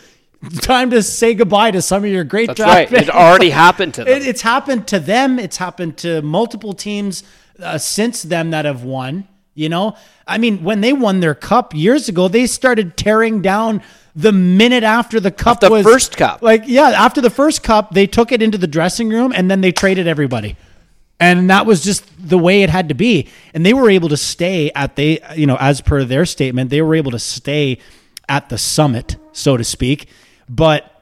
Time 0.61 0.91
to 0.91 1.03
say 1.03 1.33
goodbye 1.33 1.71
to 1.71 1.81
some 1.81 2.05
of 2.05 2.09
your 2.09 2.23
great 2.23 2.47
That's 2.47 2.57
draft 2.57 2.73
right. 2.73 2.89
picks. 2.89 3.01
It 3.03 3.09
already 3.09 3.49
happened 3.49 3.95
to 3.95 4.03
them. 4.05 4.13
It, 4.21 4.25
it's 4.25 4.41
happened 4.41 4.87
to 4.87 4.99
them. 4.99 5.37
It's 5.37 5.57
happened 5.57 5.97
to 5.97 6.21
multiple 6.21 6.73
teams 6.73 7.23
uh, 7.61 7.77
since 7.77 8.23
them 8.23 8.51
that 8.51 8.65
have 8.65 8.83
won. 8.83 9.27
You 9.55 9.67
know, 9.67 9.97
I 10.25 10.37
mean, 10.37 10.63
when 10.63 10.79
they 10.79 10.93
won 10.93 11.19
their 11.19 11.35
cup 11.35 11.73
years 11.75 12.07
ago, 12.07 12.29
they 12.29 12.47
started 12.47 12.95
tearing 12.95 13.41
down 13.41 13.81
the 14.15 14.31
minute 14.31 14.83
after 14.83 15.19
the 15.19 15.31
cup 15.31 15.59
the 15.59 15.69
was 15.69 15.85
first 15.85 16.15
cup. 16.15 16.41
Like, 16.41 16.63
yeah, 16.65 16.89
after 16.89 17.19
the 17.19 17.29
first 17.29 17.61
cup, 17.61 17.91
they 17.91 18.07
took 18.07 18.31
it 18.31 18.41
into 18.41 18.57
the 18.57 18.67
dressing 18.67 19.09
room 19.09 19.33
and 19.35 19.51
then 19.51 19.59
they 19.59 19.73
traded 19.73 20.07
everybody. 20.07 20.55
And 21.19 21.49
that 21.49 21.65
was 21.65 21.83
just 21.83 22.05
the 22.17 22.37
way 22.37 22.63
it 22.63 22.69
had 22.69 22.87
to 22.87 22.95
be. 22.95 23.27
And 23.53 23.65
they 23.65 23.73
were 23.73 23.89
able 23.89 24.07
to 24.09 24.17
stay 24.17 24.71
at 24.73 24.95
they, 24.95 25.19
you 25.35 25.45
know, 25.45 25.57
as 25.59 25.81
per 25.81 26.05
their 26.05 26.25
statement, 26.25 26.69
they 26.69 26.81
were 26.81 26.95
able 26.95 27.11
to 27.11 27.19
stay 27.19 27.79
at 28.29 28.49
the 28.49 28.57
summit, 28.57 29.17
so 29.33 29.57
to 29.57 29.63
speak. 29.63 30.07
But 30.47 30.99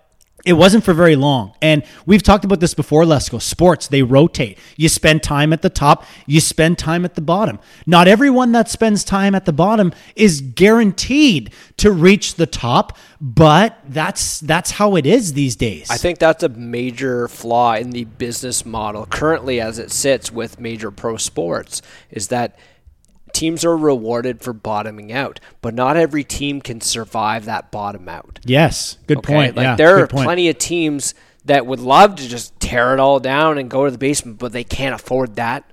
it 0.48 0.54
wasn't 0.54 0.86
for 0.86 0.94
very 0.94 1.18
long. 1.18 1.54
And 1.62 1.84
we've 2.06 2.24
talked 2.24 2.46
about 2.46 2.62
this 2.62 2.74
before, 2.74 3.04
Lesko. 3.04 3.42
Sports, 3.42 3.90
they 3.90 4.02
rotate. 4.02 4.58
You 4.78 4.88
spend 4.88 5.22
time 5.22 5.52
at 5.52 5.62
the 5.62 5.70
top, 5.70 6.06
you 6.26 6.40
spend 6.40 6.78
time 6.78 7.04
at 7.04 7.16
the 7.16 7.22
bottom. 7.22 7.60
Not 7.86 8.08
everyone 8.08 8.54
that 8.54 8.70
spends 8.70 9.04
time 9.04 9.36
at 9.36 9.44
the 9.44 9.52
bottom 9.52 9.92
is 10.16 10.40
guaranteed 10.40 11.52
to 11.78 11.92
reach 11.92 12.36
the 12.36 12.46
top, 12.46 12.98
but 13.20 13.78
that's 13.90 14.40
that's 14.40 14.72
how 14.72 14.96
it 14.96 15.06
is 15.06 15.34
these 15.34 15.58
days. 15.58 15.92
I 15.92 15.98
think 15.98 16.18
that's 16.18 16.44
a 16.44 16.50
major 16.50 17.28
flaw 17.28 17.76
in 17.76 17.90
the 17.90 18.06
business 18.06 18.66
model 18.66 19.06
currently 19.06 19.60
as 19.60 19.80
it 19.80 19.92
sits 19.92 20.32
with 20.32 20.62
major 20.62 20.92
pro 20.92 21.18
sports 21.18 21.82
is 22.10 22.30
that 22.30 22.58
teams 23.38 23.64
are 23.64 23.78
rewarded 23.78 24.42
for 24.42 24.52
bottoming 24.52 25.12
out, 25.14 25.40
but 25.62 25.74
not 25.74 25.96
every 25.96 26.24
team 26.24 26.60
can 26.60 26.82
survive 26.82 27.46
that 27.46 27.72
bottom 27.72 28.10
out. 28.10 28.40
Yes, 28.44 28.98
good 29.06 29.20
Okay? 29.20 29.34
point. 29.34 29.56
Like 29.56 29.64
yeah, 29.64 29.76
there 29.76 30.00
are 30.00 30.08
point. 30.08 30.26
plenty 30.26 30.50
of 30.50 30.58
teams 30.58 31.14
that 31.46 31.66
would 31.66 31.80
love 31.80 32.16
to 32.16 32.28
just 32.28 32.60
tear 32.60 32.94
it 32.94 33.00
all 33.00 33.20
down 33.20 33.58
and 33.58 33.70
go 33.70 33.86
to 33.86 33.92
the 33.92 33.98
basement, 33.98 34.40
but 34.40 34.52
they 34.54 34.64
can't 34.64 34.96
afford 34.96 35.36
that. 35.36 35.70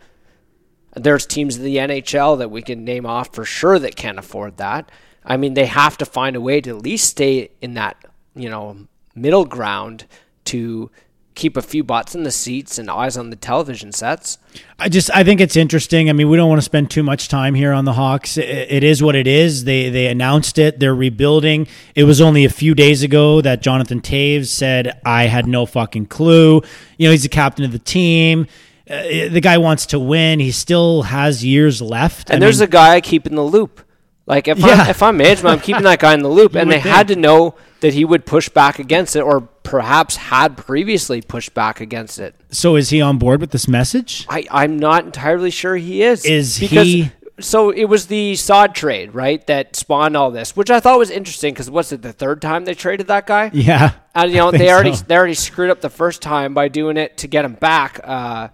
There's 0.95 1.27
teams 1.27 1.57
in 1.57 1.65
the 1.65 1.77
NHL 1.79 2.39
that 2.39 2.51
we 2.51 2.63
can 2.63 2.85
name 2.85 3.07
off 3.07 3.35
for 3.35 3.45
sure 3.45 3.79
that 3.79 3.97
can't 3.97 4.19
afford 4.19 4.59
that. 4.59 4.93
I 5.25 5.37
mean, 5.39 5.55
they 5.55 5.67
have 5.67 5.97
to 5.99 6.05
find 6.05 6.37
a 6.37 6.41
way 6.41 6.61
to 6.61 6.71
at 6.71 6.83
least 6.83 7.09
stay 7.11 7.51
in 7.63 7.75
that, 7.75 7.97
you 8.37 8.49
know, 8.51 8.87
middle 9.15 9.47
ground 9.47 10.07
to 10.45 10.91
keep 11.35 11.57
a 11.57 11.63
few 11.63 11.83
bots 11.83 12.15
in 12.15 12.23
the 12.23 12.31
seats 12.31 12.79
and 12.79 12.91
eyes 12.91 13.17
on 13.17 13.31
the 13.31 13.37
television 13.37 13.93
sets. 13.93 14.39
I 14.79 14.89
just 14.89 15.11
I 15.11 15.25
think 15.25 15.41
it's 15.41 15.57
interesting. 15.57 16.09
I 16.09 16.13
mean, 16.13 16.29
we 16.29 16.37
don't 16.37 16.49
want 16.49 16.59
to 16.59 16.65
spend 16.65 16.91
too 16.91 17.03
much 17.03 17.29
time 17.29 17.55
here 17.55 17.73
on 17.73 17.85
the 17.85 17.95
Hawks. 17.95 18.37
It, 18.37 18.49
it 18.49 18.85
is 18.85 19.03
what 19.03 19.15
it 19.15 19.27
is. 19.27 19.65
They 19.65 19.91
they 19.91 20.07
announced 20.07 20.59
it. 20.59 20.81
They're 20.81 20.95
rebuilding. 20.95 21.67
It 21.95 22.05
was 22.05 22.21
only 22.21 22.45
a 22.45 22.51
few 22.51 22.75
days 22.75 23.03
ago 23.03 23.41
that 23.41 23.63
Jonathan 23.63 24.01
Toews 24.01 24.47
said, 24.47 25.01
"I 25.05 25.25
had 25.25 25.47
no 25.47 25.67
fucking 25.67 26.07
clue." 26.07 26.63
You 26.99 27.09
know, 27.09 27.13
he's 27.13 27.25
the 27.25 27.29
captain 27.29 27.65
of 27.65 27.73
the 27.73 27.79
team. 27.79 28.47
Uh, 28.89 29.29
the 29.31 29.41
guy 29.41 29.57
wants 29.59 29.87
to 29.87 29.99
win. 29.99 30.41
He 30.41 30.53
still 30.53 31.03
has 31.05 31.45
years 31.45 31.81
left. 31.81 32.29
And 32.31 32.37
I 32.37 32.47
there's 32.47 32.61
mean, 32.61 32.69
a 32.69 32.71
guy 32.71 32.95
I 32.95 33.01
keep 33.01 33.27
in 33.27 33.35
the 33.35 33.43
loop. 33.43 33.81
Like 34.27 34.49
if 34.49 34.59
Yeah. 34.59 34.67
I'm 34.69 34.91
if 34.91 35.03
I'm 35.03 35.17
management, 35.17 35.53
I'm 35.55 35.61
keeping 35.61 35.83
that 35.85 35.99
guy 36.01 36.15
in 36.15 36.23
the 36.23 36.29
loop, 36.29 36.55
and 36.57 36.71
they 36.71 36.79
had 36.79 37.09
to 37.09 37.17
know 37.17 37.55
that 37.81 37.93
he 37.95 38.05
would 38.05 38.25
push 38.25 38.49
back 38.49 38.79
against 38.79 39.15
it, 39.17 39.21
or 39.21 39.43
perhaps 39.63 40.17
had 40.17 40.57
previously 40.57 41.21
pushed 41.21 41.53
back 41.55 41.81
against 41.81 42.19
it. 42.19 42.35
so 42.51 42.77
is 42.77 42.91
he 42.91 43.01
on 43.03 43.19
board 43.19 43.41
with 43.41 43.51
this 43.51 43.69
message? 43.69 44.27
I 44.29 44.47
I'm 44.51 44.79
not 44.79 45.05
entirely 45.05 45.51
sure 45.51 45.77
he 45.77 46.03
is. 46.03 46.25
Is 46.25 46.59
because, 46.59 46.87
he- 46.87 47.11
So 47.41 47.71
it 47.71 47.85
was 47.87 48.07
the 48.07 48.37
Saad 48.37 48.75
trade, 48.75 49.13
right, 49.15 49.45
that 49.49 49.75
spawned 49.77 50.17
all 50.17 50.31
this, 50.31 50.55
which 50.57 50.71
I 50.71 50.79
thought 50.81 50.99
was 50.99 51.11
interesting 51.11 51.53
because 51.53 51.69
what's 51.71 51.91
it 51.93 52.01
the 52.01 52.13
third 52.13 52.41
time 52.41 52.65
they 52.65 52.75
traded 52.75 53.09
that 53.09 53.27
guy? 53.27 53.51
Yeah, 53.53 53.91
And 54.15 54.31
you 54.31 54.37
know 54.39 54.51
think 54.53 54.63
they 54.63 54.71
already 54.73 54.95
so. 54.95 55.05
they 55.07 55.17
already 55.17 55.35
screwed 55.35 55.69
up 55.71 55.81
the 55.83 55.91
first 55.91 56.23
time 56.23 56.55
by 56.55 56.69
doing 56.69 56.97
it 56.97 57.17
to 57.19 57.27
get 57.27 57.45
him 57.45 57.55
back. 57.55 58.01
Uh, 58.05 58.49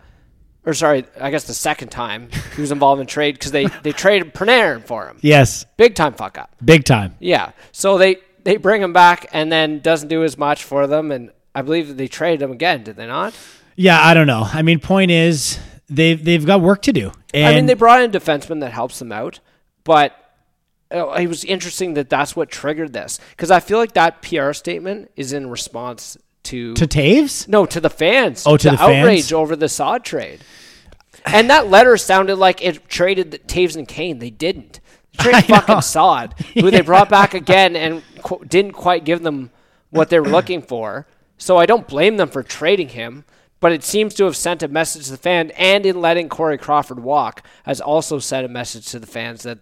or 0.66 0.74
sorry, 0.74 1.04
I 1.20 1.30
guess 1.30 1.44
the 1.44 1.54
second 1.54 1.88
time 1.88 2.28
he 2.54 2.60
was 2.60 2.70
involved 2.72 3.00
in 3.00 3.06
trade 3.06 3.34
because 3.34 3.52
they 3.52 3.66
they 3.82 3.92
traded 3.92 4.34
Panarin 4.34 4.84
for 4.84 5.06
him. 5.06 5.18
Yes, 5.22 5.66
Big 5.76 5.94
time 5.94 6.14
fuck 6.14 6.36
up. 6.38 6.54
big 6.64 6.84
time. 6.84 7.14
Yeah. 7.18 7.52
So 7.72 7.98
they 7.98 8.16
they 8.44 8.56
bring 8.56 8.82
him 8.82 8.92
back 8.92 9.26
and 9.32 9.50
then 9.50 9.80
doesn't 9.80 10.08
do 10.08 10.24
as 10.24 10.36
much 10.38 10.64
for 10.64 10.86
them, 10.86 11.10
and 11.12 11.30
I 11.54 11.62
believe 11.62 11.88
that 11.88 11.96
they 11.96 12.08
traded 12.08 12.42
him 12.42 12.52
again. 12.52 12.84
Did 12.84 12.96
they 12.96 13.06
not? 13.06 13.34
Yeah, 13.76 14.00
I 14.00 14.14
don't 14.14 14.26
know. 14.26 14.42
I 14.52 14.62
mean, 14.62 14.80
point 14.80 15.10
is 15.10 15.58
they've 15.88 16.22
they've 16.22 16.44
got 16.44 16.60
work 16.60 16.82
to 16.82 16.92
do. 16.92 17.12
And 17.32 17.46
I 17.46 17.54
mean, 17.54 17.66
they 17.66 17.74
brought 17.74 18.02
in 18.02 18.14
a 18.14 18.18
defenseman 18.18 18.60
that 18.60 18.72
helps 18.72 18.98
them 18.98 19.12
out, 19.12 19.40
but 19.84 20.14
uh, 20.92 21.10
it 21.12 21.28
was 21.28 21.44
interesting 21.44 21.94
that 21.94 22.10
that's 22.10 22.34
what 22.34 22.50
triggered 22.50 22.92
this 22.92 23.20
because 23.30 23.50
I 23.50 23.60
feel 23.60 23.78
like 23.78 23.92
that 23.92 24.20
PR 24.22 24.52
statement 24.52 25.10
is 25.16 25.32
in 25.32 25.48
response 25.48 26.16
to 26.50 26.74
to 26.74 26.86
Toews. 26.86 27.48
no 27.48 27.66
to 27.66 27.80
the 27.80 27.90
fans. 27.90 28.44
Oh, 28.46 28.56
to 28.56 28.70
the 28.70 28.76
fans? 28.76 29.02
outrage 29.04 29.32
over 29.32 29.56
the 29.56 29.68
Saad 29.68 30.04
trade. 30.04 30.40
And 31.26 31.50
that 31.50 31.68
letter 31.68 31.96
sounded 31.96 32.36
like 32.36 32.62
it 32.62 32.88
traded 32.88 33.30
the 33.30 33.38
Toews 33.38 33.76
and 33.76 33.86
Kane. 33.86 34.18
They 34.20 34.30
didn't. 34.30 34.80
They 35.18 35.24
traded 35.30 35.44
fucking 35.46 35.80
Saad, 35.82 36.34
who 36.54 36.70
they 36.70 36.80
brought 36.80 37.08
back 37.08 37.34
again 37.34 37.76
and 37.76 38.02
qu- 38.22 38.44
didn't 38.46 38.72
quite 38.72 39.04
give 39.04 39.22
them 39.22 39.50
what 39.90 40.08
they 40.08 40.20
were 40.20 40.28
looking 40.28 40.62
for. 40.62 41.06
So 41.36 41.56
I 41.56 41.66
don't 41.66 41.88
blame 41.88 42.16
them 42.16 42.28
for 42.28 42.42
trading 42.42 42.90
him, 42.90 43.24
but 43.60 43.72
it 43.72 43.82
seems 43.82 44.14
to 44.14 44.24
have 44.24 44.36
sent 44.36 44.62
a 44.62 44.68
message 44.68 45.06
to 45.06 45.10
the 45.12 45.16
fan, 45.16 45.50
and 45.52 45.84
in 45.86 46.00
letting 46.00 46.28
Corey 46.28 46.58
Crawford 46.58 47.00
walk, 47.00 47.46
has 47.64 47.80
also 47.80 48.18
sent 48.18 48.44
a 48.46 48.48
message 48.48 48.86
to 48.90 48.98
the 48.98 49.06
fans 49.06 49.42
that 49.42 49.58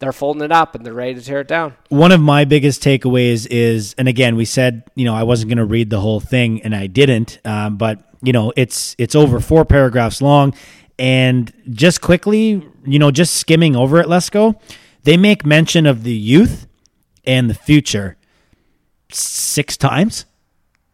they're 0.00 0.12
folding 0.12 0.42
it 0.42 0.50
up 0.50 0.74
and 0.74 0.84
they're 0.84 0.94
ready 0.94 1.14
to 1.14 1.20
tear 1.20 1.40
it 1.40 1.48
down. 1.48 1.74
one 1.90 2.10
of 2.10 2.20
my 2.20 2.44
biggest 2.44 2.82
takeaways 2.82 3.46
is, 3.48 3.94
and 3.98 4.08
again, 4.08 4.34
we 4.34 4.46
said, 4.46 4.82
you 4.94 5.04
know, 5.04 5.14
I 5.14 5.22
wasn't 5.22 5.50
going 5.50 5.58
to 5.58 5.64
read 5.64 5.90
the 5.90 6.00
whole 6.00 6.20
thing, 6.20 6.62
and 6.62 6.74
I 6.74 6.86
didn't. 6.86 7.38
Um, 7.44 7.76
but 7.76 8.02
you 8.22 8.32
know, 8.32 8.52
it's 8.56 8.96
it's 8.98 9.14
over 9.14 9.40
four 9.40 9.64
paragraphs 9.64 10.20
long, 10.20 10.54
and 10.98 11.52
just 11.70 12.00
quickly, 12.00 12.66
you 12.84 12.98
know, 12.98 13.10
just 13.10 13.34
skimming 13.36 13.76
over 13.76 14.00
it, 14.00 14.08
let's 14.08 14.30
go. 14.30 14.58
They 15.04 15.16
make 15.16 15.46
mention 15.46 15.86
of 15.86 16.02
the 16.02 16.14
youth 16.14 16.66
and 17.24 17.48
the 17.48 17.54
future 17.54 18.16
six 19.10 19.76
times, 19.76 20.24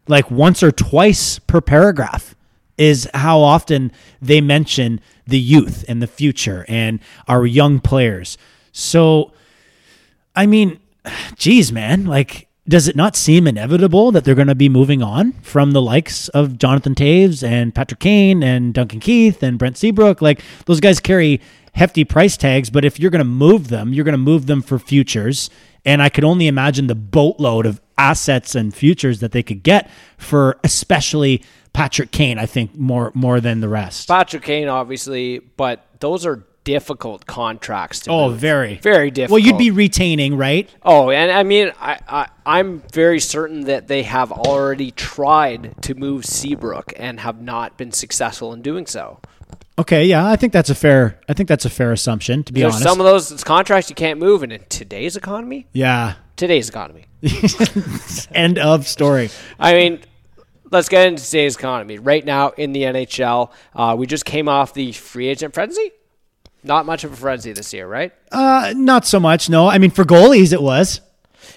like 0.07 0.29
once 0.29 0.61
or 0.61 0.71
twice 0.71 1.39
per 1.39 1.61
paragraph. 1.61 2.35
Is 2.77 3.09
how 3.11 3.39
often 3.39 3.91
they 4.21 4.39
mention 4.39 5.01
the 5.25 5.39
youth 5.39 5.83
and 5.87 5.99
the 5.99 6.05
future 6.05 6.63
and 6.67 6.99
our 7.27 7.43
young 7.43 7.79
players. 7.79 8.37
So, 8.77 9.31
I 10.35 10.45
mean, 10.45 10.79
geez, 11.35 11.71
man, 11.71 12.05
like, 12.05 12.47
does 12.67 12.87
it 12.87 12.95
not 12.95 13.15
seem 13.15 13.47
inevitable 13.47 14.11
that 14.11 14.23
they're 14.23 14.35
going 14.35 14.47
to 14.49 14.55
be 14.55 14.69
moving 14.69 15.01
on 15.01 15.31
from 15.41 15.71
the 15.71 15.81
likes 15.81 16.27
of 16.29 16.59
Jonathan 16.59 16.93
Toews 16.93 17.41
and 17.41 17.73
Patrick 17.73 17.99
Kane 17.99 18.43
and 18.43 18.75
Duncan 18.75 18.99
Keith 18.99 19.41
and 19.41 19.57
Brent 19.57 19.77
Seabrook? 19.77 20.21
Like, 20.21 20.43
those 20.65 20.79
guys 20.79 20.99
carry 20.99 21.41
hefty 21.73 22.03
price 22.03 22.37
tags, 22.37 22.69
but 22.69 22.85
if 22.85 22.99
you're 22.99 23.09
going 23.09 23.19
to 23.19 23.25
move 23.25 23.69
them, 23.69 23.93
you're 23.93 24.05
going 24.05 24.13
to 24.13 24.19
move 24.19 24.45
them 24.45 24.61
for 24.61 24.77
futures. 24.77 25.49
And 25.83 26.01
I 26.01 26.09
could 26.09 26.23
only 26.23 26.45
imagine 26.47 26.85
the 26.85 26.95
boatload 26.95 27.65
of 27.65 27.81
assets 27.97 28.53
and 28.53 28.75
futures 28.75 29.21
that 29.21 29.31
they 29.31 29.41
could 29.41 29.63
get 29.63 29.89
for 30.19 30.59
especially 30.63 31.41
Patrick 31.73 32.11
Kane, 32.11 32.37
I 32.37 32.45
think, 32.45 32.75
more 32.75 33.11
more 33.15 33.39
than 33.39 33.61
the 33.61 33.69
rest. 33.69 34.07
Patrick 34.07 34.43
Kane, 34.43 34.67
obviously, 34.67 35.39
but 35.39 35.85
those 35.99 36.25
are 36.25 36.43
difficult 36.67 37.25
contracts 37.25 38.01
to 38.01 38.11
Oh, 38.11 38.27
move. 38.29 38.39
very, 38.39 38.75
very 38.79 39.09
difficult. 39.09 39.39
Well, 39.39 39.47
you'd 39.47 39.57
be 39.57 39.71
retaining, 39.71 40.35
right? 40.35 40.69
Oh, 40.83 41.09
and 41.09 41.31
I 41.31 41.43
mean, 41.43 41.71
I, 41.79 41.97
I 42.09 42.27
I'm 42.45 42.81
very 42.91 43.21
certain 43.21 43.61
that 43.61 43.87
they 43.87 44.03
have 44.03 44.33
already 44.33 44.91
tried 44.91 45.81
to 45.83 45.95
move 45.95 46.25
Seabrook 46.25 46.91
and 46.97 47.21
have 47.21 47.41
not 47.41 47.77
been 47.77 47.93
successful 47.93 48.51
in 48.51 48.61
doing 48.61 48.85
so. 48.85 49.21
Okay, 49.79 50.03
yeah, 50.03 50.27
I 50.27 50.35
think 50.35 50.51
that's 50.51 50.69
a 50.69 50.75
fair. 50.75 51.21
I 51.29 51.33
think 51.33 51.47
that's 51.47 51.63
a 51.63 51.69
fair 51.69 51.93
assumption. 51.93 52.43
To 52.43 52.51
be 52.51 52.59
There's 52.59 52.73
honest, 52.73 52.83
some 52.83 52.99
of 52.99 53.05
those 53.05 53.43
contracts 53.45 53.89
you 53.89 53.95
can't 53.95 54.19
move, 54.19 54.43
and 54.43 54.51
in 54.51 54.65
today's 54.67 55.15
economy, 55.15 55.67
yeah. 55.71 56.15
today's 56.35 56.67
economy. 56.67 57.05
End 58.33 58.57
of 58.59 58.87
story. 58.89 59.29
I 59.57 59.73
mean, 59.73 60.01
let's 60.69 60.89
get 60.89 61.07
into 61.07 61.23
today's 61.23 61.55
economy. 61.55 61.97
Right 61.97 62.25
now 62.25 62.49
in 62.49 62.73
the 62.73 62.83
NHL, 62.83 63.51
uh, 63.73 63.95
we 63.97 64.05
just 64.05 64.25
came 64.25 64.49
off 64.49 64.73
the 64.73 64.91
free 64.91 65.27
agent 65.27 65.53
frenzy. 65.53 65.91
Not 66.67 66.85
much 66.85 67.03
of 67.05 67.13
a 67.13 67.15
frenzy 67.15 67.53
this 67.53 67.73
year, 67.73 67.87
right? 67.87 68.11
Uh, 68.31 68.73
not 68.75 69.05
so 69.05 69.19
much. 69.19 69.49
No, 69.49 69.69
I 69.69 69.77
mean 69.77 69.89
for 69.89 70.03
goalies 70.03 70.51
it 70.51 70.61
was. 70.61 70.99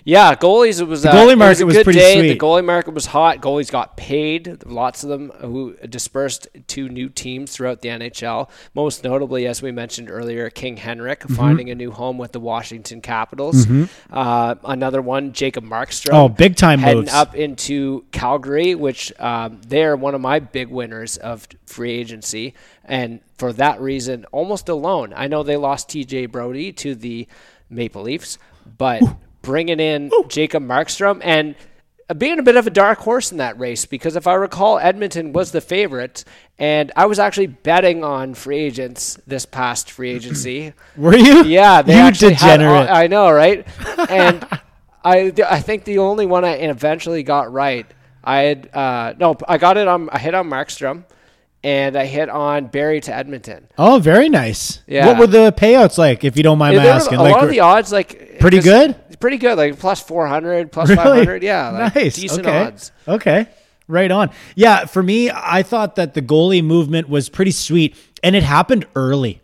Yeah, 0.04 0.34
goalies. 0.34 0.80
It 0.80 0.84
was 0.84 1.02
the 1.02 1.10
goalie 1.10 1.32
it 1.32 1.36
market 1.36 1.62
a 1.62 1.66
was 1.66 1.76
good 1.76 1.84
pretty 1.84 1.98
day. 1.98 2.14
sweet. 2.18 2.28
The 2.28 2.38
goalie 2.38 2.64
market 2.64 2.94
was 2.94 3.06
hot. 3.06 3.40
Goalies 3.40 3.70
got 3.70 3.96
paid. 3.96 4.64
Lots 4.64 5.02
of 5.04 5.10
them 5.10 5.30
who 5.40 5.74
dispersed 5.88 6.48
to 6.68 6.88
new 6.88 7.08
teams 7.08 7.52
throughout 7.52 7.80
the 7.82 7.88
NHL. 7.90 8.48
Most 8.74 9.04
notably, 9.04 9.46
as 9.46 9.60
we 9.62 9.72
mentioned 9.72 10.10
earlier, 10.10 10.48
King 10.50 10.76
Henrik 10.78 11.20
Mm-hmm. 11.20 11.34
finding 11.34 11.70
a 11.70 11.74
new 11.74 11.90
home 11.90 12.16
with 12.18 12.32
the 12.32 12.40
Washington 12.40 13.00
Capitals. 13.02 13.66
Uh, 14.10 14.54
another 14.64 15.02
one, 15.02 15.32
Jacob 15.32 15.64
Markstrom. 15.64 16.14
Oh, 16.14 16.28
big 16.28 16.56
time 16.56 16.78
heading 16.78 17.00
moves. 17.00 17.12
up 17.12 17.34
into 17.34 18.04
Calgary, 18.12 18.74
which 18.74 19.12
um, 19.20 19.60
they're 19.66 19.96
one 19.96 20.14
of 20.14 20.20
my 20.20 20.38
big 20.40 20.68
winners 20.68 21.16
of 21.18 21.46
free 21.66 21.90
agency, 21.92 22.54
and 22.84 23.20
for 23.36 23.52
that 23.54 23.80
reason, 23.80 24.24
almost 24.32 24.68
alone. 24.68 25.12
I 25.14 25.26
know 25.26 25.42
they 25.42 25.56
lost 25.56 25.88
T.J. 25.90 26.26
Brodie 26.26 26.72
to 26.74 26.94
the 26.94 27.26
Maple 27.68 28.02
Leafs, 28.02 28.38
but 28.78 29.02
bringing 29.42 29.80
in 29.80 30.10
Jacob 30.28 30.62
Markstrom 30.62 31.20
and 31.24 31.54
being 32.18 32.40
a 32.40 32.42
bit 32.42 32.56
of 32.56 32.66
a 32.66 32.70
dark 32.70 32.98
horse 32.98 33.30
in 33.30 33.38
that 33.38 33.56
race 33.58 33.84
because 33.86 34.16
if 34.16 34.26
I 34.26 34.34
recall, 34.34 34.78
Edmonton 34.80 35.32
was 35.32 35.52
the 35.52 35.60
favorite, 35.60 36.24
and 36.58 36.90
I 36.96 37.06
was 37.06 37.20
actually 37.20 37.46
betting 37.46 38.02
on 38.02 38.34
free 38.34 38.58
agents 38.58 39.16
this 39.28 39.46
past 39.46 39.90
free 39.92 40.10
agency. 40.16 40.72
Were 40.96 41.16
you? 41.16 41.44
Yeah, 41.44 41.82
they 41.82 42.04
you 42.04 42.10
degenerate. 42.10 42.90
I 42.90 43.06
know, 43.06 43.30
right? 43.30 43.66
And 44.10 44.44
I, 45.04 45.32
I 45.48 45.60
think 45.60 45.84
the 45.84 45.98
only 45.98 46.26
one 46.26 46.44
I 46.44 46.54
eventually 46.56 47.22
got 47.22 47.52
right, 47.52 47.86
I 48.24 48.40
had 48.40 48.74
uh, 48.74 49.14
no, 49.18 49.36
I 49.48 49.56
got 49.58 49.76
it 49.76 49.86
on. 49.86 50.10
I 50.10 50.18
hit 50.18 50.34
on 50.34 50.50
Markstrom, 50.50 51.04
and 51.62 51.96
I 51.96 52.06
hit 52.06 52.28
on 52.28 52.66
Barrie 52.66 53.00
to 53.02 53.14
Edmonton. 53.14 53.68
oh, 53.78 53.98
very 54.00 54.28
nice. 54.28 54.82
Yeah. 54.86 55.06
What 55.06 55.18
were 55.18 55.26
the 55.28 55.52
payouts 55.56 55.96
like, 55.96 56.24
if 56.24 56.36
you 56.36 56.42
don't 56.42 56.58
mind 56.58 56.74
Yeah, 56.74 56.82
my 56.82 56.88
asking? 56.88 57.18
a 57.18 57.22
like, 57.22 57.34
lot 57.34 57.44
of 57.44 57.50
the 57.50 57.60
odds, 57.60 57.92
like 57.92 58.29
Pretty 58.40 58.60
good? 58.60 58.96
Pretty 59.20 59.36
good, 59.36 59.56
like 59.58 59.78
plus 59.78 60.00
four 60.00 60.26
hundred, 60.26 60.72
plus 60.72 60.88
Really? 60.90 60.96
five 61.02 61.14
hundred. 61.14 61.42
Yeah, 61.42 61.70
like 61.70 61.94
nice. 61.94 62.14
decent 62.16 62.46
okay. 62.46 62.58
odds. 62.64 62.92
Okay. 63.06 63.46
Right 63.86 64.10
on. 64.10 64.30
Yeah, 64.54 64.84
for 64.86 65.02
me, 65.02 65.30
I 65.30 65.62
thought 65.62 65.96
that 65.96 66.14
the 66.14 66.22
goalie 66.22 66.64
movement 66.64 67.08
was 67.08 67.28
pretty 67.28 67.50
sweet 67.50 67.96
and 68.22 68.36
it 68.36 68.44
happened 68.44 68.86
early. 68.94 69.42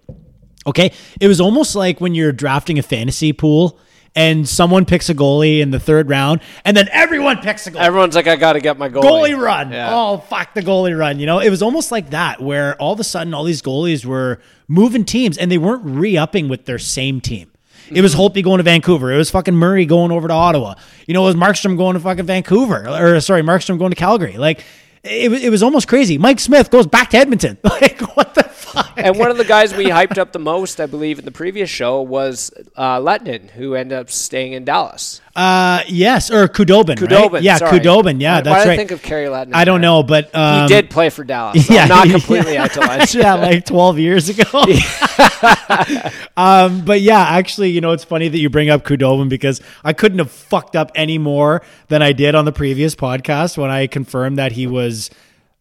Okay. 0.67 0.93
It 1.21 1.27
was 1.27 1.41
almost 1.41 1.75
like 1.75 2.01
when 2.01 2.15
you're 2.15 2.31
drafting 2.33 2.79
a 2.79 2.83
fantasy 2.83 3.33
pool 3.33 3.79
and 4.15 4.49
someone 4.49 4.85
picks 4.85 5.09
a 5.11 5.15
goalie 5.17 5.61
in 5.61 5.73
the 5.73 5.81
third 5.81 6.09
round 6.09 6.41
and 6.65 6.77
then 6.77 6.89
everyone 6.93 7.39
picks 7.39 7.67
a 7.67 7.73
goalie. 7.73 7.81
Everyone's 7.81 8.15
like, 8.15 8.29
I 8.29 8.37
got 8.37 8.53
to 8.53 8.61
get 8.61 8.79
my 8.79 8.89
goalie. 8.89 9.03
goalie 9.33 9.37
run. 9.37 9.73
Yeah. 9.73 9.91
Oh, 9.93 10.19
fuck 10.19 10.55
the 10.55 10.63
goalie 10.63 10.97
run. 10.97 11.19
You 11.19 11.27
know, 11.27 11.41
it 11.41 11.51
was 11.51 11.61
almost 11.61 11.91
like 11.91 12.11
that 12.11 12.41
where 12.41 12.77
all 12.81 12.93
of 12.93 13.01
a 13.01 13.05
sudden 13.05 13.35
all 13.35 13.43
these 13.43 13.63
goalies 13.63 14.05
were 14.05 14.39
moving 14.69 15.05
teams 15.05 15.37
and 15.39 15.51
they 15.51 15.59
weren't 15.59 15.83
re 15.85 16.17
upping 16.17 16.49
with 16.49 16.67
their 16.67 16.79
same 16.79 17.21
team. 17.21 17.51
It 17.91 18.03
was 18.03 18.15
Holtby 18.15 18.43
going 18.43 18.59
to 18.59 18.65
Vancouver. 18.65 19.13
It 19.13 19.17
was 19.17 19.31
fucking 19.31 19.55
Murray 19.55 19.87
going 19.87 20.11
over 20.13 20.27
to 20.29 20.35
Ottawa. 20.35 20.75
You 21.07 21.15
know, 21.15 21.23
it 21.23 21.27
was 21.27 21.37
Markstrom 21.37 21.77
going 21.77 21.95
to 21.95 22.01
fucking 22.01 22.25
Vancouver. 22.27 22.89
Or 22.89 23.21
sorry, 23.21 23.43
Markstrom 23.43 23.79
going 23.79 23.91
to 23.91 23.97
Calgary. 23.97 24.37
Like 24.39 24.65
it, 25.05 25.31
was- 25.31 25.43
it 25.45 25.51
was 25.51 25.63
almost 25.63 25.87
crazy. 25.89 26.19
Mike 26.19 26.41
Smith 26.41 26.71
goes 26.71 26.87
back 26.87 27.11
to 27.11 27.17
Edmonton. 27.19 27.59
Like 27.65 28.01
what 28.17 28.35
the 28.35 28.43
fuck? 28.45 28.93
And 28.97 29.19
one 29.19 29.31
of 29.31 29.37
the 29.37 29.45
guys 29.45 29.75
we 29.75 29.87
hyped 29.87 30.17
up 30.19 30.33
the 30.33 30.39
most, 30.39 30.81
I 30.81 30.87
believe, 30.87 31.19
in 31.19 31.25
the 31.27 31.31
previous 31.31 31.69
show 31.71 32.01
was 32.03 32.51
uh, 32.75 32.99
Lehtonen, 32.99 33.51
who 33.51 33.75
ended 33.75 33.99
up 33.99 34.11
staying 34.11 34.53
in 34.55 34.65
Dallas. 34.65 35.21
Uh, 35.37 35.83
yes, 35.87 36.31
or 36.31 36.49
Khudobin. 36.49 36.89
right? 36.89 36.97
Khudobin, 36.99 37.43
Yeah, 37.43 37.57
sorry. 37.59 37.79
Khudobin. 37.79 38.21
Yeah, 38.23 38.37
Why- 38.37 38.41
that's 38.41 38.57
why 38.57 38.65
did 38.65 38.73
I 38.73 38.77
think 38.77 38.91
of 38.91 39.03
Kari 39.03 39.27
Lehtonen 39.27 39.55
I 39.55 39.65
don't 39.67 39.83
know, 39.83 40.03
but 40.03 40.35
um, 40.35 40.63
he 40.63 40.69
did 40.69 40.89
play 40.89 41.11
for 41.11 41.25
Dallas. 41.25 41.69
Yeah, 41.71 41.83
I'm 41.83 41.89
not 41.89 42.07
yeah. 42.07 42.13
completely 42.15 42.57
out 42.57 42.73
to 42.73 42.81
lunch. 42.81 43.15
yeah, 43.15 43.35
like 43.35 43.67
12 43.67 43.99
years 43.99 44.29
ago. 44.31 44.45
um, 46.37 46.85
but 46.85 47.01
yeah, 47.01 47.21
actually, 47.21 47.71
you 47.71 47.81
know, 47.81 47.93
it's 47.93 48.05
funny 48.05 48.29
that 48.29 48.39
you 48.39 48.49
bring 48.51 48.71
up 48.71 48.85
Khudobin 48.85 49.29
because 49.29 49.61
I 49.85 49.93
couldn't 49.93 50.19
have 50.19 50.31
fucked 50.31 50.77
up 50.77 50.91
any 50.95 51.19
more 51.19 51.63
than 51.89 52.03
I 52.03 52.13
did 52.13 52.35
on 52.35 52.45
the 52.45 52.53
previous 52.53 52.95
podcast 52.95 53.57
when 53.59 53.71
I 53.71 53.87
confirmed 53.87 54.39
that 54.39 54.53
he 54.53 54.67
was 54.67 55.11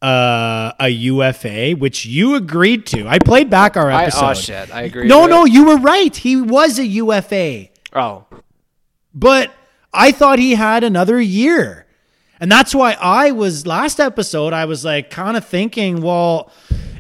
uh, 0.02 0.72
a 0.80 0.90
UFA, 0.90 1.72
which 1.72 2.06
you 2.06 2.36
agreed 2.36 2.86
to. 2.88 3.08
I 3.08 3.20
played 3.20 3.50
back 3.50 3.76
our 3.78 3.92
I- 3.92 4.04
episode. 4.04 4.26
oh, 4.26 4.34
shit, 4.34 4.74
I 4.74 4.84
agree. 4.84 5.08
No, 5.08 5.26
no, 5.26 5.46
it. 5.46 5.52
you 5.52 5.66
were 5.66 5.78
right. 5.78 6.16
He 6.16 6.36
was 6.40 6.80
a 6.80 6.86
UFA, 6.86 7.70
Oh, 7.94 8.26
but 9.14 9.52
I 9.96 10.12
thought 10.12 10.40
he 10.40 10.56
had 10.56 10.84
another 10.84 11.20
year. 11.20 11.86
And 12.40 12.52
that's 12.52 12.76
why 12.76 12.98
I 13.00 13.32
was 13.32 13.66
last 13.66 14.00
episode, 14.00 14.52
I 14.54 14.66
was 14.66 14.84
like 14.84 15.10
kind 15.10 15.38
of 15.38 15.46
thinking, 15.46 16.02
well, 16.02 16.52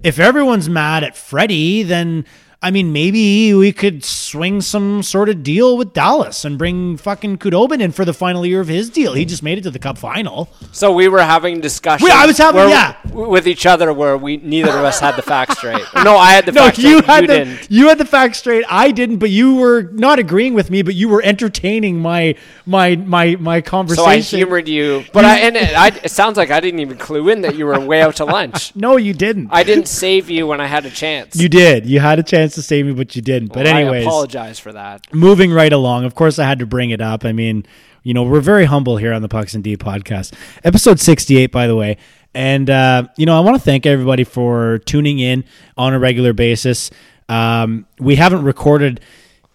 if 0.01 0.17
everyone's 0.17 0.69
mad 0.69 1.03
at 1.03 1.17
Freddie, 1.17 1.83
then 1.83 2.25
I 2.61 2.71
mean, 2.71 2.91
maybe 2.93 3.53
we 3.53 3.71
could 3.71 4.03
swing 4.03 4.59
some 4.59 5.03
sort 5.03 5.29
of 5.29 5.43
deal 5.43 5.77
with 5.77 5.93
Dallas 5.93 6.45
and 6.45 6.57
bring 6.57 6.97
fucking 6.97 7.37
Khudobin 7.37 7.79
in 7.79 7.91
for 7.91 8.05
the 8.05 8.13
final 8.13 8.43
year 8.43 8.59
of 8.59 8.67
his 8.67 8.89
deal. 8.89 9.13
He 9.13 9.23
just 9.23 9.43
made 9.43 9.59
it 9.59 9.61
to 9.65 9.69
the 9.71 9.77
cup 9.77 9.99
final. 9.99 10.49
so 10.71 10.91
we 10.91 11.07
were 11.07 11.21
having 11.21 11.61
discussions. 11.61 12.07
We- 12.09 12.11
I 12.15 12.25
was 12.25 12.39
having- 12.39 12.61
where- 12.61 12.69
yeah. 12.69 12.95
with 13.11 13.47
each 13.47 13.67
other 13.67 13.93
where 13.93 14.17
we 14.17 14.37
neither 14.37 14.69
of 14.71 14.83
us 14.83 14.99
had 14.99 15.15
the 15.15 15.21
facts 15.21 15.57
straight. 15.57 15.83
No, 16.03 16.17
I 16.17 16.31
had 16.31 16.47
the 16.47 16.51
No, 16.53 16.61
facts 16.65 16.79
you 16.79 16.97
straight. 16.99 17.05
had 17.05 17.21
you 17.23 17.27
the 17.27 17.33
didn't. 17.35 17.67
you 17.69 17.87
had 17.89 17.97
the 17.99 18.05
facts 18.05 18.39
straight. 18.39 18.65
I 18.67 18.89
didn't, 18.89 19.17
but 19.17 19.29
you 19.29 19.55
were 19.57 19.83
not 19.93 20.17
agreeing 20.17 20.55
with 20.55 20.71
me, 20.71 20.81
but 20.81 20.95
you 20.95 21.07
were 21.07 21.21
entertaining 21.21 21.99
my 21.99 22.33
my 22.65 22.95
my 22.95 23.35
my 23.35 23.61
conversation. 23.61 24.21
So. 24.23 24.37
I 24.37 24.39
humored 24.39 24.67
you, 24.67 25.05
but 25.13 25.25
I 25.25 25.39
and 25.39 25.55
it, 25.55 25.75
I, 25.75 25.87
it 25.87 26.11
sounds 26.11 26.37
like 26.37 26.51
I 26.51 26.59
didn't 26.59 26.79
even 26.79 26.97
clue 26.97 27.29
in 27.29 27.41
that 27.41 27.55
you 27.55 27.65
were 27.65 27.79
way 27.79 28.01
out 28.01 28.17
to 28.17 28.25
lunch. 28.25 28.75
no, 28.75 28.97
you 28.97 29.13
didn't. 29.13 29.49
I 29.51 29.63
didn't 29.63 29.87
save 29.87 30.29
you 30.29 30.47
when 30.47 30.59
I 30.59 30.67
had 30.67 30.85
a 30.85 30.89
chance. 30.89 31.35
you 31.35 31.49
did. 31.49 31.85
You 31.85 31.99
had 31.99 32.19
a 32.19 32.23
chance 32.23 32.55
to 32.55 32.61
save 32.61 32.85
me, 32.85 32.93
but 32.93 33.15
you 33.15 33.21
didn't. 33.21 33.49
But 33.49 33.65
Well, 33.65 33.75
anyways, 33.75 34.05
I 34.05 34.09
apologize 34.09 34.59
for 34.59 34.73
that. 34.73 35.13
moving 35.13 35.51
right 35.51 35.71
along. 35.73 36.05
Of 36.05 36.15
course, 36.15 36.39
I 36.39 36.45
had 36.45 36.59
to 36.59 36.65
bring 36.65 36.89
it 36.89 37.01
up. 37.01 37.25
I 37.25 37.31
mean, 37.31 37.65
you 38.03 38.13
know, 38.13 38.23
we're 38.23 38.41
very 38.41 38.65
humble 38.65 38.97
here 38.97 39.13
on 39.13 39.21
the 39.21 39.29
Pucks 39.29 39.55
in 39.55 39.61
Deep 39.61 39.79
podcast, 39.83 40.33
episode 40.63 40.99
sixty-eight, 40.99 41.51
by 41.51 41.67
the 41.67 41.75
way. 41.75 41.97
And 42.33 42.69
uh, 42.69 43.07
you 43.15 43.25
know, 43.25 43.37
I 43.37 43.39
want 43.41 43.55
to 43.57 43.61
thank 43.63 43.85
everybody 43.85 44.23
for 44.23 44.79
tuning 44.79 45.19
in 45.19 45.43
on 45.77 45.93
a 45.93 45.99
regular 45.99 46.33
basis. 46.33 46.91
Um, 47.29 47.87
we 47.99 48.15
haven't 48.17 48.43
recorded 48.43 48.99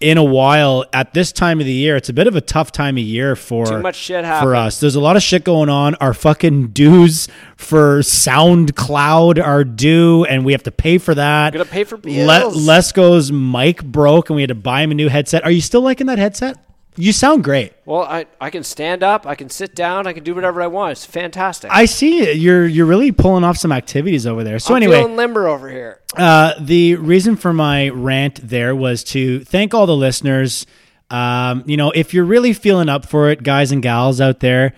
in 0.00 0.16
a 0.16 0.24
while 0.24 0.84
at 0.94 1.12
this 1.12 1.30
time 1.30 1.60
of 1.60 1.66
the 1.66 1.72
year. 1.72 1.94
It's 1.94 2.08
a 2.08 2.12
bit 2.14 2.26
of 2.26 2.34
a 2.34 2.40
tough 2.40 2.72
time 2.72 2.96
of 2.96 3.02
year 3.04 3.36
for 3.36 3.66
Too 3.66 3.80
much 3.80 3.96
shit 3.96 4.24
for 4.24 4.56
us. 4.56 4.80
There's 4.80 4.94
a 4.94 5.00
lot 5.00 5.16
of 5.16 5.22
shit 5.22 5.44
going 5.44 5.68
on. 5.68 5.94
Our 5.96 6.14
fucking 6.14 6.68
dues 6.68 7.28
for 7.56 8.00
SoundCloud 8.00 9.44
are 9.44 9.64
due, 9.64 10.24
and 10.24 10.44
we 10.44 10.52
have 10.52 10.62
to 10.64 10.72
pay 10.72 10.98
for 10.98 11.14
that. 11.14 11.52
Gotta 11.52 11.68
pay 11.68 11.84
for 11.84 11.96
Le- 11.96 12.50
Lesko's 12.52 13.30
mic 13.30 13.84
broke, 13.84 14.30
and 14.30 14.36
we 14.36 14.42
had 14.42 14.48
to 14.48 14.54
buy 14.54 14.82
him 14.82 14.90
a 14.90 14.94
new 14.94 15.08
headset. 15.08 15.44
Are 15.44 15.50
you 15.50 15.60
still 15.60 15.82
liking 15.82 16.06
that 16.06 16.18
headset? 16.18 16.56
You 17.00 17.12
sound 17.12 17.44
great. 17.44 17.72
Well, 17.84 18.02
I, 18.02 18.26
I 18.40 18.50
can 18.50 18.62
stand 18.62 19.02
up, 19.02 19.26
I 19.26 19.34
can 19.34 19.48
sit 19.48 19.74
down, 19.74 20.06
I 20.06 20.12
can 20.12 20.22
do 20.22 20.34
whatever 20.34 20.60
I 20.60 20.66
want. 20.66 20.92
It's 20.92 21.04
fantastic. 21.04 21.70
I 21.72 21.86
see 21.86 22.20
it. 22.20 22.36
You're 22.36 22.66
you're 22.66 22.86
really 22.86 23.10
pulling 23.12 23.42
off 23.42 23.56
some 23.56 23.72
activities 23.72 24.26
over 24.26 24.44
there. 24.44 24.58
So 24.58 24.74
I'm 24.74 24.82
anyway, 24.82 25.00
feeling 25.00 25.16
limber 25.16 25.48
over 25.48 25.70
here. 25.70 26.00
Uh, 26.16 26.54
the 26.60 26.96
reason 26.96 27.36
for 27.36 27.52
my 27.52 27.88
rant 27.88 28.46
there 28.46 28.74
was 28.76 29.02
to 29.04 29.44
thank 29.44 29.74
all 29.74 29.86
the 29.86 29.96
listeners. 29.96 30.66
Um, 31.10 31.64
you 31.66 31.76
know, 31.76 31.90
if 31.90 32.14
you're 32.14 32.24
really 32.24 32.52
feeling 32.52 32.88
up 32.88 33.06
for 33.06 33.30
it, 33.30 33.42
guys 33.42 33.72
and 33.72 33.82
gals 33.82 34.20
out 34.20 34.40
there, 34.40 34.74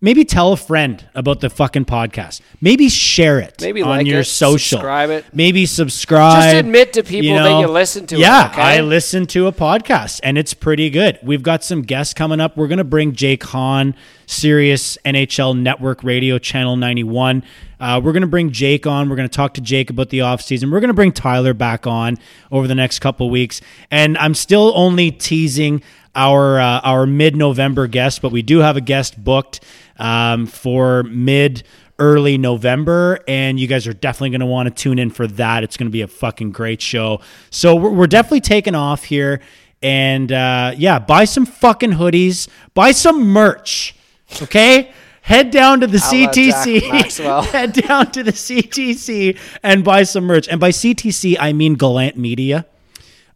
maybe 0.00 0.24
tell 0.24 0.52
a 0.52 0.56
friend 0.56 1.04
about 1.14 1.40
the 1.40 1.50
fucking 1.50 1.84
podcast. 1.84 2.40
Maybe 2.60 2.88
share 2.88 3.38
it. 3.38 3.60
Maybe 3.60 3.82
on 3.82 3.88
like 3.88 4.06
your 4.06 4.20
it, 4.20 4.24
social. 4.24 4.78
subscribe 4.78 5.10
it. 5.10 5.24
Maybe 5.32 5.66
subscribe. 5.66 6.42
Just 6.42 6.56
admit 6.56 6.92
to 6.94 7.02
people 7.02 7.34
that 7.36 7.60
you 7.60 7.68
listen 7.68 8.06
to 8.08 8.16
it, 8.16 8.20
Yeah, 8.20 8.48
okay? 8.52 8.62
I 8.62 8.80
listen 8.80 9.26
to 9.28 9.46
a 9.46 9.52
podcast, 9.52 10.20
and 10.22 10.38
it's 10.38 10.54
pretty 10.54 10.90
good. 10.90 11.18
We've 11.22 11.42
got 11.42 11.62
some 11.64 11.82
guests 11.82 12.14
coming 12.14 12.40
up. 12.40 12.56
We're 12.56 12.68
gonna 12.68 12.84
bring 12.84 13.14
Jake 13.14 13.44
Hahn, 13.44 13.94
Sirius 14.26 14.96
NHL 15.04 15.58
Network 15.58 16.02
Radio 16.02 16.38
Channel 16.38 16.76
91. 16.76 17.42
Uh, 17.80 17.98
we're 18.04 18.12
going 18.12 18.20
to 18.20 18.26
bring 18.28 18.52
Jake 18.52 18.86
on. 18.86 19.08
We're 19.08 19.16
going 19.16 19.28
to 19.28 19.34
talk 19.34 19.54
to 19.54 19.62
Jake 19.62 19.88
about 19.88 20.10
the 20.10 20.18
offseason. 20.18 20.70
We're 20.70 20.80
going 20.80 20.88
to 20.88 20.94
bring 20.94 21.12
Tyler 21.12 21.54
back 21.54 21.86
on 21.86 22.18
over 22.52 22.68
the 22.68 22.74
next 22.74 22.98
couple 22.98 23.30
weeks. 23.30 23.62
And 23.90 24.18
I'm 24.18 24.34
still 24.34 24.72
only 24.76 25.10
teasing 25.10 25.82
our 26.14 26.60
uh, 26.60 26.80
our 26.80 27.06
mid 27.06 27.36
November 27.36 27.86
guest, 27.86 28.20
but 28.20 28.32
we 28.32 28.42
do 28.42 28.58
have 28.58 28.76
a 28.76 28.80
guest 28.80 29.22
booked 29.22 29.60
um, 30.00 30.46
for 30.46 31.04
mid 31.04 31.62
early 32.00 32.38
November, 32.38 33.20
and 33.28 33.60
you 33.60 33.66
guys 33.68 33.86
are 33.86 33.92
definitely 33.92 34.30
going 34.30 34.40
to 34.40 34.46
want 34.46 34.68
to 34.68 34.74
tune 34.74 34.98
in 34.98 35.10
for 35.10 35.26
that. 35.26 35.62
It's 35.62 35.76
going 35.76 35.86
to 35.86 35.92
be 35.92 36.02
a 36.02 36.08
fucking 36.08 36.50
great 36.50 36.80
show. 36.82 37.20
So 37.50 37.76
we're, 37.76 37.90
we're 37.90 38.06
definitely 38.06 38.40
taking 38.40 38.74
off 38.74 39.04
here, 39.04 39.40
and 39.82 40.32
uh, 40.32 40.72
yeah, 40.76 40.98
buy 40.98 41.24
some 41.26 41.46
fucking 41.46 41.92
hoodies, 41.92 42.48
buy 42.74 42.90
some 42.90 43.22
merch, 43.22 43.94
okay? 44.42 44.92
Head 45.22 45.50
down 45.50 45.80
to 45.80 45.86
the 45.86 45.98
CTC. 45.98 46.80
Head 47.52 47.72
down 47.74 48.10
to 48.12 48.22
the 48.22 48.32
CTC 48.32 49.38
and 49.62 49.84
buy 49.84 50.02
some 50.02 50.24
merch. 50.24 50.48
And 50.48 50.58
by 50.58 50.70
CTC, 50.70 51.36
I 51.38 51.52
mean 51.52 51.74
Galant 51.74 52.16
Media 52.16 52.66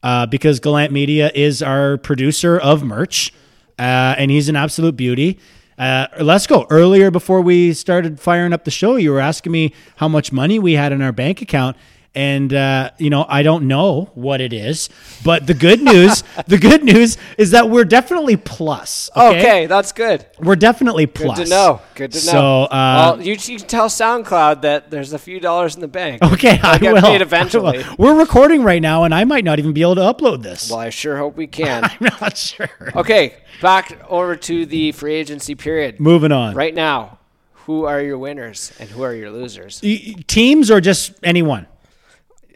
uh, 0.03 0.27
because 0.27 0.61
Galant 0.61 0.93
Media 0.93 1.31
is 1.35 1.63
our 1.63 1.99
producer 1.99 2.59
of 2.59 2.83
merch, 2.83 3.33
uh, 3.79 4.15
and 4.17 4.31
he's 4.31 4.49
an 4.49 4.57
absolute 4.57 4.97
beauty. 4.97 5.39
Uh, 5.79 6.07
let's 6.21 6.47
go. 6.47 6.67
Earlier, 6.71 7.11
before 7.11 7.41
we 7.41 7.73
started 7.73 8.21
firing 8.21 8.53
up 8.53 8.65
the 8.65 8.71
show, 8.71 8.97
you 8.97 9.11
were 9.11 9.21
asking 9.21 9.53
me 9.53 9.75
how 9.97 10.09
much 10.09 10.33
money 10.33 10.59
we 10.59 10.75
had 10.75 10.93
in 10.93 11.03
our 11.03 11.13
bank 11.13 11.43
account. 11.43 11.77
And 12.17 12.55
uh, 12.55 12.91
you 12.99 13.11
know, 13.11 13.27
I 13.29 13.43
don't 13.43 13.67
know 13.67 14.11
what 14.15 14.41
it 14.41 14.53
is, 14.53 14.89
but 15.25 15.49
the 15.49 15.55
good 15.55 15.83
news, 15.83 16.23
the 16.47 16.59
good 16.59 16.85
news 16.85 17.19
is 17.39 17.51
that 17.51 17.69
we're 17.71 17.85
definitely 17.85 18.37
plus. 18.37 19.11
Okay, 19.17 19.39
Okay, 19.41 19.67
that's 19.67 19.91
good. 19.91 20.25
we're 20.39 20.55
definitely 20.55 21.07
plus. 21.07 21.39
Good 21.39 21.45
to 21.47 21.51
know. 21.51 21.81
Good 21.97 22.13
to 22.13 22.19
know. 22.27 22.33
So, 22.33 22.63
uh, 22.65 23.17
well, 23.17 23.21
you, 23.21 23.33
you 23.33 23.59
can 23.59 23.67
tell 23.67 23.89
SoundCloud 23.89 24.63
that 24.63 24.93
there's 24.93 25.13
a 25.13 25.19
few 25.19 25.41
dollars 25.41 25.75
in 25.75 25.81
the 25.81 25.89
bank. 25.89 26.23
okay, 26.23 26.61
I 26.63 26.79
get 26.79 26.95
will. 26.95 27.03
paid 27.03 27.21
eventually. 27.21 27.79
will. 27.79 27.95
We're 27.99 28.19
recording 28.19 28.63
right 28.63 28.81
now, 28.81 29.03
and 29.03 29.13
I 29.13 29.25
might 29.25 29.45
not 29.45 29.59
even 29.59 29.73
be 29.73 29.83
able 29.83 29.97
to 29.97 30.03
upload 30.03 30.43
this. 30.45 30.71
Well, 30.71 30.79
I 30.79 30.91
sure 30.91 31.17
hope 31.17 31.37
we 31.37 31.49
can. 31.49 31.83
I'm 32.01 32.09
not 32.21 32.37
sure. 32.37 32.69
okay, 32.95 33.35
back 33.61 33.99
over 34.09 34.37
to 34.37 34.67
the 34.67 34.93
free 34.93 35.15
agency 35.15 35.57
period. 35.57 35.99
Moving 35.99 36.31
on. 36.31 36.55
Right 36.55 36.75
now, 36.75 37.19
who 37.67 37.87
are 37.87 38.01
your 38.01 38.19
winners 38.19 38.73
and 38.79 38.89
who 38.89 39.03
are 39.03 39.15
your 39.15 39.31
losers? 39.33 39.81
Teams 40.29 40.71
or 40.71 40.81
just 40.81 41.13
anyone? 41.25 41.67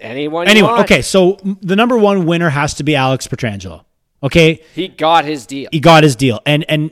Anyone? 0.00 0.48
Anyone. 0.48 0.80
Okay, 0.80 1.02
so 1.02 1.38
the 1.62 1.76
number 1.76 1.96
one 1.96 2.26
winner 2.26 2.50
has 2.50 2.74
to 2.74 2.84
be 2.84 2.94
Alex 2.96 3.26
Pietrangelo. 3.26 3.84
Okay, 4.22 4.62
He 4.74 4.88
got 4.88 5.24
his 5.24 5.46
deal. 5.46 5.68
he 5.72 5.78
got 5.80 6.02
his 6.02 6.16
deal, 6.16 6.40
and 6.44 6.64
and 6.68 6.90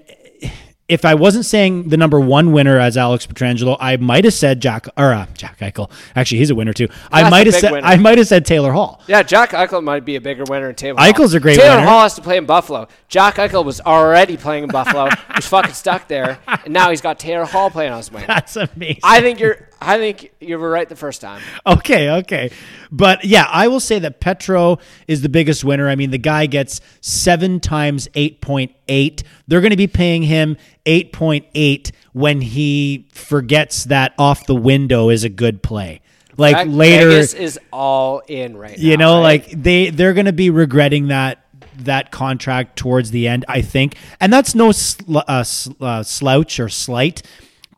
if 0.88 1.04
I 1.04 1.14
wasn't 1.14 1.44
saying 1.44 1.88
the 1.88 1.96
number 1.96 2.20
one 2.20 2.52
winner 2.52 2.78
as 2.78 2.96
Alex 2.96 3.26
Pietrangelo, 3.26 3.76
I 3.80 3.96
might 3.96 4.22
have 4.22 4.34
said 4.34 4.60
Jack 4.62 4.86
or 4.96 5.12
uh, 5.12 5.26
Jack 5.34 5.58
Eichel. 5.58 5.90
Actually, 6.14 6.38
he's 6.38 6.50
a 6.50 6.54
winner 6.54 6.72
too. 6.72 6.86
I 7.10 7.22
That's 7.22 7.26
a 7.26 7.30
might 7.32 7.46
have 7.48 7.56
said 7.56 7.72
winner. 7.72 7.84
I 7.86 7.96
might 7.96 8.18
have 8.18 8.28
said 8.28 8.46
Taylor 8.46 8.70
Hall. 8.70 9.02
Yeah, 9.08 9.24
Jack 9.24 9.50
Eichel 9.50 9.82
might 9.82 10.04
be 10.04 10.14
a 10.14 10.20
bigger 10.20 10.44
winner 10.48 10.66
than 10.66 10.76
Taylor. 10.76 11.00
Eichel's 11.00 11.32
Hall. 11.32 11.36
a 11.38 11.40
great 11.40 11.56
Taylor 11.58 11.78
winner. 11.78 11.88
Hall 11.88 12.02
has 12.02 12.14
to 12.14 12.22
play 12.22 12.36
in 12.36 12.46
Buffalo. 12.46 12.86
Jack 13.08 13.34
Eichel 13.34 13.64
was 13.64 13.80
already 13.80 14.36
playing 14.36 14.62
in 14.62 14.70
Buffalo. 14.70 15.08
was 15.34 15.46
fucking 15.46 15.72
stuck 15.74 16.06
there, 16.06 16.38
and 16.46 16.72
now 16.72 16.90
he's 16.90 17.00
got 17.00 17.18
Taylor 17.18 17.44
Hall 17.46 17.68
playing 17.68 17.90
on 17.90 17.98
his 17.98 18.12
wing. 18.12 18.24
That's 18.28 18.54
amazing. 18.54 19.00
I 19.02 19.20
think 19.20 19.40
you're. 19.40 19.68
I 19.80 19.98
think 19.98 20.32
you 20.40 20.58
were 20.58 20.70
right 20.70 20.88
the 20.88 20.96
first 20.96 21.20
time. 21.20 21.42
Okay, 21.66 22.10
okay. 22.10 22.50
But 22.90 23.24
yeah, 23.24 23.46
I 23.50 23.68
will 23.68 23.80
say 23.80 23.98
that 23.98 24.20
Petro 24.20 24.78
is 25.06 25.22
the 25.22 25.28
biggest 25.28 25.64
winner. 25.64 25.88
I 25.88 25.96
mean, 25.96 26.10
the 26.10 26.18
guy 26.18 26.46
gets 26.46 26.80
seven 27.00 27.60
times 27.60 28.08
8.8. 28.08 29.22
They're 29.46 29.60
going 29.60 29.70
to 29.70 29.76
be 29.76 29.86
paying 29.86 30.22
him 30.22 30.56
8.8 30.86 31.92
when 32.12 32.40
he 32.40 33.06
forgets 33.12 33.84
that 33.84 34.14
off 34.18 34.46
the 34.46 34.54
window 34.54 35.10
is 35.10 35.24
a 35.24 35.28
good 35.28 35.62
play. 35.62 36.00
Like 36.38 36.66
Ve- 36.66 36.72
later, 36.72 37.08
Vegas 37.08 37.34
is 37.34 37.60
all 37.72 38.22
in 38.26 38.56
right 38.56 38.76
now. 38.76 38.82
you 38.84 38.96
know, 38.96 39.16
right? 39.16 39.22
like 39.22 39.62
they 39.62 39.90
they're 39.90 40.14
going 40.14 40.26
to 40.26 40.32
be 40.32 40.50
regretting 40.50 41.08
that 41.08 41.44
that 41.78 42.10
contract 42.10 42.76
towards 42.76 43.10
the 43.10 43.28
end, 43.28 43.44
I 43.48 43.62
think. 43.62 43.96
And 44.20 44.32
that's 44.32 44.54
no 44.54 44.72
sl- 44.72 45.18
uh, 45.26 45.42
sl- 45.42 45.72
uh, 45.80 46.02
slouch 46.02 46.58
or 46.60 46.68
slight 46.68 47.22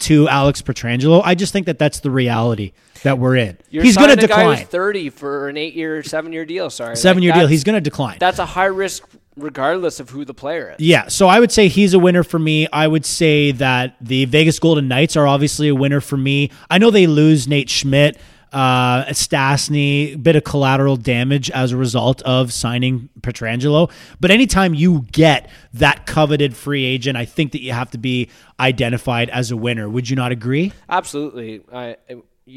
to 0.00 0.28
Alex 0.28 0.62
Pietrangelo. 0.62 1.22
I 1.24 1.34
just 1.34 1.52
think 1.52 1.66
that 1.66 1.78
that's 1.78 2.00
the 2.00 2.10
reality 2.10 2.72
that 3.02 3.18
we're 3.18 3.36
in. 3.36 3.58
You're 3.70 3.84
He's 3.84 3.96
going 3.96 4.10
to 4.10 4.16
decline. 4.16 4.64
Thirty 4.66 5.10
for 5.10 5.48
an 5.48 5.56
eight-year, 5.56 6.02
seven-year 6.02 6.44
deal. 6.46 6.70
Sorry, 6.70 6.96
seven 6.96 7.20
Like, 7.20 7.24
year 7.24 7.32
deal. 7.34 7.46
He's 7.46 7.64
going 7.64 7.74
to 7.74 7.80
decline. 7.80 8.18
That's 8.18 8.38
a 8.38 8.46
high 8.46 8.66
risk, 8.66 9.08
regardless 9.36 10.00
of 10.00 10.10
who 10.10 10.24
the 10.24 10.34
player 10.34 10.70
is. 10.78 10.84
yeah, 10.84 11.08
so 11.08 11.28
I 11.28 11.40
would 11.40 11.52
say 11.52 11.68
he's 11.68 11.94
a 11.94 11.98
winner 11.98 12.22
for 12.24 12.38
me. 12.38 12.66
I 12.72 12.86
would 12.86 13.04
say 13.06 13.52
that 13.52 13.96
the 14.00 14.24
Vegas 14.26 14.58
Golden 14.58 14.88
Knights 14.88 15.16
are 15.16 15.26
obviously 15.26 15.68
a 15.68 15.74
winner 15.74 16.00
for 16.00 16.16
me. 16.16 16.50
I 16.70 16.78
know 16.78 16.90
they 16.90 17.06
lose 17.06 17.46
Nate 17.48 17.70
Schmidt, 17.70 18.18
uh, 18.52 19.04
Stastny, 19.06 20.20
bit 20.22 20.36
of 20.36 20.44
collateral 20.44 20.96
damage 20.96 21.50
as 21.50 21.72
a 21.72 21.76
result 21.76 22.22
of 22.22 22.52
signing 22.52 23.08
Pietrangelo. 23.20 23.90
But 24.20 24.30
anytime 24.30 24.74
you 24.74 25.06
get 25.12 25.50
that 25.74 26.06
coveted 26.06 26.56
free 26.56 26.84
agent, 26.84 27.16
I 27.16 27.24
think 27.24 27.52
that 27.52 27.62
you 27.62 27.72
have 27.72 27.90
to 27.92 27.98
be 27.98 28.30
identified 28.58 29.30
as 29.30 29.50
a 29.50 29.56
winner. 29.56 29.88
Would 29.88 30.08
you 30.08 30.16
not 30.16 30.32
agree? 30.32 30.72
Absolutely. 30.88 31.62
I, 31.72 31.96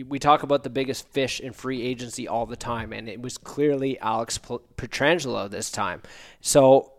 we 0.07 0.19
talk 0.19 0.43
about 0.43 0.63
the 0.63 0.69
biggest 0.69 1.07
fish 1.09 1.39
in 1.39 1.53
free 1.53 1.81
agency 1.81 2.27
all 2.27 2.45
the 2.45 2.55
time, 2.55 2.93
and 2.93 3.09
it 3.09 3.22
was 3.22 3.38
clearly 3.38 3.99
Alex 3.99 4.38
Pietrangelo 4.38 5.49
this 5.49 5.69
time. 5.69 6.01
So 6.39 6.93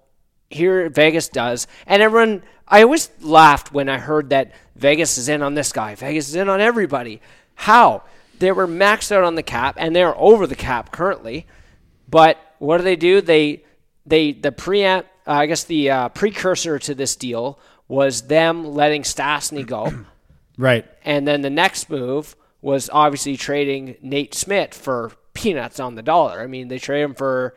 here 0.51 0.89
Vegas 0.91 1.29
does, 1.29 1.67
and 1.87 2.03
everyone. 2.03 2.43
I 2.69 2.83
always 2.85 3.11
laughed 3.21 3.73
when 3.73 3.91
I 3.91 3.99
heard 3.99 4.31
that 4.31 4.53
Vegas 4.77 5.19
is 5.19 5.29
in 5.29 5.43
on 5.43 5.55
this 5.55 5.73
guy. 5.73 5.95
Vegas 5.95 6.29
is 6.29 6.37
in 6.37 6.49
on 6.49 6.61
everybody. 6.61 7.21
How? 7.55 8.03
They 8.39 8.53
were 8.53 8.67
maxed 8.67 9.13
out 9.13 9.25
on 9.25 9.35
the 9.37 9.43
cap, 9.43 9.77
and 9.79 9.95
they're 9.95 10.17
over 10.19 10.47
the 10.47 10.57
cap 10.57 10.91
currently. 10.93 11.47
But 12.09 12.39
what 12.59 12.79
do 12.79 12.85
they 12.85 12.97
do? 12.97 13.21
They 13.21 13.65
they 14.07 14.33
the 14.33 14.53
pre 14.53 14.85
uh, 14.85 15.03
I 15.27 15.47
guess 15.47 15.65
the 15.65 15.91
uh, 15.91 16.09
precursor 16.11 16.79
to 16.81 16.95
this 16.95 17.15
deal 17.17 17.59
was 17.89 18.23
them 18.23 18.65
letting 18.75 19.03
Stastny 19.03 19.67
go. 19.67 19.93
Right. 20.59 20.85
And 21.03 21.27
then 21.27 21.41
the 21.41 21.49
next 21.51 21.89
move 21.89 22.37
was 22.61 22.91
obviously 22.93 23.39
trading 23.39 23.97
Nate 24.03 24.35
Schmidt 24.35 24.75
for 24.75 25.13
peanuts 25.33 25.81
on 25.81 25.95
the 25.95 26.03
dollar. 26.03 26.43
I 26.43 26.47
mean, 26.47 26.69
they 26.69 26.79
trade 26.79 27.01
him 27.03 27.15
for 27.15 27.57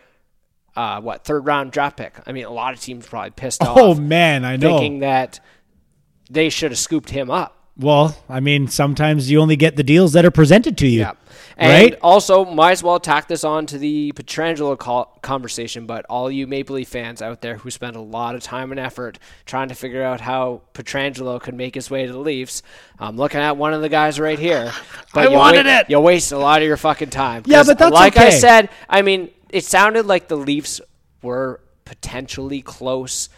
uh, 0.77 1.01
what 1.01 1.25
third 1.25 1.45
round 1.45 1.73
draft 1.73 1.97
pick. 1.97 2.13
I 2.25 2.31
mean, 2.31 2.45
a 2.45 2.49
lot 2.51 2.73
of 2.73 2.79
teams 2.79 3.05
probably 3.05 3.31
pissed 3.31 3.61
off, 3.61 3.77
Oh 3.77 3.95
man, 3.95 4.45
I 4.45 4.55
know. 4.55 4.77
thinking 4.77 4.99
that 4.99 5.41
they 6.29 6.49
should 6.49 6.71
have 6.71 6.79
scooped 6.79 7.09
him 7.09 7.29
up. 7.29 7.64
Well, 7.77 8.15
I 8.29 8.39
mean, 8.39 8.67
sometimes 8.69 9.29
you 9.29 9.41
only 9.41 9.57
get 9.57 9.75
the 9.75 9.83
deals 9.83 10.13
that 10.13 10.23
are 10.23 10.31
presented 10.31 10.77
to 10.77 10.87
you. 10.87 11.01
Yeah. 11.01 11.11
And 11.57 11.71
Right? 11.91 11.99
also, 12.01 12.45
might 12.45 12.71
as 12.71 12.83
well 12.83 12.99
tack 12.99 13.27
this 13.27 13.43
on 13.43 13.65
to 13.67 13.77
the 13.77 14.13
Pietrangelo 14.15 14.77
call- 14.77 15.17
conversation. 15.21 15.85
But 15.85 16.05
all 16.09 16.29
you 16.31 16.47
Maple 16.47 16.75
Leaf 16.77 16.87
fans 16.87 17.21
out 17.21 17.41
there 17.41 17.57
who 17.57 17.69
spend 17.71 17.95
a 17.97 18.01
lot 18.01 18.35
of 18.35 18.43
time 18.43 18.71
and 18.71 18.79
effort 18.79 19.19
trying 19.45 19.67
to 19.69 19.75
figure 19.75 20.03
out 20.03 20.21
how 20.21 20.61
Pietrangelo 20.73 21.39
could 21.41 21.53
make 21.53 21.75
his 21.75 21.89
way 21.91 22.05
to 22.05 22.11
the 22.11 22.19
Leafs, 22.19 22.61
I'm 22.99 23.17
looking 23.17 23.39
at 23.41 23.57
one 23.57 23.73
of 23.73 23.81
the 23.81 23.89
guys 23.89 24.19
right 24.19 24.39
here. 24.39 24.71
But 25.13 25.27
I 25.27 25.31
you 25.31 25.37
wanted 25.37 25.65
wa- 25.65 25.71
it. 25.79 25.89
You 25.89 25.99
waste 25.99 26.31
a 26.33 26.37
lot 26.37 26.61
of 26.61 26.67
your 26.67 26.77
fucking 26.77 27.09
time. 27.09 27.43
Yeah, 27.45 27.63
but 27.63 27.77
that's 27.77 27.93
like 27.93 28.17
I 28.17 28.29
said. 28.31 28.69
I 28.89 29.01
mean, 29.01 29.29
it 29.49 29.63
sounded 29.65 30.05
like 30.05 30.27
the 30.29 30.35
Leafs 30.37 30.79
were 31.21 31.61
potentially 31.85 32.61
close 32.61 33.29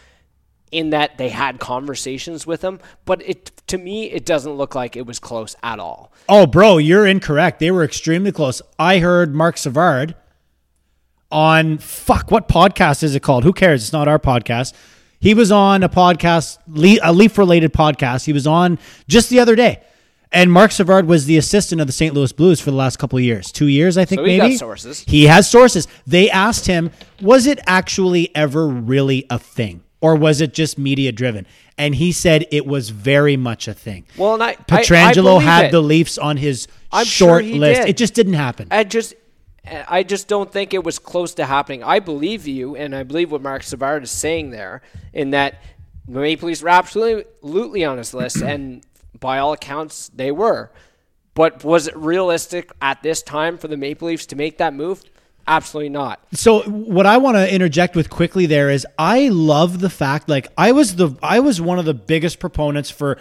in 0.72 0.90
that 0.90 1.18
they 1.18 1.28
had 1.28 1.58
conversations 1.58 2.46
with 2.46 2.62
him, 2.62 2.80
but 3.04 3.22
it 3.22 3.52
to 3.66 3.78
me 3.78 4.10
it 4.10 4.24
doesn't 4.24 4.52
look 4.52 4.74
like 4.74 4.96
it 4.96 5.06
was 5.06 5.18
close 5.18 5.56
at 5.62 5.78
all. 5.78 6.12
Oh, 6.28 6.46
bro, 6.46 6.78
you're 6.78 7.06
incorrect. 7.06 7.58
They 7.58 7.70
were 7.70 7.84
extremely 7.84 8.32
close. 8.32 8.60
I 8.78 8.98
heard 8.98 9.34
Marc 9.34 9.56
Savard 9.56 10.14
on 11.30 11.78
fuck. 11.78 12.30
What 12.30 12.48
podcast 12.48 13.02
is 13.02 13.14
it 13.14 13.20
called? 13.20 13.44
Who 13.44 13.52
cares? 13.52 13.82
It's 13.82 13.92
not 13.92 14.08
our 14.08 14.18
podcast. 14.18 14.74
He 15.20 15.34
was 15.34 15.50
on 15.50 15.82
a 15.82 15.88
podcast, 15.88 16.58
a 17.02 17.12
Leaf 17.12 17.38
related 17.38 17.72
podcast. 17.72 18.24
He 18.24 18.32
was 18.32 18.46
on 18.46 18.78
just 19.08 19.30
the 19.30 19.40
other 19.40 19.56
day, 19.56 19.82
and 20.30 20.52
Marc 20.52 20.70
Savard 20.70 21.06
was 21.06 21.26
the 21.26 21.36
assistant 21.36 21.80
of 21.80 21.86
the 21.88 21.92
St. 21.92 22.14
Louis 22.14 22.32
Blues 22.32 22.60
for 22.60 22.70
the 22.70 22.76
last 22.76 22.98
couple 22.98 23.18
of 23.18 23.24
years, 23.24 23.50
two 23.50 23.66
years, 23.66 23.98
I 23.98 24.04
think. 24.04 24.20
So 24.20 24.24
maybe 24.24 24.56
sources. 24.56 25.00
He 25.00 25.24
has 25.24 25.50
sources. 25.50 25.88
They 26.06 26.30
asked 26.30 26.66
him, 26.66 26.92
was 27.20 27.46
it 27.46 27.58
actually 27.66 28.34
ever 28.36 28.68
really 28.68 29.26
a 29.28 29.38
thing, 29.40 29.82
or 30.00 30.14
was 30.16 30.40
it 30.40 30.54
just 30.54 30.78
media 30.78 31.12
driven? 31.12 31.46
And 31.76 31.94
he 31.94 32.12
said 32.12 32.46
it 32.50 32.66
was 32.66 32.90
very 32.90 33.36
much 33.36 33.68
a 33.68 33.74
thing. 33.74 34.04
Well, 34.16 34.34
and 34.34 34.42
I, 34.42 34.48
I- 34.48 34.50
I 34.50 34.54
Pietrangelo 34.82 35.40
had 35.40 35.66
it. 35.66 35.72
the 35.72 35.80
Leafs 35.82 36.18
on 36.18 36.36
his 36.36 36.66
I'm 36.92 37.04
short 37.06 37.44
he 37.44 37.58
list. 37.58 37.82
did. 37.82 37.90
It 37.90 37.96
just 37.96 38.14
didn't 38.14 38.34
happen. 38.34 38.68
I 38.70 38.84
just, 38.84 39.14
I 39.88 40.02
just 40.02 40.28
don't 40.28 40.50
think 40.50 40.72
it 40.74 40.82
was 40.82 40.98
close 40.98 41.34
to 41.34 41.44
happening. 41.46 41.82
I 41.84 41.98
believe 42.00 42.46
you, 42.46 42.74
and 42.76 42.94
I 42.96 43.02
believe 43.02 43.30
what 43.30 43.42
Marc 43.42 43.62
Savard 43.62 44.02
is 44.02 44.10
saying 44.10 44.50
there, 44.50 44.82
in 45.12 45.30
that 45.30 45.60
the 46.06 46.20
Maple 46.20 46.48
Leafs 46.48 46.62
were 46.62 46.70
absolutely 46.70 47.84
on 47.84 47.98
his 47.98 48.14
list, 48.14 48.40
and 48.42 48.82
by 49.20 49.38
all 49.38 49.52
accounts, 49.52 50.08
they 50.14 50.32
were. 50.32 50.70
But 51.34 51.62
was 51.62 51.86
it 51.86 51.96
realistic 51.96 52.72
at 52.82 53.02
this 53.02 53.22
time 53.22 53.58
for 53.58 53.68
the 53.68 53.76
Maple 53.76 54.08
Leafs 54.08 54.26
to 54.26 54.36
make 54.36 54.58
that 54.58 54.74
move? 54.74 55.02
Absolutely 55.48 55.88
not. 55.88 56.20
so 56.32 56.60
what 56.62 57.06
I 57.06 57.16
want 57.16 57.36
to 57.38 57.52
interject 57.52 57.96
with 57.96 58.10
quickly 58.10 58.44
there 58.44 58.68
is 58.68 58.86
I 58.98 59.28
love 59.28 59.80
the 59.80 59.88
fact 59.88 60.28
like 60.28 60.46
I 60.58 60.72
was 60.72 60.96
the 60.96 61.16
I 61.22 61.40
was 61.40 61.58
one 61.60 61.78
of 61.78 61.86
the 61.86 61.94
biggest 61.94 62.38
proponents 62.38 62.90
for 62.90 63.18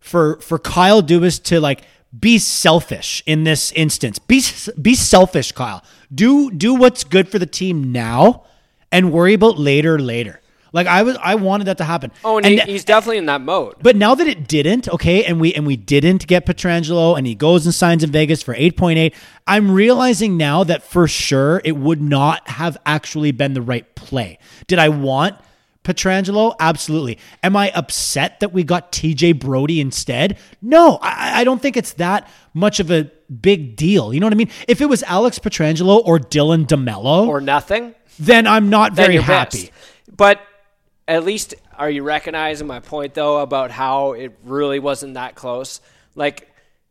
for 0.00 0.40
for 0.40 0.58
Kyle 0.58 1.02
Dubas 1.02 1.40
to 1.44 1.60
like 1.60 1.82
be 2.18 2.38
selfish 2.38 3.22
in 3.26 3.44
this 3.44 3.70
instance. 3.72 4.18
Be 4.18 4.42
be 4.80 4.94
selfish, 4.94 5.52
Kyle. 5.52 5.84
Do 6.12 6.50
do 6.50 6.74
what's 6.74 7.04
good 7.04 7.28
for 7.28 7.38
the 7.38 7.46
team 7.46 7.92
now 7.92 8.44
and 8.90 9.12
worry 9.12 9.34
about 9.34 9.58
later 9.58 9.98
later. 9.98 10.40
Like 10.72 10.86
I 10.86 11.02
was, 11.02 11.16
I 11.22 11.34
wanted 11.36 11.64
that 11.64 11.78
to 11.78 11.84
happen. 11.84 12.12
Oh, 12.24 12.38
and, 12.38 12.46
he, 12.46 12.58
he's 12.60 12.84
definitely 12.84 13.18
in 13.18 13.26
that 13.26 13.40
mode. 13.40 13.76
But 13.80 13.96
now 13.96 14.14
that 14.14 14.26
it 14.26 14.46
didn't, 14.46 14.88
okay, 14.88 15.24
and 15.24 15.40
we 15.40 15.54
and 15.54 15.66
we 15.66 15.76
didn't 15.76 16.26
get 16.26 16.46
Pietrangelo, 16.46 17.16
and 17.16 17.26
he 17.26 17.34
goes 17.34 17.64
and 17.66 17.74
signs 17.74 18.04
in 18.04 18.10
Vegas 18.10 18.42
for 18.42 18.54
eight 18.56 18.76
point 18.76 18.98
eight. 18.98 19.14
I'm 19.46 19.70
realizing 19.70 20.36
now 20.36 20.64
that 20.64 20.82
for 20.82 21.08
sure 21.08 21.62
it 21.64 21.76
would 21.76 22.02
not 22.02 22.48
have 22.48 22.76
actually 22.84 23.32
been 23.32 23.54
the 23.54 23.62
right 23.62 23.94
play. 23.94 24.38
Did 24.66 24.78
I 24.78 24.90
want 24.90 25.36
Pietrangelo? 25.84 26.54
Absolutely. 26.60 27.18
Am 27.42 27.56
I 27.56 27.70
upset 27.70 28.40
that 28.40 28.52
we 28.52 28.62
got 28.62 28.92
TJ 28.92 29.40
Brodie 29.40 29.80
instead? 29.80 30.36
No, 30.60 30.98
I, 31.00 31.40
I 31.40 31.44
don't 31.44 31.62
think 31.62 31.76
it's 31.78 31.94
that 31.94 32.28
much 32.52 32.78
of 32.78 32.90
a 32.90 33.10
big 33.40 33.76
deal. 33.76 34.12
You 34.12 34.20
know 34.20 34.26
what 34.26 34.34
I 34.34 34.36
mean? 34.36 34.50
If 34.66 34.82
it 34.82 34.86
was 34.86 35.02
Alex 35.04 35.38
Pietrangelo 35.38 36.02
or 36.04 36.18
Dylan 36.18 36.66
DeMelo, 36.66 37.26
or 37.26 37.40
nothing, 37.40 37.94
then 38.18 38.46
I'm 38.46 38.68
not 38.68 38.92
very 38.92 39.16
happy. 39.16 39.58
pissed. 39.58 39.72
But 40.14 40.40
at 41.08 41.24
least 41.24 41.54
are 41.76 41.90
you 41.90 42.04
recognizing 42.04 42.66
my 42.66 42.78
point 42.80 43.14
though 43.14 43.40
about 43.40 43.72
how 43.72 44.12
it 44.12 44.38
really 44.44 44.78
wasn't 44.78 45.14
that 45.14 45.34
close? 45.34 45.80
Like 46.14 46.44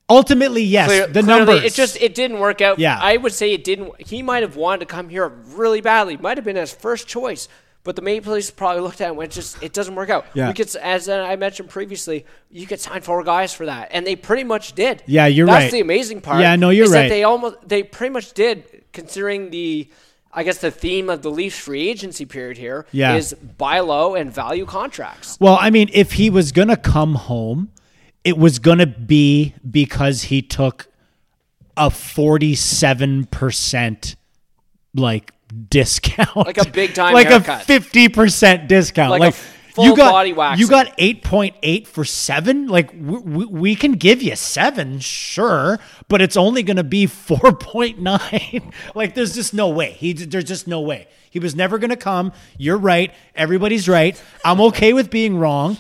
Ultimately, 0.10 0.64
yes, 0.64 0.88
clear- 0.88 1.08
the 1.08 1.22
numbers. 1.22 1.64
it 1.64 1.74
just 1.74 2.02
it 2.02 2.16
didn't 2.16 2.40
work 2.40 2.62
out. 2.62 2.80
Yeah. 2.80 2.98
I 3.00 3.18
would 3.18 3.34
say 3.34 3.54
it 3.54 3.64
didn't. 3.64 4.02
He 4.02 4.22
might 4.24 4.42
have 4.42 4.56
wanted 4.56 4.80
to 4.80 4.86
come 4.86 5.10
here 5.10 5.28
really 5.28 5.82
badly. 5.82 6.16
Might 6.18 6.38
have 6.38 6.46
been 6.46 6.56
his 6.56 6.74
first 6.74 7.08
choice. 7.08 7.48
But 7.84 7.96
the 7.96 8.02
Maple 8.02 8.34
Leafs 8.34 8.52
probably 8.52 8.82
looked 8.82 9.00
at 9.00 9.06
it 9.06 9.10
and 9.10 9.18
went, 9.18 9.32
just 9.32 9.64
it 9.64 9.72
doesn't 9.72 9.96
work 9.96 10.10
out. 10.10 10.26
Yeah. 10.34 10.50
We 10.50 10.54
could, 10.54 10.76
as 10.76 11.08
I 11.08 11.38
mentioned 11.38 11.70
previously, 11.70 12.26
you 12.50 12.68
could 12.68 12.82
sign 12.82 13.02
four 13.02 13.24
guys 13.24 13.54
for 13.54 13.66
that, 13.66 13.90
and 13.92 14.06
they 14.06 14.18
pretty 14.18 14.44
much 14.44 14.74
did. 14.74 15.04
Yeah, 15.06 15.28
you're 15.28 15.46
That's 15.46 15.54
right. 15.56 15.62
That's 15.62 15.72
the 15.74 15.80
amazing 15.80 16.20
part. 16.20 16.42
Yeah, 16.42 16.58
no, 16.58 16.70
you're 16.70 16.84
is 16.84 16.92
that 16.92 17.04
right. 17.04 17.10
they 17.10 17.24
almost 17.24 17.56
they 17.66 17.84
pretty 17.84 18.12
much 18.12 18.34
did, 18.34 18.84
considering 18.92 19.52
the, 19.52 19.90
I 20.38 20.44
guess 20.44 20.60
the 20.60 20.70
theme 20.70 21.10
of 21.10 21.24
the 21.24 21.32
Leafs 21.32 21.58
free 21.58 21.90
agency 21.90 22.24
period 22.26 22.58
here 22.58 22.86
is 22.94 22.94
Yeah. 22.94 23.20
buy 23.58 23.80
low 23.80 24.14
and 24.14 24.32
value 24.32 24.68
contracts. 24.68 25.36
Well, 25.40 25.58
I 25.60 25.72
mean, 25.72 25.90
if 25.94 26.12
he 26.14 26.30
was 26.30 26.52
going 26.52 26.68
to 26.68 26.78
come 26.78 27.16
home, 27.16 27.70
it 28.24 28.38
was 28.38 28.60
going 28.60 28.78
to 28.78 28.86
be 28.86 29.56
because 29.70 30.24
he 30.24 30.42
took 30.44 30.88
a 31.76 31.90
47% 31.90 34.16
like 34.96 35.34
discount. 35.70 36.36
Like 36.36 36.58
a 36.58 36.68
big 36.70 36.94
time 36.94 37.14
Like 37.14 37.28
haircut. 37.28 37.70
a 37.70 37.80
50% 37.80 38.68
discount. 38.68 39.12
Like 39.12 39.20
Like, 39.22 39.34
a 39.34 39.38
full 39.78 39.86
you 39.86 39.96
got 39.96 40.12
body 40.12 40.34
waxing. 40.34 40.60
you 40.60 40.70
got 40.70 40.98
8.8 40.98 41.88
for 41.88 42.04
7? 42.04 42.68
Like 42.68 42.92
we, 42.92 43.18
we, 43.20 43.46
we 43.46 43.76
can 43.76 43.94
give 43.94 44.22
you 44.22 44.36
7, 44.36 45.00
sure, 45.00 45.80
but 46.08 46.22
it's 46.22 46.36
only 46.36 46.64
going 46.64 46.78
to 46.78 46.84
be 46.84 47.06
4.9. 47.08 48.74
like 48.96 49.16
there's 49.16 49.34
just 49.34 49.54
no 49.54 49.70
way. 49.70 49.92
He 49.92 50.14
there's 50.14 50.44
just 50.44 50.68
no 50.68 50.82
way. 50.82 51.08
He 51.30 51.40
was 51.40 51.56
never 51.56 51.78
going 51.78 51.92
to 51.92 51.96
come. 51.96 52.34
You're 52.58 52.78
right. 52.78 53.14
Everybody's 53.36 53.88
right. 53.88 54.22
I'm 54.44 54.60
okay 54.62 54.94
with 54.94 55.10
being 55.10 55.38
wrong. 55.38 55.78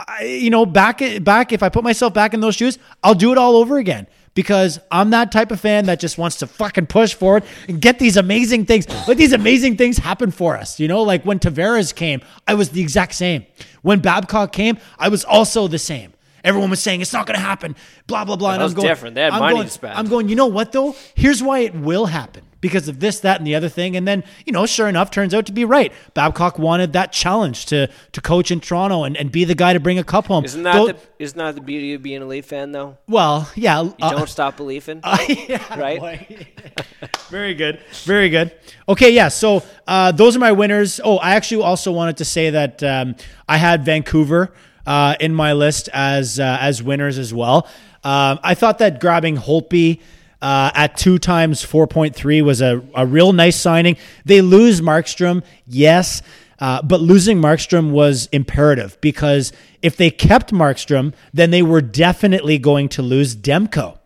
I, 0.00 0.24
you 0.24 0.50
know, 0.50 0.64
back 0.64 1.02
back 1.22 1.52
if 1.52 1.62
I 1.62 1.68
put 1.68 1.84
myself 1.84 2.14
back 2.14 2.32
in 2.32 2.40
those 2.40 2.54
shoes, 2.54 2.78
I'll 3.02 3.14
do 3.14 3.32
it 3.32 3.38
all 3.38 3.56
over 3.56 3.78
again 3.78 4.06
because 4.34 4.78
I'm 4.90 5.10
that 5.10 5.32
type 5.32 5.50
of 5.50 5.60
fan 5.60 5.86
that 5.86 6.00
just 6.00 6.18
wants 6.18 6.36
to 6.36 6.46
fucking 6.46 6.86
push 6.86 7.14
forward 7.14 7.44
and 7.68 7.80
get 7.80 7.98
these 7.98 8.16
amazing 8.16 8.66
things. 8.66 8.86
Let 9.08 9.16
these 9.16 9.32
amazing 9.32 9.76
things 9.76 9.98
happen 9.98 10.30
for 10.30 10.56
us. 10.56 10.78
You 10.78 10.88
know, 10.88 11.02
like 11.02 11.24
when 11.24 11.38
Tavares 11.38 11.94
came, 11.94 12.20
I 12.46 12.54
was 12.54 12.70
the 12.70 12.80
exact 12.80 13.14
same. 13.14 13.46
When 13.82 14.00
Babcock 14.00 14.52
came, 14.52 14.78
I 14.98 15.08
was 15.08 15.24
also 15.24 15.68
the 15.68 15.78
same. 15.78 16.12
Everyone 16.44 16.70
was 16.70 16.80
saying 16.80 17.00
it's 17.00 17.12
not 17.12 17.26
going 17.26 17.38
to 17.38 17.44
happen. 17.44 17.74
Blah 18.06 18.24
blah 18.24 18.36
blah. 18.36 18.52
and 18.52 18.62
I'm 18.62 18.66
was 18.66 18.74
going, 18.74 18.88
different. 18.88 19.14
They 19.16 19.22
had 19.22 19.32
I'm 19.32 19.40
money 19.40 19.54
going, 19.56 19.66
to 19.66 19.72
spend. 19.72 19.98
I'm 19.98 20.08
going. 20.08 20.28
You 20.28 20.36
know 20.36 20.46
what 20.46 20.72
though? 20.72 20.94
Here's 21.14 21.42
why 21.42 21.60
it 21.60 21.74
will 21.74 22.06
happen 22.06 22.44
because 22.60 22.88
of 22.88 23.00
this, 23.00 23.20
that, 23.20 23.38
and 23.38 23.46
the 23.46 23.54
other 23.54 23.68
thing. 23.68 23.96
And 23.96 24.06
then 24.06 24.24
you 24.44 24.52
know, 24.52 24.66
sure 24.66 24.88
enough, 24.88 25.10
turns 25.10 25.34
out 25.34 25.46
to 25.46 25.52
be 25.52 25.64
right. 25.64 25.92
Babcock 26.14 26.58
wanted 26.58 26.92
that 26.94 27.12
challenge 27.12 27.66
to 27.66 27.88
to 28.12 28.20
coach 28.20 28.50
in 28.50 28.60
Toronto 28.60 29.04
and, 29.04 29.16
and 29.16 29.30
be 29.30 29.44
the 29.44 29.54
guy 29.54 29.72
to 29.72 29.80
bring 29.80 29.98
a 29.98 30.04
cup 30.04 30.26
home. 30.26 30.44
Isn't 30.44 30.62
that 30.64 30.74
Though- 30.74 30.86
the 30.88 30.96
isn't 31.18 31.38
that 31.38 31.54
the 31.54 31.60
beauty 31.60 31.94
of 31.94 32.02
being 32.02 32.22
a 32.22 32.26
Leaf 32.26 32.46
fan 32.46 32.72
though? 32.72 32.96
well, 33.06 33.50
yeah. 33.54 33.82
You 33.82 33.94
uh, 34.00 34.10
don't 34.10 34.28
stop 34.28 34.56
believing, 34.56 35.00
yeah, 35.28 35.78
right? 35.78 36.46
Very 37.30 37.54
good. 37.54 37.80
Very 38.04 38.28
good. 38.30 38.54
Okay, 38.88 39.10
yeah. 39.10 39.28
So 39.28 39.62
uh, 39.86 40.12
those 40.12 40.36
are 40.36 40.38
my 40.38 40.52
winners. 40.52 41.00
Oh, 41.04 41.18
I 41.18 41.34
actually 41.34 41.62
also 41.62 41.92
wanted 41.92 42.16
to 42.18 42.24
say 42.24 42.50
that 42.50 42.82
um, 42.82 43.16
I 43.48 43.56
had 43.56 43.84
Vancouver 43.84 44.52
uh, 44.86 45.14
in 45.20 45.34
my 45.34 45.52
list 45.52 45.88
as 45.92 46.40
uh, 46.40 46.58
as 46.60 46.82
winners 46.82 47.18
as 47.18 47.34
well. 47.34 47.68
Um, 48.04 48.38
I 48.42 48.54
thought 48.54 48.78
that 48.78 49.00
grabbing 49.00 49.36
Holtby 49.36 50.00
uh, 50.40 50.70
at 50.74 50.96
two 50.96 51.18
times 51.18 51.64
4.3 51.64 52.42
was 52.42 52.60
a, 52.60 52.82
a 52.94 53.06
real 53.06 53.32
nice 53.32 53.56
signing. 53.56 53.96
They 54.24 54.40
lose 54.40 54.80
Markstrom, 54.80 55.42
yes. 55.66 56.22
Uh, 56.60 56.82
but 56.82 57.00
losing 57.00 57.38
Markstrom 57.40 57.92
was 57.92 58.28
imperative 58.32 58.98
because 59.00 59.52
if 59.80 59.96
they 59.96 60.10
kept 60.10 60.52
Markstrom, 60.52 61.14
then 61.32 61.50
they 61.50 61.62
were 61.62 61.80
definitely 61.80 62.58
going 62.58 62.88
to 62.90 63.02
lose 63.02 63.36
Demko 63.36 63.98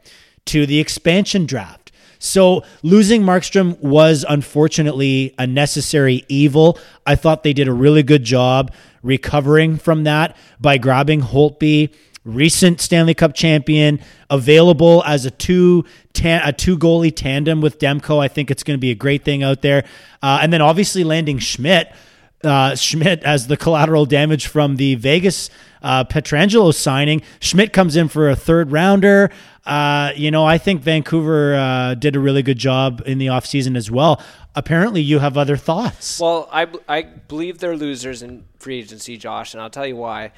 to 0.46 0.66
the 0.66 0.78
expansion 0.78 1.46
draft. 1.46 1.92
So 2.18 2.62
losing 2.82 3.22
Markstrom 3.22 3.78
was 3.80 4.24
unfortunately 4.28 5.34
a 5.38 5.46
necessary 5.46 6.24
evil. 6.28 6.78
I 7.04 7.16
thought 7.16 7.42
they 7.42 7.52
did 7.52 7.68
a 7.68 7.72
really 7.72 8.02
good 8.02 8.22
job 8.22 8.72
recovering 9.02 9.76
from 9.76 10.04
that 10.04 10.36
by 10.60 10.78
grabbing 10.78 11.20
Holtby, 11.20 11.92
recent 12.24 12.80
Stanley 12.80 13.14
Cup 13.14 13.34
champion, 13.34 14.00
available 14.30 15.02
as 15.06 15.24
a 15.24 15.30
two 15.30 15.84
a 16.24 16.52
two 16.52 16.78
goalie 16.78 17.14
tandem 17.14 17.60
with 17.60 17.78
Demko. 17.78 18.22
I 18.22 18.28
think 18.28 18.50
it's 18.50 18.62
going 18.62 18.76
to 18.76 18.80
be 18.80 18.90
a 18.90 18.94
great 18.94 19.24
thing 19.24 19.42
out 19.42 19.62
there. 19.62 19.84
Uh, 20.22 20.38
and 20.42 20.52
then 20.52 20.60
obviously 20.60 21.04
landing 21.04 21.38
Schmidt 21.38 21.92
uh, 22.44 22.74
Schmidt 22.74 23.22
as 23.24 23.46
the 23.46 23.56
collateral 23.56 24.06
damage 24.06 24.46
from 24.46 24.76
the 24.76 24.94
Vegas 24.96 25.50
uh, 25.82 26.04
Pietrangelo 26.04 26.74
signing. 26.74 27.22
Schmidt 27.40 27.72
comes 27.72 27.96
in 27.96 28.08
for 28.08 28.28
a 28.28 28.36
third 28.36 28.72
rounder. 28.72 29.30
Uh, 29.64 30.12
you 30.16 30.30
know, 30.30 30.44
I 30.44 30.58
think 30.58 30.82
Vancouver 30.82 31.54
uh, 31.54 31.94
did 31.94 32.16
a 32.16 32.20
really 32.20 32.42
good 32.42 32.58
job 32.58 33.02
in 33.06 33.18
the 33.18 33.26
offseason 33.26 33.76
as 33.76 33.90
well. 33.90 34.20
Apparently, 34.54 35.00
you 35.00 35.20
have 35.20 35.38
other 35.38 35.56
thoughts. 35.56 36.20
Well, 36.20 36.48
I, 36.52 36.66
I 36.88 37.02
believe 37.02 37.58
they're 37.58 37.76
losers 37.76 38.22
in 38.22 38.44
free 38.58 38.78
agency, 38.80 39.16
Josh, 39.16 39.54
and 39.54 39.62
I'll 39.62 39.70
tell 39.70 39.86
you 39.86 39.96
why. 39.96 40.32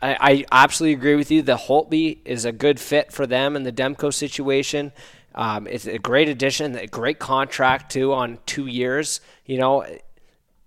I, 0.00 0.16
I 0.20 0.44
absolutely 0.52 0.94
agree 0.94 1.16
with 1.16 1.30
you. 1.30 1.42
The 1.42 1.56
Holtby 1.56 2.18
is 2.24 2.44
a 2.44 2.52
good 2.52 2.78
fit 2.78 3.12
for 3.12 3.26
them 3.26 3.56
in 3.56 3.64
the 3.64 3.72
Demko 3.72 4.12
situation. 4.12 4.92
Um, 5.34 5.66
it's 5.66 5.86
a 5.86 5.98
great 5.98 6.28
addition, 6.28 6.76
a 6.76 6.86
great 6.86 7.18
contract 7.18 7.92
too 7.92 8.12
on 8.12 8.38
two 8.46 8.66
years. 8.66 9.20
You 9.46 9.58
know, 9.58 9.86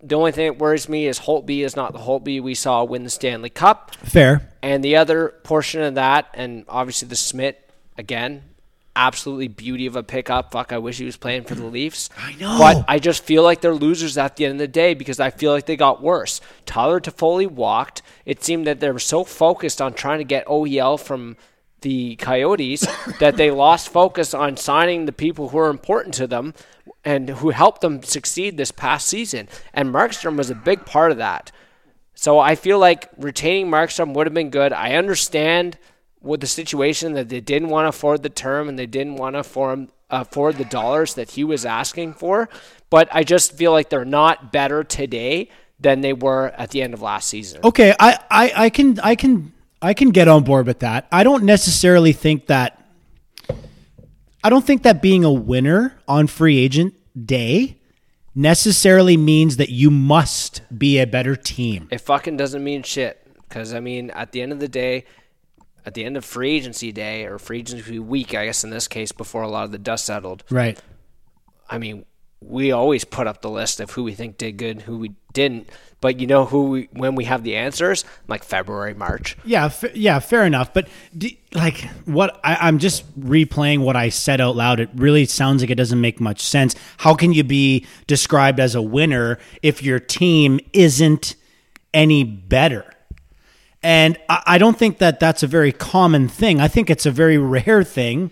the 0.02 0.16
only 0.16 0.32
thing 0.32 0.48
that 0.48 0.58
worries 0.58 0.90
me 0.90 1.08
is 1.08 1.20
Holtby 1.20 1.64
is 1.64 1.76
not 1.76 1.94
the 1.94 2.00
Holtby 2.00 2.42
we 2.42 2.56
saw 2.56 2.84
win 2.84 3.04
the 3.04 3.10
Stanley 3.10 3.50
Cup. 3.50 3.96
Fair. 3.96 4.50
And 4.62 4.84
the 4.84 4.96
other 4.96 5.30
portion 5.44 5.82
of 5.82 5.96
that, 5.96 6.28
and 6.34 6.66
obviously 6.68 7.08
the 7.08 7.16
Smith 7.16 7.56
again, 7.98 8.44
absolutely 8.96 9.48
beauty 9.48 9.86
of 9.86 9.96
a 9.96 10.04
pickup. 10.04 10.52
Fuck, 10.52 10.74
I 10.74 10.78
wish 10.78 10.98
he 10.98 11.06
was 11.06 11.18
playing 11.18 11.44
for 11.44 11.56
the 11.56 11.66
Leafs. 11.66 12.10
I 12.18 12.34
know. 12.34 12.58
But 12.58 12.86
I 12.88 13.00
just 13.00 13.24
feel 13.24 13.44
like 13.44 13.62
they're 13.62 13.74
losers 13.74 14.18
at 14.18 14.36
the 14.36 14.46
end 14.46 14.54
of 14.54 14.60
the 14.60 14.68
day 14.68 14.94
because 14.94 15.20
I 15.20 15.30
feel 15.30 15.52
like 15.52 15.66
they 15.66 15.76
got 15.76 16.02
worse. 16.02 16.42
Tyler 16.66 17.00
Toffoli 17.00 17.50
walked. 17.50 18.02
It 18.26 18.44
seemed 18.44 18.68
that 18.68 18.80
they 18.80 18.92
were 18.92 19.00
so 19.00 19.24
focused 19.24 19.82
on 19.82 19.94
trying 19.94 20.20
to 20.20 20.24
get 20.24 20.46
OEL 20.48 21.00
from 21.00 21.38
the 21.82 22.16
Coyotes 22.18 22.86
that 23.20 23.38
they 23.38 23.52
lost 23.52 23.90
focus 23.90 24.34
on 24.34 24.58
signing 24.58 25.06
the 25.06 25.12
people 25.12 25.50
who 25.50 25.58
are 25.58 25.70
important 25.70 26.14
to 26.16 26.28
them 26.28 26.54
and 27.04 27.30
who 27.30 27.50
helped 27.50 27.82
them 27.82 28.04
succeed 28.04 28.58
this 28.58 28.72
past 28.72 29.08
season. 29.08 29.48
And 29.74 29.94
Markstrom 29.94 30.38
was 30.38 30.50
a 30.50 30.56
big 30.56 30.86
part 30.86 31.12
of 31.12 31.18
that. 31.18 31.52
So 32.14 32.38
I 32.38 32.56
feel 32.56 32.78
like 32.78 33.10
retaining 33.18 33.72
Markstrom 33.72 34.14
would 34.14 34.28
have 34.28 34.34
been 34.34 34.52
good. 34.52 34.74
I 34.74 34.94
understand 34.94 35.80
with 36.22 36.42
the 36.42 36.48
situation 36.48 37.14
that 37.14 37.30
they 37.30 37.40
didn't 37.40 37.70
want 37.70 37.86
to 37.86 37.90
afford 37.90 38.24
the 38.24 38.30
term 38.30 38.70
and 38.70 38.78
they 38.78 38.86
didn't 38.86 39.16
want 39.16 39.36
to 39.36 39.40
afford, 39.40 39.90
afford 40.10 40.56
uh, 40.56 40.58
the 40.60 40.66
dollars 40.66 41.16
that 41.16 41.32
he 41.32 41.44
was 41.44 41.66
asking 41.66 42.14
for. 42.14 42.50
But 42.90 43.10
I 43.12 43.24
just 43.24 43.54
feel 43.54 43.72
like 43.72 43.90
they're 43.90 44.06
not 44.06 44.52
better 44.52 44.84
today 44.84 45.50
than 45.80 46.02
they 46.02 46.14
were 46.14 46.50
at 46.58 46.70
the 46.72 46.82
end 46.82 46.94
of 46.94 47.02
last 47.02 47.28
season. 47.28 47.62
Okay, 47.64 47.94
I, 48.00 48.20
I, 48.30 48.54
I 48.56 48.70
can 48.70 49.00
I 49.00 49.16
can 49.16 49.54
I 49.82 49.94
can 49.94 50.12
get 50.12 50.28
on 50.28 50.44
board 50.44 50.68
with 50.68 50.80
that. 50.80 51.08
I 51.12 51.24
don't 51.24 51.44
necessarily 51.44 52.14
think 52.14 52.48
that 52.48 52.78
I 54.44 54.50
don't 54.50 54.66
think 54.66 54.84
that 54.84 55.02
being 55.02 55.24
a 55.24 55.32
winner 55.32 56.00
on 56.08 56.28
free 56.28 56.58
agent 56.58 56.94
day 57.26 57.78
necessarily 58.36 59.18
means 59.18 59.58
that 59.58 59.70
you 59.70 59.90
must 59.92 60.62
be 60.78 61.00
a 61.00 61.08
better 61.08 61.36
team. 61.36 61.88
It 61.92 62.00
fucking 62.02 62.38
doesn't 62.38 62.64
mean 62.64 62.84
shit. 62.84 63.18
Because, 63.48 63.74
I 63.74 63.82
mean, 63.82 64.12
at 64.12 64.32
the 64.32 64.42
end 64.42 64.54
of 64.54 64.62
the 64.62 64.70
day, 64.70 65.04
at 65.86 65.94
the 65.94 66.04
end 66.04 66.18
of 66.18 66.26
free 66.26 66.52
agency 66.56 66.92
day 66.92 67.26
or 67.26 67.40
free 67.40 67.60
agency 67.60 68.00
week, 68.00 68.34
I 68.36 68.46
guess 68.46 68.64
in 68.64 68.70
this 68.70 68.88
case, 68.88 69.12
before 69.12 69.42
a 69.42 69.48
lot 69.50 69.66
of 69.66 69.72
the 69.72 69.80
dust 69.80 70.06
settled, 70.06 70.44
Right. 70.50 70.80
I 71.70 71.78
mean, 71.78 72.06
we 72.42 72.72
always 72.72 73.06
put 73.06 73.28
up 73.28 73.42
the 73.42 73.50
list 73.50 73.80
of 73.80 73.92
who 73.92 74.04
we 74.04 74.14
think 74.14 74.38
did 74.38 74.58
good, 74.58 74.82
who 74.82 74.98
we 74.98 75.14
didn't. 75.32 75.70
But 76.02 76.20
you 76.20 76.26
know 76.26 76.46
who 76.46 76.64
we, 76.64 76.90
when 76.92 77.14
we 77.14 77.26
have 77.26 77.44
the 77.44 77.56
answers, 77.56 78.04
like 78.28 78.44
February, 78.44 78.96
March. 78.96 79.38
Yeah, 79.46 79.66
f- 79.66 79.96
yeah, 79.96 80.18
fair 80.18 80.46
enough. 80.46 80.74
But 80.74 80.90
d 81.16 81.40
like, 81.54 81.78
what 82.06 82.40
I, 82.44 82.56
I'm 82.56 82.80
just 82.80 83.04
replaying 83.20 83.84
what 83.84 83.96
I 83.96 84.10
said 84.10 84.42
out 84.42 84.56
loud. 84.56 84.80
It 84.80 84.90
really 84.96 85.26
sounds 85.26 85.62
like 85.62 85.70
it 85.70 85.76
doesn't 85.76 86.02
make 86.02 86.20
much 86.20 86.42
sense. 86.42 86.76
How 86.98 87.14
can 87.14 87.32
you 87.34 87.44
be 87.44 87.86
described 88.08 88.60
as 88.60 88.74
a 88.74 88.82
winner 88.82 89.38
if 89.62 89.84
your 89.84 90.00
team 90.00 90.60
isn't 90.74 91.36
any 91.94 92.24
better. 92.24 92.86
And 93.84 94.18
I, 94.30 94.44
I 94.46 94.58
don't 94.58 94.78
think 94.78 95.00
that 95.00 95.20
that's 95.20 95.44
a 95.44 95.48
very 95.48 95.72
common 95.72 96.28
thing. 96.28 96.60
I 96.60 96.68
think 96.68 96.90
it's 96.90 97.06
a 97.06 97.12
very 97.12 97.38
rare 97.38 97.84
thing. 97.84 98.32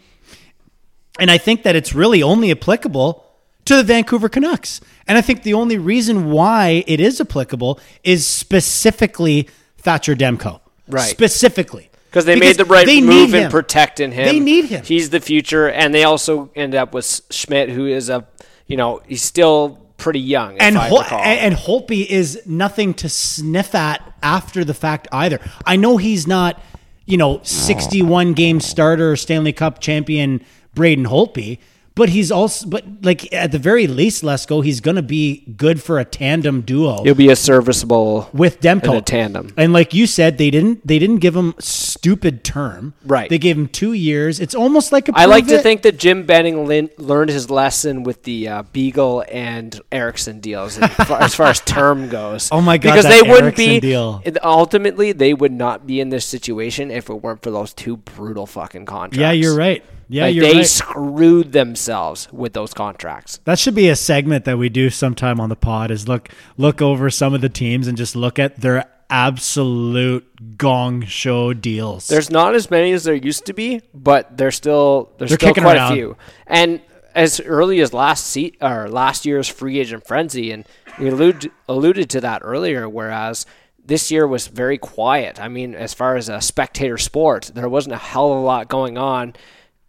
And 1.20 1.30
I 1.30 1.38
think 1.38 1.64
that 1.64 1.76
it's 1.76 1.94
really 1.94 2.24
only 2.24 2.52
applicable 2.52 3.26
to 3.66 3.76
the 3.76 3.84
Vancouver 3.84 4.30
Canucks. 4.30 4.82
And 5.08 5.18
I 5.18 5.22
think 5.22 5.44
the 5.44 5.54
only 5.54 5.78
reason 5.78 6.32
why 6.32 6.84
it 6.88 7.00
is 7.00 7.20
applicable 7.20 7.80
is 8.04 8.26
specifically 8.26 9.50
Thatcher 9.78 10.16
Demko. 10.16 10.62
Right. 10.88 11.02
Specifically. 11.02 11.90
Because 12.10 12.26
they 12.26 12.40
made 12.40 12.58
the 12.58 12.66
right 12.66 12.88
move 13.04 13.34
in 13.36 13.52
protecting 13.52 14.12
him. 14.12 14.26
They 14.26 14.40
need 14.40 14.66
him. 14.66 14.84
He's 14.84 15.12
the 15.12 15.20
future, 15.20 15.70
and 15.70 15.94
they 15.94 16.04
also 16.04 16.50
end 16.56 16.74
up 16.74 16.92
with 16.94 17.22
Schmidt, 17.30 17.70
who 17.70 17.86
is 17.86 18.10
a, 18.10 18.26
you 18.66 18.78
know, 18.78 19.02
he's 19.08 19.22
still 19.22 19.79
pretty 20.00 20.20
young. 20.20 20.58
and 20.58 20.76
Hol- 20.76 21.04
and 21.04 21.40
and 21.40 21.56
Holtby 21.56 22.06
is 22.08 22.42
nothing 22.46 22.94
to 22.96 23.10
sniff 23.10 23.76
at 23.76 24.02
after 24.24 24.64
the 24.64 24.74
fact 24.74 25.08
either. 25.12 25.40
I 25.66 25.76
know 25.76 25.98
he's 25.98 26.26
not, 26.26 26.62
you 27.06 27.18
know, 27.18 27.42
61 27.44 28.34
game 28.34 28.60
starter 28.60 29.16
Stanley 29.16 29.54
Cup 29.54 29.80
champion 29.80 30.42
Braden 30.74 31.06
Holtby, 31.06 31.60
but 32.00 32.08
he's 32.08 32.32
also 32.32 32.66
but 32.66 32.86
like 33.02 33.32
at 33.34 33.52
the 33.52 33.60
very 33.60 33.86
least, 33.86 34.24
Lesko, 34.24 34.64
he's 34.64 34.80
going 34.80 34.96
to 34.96 35.02
be 35.02 35.44
good 35.58 35.84
for 35.84 36.00
a 36.00 36.06
tandem 36.06 36.62
duo 36.62 37.04
He'll 37.04 37.14
be 37.14 37.30
a 37.30 37.36
serviceable 37.36 38.30
with 38.32 38.62
Demko 38.62 39.00
a 39.00 39.02
tandem. 39.02 39.54
And 39.58 39.74
like 39.74 39.94
you 39.94 40.08
said, 40.08 40.38
they 40.38 40.50
didn't 40.50 40.88
they 40.88 40.98
didn't 40.98 41.18
give 41.18 41.36
him 41.36 41.56
stupid 41.60 42.46
term. 42.46 42.94
Right. 43.06 43.30
They 43.30 43.38
gave 43.38 43.58
him 43.58 43.68
2 43.68 43.92
years. 43.92 44.40
It's 44.40 44.56
almost 44.56 44.94
like 44.94 45.10
a 45.10 45.12
I 45.14 45.26
like 45.26 45.46
prove 45.48 45.58
to 45.58 45.62
think 45.64 45.82
that 45.82 46.00
Jim 46.00 46.26
Benning 46.26 46.66
lin- 46.66 46.90
learned 46.98 47.32
his 47.32 47.50
lesson 47.50 48.04
with 48.04 48.24
the 48.24 48.48
uh, 48.48 48.64
Beagle 48.72 49.26
and 49.30 49.78
Eriksson 49.92 50.40
deals 50.40 50.78
as 50.78 50.90
far, 51.06 51.22
as 51.22 51.36
far 51.36 51.48
as 51.48 51.60
term 51.60 52.08
goes. 52.08 52.50
Oh 52.60 52.62
my 52.62 52.78
God, 52.78 52.96
Because 52.96 53.06
they 53.06 53.22
wouldn't 53.22 53.60
Eriksson 53.60 53.66
be 53.66 53.80
deal. 53.82 54.24
ultimately 54.42 55.12
they 55.12 55.34
would 55.34 55.52
not 55.52 55.86
be 55.86 56.00
in 56.00 56.10
this 56.10 56.26
situation 56.26 56.92
if 56.92 57.10
it 57.10 57.16
weren't 57.16 57.44
for 57.44 57.52
those 57.52 57.74
two 57.74 57.98
brutal 57.98 58.46
fucking 58.46 58.86
contracts. 58.86 59.18
Yeah, 59.18 59.32
you're 59.32 59.56
right. 59.56 59.84
Yeah, 60.12 60.24
like 60.24 60.40
they 60.40 60.54
right. 60.56 60.66
screwed 60.66 61.52
themselves 61.52 62.28
with 62.34 62.54
those 62.54 62.74
contracts. 62.74 63.40
That 63.46 63.60
should 63.60 63.76
be 63.76 63.90
a 63.90 63.96
segment 63.96 64.46
that 64.46 64.58
we 64.58 64.68
do 64.68 64.90
sometime 64.90 65.40
on 65.40 65.50
the 65.50 65.56
pod 65.56 65.92
is 65.92 66.08
look 66.08 66.30
look 66.58 66.82
over 66.82 67.10
some 67.12 67.34
of 67.36 67.42
the 67.42 67.50
teams 67.50 67.88
and 67.88 67.96
just 67.96 68.16
look 68.16 68.40
at 68.40 68.58
their 68.60 68.86
absolute 69.10 70.58
gong 70.58 71.04
show 71.06 71.54
deals. 71.54 72.08
There's 72.08 72.30
not 72.30 72.56
as 72.56 72.70
many 72.72 72.92
as 72.92 73.04
there 73.04 73.14
used 73.16 73.46
to 73.46 73.54
be, 73.54 73.82
but 73.94 74.36
there's 74.38 74.56
still 74.56 75.12
there's 75.18 75.30
They're 75.30 75.38
still 75.38 75.54
quite 75.54 75.78
around. 75.78 75.94
a 75.94 75.96
few. 75.96 76.18
And 76.48 76.82
as 77.16 77.40
early 77.42 77.80
as 77.82 77.94
last 77.94 78.26
se- 78.28 78.58
or 78.62 78.88
last 78.90 79.26
year's 79.26 79.48
free 79.48 79.80
agent 79.80 80.08
frenzy, 80.08 80.52
and 80.52 80.66
we 81.00 81.10
alluded 81.10 81.52
alluded 81.68 82.10
to 82.12 82.22
that 82.22 82.42
earlier. 82.44 82.88
Whereas 82.90 83.46
this 83.84 84.12
year 84.12 84.28
was 84.28 84.48
very 84.48 84.78
quiet. 84.78 85.40
I 85.40 85.48
mean, 85.48 85.74
as 85.76 85.94
far 85.94 86.16
as 86.16 86.30
a 86.30 86.42
spectator 86.42 86.98
sport, 86.98 87.52
there 87.54 87.70
wasn't 87.70 87.96
a 87.96 87.98
hell 88.00 88.32
of 88.32 88.38
a 88.40 88.42
lot 88.42 88.70
going 88.70 88.98
on. 88.98 89.34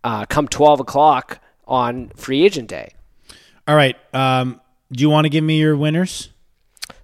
Uh, 0.02 0.24
come 0.26 0.48
twelve 0.48 0.80
o'clock 0.80 1.40
on 1.66 2.08
free 2.16 2.42
agent 2.44 2.68
day. 2.68 2.94
All 3.68 3.76
right. 3.76 3.96
Um, 4.14 4.60
do 4.90 5.02
you 5.02 5.10
want 5.10 5.26
to 5.26 5.28
give 5.28 5.44
me 5.44 5.58
your 5.58 5.76
winners? 5.76 6.30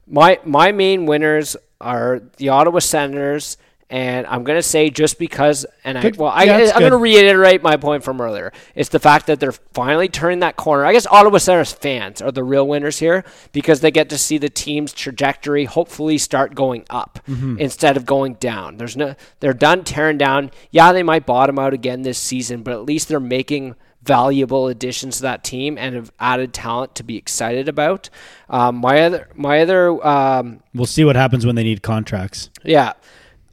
My 0.07 0.41
my 0.45 0.73
main 0.73 1.07
winners 1.07 1.57
are 1.81 2.23
the 2.39 2.49
Ottawa 2.49 2.79
Senators, 2.79 3.59
and 3.89 4.27
I'm 4.27 4.43
gonna 4.43 4.63
say 4.63 4.91
just 4.91 5.19
because, 5.19 5.65
and 5.85 5.97
I 5.97 6.13
well, 6.17 6.31
I, 6.35 6.45
yeah, 6.45 6.73
I'm 6.75 6.81
gonna 6.81 6.97
reiterate 6.97 7.63
my 7.63 7.77
point 7.77 8.03
from 8.03 8.21
earlier. 8.21 8.53
It's 8.75 8.89
the 8.89 8.99
fact 8.99 9.27
that 9.29 9.39
they're 9.39 9.53
finally 9.53 10.09
turning 10.09 10.41
that 10.41 10.57
corner. 10.57 10.85
I 10.85 10.93
guess 10.93 11.07
Ottawa 11.07 11.39
Senators 11.39 11.73
fans 11.73 12.21
are 12.21 12.33
the 12.33 12.43
real 12.43 12.67
winners 12.67 12.99
here 12.99 13.25
because 13.53 13.81
they 13.81 13.91
get 13.91 14.09
to 14.11 14.19
see 14.19 14.39
the 14.39 14.49
team's 14.49 14.93
trajectory 14.93 15.65
hopefully 15.67 16.19
start 16.19 16.55
going 16.55 16.85
up 16.91 17.21
Mm-hmm. 17.29 17.59
instead 17.59 17.97
of 17.97 18.07
going 18.07 18.35
down. 18.35 18.77
There's 18.77 18.97
no, 18.97 19.15
they're 19.41 19.53
done 19.55 19.85
tearing 19.85 20.19
down. 20.19 20.51
Yeah, 20.71 20.93
they 20.93 21.03
might 21.03 21.27
bottom 21.27 21.59
out 21.59 21.73
again 21.75 22.03
this 22.03 22.19
season, 22.19 22.63
but 22.63 22.73
at 22.73 22.85
least 22.85 23.09
they're 23.09 23.21
making 23.21 23.75
valuable 24.03 24.69
additions 24.69 25.17
to 25.17 25.23
that 25.23 25.43
team 25.43 25.77
and 25.77 25.95
have 25.97 26.13
added 26.21 26.53
talent 26.55 26.95
to 26.95 27.03
be 27.03 27.17
excited 27.17 27.69
about. 27.69 28.09
Um, 28.49 28.77
my 28.77 29.01
other, 29.03 29.29
my 29.35 29.61
other. 29.61 30.07
Um, 30.07 30.61
We'll 30.75 30.87
see 30.87 31.05
what 31.05 31.17
happens 31.17 31.45
when 31.45 31.57
they 31.57 31.65
need 31.65 31.83
contracts. 31.83 32.51
yeah. 32.65 32.93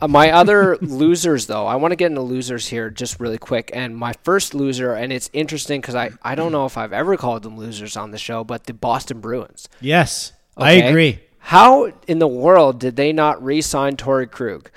Uh, 0.03 0.07
my 0.07 0.31
other 0.31 0.77
losers, 0.81 1.47
though, 1.47 1.65
I 1.65 1.77
want 1.77 1.93
to 1.93 1.95
get 1.95 2.07
into 2.07 2.21
losers 2.21 2.67
here 2.67 2.89
just 2.89 3.19
really 3.19 3.37
quick. 3.37 3.71
And 3.73 3.95
my 3.95 4.13
first 4.23 4.53
loser, 4.53 4.93
and 4.93 5.13
it's 5.13 5.29
interesting 5.31 5.79
because 5.79 5.95
I, 5.95 6.11
I 6.21 6.35
don't 6.35 6.51
know 6.51 6.65
if 6.65 6.77
I've 6.77 6.91
ever 6.91 7.15
called 7.15 7.43
them 7.43 7.57
losers 7.57 7.95
on 7.95 8.11
the 8.11 8.17
show, 8.17 8.43
but 8.43 8.65
the 8.65 8.73
Boston 8.73 9.21
Bruins. 9.21 9.69
Yes, 9.79 10.33
I 10.57 10.73
agree. 10.73 11.19
How 11.39 11.91
in 12.07 12.19
the 12.19 12.27
world 12.27 12.79
did 12.79 12.95
they 12.95 13.13
not 13.13 13.43
re 13.43 13.61
sign 13.61 13.95
Torey 13.95 14.29
Krug? 14.29 14.69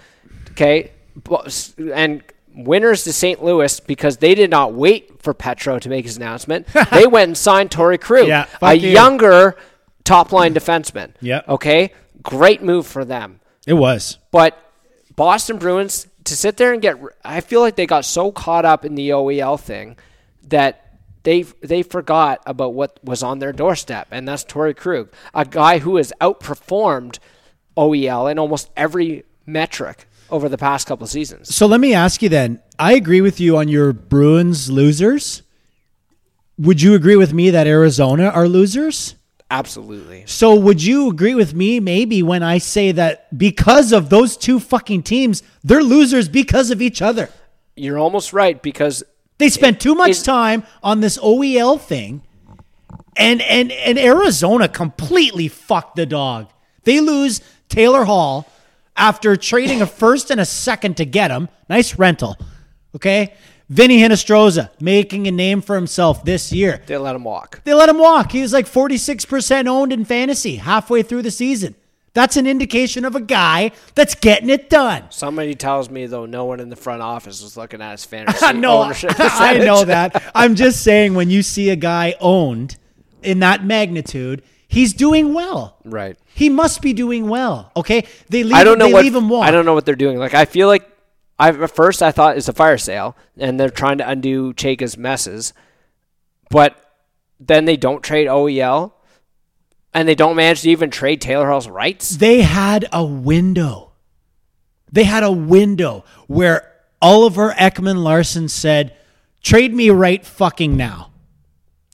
Okay. 0.53 0.93
And 1.93 2.23
winners 2.55 3.05
to 3.05 3.13
St. 3.13 3.43
Louis 3.43 3.81
because 3.81 4.19
they 4.19 4.35
did 4.35 4.51
not 4.51 4.75
wait 4.75 5.23
for 5.23 5.35
Petro 5.35 5.79
to 5.79 5.89
make 5.89 6.05
his 6.05 6.17
announcement. 6.17 6.67
they 6.93 7.07
went 7.07 7.29
and 7.29 7.39
signed 7.39 7.71
Torey 7.71 8.01
Krug, 8.01 8.29
Yeah, 8.29 8.47
a 8.63 8.75
you. 8.75 8.91
younger 8.91 9.57
top 10.05 10.33
line 10.33 10.55
defenseman. 10.55 11.13
Yeah. 11.21 11.43
Okay. 11.49 11.93
Great 12.23 12.63
move 12.63 12.87
for 12.87 13.05
them. 13.05 13.41
It 13.67 13.75
was. 13.75 14.19
But 14.31 14.59
Boston 15.17 15.59
Bruins 15.59 16.07
to 16.25 16.37
sit 16.37 16.57
there 16.57 16.73
and 16.73 16.83
get 16.83 16.99
I 17.25 17.41
feel 17.41 17.61
like 17.61 17.77
they 17.77 17.87
got 17.87 18.05
so 18.05 18.31
caught 18.31 18.65
up 18.65 18.85
in 18.85 18.95
the 18.95 19.11
OEL 19.11 19.59
thing 19.59 19.97
that 20.49 20.99
they 21.23 21.43
they 21.43 21.83
forgot 21.83 22.43
about 22.47 22.75
what 22.75 23.03
was 23.03 23.23
on 23.23 23.39
their 23.39 23.53
doorstep 23.53 24.09
and 24.11 24.29
that's 24.29 24.45
Torey 24.45 24.77
Krug, 24.77 25.11
a 25.35 25.45
guy 25.45 25.79
who 25.79 25.97
has 25.97 26.13
outperformed 26.21 27.19
OEL 27.77 28.31
in 28.31 28.39
almost 28.39 28.71
every 28.77 29.25
metric 29.45 30.07
over 30.31 30.49
the 30.49 30.59
past 30.59 30.87
couple 30.87 31.05
of 31.05 31.11
seasons. 31.11 31.55
So 31.55 31.67
let 31.67 31.81
me 31.81 31.95
ask 31.95 32.23
you 32.23 32.29
then. 32.29 32.61
I 32.79 32.95
agree 32.95 33.21
with 33.21 33.41
you 33.41 33.57
on 33.57 33.69
your 33.69 33.93
Bruins 33.93 34.71
losers. 34.71 35.43
Would 36.59 36.83
you 36.83 36.95
agree 36.95 37.17
with 37.17 37.33
me 37.33 37.51
that 37.51 37.67
Arizona 37.67 38.29
are 38.29 38.49
losers? 38.49 39.15
Absolutely. 39.51 40.25
So 40.27 40.55
would 40.57 40.83
you 40.83 41.09
agree 41.09 41.35
with 41.35 41.55
me 41.55 41.79
maybe 41.79 42.23
when 42.23 42.43
I 42.43 42.59
say 42.59 42.91
that 42.93 43.37
because 43.39 43.93
of 43.93 44.11
those 44.11 44.37
two 44.37 44.59
fucking 44.59 45.05
teams, 45.05 45.43
they're 45.63 45.83
losers 45.83 46.29
because 46.29 46.71
of 46.71 46.83
each 46.83 47.01
other? 47.01 47.31
You're 47.77 47.99
almost 47.99 48.33
right 48.33 48.61
because 48.61 49.05
They 49.39 49.49
spent 49.49 49.81
too 49.81 49.95
much 49.95 50.11
Is- 50.11 50.23
time 50.23 50.65
on 50.83 51.01
this 51.01 51.19
OEL 51.19 51.79
thing, 51.79 52.23
and 53.17 53.41
and 53.43 53.71
and 53.71 53.99
Arizona 53.99 54.67
completely 54.69 55.47
fucked 55.49 55.95
the 55.97 56.07
dog. 56.07 56.49
They 56.85 57.01
lose 57.01 57.41
Taylor 57.69 58.05
Hall 58.05 58.49
after 58.97 59.37
trading 59.37 59.83
a 59.83 59.87
first 59.87 60.31
and 60.31 60.41
a 60.41 60.47
second 60.47 60.97
to 60.97 61.05
get 61.05 61.31
him. 61.31 61.49
Nice 61.69 61.99
rental, 61.99 62.37
okay. 62.95 63.35
Vinnie 63.69 63.99
Hinostroza 63.99 64.71
making 64.81 65.27
a 65.27 65.31
name 65.33 65.61
for 65.61 65.75
himself 65.75 66.25
this 66.25 66.53
year. 66.53 66.83
they 66.87 66.97
let 66.97 67.17
him 67.17 67.25
walk. 67.25 67.63
They 67.65 67.75
let 67.75 67.89
him 67.89 67.99
walk. 67.99 68.33
He 68.33 68.41
was 68.41 68.53
like 68.53 68.67
46% 68.67 69.67
owned 69.67 69.93
in 69.93 70.05
fantasy 70.05 70.57
halfway 70.57 71.03
through 71.03 71.23
the 71.23 71.31
season. 71.33 71.75
That's 72.15 72.39
an 72.39 72.47
indication 72.47 73.05
of 73.05 73.15
a 73.15 73.21
guy 73.21 73.73
that's 73.95 74.15
getting 74.15 74.49
it 74.49 74.71
done. 74.71 75.05
Somebody 75.11 75.55
tells 75.55 75.91
me 75.91 76.07
though 76.07 76.25
no 76.25 76.47
one 76.47 76.61
in 76.61 76.71
the 76.71 76.77
front 76.77 77.03
office 77.03 77.43
was 77.43 77.59
looking 77.59 77.83
at 77.83 77.91
his 77.91 78.05
fantasy 78.07 78.55
no, 78.55 78.85
ownership. 78.85 79.13
I 79.19 79.59
know 79.59 79.85
that. 79.85 80.23
I'm 80.35 80.55
just 80.55 80.83
saying 80.83 81.15
when 81.15 81.29
you 81.29 81.43
see 81.43 81.69
a 81.69 81.77
guy 81.77 82.15
owned 82.21 82.79
in 83.23 83.41
that 83.41 83.65
magnitude, 83.65 84.43
he's 84.67 84.95
doing 84.95 85.35
well. 85.35 85.77
Right. 85.85 86.17
He 86.33 86.49
must 86.49 86.81
be 86.81 86.95
doing 86.95 87.29
well. 87.29 87.71
Okay, 87.77 88.07
they 88.31 88.45
leave. 88.45 88.55
I 88.55 88.65
don't 88.65 88.79
know 88.79 88.87
they 88.87 88.93
what 88.95 89.05
leave 89.05 89.15
him 89.15 89.29
walk. 89.29 89.45
I 89.45 89.51
don't 89.51 89.67
know 89.67 89.75
what 89.75 89.85
they're 89.85 89.95
doing. 89.95 90.19
Like 90.19 90.33
I 90.33 90.47
feel 90.47 90.69
like 90.69 90.89
I 91.39 91.51
at 91.51 91.71
first 91.71 92.03
I 92.03 92.13
thought 92.13 92.37
it's 92.37 92.49
a 92.49 92.53
fire 92.53 92.79
sale 92.79 93.17
and 93.37 93.61
they're 93.61 93.71
trying 93.71 93.99
to 93.99 94.09
undo 94.09 94.55
Chayka's 94.55 94.97
messes, 94.97 95.53
but 96.51 96.77
then 97.39 97.67
they 97.67 97.77
don't 97.77 98.03
trade 98.03 98.27
OEL 98.27 98.93
and 99.93 100.09
they 100.09 100.15
don't 100.15 100.37
manage 100.37 100.63
to 100.63 100.71
even 100.71 100.91
trade 100.91 101.21
Taylor 101.21 101.49
Hall's 101.49 101.69
rights. 101.69 102.17
They 102.17 102.43
had 102.43 102.87
a 102.93 103.05
window. 103.05 103.93
They 104.91 105.05
had 105.05 105.23
a 105.23 105.33
window 105.33 106.05
where 106.27 106.73
Oliver 107.03 107.53
Ekman-Larsson 107.53 108.49
said, 108.49 108.95
"Trade 109.43 109.75
me 109.75 109.91
right 109.91 110.25
fucking 110.25 110.77
now." 110.77 111.11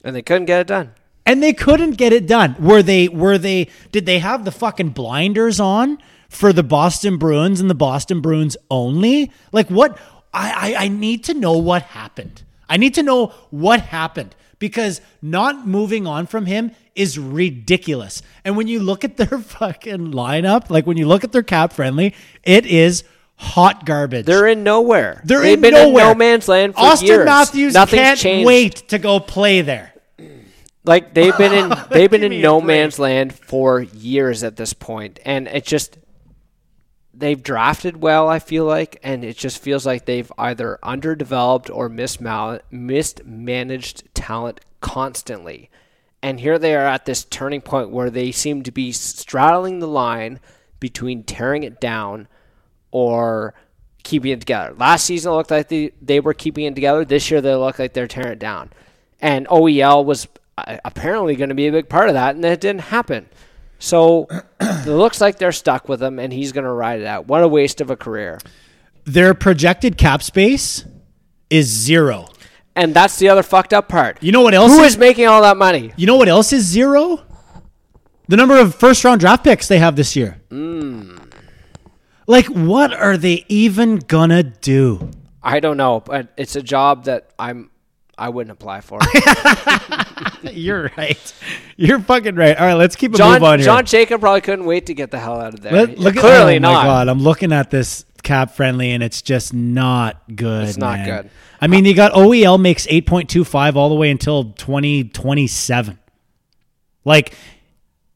And 0.04 0.14
they 0.14 0.22
couldn't 0.22 0.46
get 0.46 0.60
it 0.60 0.66
done. 0.66 0.92
and 1.24 1.40
they 1.42 1.52
couldn't 1.52 1.92
get 1.92 2.12
it 2.12 2.26
done. 2.26 2.56
Were 2.58 2.82
they? 2.82 3.08
Were 3.08 3.38
they? 3.38 3.68
Did 3.92 4.06
they 4.06 4.18
have 4.18 4.44
the 4.44 4.50
fucking 4.50 4.90
blinders 4.90 5.60
on 5.60 5.98
for 6.32 6.52
the 6.52 6.62
Boston 6.62 7.18
Bruins 7.18 7.60
and 7.60 7.68
the 7.70 7.74
Boston 7.74 8.20
Bruins 8.20 8.56
only? 8.70 9.30
Like 9.52 9.68
what? 9.68 9.98
I 10.32 10.74
I, 10.78 10.84
I 10.84 10.88
need 10.88 11.24
to 11.24 11.34
know 11.34 11.58
what 11.58 11.82
happened. 11.82 12.42
I 12.68 12.76
need 12.78 12.94
to 12.94 13.02
know 13.02 13.26
what 13.50 13.80
happened 13.80 14.34
because 14.58 15.00
not 15.20 15.66
moving 15.66 16.06
on 16.06 16.26
from 16.26 16.46
him 16.46 16.72
is 16.94 17.18
ridiculous. 17.18 18.22
And 18.44 18.56
when 18.56 18.66
you 18.68 18.80
look 18.80 19.04
at 19.04 19.16
their 19.16 19.38
fucking 19.38 20.12
lineup, 20.12 20.70
like 20.70 20.86
when 20.86 20.96
you 20.96 21.06
look 21.06 21.24
at 21.24 21.32
their 21.32 21.42
cap 21.42 21.72
friendly, 21.72 22.14
it 22.42 22.64
is 22.66 23.04
hot 23.36 23.84
garbage. 23.84 24.24
They're 24.24 24.46
in 24.46 24.62
nowhere. 24.62 25.20
They're 25.24 25.40
They've 25.40 25.54
in 25.54 25.60
been 25.60 25.74
nowhere. 25.74 26.04
in 26.04 26.08
no 26.10 26.14
man's 26.14 26.48
land 26.48 26.74
for 26.74 26.80
Auston 26.80 27.06
years. 27.08 27.24
Matthews 27.26 27.74
Nothing's 27.74 28.00
can't 28.00 28.18
changed. 28.18 28.46
wait 28.46 28.74
to 28.88 28.98
go 28.98 29.20
play 29.20 29.60
there. 29.62 29.92
Like 30.84 31.14
they've 31.14 31.36
been 31.36 31.52
in 31.52 31.72
they've 31.90 32.10
been 32.10 32.24
in 32.24 32.40
no 32.40 32.60
man's 32.60 32.98
land 32.98 33.34
for 33.34 33.80
years 33.82 34.42
at 34.42 34.56
this 34.56 34.72
point, 34.72 35.20
and 35.24 35.46
it 35.46 35.64
just 35.64 35.98
they've 37.14 37.42
drafted 37.42 38.02
well, 38.02 38.28
I 38.28 38.38
feel 38.38 38.64
like, 38.64 38.98
and 39.02 39.24
it 39.24 39.36
just 39.36 39.60
feels 39.60 39.84
like 39.84 40.04
they've 40.04 40.30
either 40.38 40.78
underdeveloped 40.82 41.70
or 41.70 41.88
mismal- 41.88 42.60
mismanaged 42.70 44.14
talent 44.14 44.60
constantly. 44.80 45.70
And 46.22 46.40
here 46.40 46.58
they 46.58 46.74
are 46.74 46.86
at 46.86 47.04
this 47.04 47.24
turning 47.24 47.60
point 47.60 47.90
where 47.90 48.10
they 48.10 48.30
seem 48.30 48.62
to 48.62 48.70
be 48.70 48.92
straddling 48.92 49.80
the 49.80 49.88
line 49.88 50.40
between 50.80 51.24
tearing 51.24 51.64
it 51.64 51.80
down 51.80 52.28
or 52.90 53.54
keeping 54.04 54.32
it 54.32 54.40
together. 54.40 54.74
Last 54.74 55.04
season 55.04 55.32
it 55.32 55.36
looked 55.36 55.50
like 55.50 55.68
they, 55.68 55.92
they 56.00 56.20
were 56.20 56.34
keeping 56.34 56.64
it 56.64 56.74
together. 56.74 57.04
This 57.04 57.30
year 57.30 57.40
they 57.40 57.54
look 57.54 57.78
like 57.78 57.92
they're 57.92 58.06
tearing 58.06 58.32
it 58.32 58.38
down. 58.38 58.70
And 59.20 59.46
OEL 59.48 60.04
was 60.04 60.28
uh, 60.58 60.78
apparently 60.84 61.36
going 61.36 61.48
to 61.48 61.54
be 61.54 61.66
a 61.66 61.72
big 61.72 61.88
part 61.88 62.08
of 62.08 62.14
that, 62.14 62.34
and 62.34 62.44
it 62.44 62.60
didn't 62.60 62.82
happen. 62.82 63.28
So 63.82 64.28
it 64.60 64.86
looks 64.86 65.20
like 65.20 65.38
they're 65.38 65.50
stuck 65.50 65.88
with 65.88 66.00
him, 66.00 66.20
and 66.20 66.32
he's 66.32 66.52
going 66.52 66.62
to 66.64 66.70
ride 66.70 67.00
it 67.00 67.06
out. 67.06 67.26
What 67.26 67.42
a 67.42 67.48
waste 67.48 67.80
of 67.80 67.90
a 67.90 67.96
career. 67.96 68.38
Their 69.04 69.34
projected 69.34 69.98
cap 69.98 70.22
space 70.22 70.84
is 71.50 71.66
zero. 71.66 72.28
And 72.76 72.94
that's 72.94 73.18
the 73.18 73.28
other 73.28 73.42
fucked 73.42 73.72
up 73.72 73.88
part. 73.88 74.22
You 74.22 74.30
know 74.30 74.40
what 74.40 74.54
else? 74.54 74.70
Who 74.70 74.84
is, 74.84 74.92
is 74.92 74.98
making 74.98 75.26
all 75.26 75.42
that 75.42 75.56
money? 75.56 75.92
You 75.96 76.06
know 76.06 76.14
what 76.16 76.28
else 76.28 76.52
is 76.52 76.64
zero? 76.64 77.24
The 78.28 78.36
number 78.36 78.56
of 78.56 78.72
first 78.76 79.02
round 79.02 79.18
draft 79.18 79.42
picks 79.42 79.66
they 79.66 79.80
have 79.80 79.96
this 79.96 80.14
year. 80.14 80.40
Hmm. 80.48 81.16
Like, 82.28 82.46
what 82.46 82.94
are 82.94 83.16
they 83.16 83.44
even 83.48 83.96
gonna 83.96 84.44
do? 84.44 85.10
I 85.42 85.58
don't 85.58 85.76
know, 85.76 85.98
but 85.98 86.32
it's 86.36 86.54
a 86.54 86.62
job 86.62 87.06
that 87.06 87.30
I'm 87.36 87.71
I 88.22 88.28
wouldn't 88.28 88.52
apply 88.52 88.82
for. 88.82 89.00
It. 89.02 90.54
You're 90.56 90.92
right. 90.96 91.34
You're 91.76 91.98
fucking 91.98 92.36
right. 92.36 92.56
All 92.56 92.66
right, 92.66 92.74
let's 92.74 92.94
keep 92.94 93.14
a 93.14 93.18
John 93.18 93.32
move 93.32 93.42
on 93.42 93.58
here. 93.58 93.66
John 93.66 93.84
Jacob 93.84 94.20
probably 94.20 94.42
couldn't 94.42 94.64
wait 94.64 94.86
to 94.86 94.94
get 94.94 95.10
the 95.10 95.18
hell 95.18 95.40
out 95.40 95.54
of 95.54 95.60
there. 95.60 95.72
Let- 95.72 95.98
look 95.98 96.14
at, 96.14 96.20
Clearly 96.20 96.54
oh 96.54 96.60
not. 96.60 96.72
my 96.72 96.84
god, 96.84 97.08
I'm 97.08 97.18
looking 97.18 97.52
at 97.52 97.70
this 97.72 98.04
cap 98.22 98.52
friendly, 98.52 98.92
and 98.92 99.02
it's 99.02 99.22
just 99.22 99.52
not 99.52 100.22
good. 100.36 100.68
It's 100.68 100.78
not 100.78 101.00
man. 101.00 101.22
good. 101.22 101.30
I 101.60 101.66
mean, 101.66 101.82
they 101.82 101.94
got 101.94 102.12
OEL 102.12 102.60
makes 102.60 102.86
8.25 102.86 103.74
all 103.74 103.88
the 103.88 103.96
way 103.96 104.12
until 104.12 104.52
2027. 104.52 105.98
Like 107.04 107.34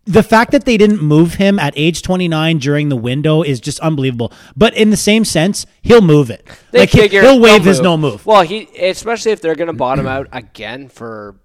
the 0.06 0.22
fact 0.22 0.52
that 0.52 0.64
they 0.64 0.76
didn't 0.76 1.02
move 1.02 1.34
him 1.34 1.58
at 1.58 1.74
age 1.76 2.00
29 2.02 2.58
during 2.58 2.88
the 2.88 2.96
window 2.96 3.42
is 3.42 3.60
just 3.60 3.80
unbelievable. 3.80 4.32
But 4.56 4.74
in 4.74 4.90
the 4.90 4.96
same 4.96 5.24
sense, 5.24 5.66
he'll 5.82 6.00
move 6.00 6.30
it. 6.30 6.46
They 6.70 6.80
like 6.80 6.90
figure 6.90 7.22
he'll 7.22 7.40
waive 7.40 7.64
his 7.64 7.80
no 7.80 7.96
move. 7.96 8.24
Well, 8.24 8.42
he 8.42 8.68
especially 8.78 9.32
if 9.32 9.42
they're 9.42 9.56
going 9.56 9.66
to 9.66 9.72
bottom 9.72 10.06
out 10.06 10.28
again 10.32 10.88
for 10.88 11.36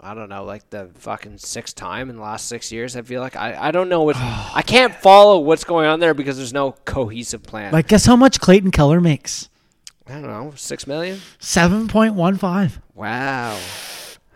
I 0.00 0.12
don't 0.12 0.28
know, 0.28 0.44
like 0.44 0.68
the 0.68 0.90
fucking 0.94 1.38
sixth 1.38 1.76
time 1.76 2.10
in 2.10 2.16
the 2.16 2.22
last 2.22 2.46
six 2.46 2.70
years. 2.70 2.94
I 2.94 3.02
feel 3.02 3.22
like 3.22 3.36
I, 3.36 3.68
I 3.68 3.70
don't 3.70 3.88
know 3.88 4.02
what 4.02 4.16
I 4.16 4.62
can't 4.64 4.94
follow 4.94 5.38
what's 5.40 5.64
going 5.64 5.86
on 5.86 5.98
there 5.98 6.12
because 6.12 6.36
there's 6.36 6.52
no 6.52 6.72
cohesive 6.84 7.42
plan. 7.42 7.72
Like, 7.72 7.88
guess 7.88 8.04
how 8.04 8.14
much 8.14 8.38
Clayton 8.38 8.70
Keller 8.70 9.00
makes? 9.00 9.48
I 10.06 10.12
don't 10.12 10.24
know, 10.24 10.52
six 10.56 10.86
million. 10.86 11.20
7.15. 11.40 12.72
Wow. 12.94 13.58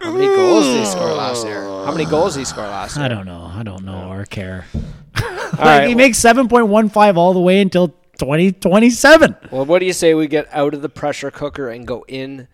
How 0.01 0.13
many 0.13 0.27
goals 0.27 0.65
did 0.67 0.79
he 0.81 0.87
score 0.87 1.13
last 1.13 1.47
year? 1.47 1.63
How 1.63 1.93
many 1.93 2.05
goals 2.05 2.35
did 2.35 2.41
he 2.41 2.45
score 2.45 2.65
last 2.65 2.97
year? 2.97 3.05
I 3.05 3.09
don't 3.09 3.27
know. 3.27 3.51
I 3.55 3.63
don't 3.63 3.85
know 3.85 4.11
or 4.11 4.25
care. 4.25 4.67
Like, 5.51 5.61
right. 5.61 5.89
he 5.89 5.95
makes 5.95 6.21
7.15 6.21 7.17
all 7.17 7.33
the 7.33 7.41
way 7.41 7.63
until 7.63 7.89
2027. 8.19 9.37
well, 9.51 9.65
what 9.65 9.79
do 9.79 9.87
you 9.87 9.95
say 9.95 10.13
we 10.13 10.27
get 10.27 10.47
out 10.53 10.75
of 10.75 10.83
the 10.83 10.91
pressure 10.91 11.31
cooker 11.31 11.71
and 11.71 11.87
go 11.87 12.05
in 12.07 12.49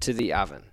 to 0.00 0.12
the 0.12 0.34
oven? 0.34 0.64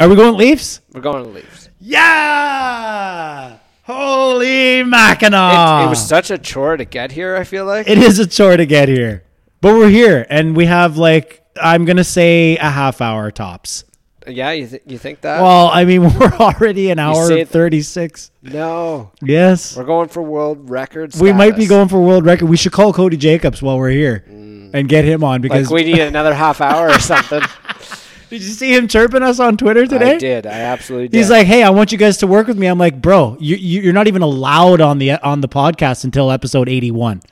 Are 0.00 0.08
we 0.08 0.16
going 0.16 0.36
Leafs? 0.36 0.80
We're 0.92 1.02
going 1.02 1.22
to 1.22 1.30
Leafs. 1.30 1.68
Yeah! 1.78 3.58
Holy 3.84 4.82
Mackinaw! 4.82 5.82
It, 5.82 5.86
it 5.86 5.88
was 5.88 6.06
such 6.06 6.32
a 6.32 6.36
chore 6.36 6.76
to 6.76 6.84
get 6.84 7.12
here. 7.12 7.36
I 7.36 7.44
feel 7.44 7.64
like. 7.64 7.88
It 7.88 7.98
is 7.98 8.18
a 8.18 8.26
chore 8.26 8.56
to 8.56 8.66
get 8.66 8.88
here. 8.88 9.22
But 9.60 9.74
we're 9.74 9.88
here, 9.88 10.26
and 10.28 10.56
we 10.56 10.66
have 10.66 10.98
like, 10.98 11.42
I'm 11.60 11.84
going 11.84 11.96
to 11.96 12.04
say 12.04 12.56
a 12.56 12.68
half 12.68 13.00
hour 13.00 13.30
tops. 13.30 13.84
Yeah, 14.26 14.50
you 14.52 14.66
th- 14.66 14.82
you 14.86 14.98
think 14.98 15.20
that? 15.22 15.42
Well, 15.42 15.68
I 15.68 15.84
mean, 15.84 16.02
we're 16.18 16.32
already 16.32 16.90
an 16.90 16.98
hour 16.98 17.32
and 17.32 17.48
36. 17.48 18.30
no, 18.42 19.12
Yes. 19.22 19.76
we're 19.76 19.84
going 19.84 20.08
for 20.08 20.22
world 20.22 20.68
records. 20.70 21.20
We 21.20 21.32
might 21.32 21.56
be 21.56 21.66
going 21.66 21.88
for 21.88 22.00
world 22.00 22.24
record. 22.24 22.46
We 22.46 22.56
should 22.56 22.72
call 22.72 22.92
Cody 22.92 23.16
Jacobs 23.16 23.62
while 23.62 23.78
we're 23.78 23.90
here 23.90 24.24
mm. 24.28 24.70
and 24.74 24.88
get 24.88 25.04
him 25.04 25.24
on 25.24 25.40
because 25.40 25.70
Like 25.70 25.84
we 25.84 25.92
need 25.92 26.00
another 26.00 26.34
half 26.34 26.60
hour 26.60 26.88
or 26.90 26.98
something. 26.98 27.42
did 28.30 28.42
you 28.42 28.50
see 28.50 28.74
him 28.74 28.88
chirping 28.88 29.22
us 29.22 29.38
on 29.38 29.56
Twitter 29.56 29.86
today? 29.86 30.16
I 30.16 30.18
did. 30.18 30.46
I 30.46 30.60
absolutely 30.60 31.08
did. 31.08 31.16
He's 31.16 31.30
like, 31.30 31.46
"Hey, 31.46 31.62
I 31.62 31.70
want 31.70 31.92
you 31.92 31.98
guys 31.98 32.18
to 32.18 32.26
work 32.26 32.46
with 32.46 32.58
me." 32.58 32.66
I'm 32.66 32.78
like, 32.78 33.00
"Bro, 33.00 33.36
you, 33.40 33.56
you 33.56 33.82
you're 33.82 33.92
not 33.92 34.08
even 34.08 34.22
allowed 34.22 34.80
on 34.80 34.98
the 34.98 35.12
on 35.12 35.40
the 35.40 35.48
podcast 35.48 36.04
until 36.04 36.30
episode 36.30 36.68
81." 36.68 37.22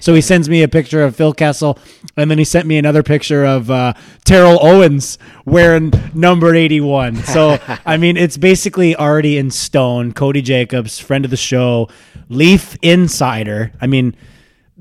So 0.00 0.14
he 0.14 0.20
sends 0.20 0.48
me 0.48 0.62
a 0.62 0.68
picture 0.68 1.02
of 1.02 1.16
Phil 1.16 1.32
Kessel, 1.32 1.78
and 2.16 2.30
then 2.30 2.38
he 2.38 2.44
sent 2.44 2.66
me 2.66 2.78
another 2.78 3.02
picture 3.02 3.44
of 3.44 3.70
uh, 3.70 3.94
Terrell 4.24 4.58
Owens 4.64 5.18
wearing 5.44 5.92
number 6.14 6.54
81. 6.54 7.16
So 7.16 7.58
I 7.84 7.96
mean, 7.96 8.16
it's 8.16 8.36
basically 8.36 8.94
already 8.94 9.38
in 9.38 9.50
stone. 9.50 10.12
Cody 10.12 10.42
Jacobs, 10.42 10.98
friend 10.98 11.24
of 11.24 11.30
the 11.30 11.36
show, 11.36 11.88
Leaf 12.28 12.76
insider. 12.82 13.72
I 13.80 13.86
mean. 13.86 14.16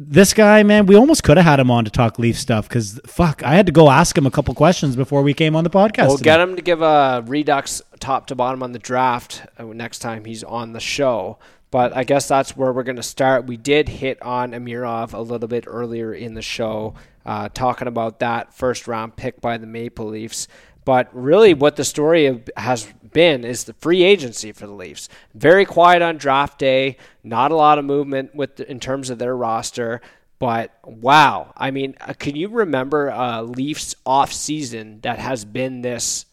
This 0.02 0.34
guy, 0.34 0.64
man, 0.64 0.86
we 0.86 0.96
almost 0.96 1.24
could 1.24 1.36
have 1.36 1.46
had 1.46 1.60
him 1.60 1.70
on 1.70 1.84
to 1.84 1.92
talk 1.92 2.20
Leaf 2.20 2.40
stuff 2.40 2.70
because 2.70 3.02
fuck, 3.06 3.44
I 3.44 3.54
had 3.56 3.66
to 3.66 3.74
go 3.74 3.90
ask 3.90 4.18
him 4.18 4.26
a 4.26 4.32
couple 4.32 4.56
questions 4.56 4.96
before 4.96 5.24
we 5.24 5.34
came 5.34 5.58
on 5.58 5.66
the 5.66 5.70
podcast. 5.70 6.08
We'll 6.08 6.18
today. 6.18 6.30
get 6.30 6.40
him 6.40 6.56
to 6.56 6.62
give 6.62 6.82
a 6.82 7.22
redux 7.28 7.82
top 8.00 8.28
to 8.28 8.36
bottom 8.36 8.64
on 8.64 8.72
the 8.72 8.80
draft 8.80 9.42
uh, 9.58 9.66
next 9.66 10.00
time 10.00 10.24
he's 10.24 10.42
on 10.42 10.72
the 10.72 10.80
show. 10.80 11.38
But 11.72 11.96
I 11.96 12.04
guess 12.04 12.28
that's 12.28 12.58
where 12.58 12.74
we're 12.74 12.84
going 12.84 12.96
to 12.96 13.04
start. 13.04 13.46
We 13.46 13.58
did 13.58 13.90
hit 13.90 14.22
on 14.22 14.52
Amirov 14.52 15.14
a 15.14 15.20
little 15.20 15.48
bit 15.48 15.66
earlier 15.68 16.14
in 16.14 16.34
the 16.34 16.42
show, 16.42 16.96
uh, 17.26 17.50
talking 17.50 17.88
about 17.88 18.20
that 18.20 18.54
first 18.54 18.88
round 18.88 19.16
pick 19.16 19.40
by 19.40 19.58
the 19.58 19.68
Maple 19.68 20.08
Leafs. 20.08 20.48
But 20.84 21.10
really, 21.14 21.54
what 21.54 21.76
the 21.76 21.84
story 21.84 22.44
has 22.58 22.92
been 23.12 23.44
is 23.44 23.66
the 23.66 23.74
free 23.74 24.02
agency 24.02 24.52
for 24.52 24.66
the 24.66 24.74
Leafs. 24.74 25.08
Very 25.36 25.64
quiet 25.64 26.02
on 26.02 26.18
draft 26.18 26.58
day. 26.58 26.98
Not 27.24 27.52
a 27.52 27.56
lot 27.56 27.78
of 27.78 27.86
movement 27.86 28.34
with 28.34 28.56
the, 28.56 28.70
in 28.70 28.80
terms 28.80 29.12
of 29.12 29.20
their 29.20 29.36
roster. 29.36 30.02
But 30.40 30.74
wow, 30.84 31.54
I 31.56 31.70
mean, 31.70 31.96
uh, 32.02 32.14
can 32.18 32.36
you 32.36 32.48
remember 32.48 33.12
uh, 33.12 33.42
Leafs 33.42 33.94
off 34.06 34.32
season 34.32 35.02
that 35.02 35.20
has 35.20 35.46
been 35.46 35.82
this 35.82 36.26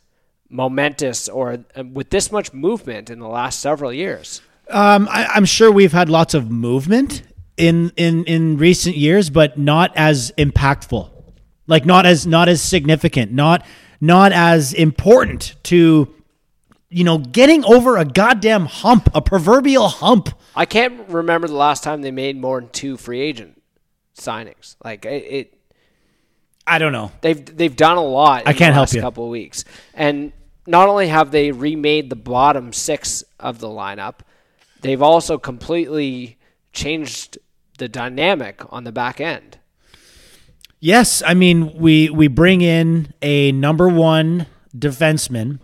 momentous 0.49 1.29
or 1.29 1.65
uh, 1.77 1.85
with 1.85 2.11
this 2.11 2.31
much 2.31 2.53
movement 2.53 3.11
in 3.11 3.19
the 3.19 3.29
last 3.29 3.61
several 3.61 3.93
years? 3.93 4.41
Um, 4.69 5.09
I, 5.11 5.27
I'm 5.27 5.45
sure 5.45 5.71
we've 5.71 5.93
had 5.93 6.09
lots 6.09 6.35
of 6.35 6.51
movement 6.51 7.23
in 7.57 7.93
in 7.97 8.25
in 8.25 8.57
recent 8.59 8.97
years, 8.97 9.31
but 9.31 9.59
not 9.59 9.93
as 9.97 10.33
impactful, 10.37 11.09
like 11.67 11.87
not 11.87 12.07
as 12.07 12.27
not 12.27 12.49
as 12.49 12.61
significant, 12.63 13.33
not 13.33 13.65
not 14.01 14.33
as 14.33 14.73
important 14.73 15.55
to 15.65 16.13
you 16.91 17.05
know 17.05 17.19
getting 17.19 17.65
over 17.65 17.97
a 17.97 18.05
goddamn 18.05 18.67
hump, 18.67 19.09
a 19.15 19.23
proverbial 19.23 19.89
hump. 19.89 20.31
I 20.55 20.67
can't 20.67 21.09
remember 21.09 21.47
the 21.47 21.55
last 21.55 21.85
time 21.85 22.03
they 22.03 22.11
made 22.11 22.37
more 22.41 22.61
than 22.61 22.71
two 22.71 22.97
free 22.97 23.21
agent 23.21 23.61
signings. 24.19 24.77
Like 24.85 25.05
it, 25.05 25.25
it 25.25 25.59
I 26.67 26.79
don't 26.79 26.93
know. 26.93 27.13
they've 27.21 27.57
they've 27.57 27.77
done 27.77 27.97
a 27.97 28.05
lot. 28.05 28.43
In 28.43 28.49
I 28.49 28.53
can't 28.53 28.71
the 28.71 28.75
help 28.75 28.83
last 28.83 28.95
you. 28.95 29.01
Couple 29.01 29.25
of 29.25 29.31
weeks, 29.31 29.65
and 29.95 30.33
not 30.67 30.89
only 30.89 31.09
have 31.09 31.31
they 31.31 31.53
remade 31.53 32.11
the 32.11 32.17
bottom 32.17 32.73
six 32.73 33.23
of 33.39 33.61
the 33.61 33.69
lineup, 33.69 34.21
they've 34.87 35.03
also 35.03 35.39
completely 35.39 36.39
changed 36.73 37.39
the 37.79 37.89
dynamic 37.89 38.63
on 38.71 38.85
the 38.85 38.93
back 38.93 39.21
end. 39.21 39.59
Yes, 40.81 41.23
I 41.25 41.35
mean 41.35 41.73
we 41.75 42.11
we 42.11 42.29
bring 42.29 42.61
in 42.61 43.13
a 43.23 43.53
number 43.53 43.89
one 43.89 44.47
defenseman, 44.77 45.59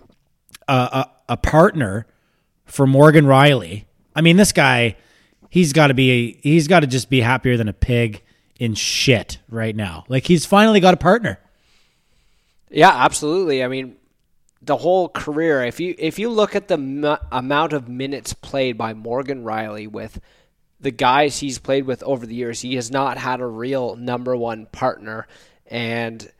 uh, 0.68 1.04
a 1.28 1.32
a 1.32 1.36
partner 1.36 2.06
for 2.64 2.86
Morgan 2.86 3.26
Rielly. 3.26 3.84
I 4.16 4.20
mean 4.20 4.36
this 4.36 4.52
guy, 4.52 4.96
he's 5.50 5.72
got 5.72 5.88
to 5.88 5.94
be 5.94 6.38
he's 6.42 6.66
got 6.66 6.80
to 6.80 6.86
just 6.86 7.10
be 7.10 7.20
happier 7.20 7.56
than 7.56 7.68
a 7.68 7.72
pig 7.72 8.22
in 8.58 8.74
shit 8.74 9.38
right 9.48 9.76
now. 9.76 10.04
Like 10.08 10.26
he's 10.26 10.46
finally 10.46 10.80
got 10.80 10.94
a 10.94 10.98
partner. 10.98 11.38
Yeah, 12.70 12.90
absolutely. 12.90 13.62
I 13.62 13.68
mean, 13.68 13.96
the 14.62 14.76
whole 14.78 15.08
career. 15.08 15.64
If 15.64 15.80
you 15.80 15.94
if 15.98 16.18
you 16.18 16.30
look 16.30 16.54
at 16.54 16.68
the 16.68 16.74
m- 16.74 17.18
amount 17.30 17.72
of 17.72 17.88
minutes 17.88 18.32
played 18.32 18.78
by 18.78 18.94
Morgan 18.94 19.44
Rielly 19.44 19.88
with 19.88 20.20
the 20.80 20.90
guys 20.90 21.38
he's 21.38 21.58
played 21.58 21.84
with 21.84 22.02
over 22.04 22.26
the 22.26 22.34
years, 22.34 22.60
he 22.60 22.76
has 22.76 22.90
not 22.90 23.18
had 23.18 23.40
a 23.40 23.46
real 23.46 23.96
number 23.96 24.36
one 24.36 24.66
partner. 24.66 25.26
And 25.66 26.30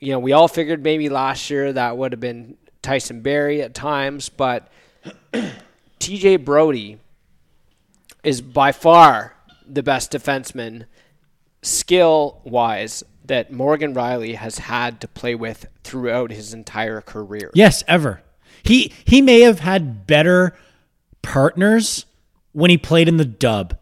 you 0.00 0.12
know, 0.12 0.18
we 0.18 0.32
all 0.32 0.48
figured 0.48 0.82
maybe 0.82 1.08
last 1.08 1.48
year 1.48 1.72
that 1.72 1.96
would 1.96 2.12
have 2.12 2.20
been 2.20 2.56
Tyson 2.82 3.22
Barrie 3.22 3.62
at 3.62 3.74
times, 3.74 4.28
but 4.28 4.68
TJ 6.00 6.44
Brodie 6.44 6.98
is 8.24 8.40
by 8.40 8.72
far 8.72 9.34
the 9.66 9.82
best 9.82 10.12
defenseman 10.12 10.86
skill 11.62 12.40
wise 12.44 13.04
that 13.26 13.52
Morgan 13.52 13.94
Rielly 13.94 14.34
has 14.34 14.58
had 14.58 15.00
to 15.00 15.08
play 15.08 15.34
with 15.34 15.66
throughout 15.84 16.30
his 16.30 16.52
entire 16.52 17.00
career. 17.00 17.50
Yes, 17.54 17.82
ever. 17.86 18.22
He 18.62 18.92
he 19.04 19.22
may 19.22 19.40
have 19.40 19.60
had 19.60 20.06
better 20.06 20.56
partners 21.22 22.06
when 22.52 22.70
he 22.70 22.78
played 22.78 23.08
in 23.08 23.16
the 23.16 23.24
dub. 23.24 23.78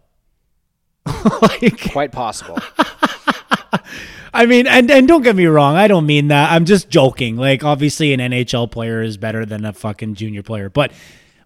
like, 1.43 1.91
Quite 1.91 2.13
possible. 2.13 2.59
I 4.33 4.47
mean, 4.47 4.67
and 4.67 4.91
and 4.91 5.09
don't 5.09 5.23
get 5.23 5.37
me 5.37 5.47
wrong, 5.47 5.77
I 5.77 5.89
don't 5.89 6.07
mean 6.07 6.29
that. 6.29 6.53
I'm 6.53 6.65
just 6.65 6.89
joking. 6.89 7.37
Like, 7.37 7.65
obviously, 7.65 8.13
an 8.13 8.21
NHL 8.21 8.71
player 8.71 9.03
is 9.03 9.17
better 9.17 9.45
than 9.45 9.65
a 9.65 9.73
fucking 9.73 10.15
junior 10.15 10.43
player, 10.43 10.71
but 10.71 10.93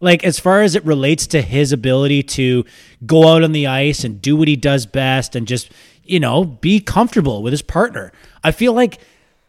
like 0.01 0.23
as 0.23 0.39
far 0.39 0.63
as 0.63 0.75
it 0.75 0.85
relates 0.85 1.27
to 1.29 1.41
his 1.41 1.73
ability 1.73 2.23
to 2.23 2.65
go 3.07 3.29
out 3.29 3.43
on 3.43 3.53
the 3.53 3.67
ice 3.67 4.05
and 4.05 4.21
do 4.21 4.37
what 4.37 4.49
he 4.49 4.57
does 4.57 4.87
best 4.87 5.35
and 5.35 5.49
just 5.49 5.71
you 6.05 6.21
know 6.21 6.45
be 6.45 6.81
comfortable 6.81 7.43
with 7.43 7.53
his 7.53 7.63
partner, 7.63 8.13
I 8.43 8.51
feel 8.51 8.73
like 8.73 8.99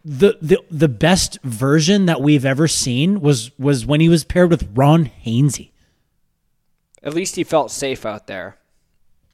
the 0.03 0.38
the 0.41 0.60
the 0.69 0.88
best 0.88 1.40
version 1.44 2.06
that 2.06 2.22
we've 2.22 2.45
ever 2.45 2.68
seen 2.68 3.22
was 3.22 3.52
was 3.57 3.86
when 3.86 4.02
he 4.02 4.10
was 4.10 4.23
paired 4.23 4.49
with 4.49 4.68
Ron 4.76 5.10
Hainsey. 5.26 5.72
At 7.03 7.14
least 7.14 7.36
he 7.36 7.44
felt 7.44 7.72
safe 7.72 8.06
out 8.06 8.27
there. 8.27 8.57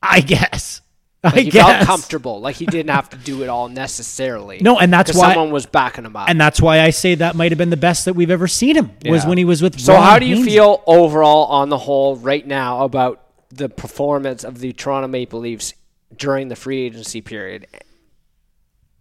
I 0.01 0.19
guess. 0.21 0.81
Like 1.23 1.33
I 1.35 1.39
he 1.41 1.49
guess. 1.51 1.67
felt 1.67 1.85
comfortable. 1.85 2.41
Like 2.41 2.55
he 2.55 2.65
didn't 2.65 2.89
have 2.89 3.09
to 3.11 3.17
do 3.17 3.43
it 3.43 3.47
all 3.49 3.69
necessarily. 3.69 4.59
No, 4.59 4.79
and 4.79 4.91
that's 4.91 5.13
why- 5.15 5.33
someone 5.33 5.51
was 5.51 5.67
backing 5.67 6.03
him 6.05 6.15
up. 6.15 6.27
And 6.27 6.41
that's 6.41 6.59
why 6.59 6.79
I 6.81 6.89
say 6.89 7.13
that 7.15 7.35
might 7.35 7.51
have 7.51 7.59
been 7.59 7.69
the 7.69 7.77
best 7.77 8.05
that 8.05 8.13
we've 8.13 8.31
ever 8.31 8.47
seen 8.47 8.75
him 8.75 8.91
was 9.05 9.25
when 9.25 9.37
he 9.37 9.45
was 9.45 9.61
with. 9.61 9.79
So 9.79 9.93
Ron 9.93 10.01
how 10.03 10.19
do 10.19 10.25
you 10.25 10.37
Hainsey. 10.37 10.45
feel 10.45 10.83
overall 10.87 11.45
on 11.45 11.69
the 11.69 11.77
whole 11.77 12.15
right 12.15 12.45
now 12.45 12.83
about 12.83 13.21
the 13.49 13.69
performance 13.69 14.43
of 14.43 14.59
the 14.59 14.73
Toronto 14.73 15.07
Maple 15.07 15.39
Leafs 15.41 15.73
during 16.17 16.47
the 16.47 16.55
free 16.55 16.81
agency 16.81 17.21
period? 17.21 17.67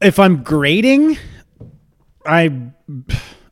if 0.01 0.19
I'm 0.19 0.43
grading, 0.43 1.19
I, 2.27 2.63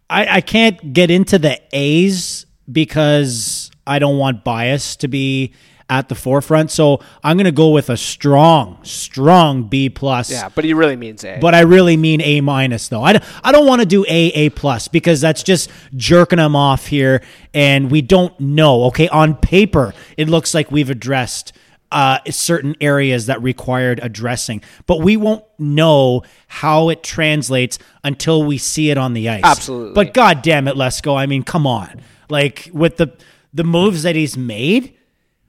I 0.09 0.36
I 0.36 0.40
can't 0.40 0.93
get 0.93 1.10
into 1.10 1.39
the 1.39 1.60
A's 1.72 2.47
because 2.70 3.70
I 3.86 3.98
don't 3.98 4.18
want 4.18 4.44
bias 4.44 4.97
to 4.97 5.09
be 5.09 5.52
at 5.90 6.10
the 6.10 6.14
forefront. 6.14 6.70
So 6.70 7.01
I'm 7.22 7.36
gonna 7.36 7.52
go 7.52 7.70
with 7.70 7.90
a 7.90 7.97
strong, 7.97 8.78
strong 8.82 9.64
B 9.68 9.89
plus. 9.89 10.30
Yeah, 10.30 10.48
but 10.55 10.64
he 10.64 10.74
really 10.74 10.97
means 10.97 11.24
A. 11.24 11.39
But 11.40 11.55
I 11.55 11.60
really 11.60 11.97
mean 11.97 12.20
A 12.22 12.40
minus 12.40 12.89
though. 12.89 13.02
I, 13.02 13.20
I 13.43 13.52
don't 13.52 13.66
want 13.66 13.80
to 13.82 13.86
do 13.86 14.05
A 14.09 14.28
A 14.28 14.51
plus 14.51 14.89
because 14.89 15.20
that's 15.20 15.43
just 15.43 15.70
jerking 15.97 16.39
them 16.39 16.56
off 16.56 16.86
here, 16.86 17.22
and 17.52 17.90
we 17.90 18.02
don't 18.02 18.39
know. 18.40 18.85
Okay, 18.85 19.09
on 19.09 19.35
paper 19.36 19.94
it 20.16 20.28
looks 20.28 20.55
like 20.55 20.70
we've 20.70 20.90
addressed 20.90 21.52
uh, 21.90 22.19
certain 22.31 22.77
areas 22.81 23.27
that 23.27 23.43
required 23.43 24.01
addressing, 24.02 24.62
but 24.86 25.01
we 25.01 25.16
won't 25.16 25.44
know 25.59 26.23
how 26.47 26.89
it 26.89 27.02
translates 27.02 27.78
until 28.05 28.44
we 28.44 28.59
see 28.59 28.90
it 28.90 28.98
on 28.98 29.15
the 29.15 29.28
ice. 29.28 29.43
Absolutely. 29.44 29.94
But 29.94 30.15
god 30.15 30.43
damn 30.43 30.69
it, 30.69 30.74
Lesko. 30.77 31.16
I 31.16 31.27
mean, 31.27 31.43
come 31.43 31.66
on. 31.66 32.01
Like 32.28 32.70
with 32.73 32.97
the 32.98 33.16
the 33.55 33.65
moves 33.65 34.02
that 34.02 34.15
he's 34.15 34.36
made, 34.36 34.94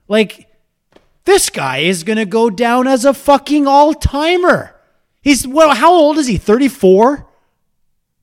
like 0.08 0.48
this 1.24 1.50
guy 1.50 1.78
is 1.78 2.04
gonna 2.04 2.26
go 2.26 2.48
down 2.48 2.86
as 2.86 3.04
a 3.04 3.12
fucking 3.12 3.66
all 3.66 3.92
timer. 3.94 4.74
He's 5.20 5.46
well, 5.46 5.74
how 5.74 5.92
old 5.92 6.16
is 6.18 6.26
he? 6.26 6.38
Thirty 6.38 6.68
four. 6.68 7.26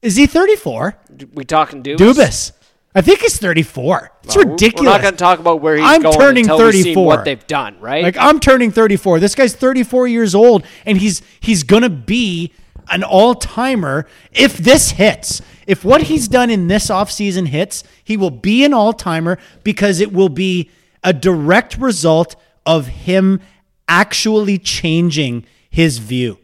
Is 0.02 0.16
he 0.16 0.26
thirty 0.26 0.56
four? 0.56 0.98
we 1.34 1.44
talking 1.44 1.84
Dubas? 1.84 1.98
Dubas. 1.98 2.52
I 2.96 3.02
think 3.02 3.20
he's 3.20 3.38
thirty 3.38 3.64
four. 3.64 4.12
It's 4.24 4.36
Well, 4.36 4.48
ridiculous. 4.48 4.86
We're 4.86 4.92
not 4.92 5.02
going 5.02 5.14
to 5.14 5.18
talk 5.18 5.40
about 5.40 5.62
where 5.62 5.76
he's 5.76 5.86
I'm 5.86 6.02
going 6.02 6.18
turning 6.18 6.50
until 6.50 6.66
we've 6.66 6.74
seen 6.74 6.84
34. 6.96 7.06
what 7.06 7.26
they've 7.26 7.48
done, 7.48 7.80
right? 7.80 8.04
Like 8.04 8.18
I'm 8.18 8.40
turning 8.40 8.72
34. 8.72 9.20
This 9.20 9.36
guy's 9.36 9.56
34 9.56 10.08
years 10.08 10.34
old 10.34 10.66
and 10.86 10.98
he's 10.98 11.22
he's 11.40 11.64
going 11.64 11.84
to 11.84 11.90
be 11.90 12.54
an 12.90 13.04
all-timer 13.04 14.08
if 14.32 14.58
this 14.58 14.92
hits. 14.92 15.42
If 15.68 15.84
what 15.84 16.04
he's 16.04 16.28
done 16.28 16.50
in 16.50 16.68
this 16.70 16.88
offseason 16.88 17.48
hits, 17.50 17.84
he 18.04 18.16
will 18.18 18.32
be 18.32 18.64
an 18.64 18.74
all-timer 18.74 19.38
because 19.64 20.00
it 20.00 20.14
will 20.14 20.30
be 20.30 20.72
a 21.04 21.12
direct 21.14 21.78
result 21.78 22.36
of 22.66 22.88
him 22.88 23.42
actually 23.88 24.58
changing 24.58 25.46
his 25.70 26.00
view. 26.00 26.40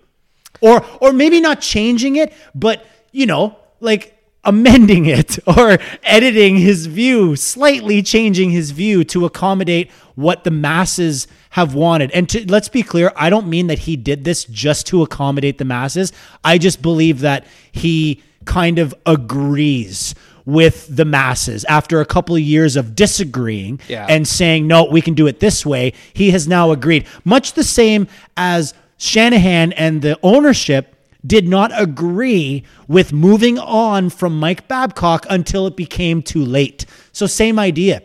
Or 0.61 0.85
or 1.01 1.13
maybe 1.13 1.41
not 1.41 1.61
changing 1.61 2.15
it, 2.17 2.31
but 2.53 2.85
you 3.11 3.25
know, 3.25 3.57
like 3.79 4.17
amending 4.43 5.05
it 5.05 5.39
or 5.47 5.77
editing 6.03 6.57
his 6.57 6.85
view, 6.87 7.35
slightly 7.35 8.01
changing 8.01 8.51
his 8.51 8.71
view 8.71 9.03
to 9.05 9.25
accommodate 9.25 9.89
what 10.15 10.43
the 10.43 10.51
masses 10.51 11.27
have 11.51 11.73
wanted. 11.75 12.11
And 12.11 12.27
to, 12.29 12.49
let's 12.51 12.69
be 12.69 12.83
clear, 12.83 13.11
I 13.15 13.29
don't 13.29 13.47
mean 13.47 13.67
that 13.67 13.79
he 13.79 13.95
did 13.95 14.23
this 14.23 14.45
just 14.45 14.87
to 14.87 15.01
accommodate 15.03 15.57
the 15.57 15.65
masses. 15.65 16.11
I 16.43 16.57
just 16.57 16.81
believe 16.81 17.19
that 17.21 17.45
he 17.71 18.21
kind 18.45 18.79
of 18.79 18.93
agrees 19.05 20.15
with 20.45 20.93
the 20.93 21.05
masses 21.05 21.63
after 21.65 22.01
a 22.01 22.05
couple 22.05 22.35
of 22.35 22.41
years 22.41 22.75
of 22.75 22.95
disagreeing 22.95 23.79
Yeah. 23.87 24.05
and 24.09 24.27
saying 24.27 24.67
no 24.67 24.83
we 24.83 24.99
can 24.99 25.13
do 25.13 25.25
it 25.27 25.39
this 25.39 25.65
way 25.65 25.93
he 26.13 26.31
has 26.31 26.49
now 26.49 26.71
agreed 26.71 27.05
much 27.23 27.53
the 27.53 27.63
same 27.63 28.07
as 28.35 28.73
Shanahan 28.97 29.71
and 29.71 30.01
the 30.01 30.19
ownership 30.21 30.92
did 31.25 31.47
not 31.47 31.71
agree 31.73 32.63
with 32.87 33.13
moving 33.13 33.57
on 33.57 34.09
from 34.09 34.39
Mike 34.39 34.67
Babcock 34.67 35.25
until 35.29 35.67
it 35.67 35.75
became 35.75 36.21
too 36.21 36.43
late. 36.43 36.85
So, 37.11 37.27
same 37.27 37.57
idea. 37.59 38.01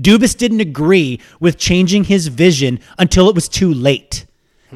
Dubas 0.00 0.36
didn't 0.36 0.60
agree 0.60 1.20
with 1.38 1.56
changing 1.56 2.04
his 2.04 2.26
vision 2.28 2.80
until 2.98 3.28
it 3.28 3.34
was 3.34 3.48
too 3.48 3.72
late. 3.72 4.26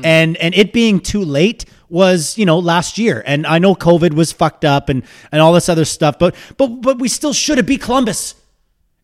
And 0.05 0.36
and 0.36 0.55
it 0.55 0.72
being 0.72 1.01
too 1.01 1.24
late 1.24 1.64
was, 1.88 2.36
you 2.36 2.44
know, 2.44 2.59
last 2.59 2.98
year. 2.98 3.22
And 3.26 3.47
I 3.47 3.59
know 3.59 3.74
COVID 3.74 4.12
was 4.12 4.30
fucked 4.30 4.64
up 4.64 4.88
and, 4.88 5.02
and 5.32 5.40
all 5.40 5.55
this 5.55 5.68
other 5.68 5.86
stuff, 5.86 6.18
but 6.18 6.34
but 6.59 6.68
but 6.82 6.98
we 6.98 7.09
still 7.09 7.32
should 7.32 7.56
have 7.56 7.66
beat 7.66 7.80
Columbus. 7.80 8.34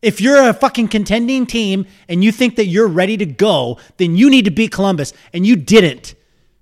If 0.03 0.21
you're 0.21 0.49
a 0.49 0.53
fucking 0.53 0.89
contending 0.89 1.45
team 1.45 1.85
and 2.07 2.23
you 2.23 2.31
think 2.31 2.57
that 2.57 2.67
you're 2.67 2.87
ready 2.87 3.17
to 3.17 3.25
go, 3.25 3.79
then 3.97 4.15
you 4.15 4.29
need 4.29 4.45
to 4.45 4.51
beat 4.51 4.71
Columbus, 4.71 5.13
and 5.33 5.47
you 5.47 5.55
didn't. 5.55 6.13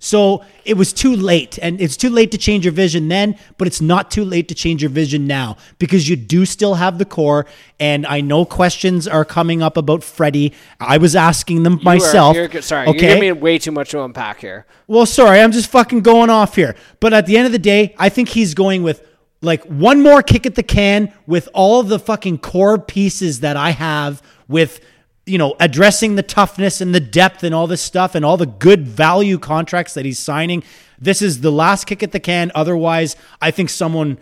So 0.03 0.43
it 0.65 0.77
was 0.77 0.91
too 0.93 1.15
late, 1.15 1.59
and 1.61 1.79
it's 1.79 1.95
too 1.95 2.09
late 2.09 2.31
to 2.31 2.37
change 2.39 2.65
your 2.65 2.71
vision 2.73 3.07
then, 3.07 3.37
but 3.59 3.67
it's 3.67 3.79
not 3.81 4.09
too 4.09 4.25
late 4.25 4.47
to 4.47 4.55
change 4.55 4.81
your 4.81 4.89
vision 4.89 5.27
now 5.27 5.57
because 5.77 6.09
you 6.09 6.15
do 6.15 6.43
still 6.47 6.73
have 6.73 6.97
the 6.97 7.05
core. 7.05 7.45
And 7.79 8.07
I 8.07 8.19
know 8.21 8.43
questions 8.43 9.07
are 9.07 9.23
coming 9.23 9.61
up 9.61 9.77
about 9.77 10.03
Freddie. 10.03 10.53
I 10.79 10.97
was 10.97 11.15
asking 11.15 11.61
them 11.61 11.73
You 11.73 11.79
are- 11.81 11.83
myself. 11.83 12.35
you're- 12.35 12.61
sorry, 12.61 12.87
okay. 12.87 12.97
you're 12.99 13.15
giving 13.15 13.21
me 13.21 13.31
way 13.31 13.59
too 13.59 13.71
much 13.71 13.91
to 13.91 14.01
unpack 14.01 14.41
here. 14.41 14.65
Well, 14.87 15.05
sorry, 15.05 15.39
I'm 15.39 15.51
just 15.51 15.69
fucking 15.69 16.01
going 16.01 16.31
off 16.31 16.55
here. 16.55 16.75
But 16.99 17.13
at 17.13 17.27
the 17.27 17.37
end 17.37 17.45
of 17.45 17.51
the 17.51 17.59
day, 17.59 17.93
I 17.99 18.09
think 18.09 18.29
he's 18.29 18.55
going 18.55 18.81
with 18.81 19.03
like 19.43 19.63
one 19.65 20.01
more 20.01 20.23
kick 20.23 20.47
at 20.47 20.55
the 20.55 20.63
can 20.63 21.13
with 21.27 21.47
all 21.53 21.83
the 21.83 21.99
fucking 21.99 22.39
core 22.39 22.79
pieces 22.79 23.41
that 23.41 23.55
I 23.55 23.69
have 23.69 24.23
with 24.47 24.79
you 25.25 25.37
know 25.37 25.55
addressing 25.59 26.15
the 26.15 26.23
toughness 26.23 26.81
and 26.81 26.93
the 26.93 26.99
depth 26.99 27.43
and 27.43 27.53
all 27.53 27.67
this 27.67 27.81
stuff 27.81 28.15
and 28.15 28.25
all 28.25 28.37
the 28.37 28.45
good 28.45 28.87
value 28.87 29.37
contracts 29.37 29.93
that 29.93 30.05
he's 30.05 30.19
signing. 30.19 30.63
This 30.99 31.21
is 31.21 31.41
the 31.41 31.51
last 31.51 31.85
kick 31.85 32.03
at 32.03 32.11
the 32.11 32.19
can. 32.19 32.51
Otherwise, 32.53 33.15
I 33.41 33.51
think 33.51 33.69
someone 33.69 34.17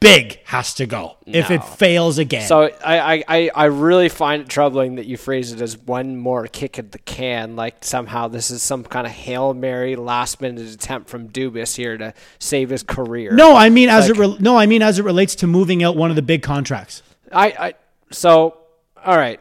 big 0.00 0.38
has 0.44 0.74
to 0.74 0.86
go 0.86 1.16
if 1.26 1.50
it 1.50 1.64
fails 1.64 2.18
again. 2.18 2.46
So 2.46 2.70
I, 2.84 3.24
I, 3.26 3.50
I, 3.54 3.64
really 3.64 4.08
find 4.08 4.42
it 4.42 4.48
troubling 4.48 4.94
that 4.94 5.06
you 5.06 5.16
phrase 5.16 5.52
it 5.52 5.60
as 5.60 5.76
one 5.76 6.16
more 6.16 6.46
kick 6.46 6.78
at 6.78 6.92
the 6.92 7.00
can, 7.00 7.56
like 7.56 7.84
somehow 7.84 8.28
this 8.28 8.52
is 8.52 8.62
some 8.62 8.84
kind 8.84 9.06
of 9.06 9.12
hail 9.12 9.54
mary 9.54 9.96
last 9.96 10.40
minute 10.40 10.72
attempt 10.72 11.10
from 11.10 11.28
Dubas 11.28 11.74
here 11.74 11.98
to 11.98 12.14
save 12.38 12.70
his 12.70 12.84
career. 12.84 13.32
no, 13.32 13.56
I 13.56 13.70
mean 13.70 13.88
as 13.88 14.08
Like- 14.08 14.18
it 14.18 14.20
re- 14.20 14.36
no, 14.38 14.56
I 14.56 14.66
mean 14.66 14.82
as 14.82 14.98
it 14.98 15.04
relates 15.04 15.34
to 15.36 15.46
moving 15.46 15.82
out 15.82 15.96
one 15.96 16.10
of 16.10 16.16
the 16.16 16.22
big 16.22 16.42
contracts. 16.42 17.02
I, 17.32 17.46
I 17.46 17.74
so 18.10 18.58
all 19.04 19.16
right. 19.16 19.40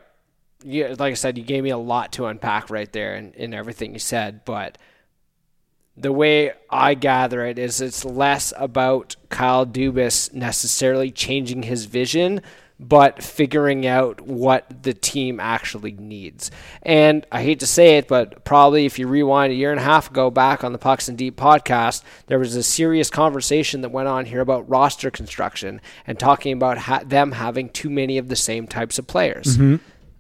You, 0.63 0.95
like 0.99 1.11
I 1.11 1.15
said, 1.15 1.38
you 1.38 1.43
gave 1.43 1.63
me 1.63 1.69
a 1.71 1.77
lot 1.77 2.13
to 2.13 2.25
unpack 2.25 2.69
right 2.69 2.91
there 2.91 3.15
in, 3.15 3.33
in 3.33 3.53
everything 3.53 3.93
you 3.93 3.99
said, 3.99 4.45
but 4.45 4.77
the 5.97 6.11
way 6.11 6.53
I 6.69 6.93
gather 6.93 7.45
it 7.45 7.59
is 7.59 7.81
it's 7.81 8.05
less 8.05 8.53
about 8.57 9.15
Kyle 9.29 9.65
Dubas 9.65 10.33
necessarily 10.33 11.11
changing 11.11 11.63
his 11.63 11.85
vision, 11.85 12.41
but 12.79 13.21
figuring 13.21 13.85
out 13.85 14.21
what 14.21 14.83
the 14.83 14.93
team 14.93 15.39
actually 15.39 15.91
needs. 15.91 16.49
And 16.81 17.27
I 17.31 17.43
hate 17.43 17.59
to 17.59 17.67
say 17.67 17.97
it, 17.97 18.07
but 18.07 18.43
probably 18.43 18.85
if 18.88 18.97
you 18.97 19.07
rewind 19.07 19.51
a 19.51 19.55
year 19.55 19.69
and 19.69 19.79
a 19.79 19.83
half 19.83 20.09
ago 20.09 20.31
back 20.31 20.63
on 20.63 20.71
the 20.71 20.79
Pucks 20.79 21.07
in 21.07 21.15
Deep 21.15 21.35
podcast, 21.35 22.01
there 22.25 22.39
was 22.39 22.55
a 22.55 22.63
serious 22.63 23.11
conversation 23.11 23.81
that 23.81 23.91
went 23.91 24.07
on 24.07 24.25
here 24.25 24.41
about 24.41 24.67
roster 24.67 25.11
construction 25.11 25.79
and 26.07 26.17
talking 26.17 26.53
about 26.53 26.79
ha- 26.79 27.03
them 27.05 27.33
having 27.33 27.69
too 27.69 27.89
many 27.89 28.17
of 28.17 28.29
the 28.29 28.35
same 28.35 28.65
types 28.65 28.97
of 28.97 29.05
players 29.05 29.57
mm-hmm. 29.57 29.75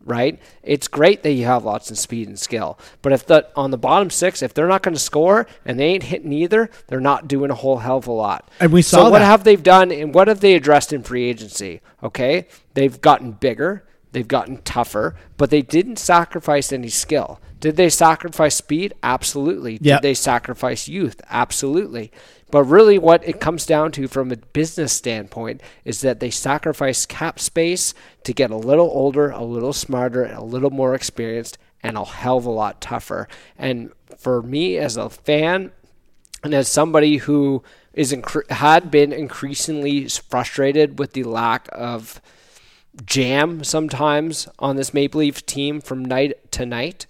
Right? 0.05 0.39
It's 0.63 0.87
great 0.87 1.23
that 1.23 1.31
you 1.31 1.45
have 1.45 1.63
lots 1.63 1.91
of 1.91 1.97
speed 1.97 2.27
and 2.27 2.39
skill, 2.39 2.77
but 3.01 3.11
if 3.13 3.25
the 3.25 3.47
on 3.55 3.71
the 3.71 3.77
bottom 3.77 4.09
six, 4.09 4.41
if 4.41 4.53
they're 4.53 4.67
not 4.67 4.83
going 4.83 4.93
to 4.93 4.99
score 4.99 5.47
and 5.65 5.79
they 5.79 5.85
ain't 5.85 6.03
hitting 6.03 6.33
either, 6.33 6.69
they're 6.87 6.99
not 6.99 7.27
doing 7.27 7.51
a 7.51 7.55
whole 7.55 7.77
hell 7.77 7.97
of 7.97 8.07
a 8.07 8.11
lot. 8.11 8.49
And 8.59 8.71
we 8.71 8.81
saw 8.81 9.05
so 9.05 9.09
what 9.09 9.19
that. 9.19 9.25
have 9.25 9.43
they 9.43 9.55
done 9.55 9.91
and 9.91 10.13
what 10.13 10.27
have 10.27 10.39
they 10.39 10.53
addressed 10.53 10.93
in 10.93 11.03
free 11.03 11.25
agency? 11.25 11.81
Okay, 12.03 12.47
they've 12.73 12.99
gotten 12.99 13.33
bigger, 13.33 13.85
they've 14.11 14.27
gotten 14.27 14.61
tougher, 14.63 15.15
but 15.37 15.49
they 15.49 15.61
didn't 15.61 15.97
sacrifice 15.97 16.71
any 16.71 16.89
skill. 16.89 17.39
Did 17.61 17.75
they 17.75 17.89
sacrifice 17.89 18.55
speed? 18.55 18.95
Absolutely. 19.03 19.73
Yep. 19.73 20.01
Did 20.01 20.01
they 20.01 20.13
sacrifice 20.15 20.87
youth? 20.87 21.21
Absolutely. 21.29 22.11
But 22.51 22.65
really, 22.65 22.99
what 22.99 23.27
it 23.27 23.39
comes 23.39 23.65
down 23.65 23.93
to 23.93 24.07
from 24.07 24.31
a 24.31 24.35
business 24.35 24.91
standpoint 24.91 25.61
is 25.85 26.01
that 26.01 26.19
they 26.19 26.29
sacrifice 26.29 27.05
cap 27.05 27.39
space 27.39 27.93
to 28.23 28.33
get 28.33 28.51
a 28.51 28.57
little 28.57 28.89
older, 28.89 29.29
a 29.31 29.43
little 29.43 29.73
smarter, 29.73 30.23
and 30.23 30.37
a 30.37 30.43
little 30.43 30.69
more 30.69 30.93
experienced 30.93 31.57
and 31.81 31.97
a 31.97 32.03
hell 32.03 32.37
of 32.37 32.45
a 32.45 32.51
lot 32.51 32.81
tougher. 32.81 33.27
And 33.57 33.91
for 34.17 34.41
me 34.41 34.77
as 34.77 34.97
a 34.97 35.09
fan 35.09 35.71
and 36.43 36.53
as 36.53 36.67
somebody 36.67 37.17
who 37.17 37.63
is 37.93 38.15
had 38.49 38.91
been 38.91 39.11
increasingly 39.11 40.07
frustrated 40.07 40.99
with 40.99 41.13
the 41.13 41.23
lack 41.23 41.67
of 41.71 42.21
jam 43.05 43.63
sometimes 43.63 44.47
on 44.59 44.75
this 44.75 44.93
Maple 44.93 45.19
Leaf 45.19 45.45
team 45.45 45.81
from 45.81 46.03
night 46.03 46.51
to 46.51 46.65
night, 46.65 47.05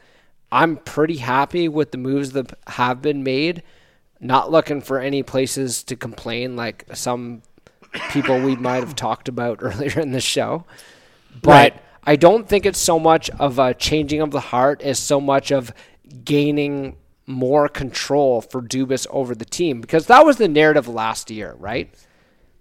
I'm 0.52 0.78
pretty 0.78 1.18
happy 1.18 1.68
with 1.68 1.92
the 1.92 1.98
moves 1.98 2.32
that 2.32 2.54
have 2.68 3.02
been 3.02 3.24
made. 3.24 3.64
Not 4.22 4.52
looking 4.52 4.80
for 4.82 5.00
any 5.00 5.24
places 5.24 5.84
to 5.86 5.96
complain 5.98 6.56
like 6.56 6.86
some 6.94 7.42
people 8.12 8.40
we 8.40 8.56
might 8.68 8.84
have 8.84 8.96
talked 8.96 9.28
about 9.28 9.60
earlier 9.62 10.00
in 10.00 10.12
the 10.12 10.22
show. 10.22 10.66
But 11.42 11.50
Right. 11.50 11.82
I 12.04 12.16
don't 12.16 12.48
think 12.48 12.66
it's 12.66 12.80
so 12.80 12.98
much 13.00 13.30
of 13.32 13.60
a 13.60 13.74
changing 13.74 14.22
of 14.22 14.32
the 14.32 14.40
heart 14.40 14.82
as 14.82 14.98
so 14.98 15.22
much 15.22 15.52
of 15.52 15.72
gaining 16.24 16.98
more 17.28 17.68
control 17.68 18.42
for 18.42 18.62
Dubas 18.62 19.06
over 19.10 19.36
the 19.36 19.46
team 19.46 19.82
because 19.82 20.08
that 20.08 20.26
was 20.26 20.38
the 20.38 20.48
narrative 20.48 20.88
last 20.88 21.30
year, 21.30 21.56
right? 21.60 21.94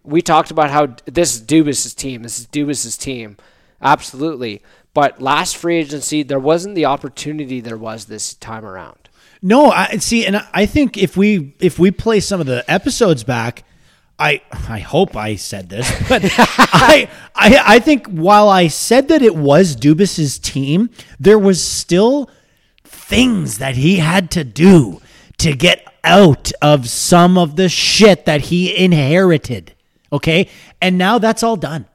We 0.03 0.23
talked 0.23 0.51
about 0.51 0.71
how 0.71 0.95
this 1.07 1.35
is 1.35 1.43
Dubas's 1.43 1.95
team, 1.95 2.23
this 2.23 2.39
is 2.39 2.47
Dubas's 2.47 2.97
team, 2.97 3.37
absolutely. 3.81 4.63
But 4.93 5.23
last 5.23 5.57
free 5.57 5.77
agency, 5.79 6.23
there 6.23 6.41
wasn't 6.41 6.75
the 6.75 6.85
opportunity 6.85 7.61
there 7.61 7.79
was 7.79 8.07
this 8.07 8.35
time 8.35 8.65
around. 8.65 9.00
No, 9.43 9.71
I 9.71 9.97
see, 9.99 10.27
and 10.27 10.45
I 10.53 10.67
think 10.67 10.99
if 10.99 11.17
we 11.17 11.55
if 11.61 11.79
we 11.79 11.91
play 11.91 12.21
some 12.21 12.41
of 12.41 12.47
the 12.47 12.65
episodes 12.71 13.25
back, 13.25 13.65
I 14.19 14.43
I 14.69 14.81
hope 14.81 15.17
I 15.17 15.37
said 15.37 15.71
this, 15.71 15.91
but 16.09 16.23
I, 16.25 17.09
I 17.35 17.63
I 17.67 17.79
think 17.79 18.07
while 18.09 18.49
I 18.51 18.69
said 18.69 19.09
that 19.09 19.23
it 19.23 19.35
was 19.35 19.77
Dubas's 19.77 20.39
team, 20.39 20.91
there 21.19 21.39
was 21.39 21.65
still 21.65 22.29
things 22.85 23.59
that 23.59 23.77
he 23.77 23.97
had 23.97 24.31
to 24.33 24.45
do 24.45 25.01
to 25.39 25.55
get 25.55 25.87
out 26.05 26.53
of 26.61 26.89
some 26.89 27.39
of 27.39 27.57
the 27.57 27.69
shit 27.69 28.27
that 28.27 28.43
he 28.43 28.77
inherited. 28.77 29.75
Okay, 30.13 30.51
and 30.83 30.99
now 30.99 31.19
that's 31.19 31.43
all 31.43 31.57
done. 31.57 31.87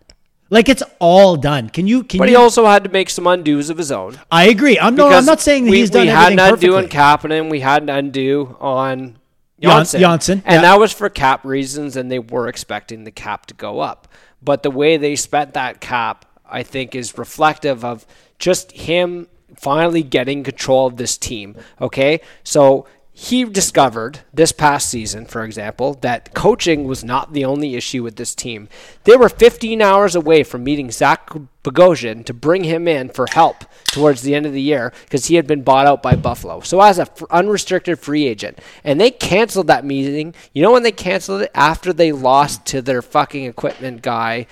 Like 0.49 0.69
it's 0.69 0.84
all 0.99 1.38
done. 1.38 1.69
Can 1.69 1.88
you? 1.88 2.03
Can 2.03 2.19
But 2.19 2.30
you? 2.30 2.35
he 2.35 2.35
also 2.35 2.65
had 2.65 2.84
to 2.84 2.89
make 2.89 3.09
some 3.09 3.26
undos 3.26 3.69
of 3.69 3.77
his 3.77 3.91
own. 3.91 4.19
I 4.31 4.47
agree. 4.47 4.77
I'm 4.80 4.95
no. 4.95 5.07
I'm 5.07 5.26
not 5.26 5.41
saying 5.41 5.65
that 5.65 5.72
we, 5.72 5.80
he's 5.80 5.89
done 5.89 6.03
we 6.03 6.07
had 6.07 6.34
an 6.34 6.39
undo 6.39 6.77
on. 6.77 6.85
Kapanen, 6.85 7.49
we 7.49 7.61
had 7.61 7.81
an 7.84 7.89
undo 7.89 8.55
on 8.59 9.17
Jan- 9.59 9.72
Johnsson. 9.72 9.99
Johnsson, 10.01 10.43
and 10.45 10.55
yeah. 10.55 10.61
that 10.61 10.80
was 10.80 10.91
for 10.93 11.09
cap 11.09 11.43
reasons, 11.45 11.95
and 11.95 12.11
they 12.11 12.19
were 12.19 12.47
expecting 12.47 13.05
the 13.05 13.11
cap 13.11 13.47
to 13.47 13.53
go 13.55 13.80
up. 13.80 14.07
But 14.41 14.61
the 14.61 14.69
way 14.69 14.97
they 14.97 15.15
spent 15.15 15.55
that 15.55 15.81
cap, 15.81 16.26
I 16.47 16.61
think, 16.61 16.93
is 16.93 17.17
reflective 17.17 17.84
of 17.84 18.05
just 18.38 18.72
him 18.73 19.27
finally 19.55 20.03
getting 20.03 20.43
control 20.43 20.85
of 20.85 20.97
this 20.97 21.17
team. 21.17 21.55
Okay, 21.81 22.22
so. 22.43 22.88
He 23.18 23.46
discovered 23.46 24.20
this 24.34 24.52
past 24.52 24.90
season, 24.90 25.26
for 25.26 25.46
example, 25.46 25.94
that 26.02 26.34
coaching 26.34 26.84
was 26.84 27.02
not 27.02 27.32
the 27.32 27.46
only 27.46 27.76
issue 27.76 28.04
with 28.04 28.18
this 28.18 28.36
team. 28.36 28.68
They 29.06 29.16
were 29.16 29.30
15 29.30 29.82
hours 29.82 30.16
away 30.16 30.44
from 30.44 30.66
meeting 30.66 30.92
Zach 30.92 31.30
Bogosian 31.64 32.26
to 32.26 32.34
bring 32.34 32.66
him 32.66 32.90
in 32.90 33.08
for 33.08 33.28
help 33.32 33.64
towards 33.86 34.22
the 34.22 34.36
end 34.36 34.46
of 34.46 34.52
the 34.52 34.62
year 34.62 34.92
because 35.06 35.28
he 35.28 35.36
had 35.36 35.48
been 35.48 35.64
bought 35.64 35.88
out 35.88 36.04
by 36.04 36.16
Buffalo. 36.18 36.60
So 36.60 36.82
as 36.82 37.00
a 37.00 37.04
f- 37.04 37.24
unrestricted 37.32 38.00
free 38.00 38.28
agent, 38.28 38.60
and 38.84 39.00
they 39.00 39.12
canceled 39.12 39.68
that 39.68 39.86
meeting. 39.86 40.36
You 40.52 40.62
know 40.64 40.74
when 40.74 40.84
they 40.84 40.92
canceled 40.92 41.44
it 41.44 41.52
after 41.56 41.94
they 41.94 42.12
lost 42.12 42.66
to 42.66 42.82
their 42.82 43.02
fucking 43.02 43.46
equipment 43.46 44.02
guy, 44.02 44.46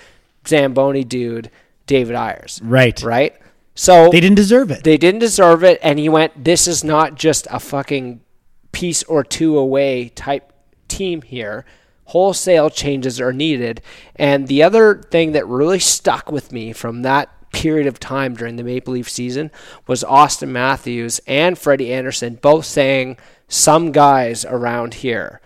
Zamboni 0.47 1.03
dude, 1.03 1.51
David 1.85 2.15
Ayres. 2.15 2.61
Right. 2.63 3.03
Right. 3.03 3.35
So 3.75 4.09
They 4.09 4.21
didn't 4.21 4.37
deserve 4.37 4.71
it. 4.71 4.85
they 4.85 4.95
didn't 4.95 5.19
deserve 5.19 5.65
it, 5.65 5.79
and 5.83 5.99
he 5.99 6.07
went. 6.07 6.45
This 6.45 6.65
is 6.65 6.81
not 6.85 7.15
just 7.15 7.45
a 7.51 7.59
fucking 7.59 8.21
piece 8.73 9.03
or 9.03 9.23
two 9.23 9.57
away 9.57 10.09
type 10.09 10.51
team 10.89 11.21
here. 11.21 11.65
Wholesale 12.07 12.69
changes 12.69 13.21
are 13.21 13.31
needed. 13.31 13.81
And 14.17 14.49
the 14.49 14.61
other 14.61 15.01
thing 15.09 15.31
that 15.31 15.47
really 15.47 15.79
stuck 15.79 16.29
with 16.31 16.51
me 16.51 16.73
from 16.73 17.01
that 17.03 17.29
period 17.53 17.87
of 17.87 17.99
time 17.99 18.33
during 18.35 18.57
the 18.57 18.63
Maple 18.63 18.93
Leaf 18.93 19.07
season 19.09 19.49
was 19.87 20.03
Auston 20.03 20.49
Matthews 20.49 21.21
and 21.27 21.57
Freddie 21.57 21.93
Andersen 21.93 22.35
both 22.35 22.65
saying 22.65 23.17
some 23.47 23.91
guys 23.91 24.43
around 24.43 24.95
here 24.95 25.39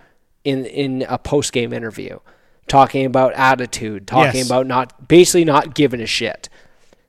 in 0.44 0.66
in 0.66 1.06
a 1.10 1.18
post 1.18 1.52
game 1.52 1.74
interview 1.74 2.18
talking 2.68 3.06
about 3.06 3.34
attitude, 3.34 4.08
talking 4.08 4.40
Yes. 4.40 4.46
about 4.48 4.68
not 4.68 5.08
basically 5.08 5.46
not 5.46 5.74
giving 5.76 6.02
a 6.02 6.06
shit. 6.06 6.50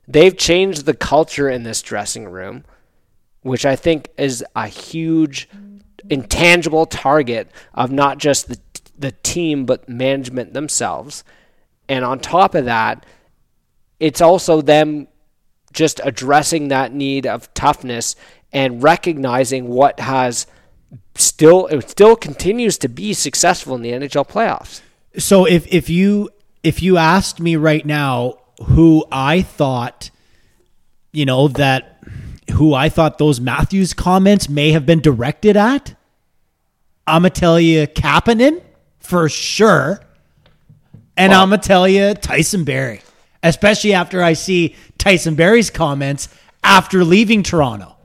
They've 0.07 0.37
changed 0.37 0.85
the 0.87 0.95
culture 0.95 1.49
in 1.49 1.63
this 1.65 1.83
dressing 1.83 2.27
room, 2.27 2.65
which 3.43 3.65
I 3.67 3.77
think 3.77 4.09
is 4.19 4.45
a 4.57 4.67
huge 4.69 5.49
intangible 6.09 6.87
target 6.87 7.51
of 7.75 7.91
not 7.91 8.19
just 8.19 8.49
the 8.49 8.59
the 8.99 9.13
team 9.23 9.65
but 9.65 9.89
management 9.89 10.53
themselves. 10.53 11.25
And 11.89 12.05
on 12.05 12.19
top 12.19 12.55
of 12.55 12.65
that, 12.65 13.07
it's 14.01 14.21
also 14.21 14.61
them 14.61 15.09
just 15.73 16.01
addressing 16.03 16.69
that 16.69 16.93
need 16.93 17.27
of 17.27 17.53
toughness 17.55 18.17
and 18.53 18.83
recognizing 18.83 19.69
what 19.69 20.01
has 20.01 20.47
still 21.15 21.67
it 21.67 21.89
still 21.91 22.17
continues 22.17 22.79
to 22.79 22.89
be 22.89 23.13
successful 23.13 23.75
in 23.75 23.83
the 23.83 23.91
NHL 23.91 24.29
playoffs. 24.29 24.81
So 25.17 25.47
if 25.47 25.67
if 25.73 25.89
you 25.91 26.31
if 26.63 26.83
you 26.83 26.97
asked 26.97 27.41
me 27.41 27.57
right 27.57 27.85
now 27.85 28.39
who 28.65 29.05
I 29.13 29.43
thought, 29.43 30.11
you 31.13 31.25
know 31.25 31.49
that 31.49 31.98
who 32.53 32.75
I 32.75 32.89
thought 32.89 33.19
those 33.19 33.41
Matthews 33.41 33.95
comments 33.95 34.49
may 34.49 34.73
have 34.73 34.87
been 34.87 35.01
directed 35.01 35.57
at, 35.57 35.95
I'm 37.07 37.23
gonna 37.23 37.31
tell 37.31 37.59
you 37.59 37.87
Kapanen 37.87 38.63
for 38.99 39.29
sure, 39.29 40.01
and 41.17 41.33
I'm 41.33 41.51
gonna 41.51 41.63
tell 41.63 41.89
you 41.89 42.15
Tyson 42.15 42.65
Barrie, 42.65 43.01
especially 43.43 43.93
after 43.95 44.23
I 44.23 44.35
see 44.35 44.77
Tyson 44.99 45.35
Barrie's 45.35 45.71
comments 45.71 46.29
after 46.63 47.05
leaving 47.05 47.43
Toronto, 47.43 47.97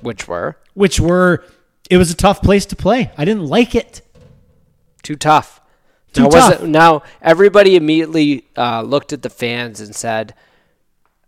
Which 0.00 0.28
were 0.28 0.58
which 0.74 1.00
were 1.00 1.44
it 1.88 1.96
was 1.96 2.10
a 2.10 2.16
tough 2.16 2.42
place 2.42 2.66
to 2.66 2.76
play. 2.76 3.10
I 3.16 3.24
didn't 3.24 3.46
like 3.46 3.74
it. 3.74 4.02
too 5.02 5.16
tough. 5.16 5.60
Too 6.12 6.22
now, 6.22 6.28
tough. 6.28 6.50
Was 6.60 6.62
it, 6.62 6.68
now 6.68 7.02
everybody 7.22 7.76
immediately 7.76 8.46
uh, 8.56 8.82
looked 8.82 9.12
at 9.12 9.22
the 9.22 9.30
fans 9.30 9.80
and 9.80 9.94
said, 9.94 10.34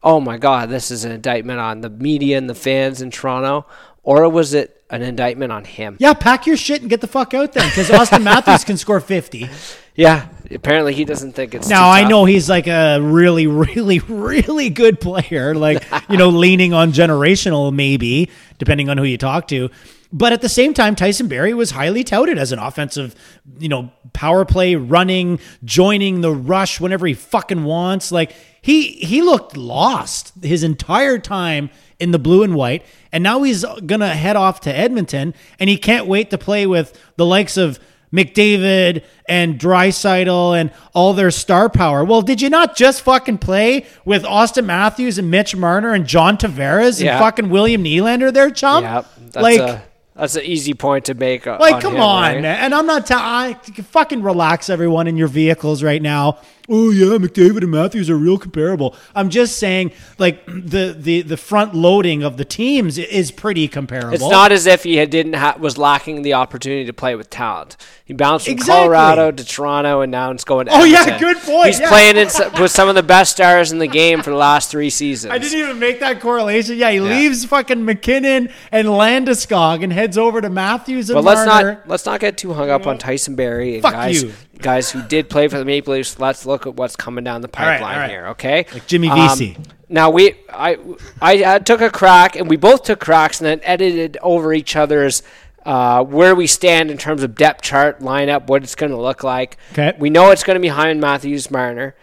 "Oh 0.03 0.20
my 0.20 0.39
God, 0.39 0.69
this 0.69 0.91
is 0.91 1.05
an 1.05 1.12
indictment 1.12 1.61
on 1.61 1.81
the 1.81 1.91
media 1.91 2.39
and 2.39 2.49
the 2.49 2.55
fans 2.55 3.03
in 3.03 3.11
Toronto," 3.11 3.66
or 4.03 4.29
was 4.29 4.55
it 4.55 4.83
an 4.91 5.03
indictment 5.03 5.53
on 5.53 5.65
him? 5.65 5.97
Yeah, 5.99 6.15
pack 6.15 6.47
your 6.47 6.57
shit 6.57 6.81
and 6.81 6.91
get 6.91 7.01
the 7.01 7.07
fuck 7.07 7.35
out 7.35 7.53
then, 7.53 7.69
because 7.69 7.91
Auston 7.91 8.23
Matthews 8.25 8.65
can 8.65 8.77
score 8.77 9.01
50. 9.01 9.49
Yeah, 9.95 10.29
apparently 10.51 10.95
he 10.95 11.05
doesn't 11.05 11.33
think 11.33 11.55
it's. 11.55 11.69
Now 11.69 11.91
I 11.91 12.07
know 12.09 12.25
he's 12.25 12.49
like 12.49 12.69
a 12.69 13.01
really, 13.01 13.47
really, 13.47 13.99
really 13.99 14.70
good 14.70 15.01
player, 15.01 15.55
like 15.55 15.85
you 16.09 16.16
know, 16.16 16.29
leaning 16.45 16.73
on 16.73 16.93
generational 16.93 17.73
maybe, 17.73 18.31
depending 18.59 18.89
on 18.89 18.97
who 18.97 19.05
you 19.05 19.19
talk 19.19 19.49
to. 19.49 19.70
But 20.11 20.33
at 20.33 20.41
the 20.41 20.49
same 20.49 20.73
time, 20.73 20.95
Tyson 20.95 21.29
Barrie 21.29 21.53
was 21.53 21.73
highly 21.73 22.03
touted 22.03 22.39
as 22.39 22.51
an 22.51 22.59
offensive, 22.59 23.15
you 23.59 23.69
know, 23.69 23.93
power 24.15 24.45
play, 24.47 24.75
running, 24.75 25.39
joining 25.65 26.23
the 26.23 26.33
rush 26.33 26.81
whenever 26.81 27.07
he 27.07 27.12
fucking 27.12 27.65
wants. 27.65 28.11
Like 28.11 28.35
he 28.61 28.91
he 28.93 29.23
looked 29.23 29.57
lost 29.57 30.33
his 30.43 30.63
entire 30.63 31.19
time 31.19 31.71
in 31.99 32.11
the 32.13 32.19
blue 32.19 32.43
and 32.43 32.55
white, 32.55 32.85
and 33.13 33.23
now 33.25 33.43
he's 33.43 33.65
gonna 33.87 34.15
head 34.15 34.37
off 34.37 34.61
to 34.63 34.77
Edmonton, 34.77 35.35
and 35.59 35.69
he 35.71 35.77
can't 35.77 36.07
wait 36.07 36.31
to 36.31 36.39
play 36.39 36.67
with 36.67 36.99
the 37.17 37.27
likes 37.27 37.57
of 37.57 37.79
McDavid 38.13 39.05
and 39.29 39.59
Draisaitl 39.59 40.59
and 40.59 40.71
all 40.95 41.13
their 41.13 41.31
star 41.31 41.69
power. 41.69 42.05
Well, 42.05 42.23
did 42.23 42.41
you 42.41 42.49
not 42.51 42.77
just 42.77 43.03
fucking 43.03 43.39
play 43.39 43.85
with 44.05 44.23
Auston 44.25 44.65
Matthews 44.65 45.19
and 45.19 45.31
Mitch 45.31 45.55
Marner 45.55 45.93
and 45.93 46.07
John 46.07 46.37
Tavares 46.39 47.03
Yeah. 47.03 47.17
and 47.17 47.25
fucking 47.25 47.51
William 47.51 47.85
Nylander 47.85 48.33
there, 48.33 48.51
chum? 48.51 48.85
Yep, 48.85 49.07
that's 49.33 49.37
like, 49.37 49.61
a 49.61 49.83
that's 50.17 50.37
an 50.37 50.43
easy 50.45 50.75
point 50.75 51.05
to 51.07 51.15
make. 51.15 51.47
like, 51.47 51.75
on 51.77 51.81
come 51.81 51.95
him, 51.97 52.01
on, 52.01 52.23
right? 52.23 52.41
man. 52.43 52.59
And 52.65 52.75
I'm 52.75 52.87
not 52.87 53.07
telling. 53.07 53.55
Fucking 53.57 54.23
relax, 54.23 54.69
everyone 54.69 55.07
in 55.07 55.17
your 55.17 55.29
vehicles 55.29 55.83
right 55.83 56.03
now. 56.03 56.39
Oh 56.70 56.90
yeah, 56.90 57.16
McDavid 57.16 57.62
and 57.62 57.70
Matthews 57.70 58.11
are 58.11 58.16
real 58.16 58.36
comparable. 58.39 58.95
I'm 59.15 59.31
just 59.31 59.59
saying, 59.59 59.93
like 60.19 60.45
the 60.47 60.95
the 60.99 61.23
the 61.23 61.36
front 61.36 61.74
loading 61.74 62.23
of 62.23 62.36
the 62.36 62.45
teams 62.45 62.99
is 62.99 63.31
pretty 63.31 63.69
comparable. 63.69 64.12
It's 64.15 64.28
not 64.28 64.53
as 64.53 64.66
if 64.66 64.82
he 64.82 64.97
had, 64.97 65.09
didn't 65.09 65.32
ha- 65.35 65.57
was 65.59 65.78
lacking 65.78 66.23
the 66.23 66.35
opportunity 66.35 66.85
to 66.85 66.93
play 66.93 67.15
with 67.15 67.31
talent. 67.31 67.77
He 68.05 68.12
bounced 68.15 68.47
from 68.47 68.53
Exactly. 68.53 68.74
Colorado 68.74 69.31
to 69.32 69.45
Toronto, 69.45 70.01
and 70.03 70.11
now 70.12 70.31
it's 70.31 70.45
going. 70.45 70.66
To 70.66 70.73
Oh, 70.74 70.85
yeah, 70.85 71.19
good 71.19 71.36
point, 71.39 71.66
He's 71.69 71.81
yeah. 71.81 71.89
playing 71.89 72.16
in, 72.16 72.28
with 72.61 72.70
some 72.70 72.89
of 72.89 72.95
the 72.95 73.03
best 73.03 73.32
stars 73.32 73.73
in 73.73 73.78
the 73.78 73.86
game 73.86 74.23
for 74.23 74.31
the 74.31 74.36
last 74.36 74.70
three 74.70 74.90
seasons. 74.90 75.32
I 75.32 75.39
didn't 75.39 75.59
even 75.59 75.78
make 75.78 76.01
that 76.01 76.20
correlation. 76.20 76.77
Yeah, 76.77 76.90
he 76.90 77.01
leaves 77.01 77.45
fucking 77.45 77.85
MacKinnon 77.85 78.51
and 78.73 78.89
Landeskog 78.89 79.82
and 79.82 79.93
heads 79.93 80.16
over 80.19 80.40
to 80.40 80.49
Matthews 80.51 81.11
and 81.11 81.16
But 81.16 81.24
let's 81.24 81.45
not 81.47 81.89
let's 81.89 82.07
not 82.07 82.20
get 82.20 82.36
too 82.39 82.53
hung 82.55 82.70
up 82.70 82.86
on 82.86 82.99
Tyson 82.99 83.35
Barrie 83.36 83.74
and 83.74 83.82
Fuck 83.82 83.93
guys 83.93 84.23
you. 84.23 84.32
Guys 84.59 84.91
who 84.91 85.03
did 85.07 85.31
play 85.31 85.49
for 85.49 85.59
the 85.59 85.65
Maple 85.65 85.95
Leafs. 85.95 86.19
Let's 86.19 86.47
look 86.47 86.67
at 86.67 86.75
what's 86.75 86.97
coming 86.97 87.25
down 87.25 87.41
the 87.41 87.49
pipeline 87.49 87.95
all 87.95 88.01
right. 88.01 88.11
here, 88.11 88.27
okay? 88.29 88.67
Like 88.73 88.87
Jimmy 88.87 89.09
Um, 89.09 89.57
Now 89.89 90.11
we, 90.11 90.35
I, 90.53 90.79
I 91.21 91.43
uh, 91.45 91.59
took 91.61 91.81
a 91.81 91.91
crack, 91.91 92.37
and 92.37 92.49
we 92.49 92.57
both 92.57 92.83
took 92.83 93.01
cracks, 93.01 93.41
and 93.41 93.47
then 93.47 93.61
edited 93.63 94.19
over 94.23 94.53
each 94.53 94.77
other's 94.77 95.23
uh, 95.65 96.03
where 96.03 96.35
we 96.35 96.47
stand 96.47 96.91
in 96.91 96.99
terms 96.99 97.23
of 97.23 97.35
depth 97.35 97.63
chart 97.63 98.01
lineup, 98.01 98.47
what 98.47 98.63
it's 98.63 98.75
going 98.75 98.93
to 98.93 99.01
look 99.01 99.23
like. 99.23 99.59
Okay. 99.73 99.95
We 99.99 100.11
know 100.11 100.31
it's 100.31 100.45
going 100.45 100.57
to 100.57 100.61
be 100.61 100.69
Hyman 100.69 101.01
Matthews, 101.01 101.51
Marner. 101.51 101.95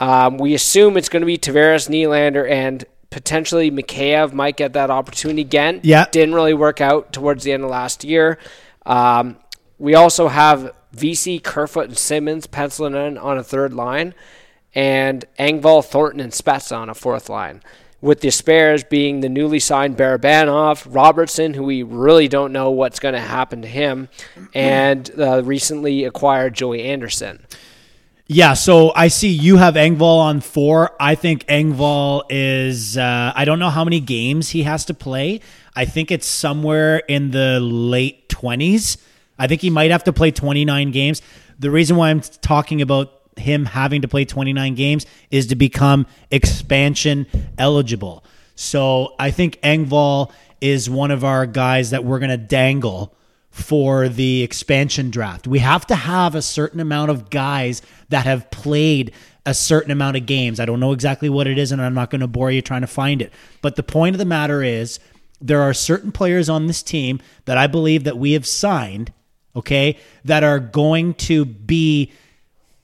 Um, 0.00 0.38
we 0.38 0.54
assume 0.54 0.96
it's 0.96 1.08
going 1.08 1.20
to 1.22 1.26
be 1.26 1.38
Tavares, 1.38 1.88
Nylander, 1.88 2.48
and 2.48 2.84
potentially 3.10 3.70
Mikheyev 3.70 4.32
might 4.32 4.56
get 4.56 4.72
that 4.72 4.90
opportunity 4.90 5.42
again. 5.42 5.80
Yeah. 5.82 6.06
Didn't 6.10 6.34
really 6.34 6.54
work 6.54 6.80
out 6.80 7.12
towards 7.12 7.44
the 7.44 7.52
end 7.52 7.62
of 7.62 7.70
last 7.70 8.04
year. 8.04 8.38
Um, 8.86 9.36
we 9.78 9.94
also 9.94 10.28
have 10.28 10.74
Vesey, 10.94 11.38
Kerfoot, 11.38 11.88
and 11.88 11.98
Simmonds 11.98 12.46
penciling 12.46 12.94
in 12.94 13.18
on 13.18 13.38
a 13.38 13.44
third 13.44 13.74
line, 13.74 14.14
and 14.74 15.24
Engvall, 15.38 15.84
Thornton, 15.84 16.20
and 16.20 16.32
Spezza 16.32 16.76
on 16.76 16.88
a 16.88 16.94
fourth 16.94 17.28
line. 17.28 17.62
With 18.00 18.20
the 18.20 18.30
spares 18.30 18.84
being 18.84 19.20
the 19.20 19.28
newly 19.28 19.60
signed 19.60 19.96
Barabanov, 19.96 20.86
Robertson, 20.88 21.54
who 21.54 21.62
we 21.62 21.82
really 21.82 22.28
don't 22.28 22.52
know 22.52 22.70
what's 22.70 23.00
going 23.00 23.14
to 23.14 23.20
happen 23.20 23.62
to 23.62 23.68
him, 23.68 24.08
and 24.52 25.06
the 25.06 25.42
recently 25.42 26.04
acquired 26.04 26.54
Joey 26.54 26.82
Anderson. 26.82 27.46
Yeah, 28.26 28.54
so 28.54 28.90
I 28.94 29.08
see 29.08 29.28
you 29.28 29.58
have 29.58 29.74
Engvall 29.74 30.18
on 30.18 30.40
four. 30.40 30.96
I 30.98 31.14
think 31.14 31.46
Engvall 31.46 32.24
is, 32.30 32.96
uh, 32.96 33.32
I 33.34 33.44
don't 33.44 33.58
know 33.58 33.68
how 33.68 33.84
many 33.84 34.00
games 34.00 34.50
he 34.50 34.62
has 34.62 34.86
to 34.86 34.94
play. 34.94 35.40
I 35.76 35.84
think 35.84 36.10
it's 36.10 36.26
somewhere 36.26 36.98
in 36.98 37.32
the 37.32 37.60
late 37.60 38.30
20s. 38.30 38.96
I 39.38 39.46
think 39.46 39.60
he 39.60 39.70
might 39.70 39.90
have 39.90 40.04
to 40.04 40.12
play 40.12 40.30
29 40.30 40.90
games. 40.90 41.22
The 41.58 41.70
reason 41.70 41.96
why 41.96 42.10
I'm 42.10 42.20
talking 42.20 42.82
about 42.82 43.12
him 43.36 43.64
having 43.64 44.02
to 44.02 44.08
play 44.08 44.24
29 44.24 44.74
games 44.74 45.06
is 45.30 45.48
to 45.48 45.56
become 45.56 46.06
expansion 46.30 47.26
eligible. 47.58 48.24
So 48.54 49.14
I 49.18 49.30
think 49.30 49.60
Engvall 49.62 50.32
is 50.60 50.88
one 50.88 51.10
of 51.10 51.24
our 51.24 51.46
guys 51.46 51.90
that 51.90 52.04
we're 52.04 52.20
going 52.20 52.30
to 52.30 52.36
dangle 52.36 53.14
for 53.50 54.08
the 54.08 54.42
expansion 54.42 55.10
draft. 55.10 55.46
We 55.46 55.60
have 55.60 55.86
to 55.86 55.94
have 55.94 56.34
a 56.34 56.42
certain 56.42 56.80
amount 56.80 57.10
of 57.10 57.30
guys 57.30 57.82
that 58.08 58.24
have 58.24 58.50
played 58.50 59.12
a 59.46 59.54
certain 59.54 59.90
amount 59.90 60.16
of 60.16 60.26
games. 60.26 60.58
I 60.58 60.64
don't 60.64 60.80
know 60.80 60.92
exactly 60.92 61.28
what 61.28 61.46
it 61.46 61.58
is, 61.58 61.70
and 61.70 61.80
I'm 61.80 61.94
not 61.94 62.10
going 62.10 62.20
to 62.20 62.26
bore 62.26 62.50
you 62.50 62.62
trying 62.62 62.80
to 62.80 62.86
find 62.86 63.20
it. 63.20 63.32
But 63.62 63.76
the 63.76 63.82
point 63.82 64.14
of 64.14 64.18
the 64.18 64.24
matter 64.24 64.62
is, 64.62 64.98
there 65.40 65.60
are 65.60 65.74
certain 65.74 66.10
players 66.10 66.48
on 66.48 66.66
this 66.66 66.82
team 66.82 67.20
that 67.44 67.58
I 67.58 67.66
believe 67.66 68.04
that 68.04 68.16
we 68.16 68.32
have 68.32 68.46
signed, 68.46 69.12
okay, 69.56 69.96
that 70.24 70.42
are 70.44 70.58
going 70.58 71.14
to 71.14 71.44
be 71.44 72.12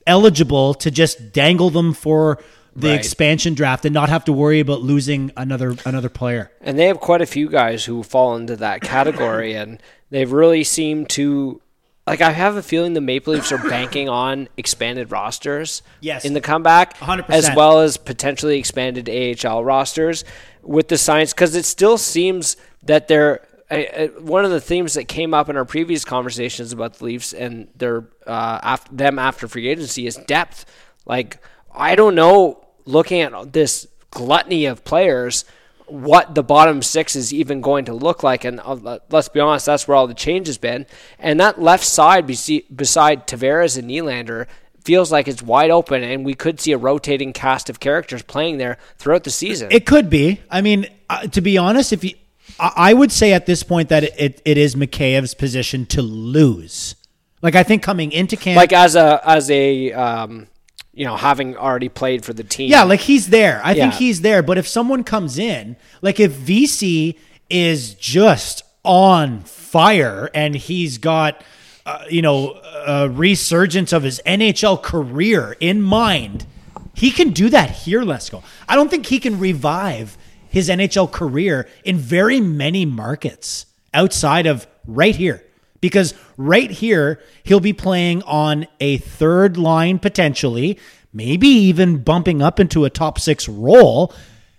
eligible 0.07 0.73
to 0.75 0.91
just 0.91 1.31
dangle 1.31 1.69
them 1.69 1.93
for 1.93 2.39
the 2.75 2.89
Right. 2.89 2.99
expansion 2.99 3.53
draft 3.53 3.83
and 3.85 3.93
not 3.93 4.07
have 4.09 4.23
to 4.25 4.31
worry 4.33 4.59
about 4.61 4.81
losing 4.81 5.31
another 5.35 5.75
another 5.85 6.07
player. 6.09 6.51
And 6.61 6.79
they 6.79 6.85
have 6.85 6.99
quite 6.99 7.21
a 7.21 7.25
few 7.25 7.49
guys 7.49 7.83
who 7.85 8.01
fall 8.01 8.35
into 8.35 8.55
that 8.57 8.81
category, 8.81 9.53
and 9.61 9.81
they've 10.09 10.31
really 10.31 10.63
seemed 10.63 11.09
to. 11.09 11.61
Like 12.07 12.19
I 12.21 12.31
have 12.31 12.55
a 12.55 12.63
feeling 12.63 12.93
the 12.93 12.99
Maple 13.01 13.33
Leafs 13.35 13.51
are 13.51 13.59
banking 13.69 14.09
on 14.09 14.49
expanded 14.57 15.11
rosters 15.11 15.83
Yes. 16.01 16.25
in 16.25 16.33
the 16.33 16.41
comeback, 16.41 16.97
100%. 16.97 17.29
as 17.29 17.49
well 17.55 17.79
as 17.81 17.95
potentially 17.97 18.57
expanded 18.57 19.07
AHL 19.07 19.63
rosters 19.63 20.25
with 20.63 20.87
the 20.87 20.97
science, 20.97 21.31
because 21.31 21.55
it 21.55 21.63
still 21.63 21.99
seems 21.99 22.57
that 22.83 23.07
they're 23.07 23.41
I- 23.71 23.89
I- 23.97 24.19
one 24.19 24.45
of 24.45 24.51
the 24.51 24.61
themes 24.61 24.93
that 24.95 25.07
came 25.07 25.33
up 25.33 25.49
in 25.49 25.55
our 25.57 25.65
previous 25.65 26.03
conversations 26.05 26.73
about 26.73 26.95
the 26.95 27.05
Leafs 27.05 27.33
and 27.33 27.67
their 27.75 28.05
uh, 28.27 28.59
after, 28.61 28.93
them 28.95 29.17
after 29.17 29.47
free 29.47 29.67
agency 29.67 30.05
is 30.05 30.17
depth. 30.27 30.65
Like 31.05 31.37
I 31.73 31.95
don't 31.95 32.15
know, 32.15 32.65
looking 32.85 33.21
at 33.21 33.53
this 33.53 33.87
gluttony 34.11 34.65
of 34.65 34.83
players, 34.83 35.45
what 35.87 36.35
the 36.35 36.43
bottom 36.43 36.81
six 36.81 37.15
is 37.15 37.33
even 37.33 37.61
going 37.61 37.85
to 37.85 37.93
look 37.93 38.23
like. 38.23 38.43
And 38.45 38.59
uh, 38.59 38.99
let's 39.09 39.29
be 39.29 39.39
honest, 39.39 39.65
that's 39.65 39.87
where 39.87 39.95
all 39.95 40.07
the 40.07 40.13
change 40.13 40.47
has 40.47 40.57
been. 40.57 40.85
And 41.19 41.39
that 41.39 41.61
left 41.61 41.83
side 41.85 42.27
besi- 42.27 42.65
beside 42.75 43.27
Tavares 43.27 43.77
and 43.77 43.89
Nylander 43.89 44.47
feels 44.83 45.11
like 45.11 45.27
it's 45.27 45.43
wide 45.43 45.69
open, 45.69 46.01
and 46.03 46.25
we 46.25 46.33
could 46.33 46.59
see 46.59 46.71
a 46.71 46.77
rotating 46.77 47.33
cast 47.33 47.69
of 47.69 47.79
characters 47.79 48.23
playing 48.23 48.57
there 48.57 48.77
throughout 48.97 49.23
the 49.23 49.29
season. 49.29 49.69
It 49.71 49.85
could 49.85 50.09
be. 50.09 50.39
I 50.49 50.61
mean, 50.61 50.87
uh, 51.09 51.27
to 51.27 51.41
be 51.41 51.57
honest, 51.57 51.93
if 51.93 52.03
you, 52.03 52.13
I 52.59 52.93
would 52.93 53.11
say 53.11 53.33
at 53.33 53.45
this 53.45 53.63
point 53.63 53.89
that 53.89 54.03
it, 54.03 54.41
it 54.45 54.57
is 54.57 54.75
Mikheyev's 54.75 55.33
position 55.33 55.85
to 55.87 56.01
lose. 56.01 56.95
Like 57.41 57.55
I 57.55 57.63
think 57.63 57.81
coming 57.81 58.11
into 58.11 58.37
camp, 58.37 58.57
like 58.57 58.73
as 58.73 58.95
a 58.95 59.19
as 59.27 59.49
a 59.49 59.91
um, 59.93 60.47
you 60.93 61.05
know 61.05 61.15
having 61.15 61.57
already 61.57 61.89
played 61.89 62.23
for 62.23 62.33
the 62.33 62.43
team. 62.43 62.69
yeah, 62.69 62.83
like 62.83 62.99
he's 62.99 63.29
there. 63.29 63.61
I 63.63 63.73
think 63.73 63.93
he's 63.95 64.21
there. 64.21 64.43
But 64.43 64.57
if 64.57 64.67
someone 64.67 65.03
comes 65.03 65.39
in, 65.39 65.75
like 66.01 66.19
if 66.19 66.31
Vesey 66.31 67.17
is 67.49 67.95
just 67.95 68.63
on 68.83 69.41
fire 69.41 70.29
and 70.33 70.55
he's 70.55 70.97
got, 70.97 71.43
uh, 71.85 72.05
you 72.09 72.21
know, 72.21 72.59
a 72.85 73.09
resurgence 73.09 73.91
of 73.93 74.03
his 74.03 74.21
NHL 74.25 74.81
career 74.81 75.55
in 75.59 75.81
mind, 75.81 76.45
he 76.93 77.11
can 77.11 77.31
do 77.31 77.49
that 77.49 77.71
here, 77.71 78.01
Lesko. 78.01 78.43
I 78.67 78.75
don't 78.75 78.89
think 78.89 79.07
he 79.07 79.19
can 79.19 79.39
revive 79.39 80.17
his 80.51 80.67
NHL 80.67 81.09
career 81.09 81.67
in 81.85 81.97
very 81.97 82.41
many 82.41 82.85
markets 82.85 83.65
outside 83.93 84.45
of 84.45 84.67
right 84.85 85.15
here. 85.15 85.43
Because 85.79 86.13
right 86.35 86.69
here, 86.69 87.21
he'll 87.43 87.61
be 87.61 87.73
playing 87.73 88.21
on 88.23 88.67
a 88.81 88.97
third 88.97 89.57
line 89.57 89.97
potentially, 89.97 90.77
maybe 91.13 91.47
even 91.47 92.03
bumping 92.03 92.41
up 92.41 92.59
into 92.59 92.83
a 92.83 92.89
top 92.89 93.17
six 93.17 93.47
role 93.47 94.13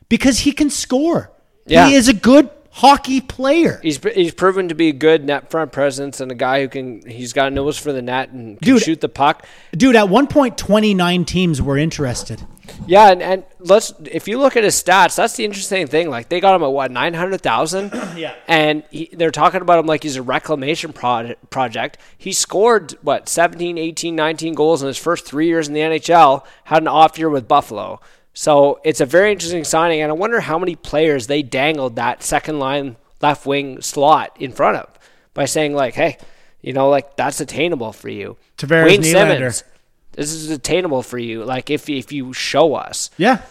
because 0.08 0.40
he 0.40 0.52
can 0.52 0.70
score. 0.70 1.30
Yeah. 1.66 1.88
He 1.88 1.94
is 1.94 2.08
a 2.08 2.14
good 2.14 2.48
hockey 2.74 3.20
player. 3.20 3.78
He's 3.82 3.98
he's 4.14 4.32
proven 4.34 4.68
to 4.68 4.74
be 4.74 4.88
a 4.88 4.92
good 4.92 5.24
net 5.24 5.50
front 5.50 5.72
presence 5.72 6.20
and 6.20 6.32
a 6.32 6.34
guy 6.34 6.62
who 6.62 6.68
can 6.68 7.06
he's 7.08 7.32
got 7.32 7.48
a 7.48 7.50
nose 7.50 7.78
for 7.78 7.92
the 7.92 8.02
net 8.02 8.30
and 8.30 8.58
can 8.60 8.74
Dude. 8.74 8.82
shoot 8.82 9.00
the 9.00 9.08
puck. 9.08 9.46
Dude, 9.72 9.94
at 9.96 10.08
one 10.08 10.26
point, 10.26 10.56
29 10.58 11.24
teams 11.24 11.60
were 11.60 11.76
interested. 11.76 12.46
Yeah, 12.86 13.10
and, 13.10 13.22
and 13.22 13.44
let's 13.58 13.92
if 14.10 14.26
you 14.28 14.38
look 14.38 14.56
at 14.56 14.64
his 14.64 14.80
stats, 14.82 15.16
that's 15.16 15.36
the 15.36 15.44
interesting 15.44 15.86
thing. 15.86 16.08
Like 16.08 16.28
they 16.28 16.40
got 16.40 16.54
him 16.54 16.62
at 16.62 16.68
what 16.68 16.90
nine 16.90 17.12
hundred 17.14 17.40
thousand. 17.42 17.92
Yeah. 18.16 18.34
and 18.46 18.84
he, 18.90 19.08
they're 19.12 19.30
talking 19.30 19.62
about 19.62 19.78
him 19.78 19.86
like 19.86 20.02
he's 20.02 20.16
a 20.16 20.22
reclamation 20.22 20.92
pro- 20.92 21.34
project. 21.50 21.96
He 22.18 22.32
scored 22.32 22.92
what 23.00 23.26
17, 23.28 23.78
18, 23.78 24.14
19 24.14 24.54
goals 24.54 24.82
in 24.82 24.86
his 24.88 24.98
first 24.98 25.24
three 25.24 25.46
years 25.46 25.66
in 25.66 25.72
the 25.74 25.80
NHL. 25.80 26.44
Had 26.64 26.82
an 26.82 26.88
off 26.88 27.18
year 27.18 27.30
with 27.30 27.48
Buffalo. 27.48 28.00
So 28.34 28.80
it's 28.84 29.00
a 29.00 29.06
very 29.06 29.30
interesting 29.32 29.64
signing, 29.64 30.00
and 30.00 30.10
I 30.10 30.14
wonder 30.14 30.40
how 30.40 30.58
many 30.58 30.74
players 30.74 31.26
they 31.26 31.42
dangled 31.42 31.96
that 31.96 32.22
second 32.22 32.58
line 32.58 32.96
left 33.20 33.46
wing 33.46 33.80
slot 33.82 34.36
in 34.40 34.52
front 34.52 34.78
of 34.78 34.88
by 35.34 35.44
saying 35.44 35.74
like, 35.74 35.94
"Hey, 35.94 36.16
you 36.62 36.72
know, 36.72 36.88
like 36.88 37.16
that's 37.16 37.40
attainable 37.40 37.92
for 37.92 38.08
you." 38.08 38.36
Tavares 38.56 38.86
Wayne 38.86 39.02
Nylander. 39.02 39.12
Simmonds, 39.28 39.64
this 40.12 40.32
is 40.32 40.50
attainable 40.50 41.02
for 41.02 41.18
you. 41.18 41.44
Like 41.44 41.70
if 41.70 41.88
if 41.88 42.10
you 42.12 42.32
show 42.32 42.74
us, 42.74 43.10
Yeah. 43.18 43.42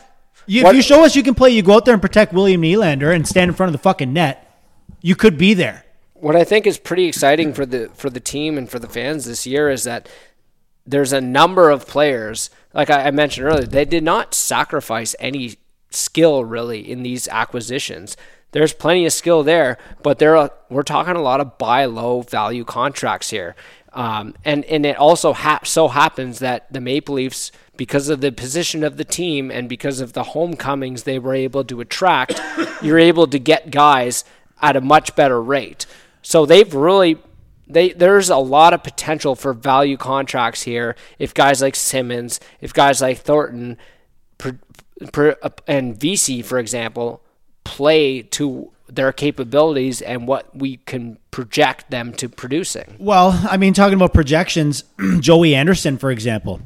You, 0.48 0.66
if 0.66 0.76
you 0.76 0.82
show 0.82 1.06
us 1.06 1.16
you 1.16 1.22
can 1.22 1.36
play, 1.36 1.52
you 1.52 1.62
go 1.62 1.76
out 1.76 1.86
there 1.86 1.94
and 1.94 2.02
protect 2.02 2.34
William 2.34 2.64
Nylander 2.64 3.14
and 3.16 3.28
stand 3.28 3.50
in 3.50 3.56
front 3.56 3.68
of 3.70 3.74
the 3.74 3.84
fucking 3.84 4.12
net, 4.12 4.60
you 5.00 5.16
could 5.16 5.38
be 5.38 5.54
there. 5.54 5.86
what 6.16 6.36
I 6.36 6.44
think 6.44 6.66
is 6.66 6.80
pretty 6.80 7.06
exciting 7.06 7.54
for 7.54 7.66
the 7.66 7.90
for 7.94 8.10
the 8.10 8.20
team 8.20 8.58
and 8.58 8.68
for 8.68 8.80
the 8.80 8.90
fans 8.90 9.26
this 9.26 9.46
year 9.46 9.70
is 9.70 9.84
that 9.84 10.10
there's 10.86 11.14
a 11.14 11.22
number 11.22 11.70
of 11.70 11.88
players, 11.88 12.50
like 12.74 12.90
I, 12.90 13.12
mentioned 13.12 13.48
earlier, 13.48 13.66
they 13.66 13.86
did 13.86 14.04
not 14.04 14.34
sacrifice 14.34 15.16
any 15.20 15.56
skill 15.90 16.46
really 16.46 16.90
in 16.90 17.04
these 17.04 17.28
acquisitions. 17.28 18.16
There's 18.52 18.74
plenty 18.74 19.06
of 19.06 19.14
skill 19.14 19.44
there, 19.44 19.78
but 20.04 20.20
there 20.20 20.36
are, 20.36 20.52
we're 20.70 20.84
talking 20.84 21.16
a 21.16 21.22
lot 21.22 21.40
of 21.40 21.58
buy 21.58 21.86
low 21.86 22.22
value 22.22 22.66
contracts 22.66 23.30
here. 23.30 23.56
Um, 23.94 24.36
and 24.46 24.64
and 24.66 24.86
it 24.86 24.96
also 24.96 25.34
ha- 25.34 25.60
so 25.64 25.90
happens 25.90 26.40
that 26.40 26.72
the 26.72 26.80
Maple 26.80 27.16
Leafs, 27.16 27.52
because 27.76 28.08
of 28.08 28.22
the 28.22 28.32
position 28.32 28.86
of 28.86 28.96
the 28.96 29.04
team 29.04 29.52
and 29.52 29.68
because 29.68 30.00
of 30.00 30.14
the 30.14 30.24
homecomings 30.24 31.04
they 31.04 31.20
were 31.20 31.34
able 31.34 31.66
to 31.66 31.82
attract, 31.82 32.40
you're 32.82 33.00
able 33.00 33.28
to 33.28 33.38
get 33.38 33.70
guys 33.70 34.24
at 34.62 34.78
a 34.78 34.82
much 34.82 35.14
better 35.16 35.42
rate. 35.42 35.86
So 36.22 36.46
they've 36.46 36.74
really 36.74 37.18
they 37.74 37.94
there's 37.94 38.30
a 38.30 38.38
lot 38.38 38.74
of 38.74 38.84
potential 38.84 39.36
for 39.36 39.54
value 39.54 39.98
contracts 39.98 40.64
here 40.64 40.96
if 41.20 41.34
guys 41.34 41.62
like 41.62 41.76
Simmonds, 41.76 42.40
if 42.60 42.74
guys 42.74 43.02
like 43.02 43.18
Thornton 43.18 43.78
pr- 44.38 44.50
pr- 45.12 45.32
and 45.68 46.00
Vesey 46.00 46.42
for 46.42 46.60
example 46.60 47.22
play 47.64 48.22
to 48.22 48.72
their 48.88 49.14
capabilities 49.14 50.02
and 50.02 50.28
what 50.28 50.56
we 50.56 50.78
can 50.78 51.18
project 51.32 51.90
them 51.90 52.12
to 52.14 52.28
producing. 52.28 52.98
Well, 53.00 53.40
I 53.50 53.58
mean, 53.58 53.74
talking 53.74 53.96
about 53.96 54.14
projections, 54.14 54.84
Joey 55.20 55.56
Anderson, 55.56 55.98
for 55.98 56.12
example. 56.12 56.60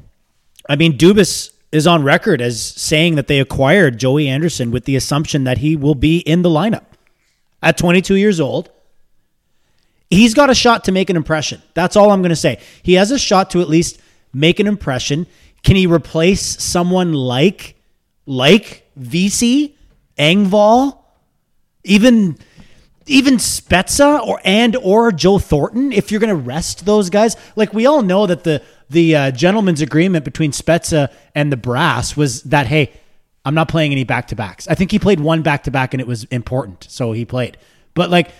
I 0.68 0.76
mean, 0.76 0.98
Dubas 0.98 1.52
is 1.72 1.86
on 1.86 2.03
record 2.03 2.41
as 2.41 2.64
saying 2.64 3.15
that 3.15 3.27
they 3.27 3.40
acquired 3.40 3.99
Joey 3.99 4.27
Anderson 4.27 4.72
with 4.72 4.86
the 4.86 4.95
assumption 4.95 5.44
that 5.44 5.60
he 5.60 5.76
will 5.76 5.95
be 5.95 6.19
in 6.19 6.41
the 6.41 6.49
lineup 6.49 6.86
at 7.61 7.77
22 7.77 8.15
years 8.15 8.40
old. 8.40 8.72
He's 10.10 10.34
got 10.34 10.49
a 10.49 10.56
shot 10.56 10.84
to 10.86 10.91
make 10.91 11.10
an 11.10 11.15
impression. 11.15 11.61
That's 11.73 11.95
all 11.95 12.11
I'm 12.11 12.22
going 12.22 12.30
to 12.30 12.36
say. 12.36 12.60
He 12.84 12.94
has 12.94 13.11
a 13.11 13.19
shot 13.19 13.49
to 13.52 13.61
at 13.61 13.69
least 13.69 13.99
make 14.34 14.60
an 14.60 14.68
impression. 14.68 15.27
Can 15.64 15.76
he 15.76 15.88
replace 15.88 16.64
someone 16.64 17.14
like 17.14 17.76
like 18.27 18.90
Vesey, 18.95 19.77
Engvall, 20.18 20.99
even 21.84 22.38
even 23.07 23.36
Spezza 23.36 24.26
or 24.26 24.40
and 24.44 24.76
or 24.77 25.11
Joe 25.11 25.40
Thornton, 25.40 25.91
if 25.91 26.11
you're 26.11 26.19
going 26.19 26.36
to 26.36 26.41
rest 26.41 26.86
those 26.86 27.10
guys, 27.10 27.36
like 27.56 27.73
we 27.73 27.86
all 27.86 28.02
know 28.02 28.26
that 28.27 28.44
the 28.44 28.61
the 28.90 29.15
uh, 29.15 29.32
gentleman's 29.32 29.82
agreement 29.82 30.26
between 30.26 30.52
Spezza 30.52 31.11
and 31.34 31.52
the 31.52 31.57
brass 31.57 32.15
was 32.15 32.44
that 32.44 32.68
hey, 32.68 32.91
I'm 33.44 33.56
not 33.56 33.69
playing 33.69 33.91
any 33.91 34.03
back 34.03 34.27
to 34.27 34.36
backs. 34.36 34.68
I 34.68 34.76
think 34.76 34.91
he 34.91 34.99
played 34.99 35.19
one 35.19 35.41
back 35.41 35.64
to 35.64 35.72
back 35.72 35.94
and 35.94 36.02
it 36.02 36.07
was 36.07 36.23
important, 36.26 36.86
so 36.90 37.11
he 37.11 37.26
played. 37.26 37.57
But 37.94 38.10
like 38.10 38.32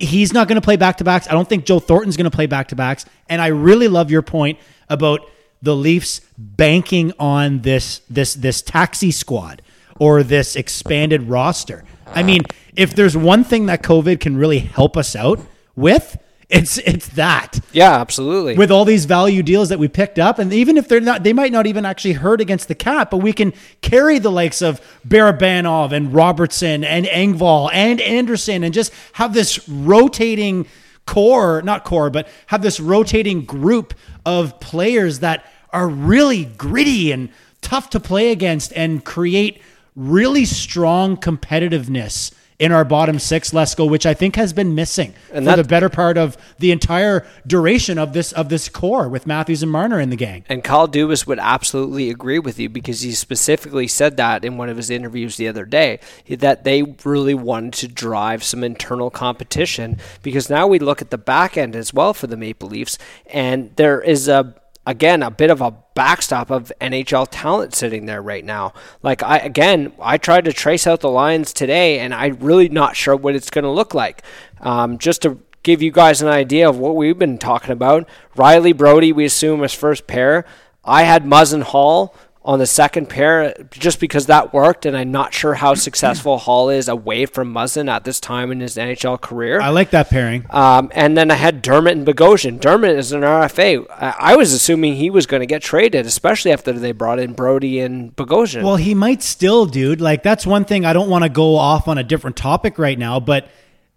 he's 0.00 0.32
not 0.32 0.48
going 0.48 0.56
to 0.56 0.64
play 0.64 0.76
back 0.76 0.96
to 0.98 1.04
backs. 1.04 1.28
I 1.28 1.32
don't 1.32 1.48
think 1.48 1.66
Joe 1.66 1.78
Thornton's 1.78 2.16
going 2.16 2.30
to 2.30 2.34
play 2.34 2.46
back 2.46 2.68
to 2.68 2.76
backs. 2.76 3.04
And 3.28 3.40
I 3.40 3.48
really 3.48 3.88
love 3.88 4.10
your 4.10 4.22
point 4.22 4.58
about 4.88 5.20
the 5.62 5.76
Leafs 5.76 6.20
banking 6.38 7.12
on 7.18 7.60
this 7.60 8.00
this 8.08 8.34
this 8.34 8.62
taxi 8.62 9.10
squad 9.10 9.62
or 9.98 10.22
this 10.22 10.56
expanded 10.56 11.24
roster. 11.24 11.84
I 12.06 12.22
mean, 12.22 12.42
if 12.74 12.94
there's 12.94 13.16
one 13.16 13.44
thing 13.44 13.66
that 13.66 13.82
COVID 13.82 14.18
can 14.20 14.36
really 14.36 14.58
help 14.58 14.96
us 14.96 15.14
out 15.14 15.38
with, 15.76 16.16
it's 16.50 16.78
it's 16.78 17.08
that 17.10 17.60
Yeah, 17.72 17.92
absolutely. 17.92 18.56
with 18.56 18.70
all 18.70 18.84
these 18.84 19.04
value 19.04 19.42
deals 19.42 19.68
that 19.68 19.78
we 19.78 19.88
picked 19.88 20.18
up, 20.18 20.38
and 20.38 20.52
even 20.52 20.76
if 20.76 20.88
they're 20.88 21.00
not, 21.00 21.22
they 21.22 21.32
might 21.32 21.52
not 21.52 21.66
even 21.66 21.86
actually 21.86 22.14
hurt 22.14 22.40
against 22.40 22.68
the 22.68 22.74
cap, 22.74 23.10
but 23.10 23.18
we 23.18 23.32
can 23.32 23.52
carry 23.82 24.18
the 24.18 24.30
likes 24.30 24.60
of 24.60 24.80
Barabanov 25.06 25.92
and 25.92 26.12
Robertson 26.12 26.84
and 26.84 27.06
Engvall 27.06 27.70
and 27.72 28.00
Anderson, 28.00 28.64
and 28.64 28.74
just 28.74 28.92
have 29.12 29.32
this 29.32 29.68
rotating 29.68 30.66
core, 31.06 31.62
not 31.62 31.84
core, 31.84 32.10
but 32.10 32.28
have 32.46 32.62
this 32.62 32.80
rotating 32.80 33.44
group 33.44 33.94
of 34.26 34.58
players 34.60 35.20
that 35.20 35.44
are 35.72 35.88
really 35.88 36.44
gritty 36.44 37.12
and 37.12 37.30
tough 37.60 37.90
to 37.90 38.00
play 38.00 38.32
against, 38.32 38.72
and 38.74 39.04
create 39.04 39.62
really 39.94 40.44
strong 40.44 41.16
competitiveness. 41.16 42.32
In 42.60 42.72
our 42.72 42.84
bottom 42.84 43.18
six, 43.18 43.54
let's 43.54 43.74
which 43.78 44.04
I 44.04 44.12
think 44.12 44.36
has 44.36 44.52
been 44.52 44.74
missing 44.74 45.14
And 45.32 45.46
for 45.46 45.52
that- 45.52 45.56
the 45.56 45.64
better 45.64 45.88
part 45.88 46.18
of 46.18 46.36
the 46.58 46.70
entire 46.72 47.26
duration 47.46 47.96
of 47.98 48.12
this 48.12 48.32
of 48.32 48.50
this 48.50 48.68
core 48.68 49.08
with 49.08 49.26
Matthews 49.26 49.62
and 49.62 49.72
Marner 49.72 49.98
in 49.98 50.10
the 50.10 50.16
gang. 50.16 50.44
And 50.46 50.62
Kyle 50.62 50.86
Dubas 50.86 51.26
would 51.26 51.38
absolutely 51.40 52.10
agree 52.10 52.38
with 52.38 52.58
you 52.58 52.68
because 52.68 53.00
he 53.00 53.12
specifically 53.12 53.88
said 53.88 54.18
that 54.18 54.44
in 54.44 54.58
one 54.58 54.68
of 54.68 54.76
his 54.76 54.90
interviews 54.90 55.38
the 55.38 55.48
other 55.48 55.64
day 55.64 56.00
that 56.28 56.64
they 56.64 56.82
really 57.02 57.32
wanted 57.32 57.72
to 57.72 57.88
drive 57.88 58.44
some 58.44 58.62
internal 58.62 59.08
competition 59.08 59.96
because 60.22 60.50
now 60.50 60.66
we 60.66 60.78
look 60.78 61.00
at 61.00 61.08
the 61.08 61.16
back 61.18 61.56
end 61.56 61.74
as 61.74 61.94
well 61.94 62.12
for 62.12 62.26
the 62.26 62.36
Maple 62.36 62.68
Leafs 62.68 62.98
and 63.32 63.70
there 63.76 64.02
is 64.02 64.28
a 64.28 64.54
again 64.86 65.22
a 65.22 65.30
bit 65.30 65.50
of 65.50 65.60
a 65.60 65.74
backstop 65.94 66.50
of 66.50 66.72
NHL 66.80 67.28
talent 67.30 67.74
sitting 67.74 68.06
there 68.06 68.22
right 68.22 68.44
now. 68.44 68.72
Like 69.02 69.22
I 69.22 69.38
again, 69.38 69.92
I 70.00 70.18
tried 70.18 70.44
to 70.46 70.52
trace 70.52 70.86
out 70.86 71.00
the 71.00 71.10
lines 71.10 71.52
today 71.52 71.98
and 72.00 72.14
I'm 72.14 72.38
really 72.40 72.68
not 72.68 72.96
sure 72.96 73.16
what 73.16 73.34
it's 73.34 73.50
going 73.50 73.64
to 73.64 73.70
look 73.70 73.94
like. 73.94 74.22
Um, 74.60 74.98
just 74.98 75.22
to 75.22 75.38
give 75.62 75.82
you 75.82 75.90
guys 75.90 76.22
an 76.22 76.28
idea 76.28 76.68
of 76.68 76.78
what 76.78 76.96
we've 76.96 77.18
been 77.18 77.38
talking 77.38 77.70
about. 77.70 78.08
Rielly 78.36 78.76
Brodie, 78.76 79.12
we 79.12 79.24
assume 79.24 79.62
as 79.62 79.74
first 79.74 80.06
pair. 80.06 80.46
I 80.84 81.02
had 81.02 81.24
Muzzin 81.24 81.62
Holl 81.62 82.14
on 82.50 82.58
the 82.58 82.66
second 82.66 83.08
pair 83.08 83.54
just 83.70 84.00
because 84.00 84.26
that 84.26 84.52
worked, 84.52 84.84
and 84.84 84.96
I'm 84.96 85.12
not 85.12 85.32
sure 85.32 85.54
how 85.54 85.74
successful 85.74 86.36
Holl 86.38 86.68
is 86.68 86.88
away 86.88 87.24
from 87.24 87.54
Muzzin 87.54 87.88
at 87.88 88.02
this 88.02 88.18
time 88.18 88.50
in 88.50 88.58
his 88.58 88.76
NHL 88.76 89.20
career. 89.20 89.60
I 89.60 89.68
like 89.68 89.90
that 89.90 90.10
pairing. 90.10 90.46
Um, 90.50 90.90
and 90.92 91.16
then 91.16 91.30
I 91.30 91.34
had 91.34 91.62
Dermott 91.62 91.96
and 91.96 92.04
Bogosian. 92.04 92.58
Dermott 92.58 92.96
is 92.96 93.12
an 93.12 93.20
RFA. 93.20 93.86
I, 93.88 94.32
I 94.32 94.36
was 94.36 94.52
assuming 94.52 94.96
he 94.96 95.10
was 95.10 95.26
going 95.26 95.42
to 95.42 95.46
get 95.46 95.62
traded, 95.62 96.06
especially 96.06 96.50
after 96.50 96.72
they 96.72 96.90
brought 96.90 97.20
in 97.20 97.34
Brodie 97.34 97.78
and 97.78 98.16
Bogosian. 98.16 98.64
Well, 98.64 98.74
he 98.74 98.96
might 98.96 99.22
still, 99.22 99.64
dude. 99.64 100.00
Like 100.00 100.24
that's 100.24 100.44
one 100.44 100.64
thing. 100.64 100.84
I 100.84 100.92
don't 100.92 101.08
want 101.08 101.22
to 101.22 101.30
go 101.30 101.54
off 101.54 101.86
on 101.86 101.98
a 101.98 102.04
different 102.04 102.36
topic 102.36 102.80
right 102.80 102.98
now, 102.98 103.20
but 103.20 103.46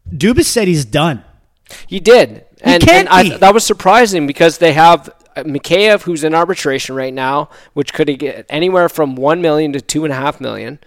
Dubas 0.07 0.45
said 0.45 0.67
he's 0.67 0.85
done. 0.85 1.23
He 1.88 1.99
did, 1.99 2.45
and, 2.61 2.84
can't 2.84 3.09
and 3.11 3.34
I, 3.34 3.38
that 3.38 3.51
was 3.55 3.65
surprising 3.65 4.27
because 4.27 4.59
they 4.59 4.73
have 4.73 5.09
Mikheyev, 5.38 6.03
who's 6.03 6.23
in 6.23 6.34
arbitration 6.35 6.95
right 6.95 7.14
now, 7.14 7.49
which 7.73 7.93
could 7.93 8.07
get 8.19 8.45
anywhere 8.49 8.89
from 8.89 9.15
one 9.15 9.41
million 9.41 9.73
to 9.73 9.81
two 9.81 10.03
and 10.05 10.14
a 10.14 10.15
half 10.15 10.39
million. 10.41 10.80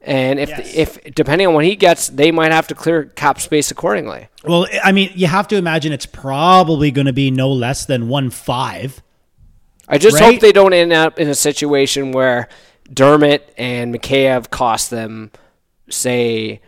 And 0.00 0.38
if 0.38 0.50
Yes. 0.50 0.74
if 0.74 1.14
depending 1.14 1.46
on 1.46 1.54
what 1.54 1.64
he 1.64 1.76
gets, 1.76 2.08
they 2.08 2.30
might 2.30 2.52
have 2.52 2.66
to 2.68 2.74
clear 2.74 3.04
cap 3.04 3.40
space 3.40 3.70
accordingly. 3.70 4.28
Well, 4.44 4.66
I 4.82 4.92
mean, 4.92 5.10
you 5.14 5.26
have 5.28 5.48
to 5.48 5.56
imagine 5.56 5.92
it's 5.92 6.04
probably 6.06 6.90
going 6.90 7.06
to 7.06 7.12
be 7.14 7.30
no 7.30 7.50
less 7.50 7.86
than 7.86 8.08
one 8.08 8.28
five. 8.30 9.02
I 9.88 9.96
just 9.98 10.20
Right? 10.20 10.32
hope 10.32 10.40
they 10.40 10.52
don't 10.52 10.72
end 10.74 10.92
up 10.92 11.18
in 11.18 11.28
a 11.28 11.34
situation 11.34 12.12
where 12.12 12.48
Dermott 12.92 13.50
and 13.56 13.94
Mikheyev 13.94 14.50
cost 14.50 14.90
them, 14.90 15.30
say, 15.88 16.60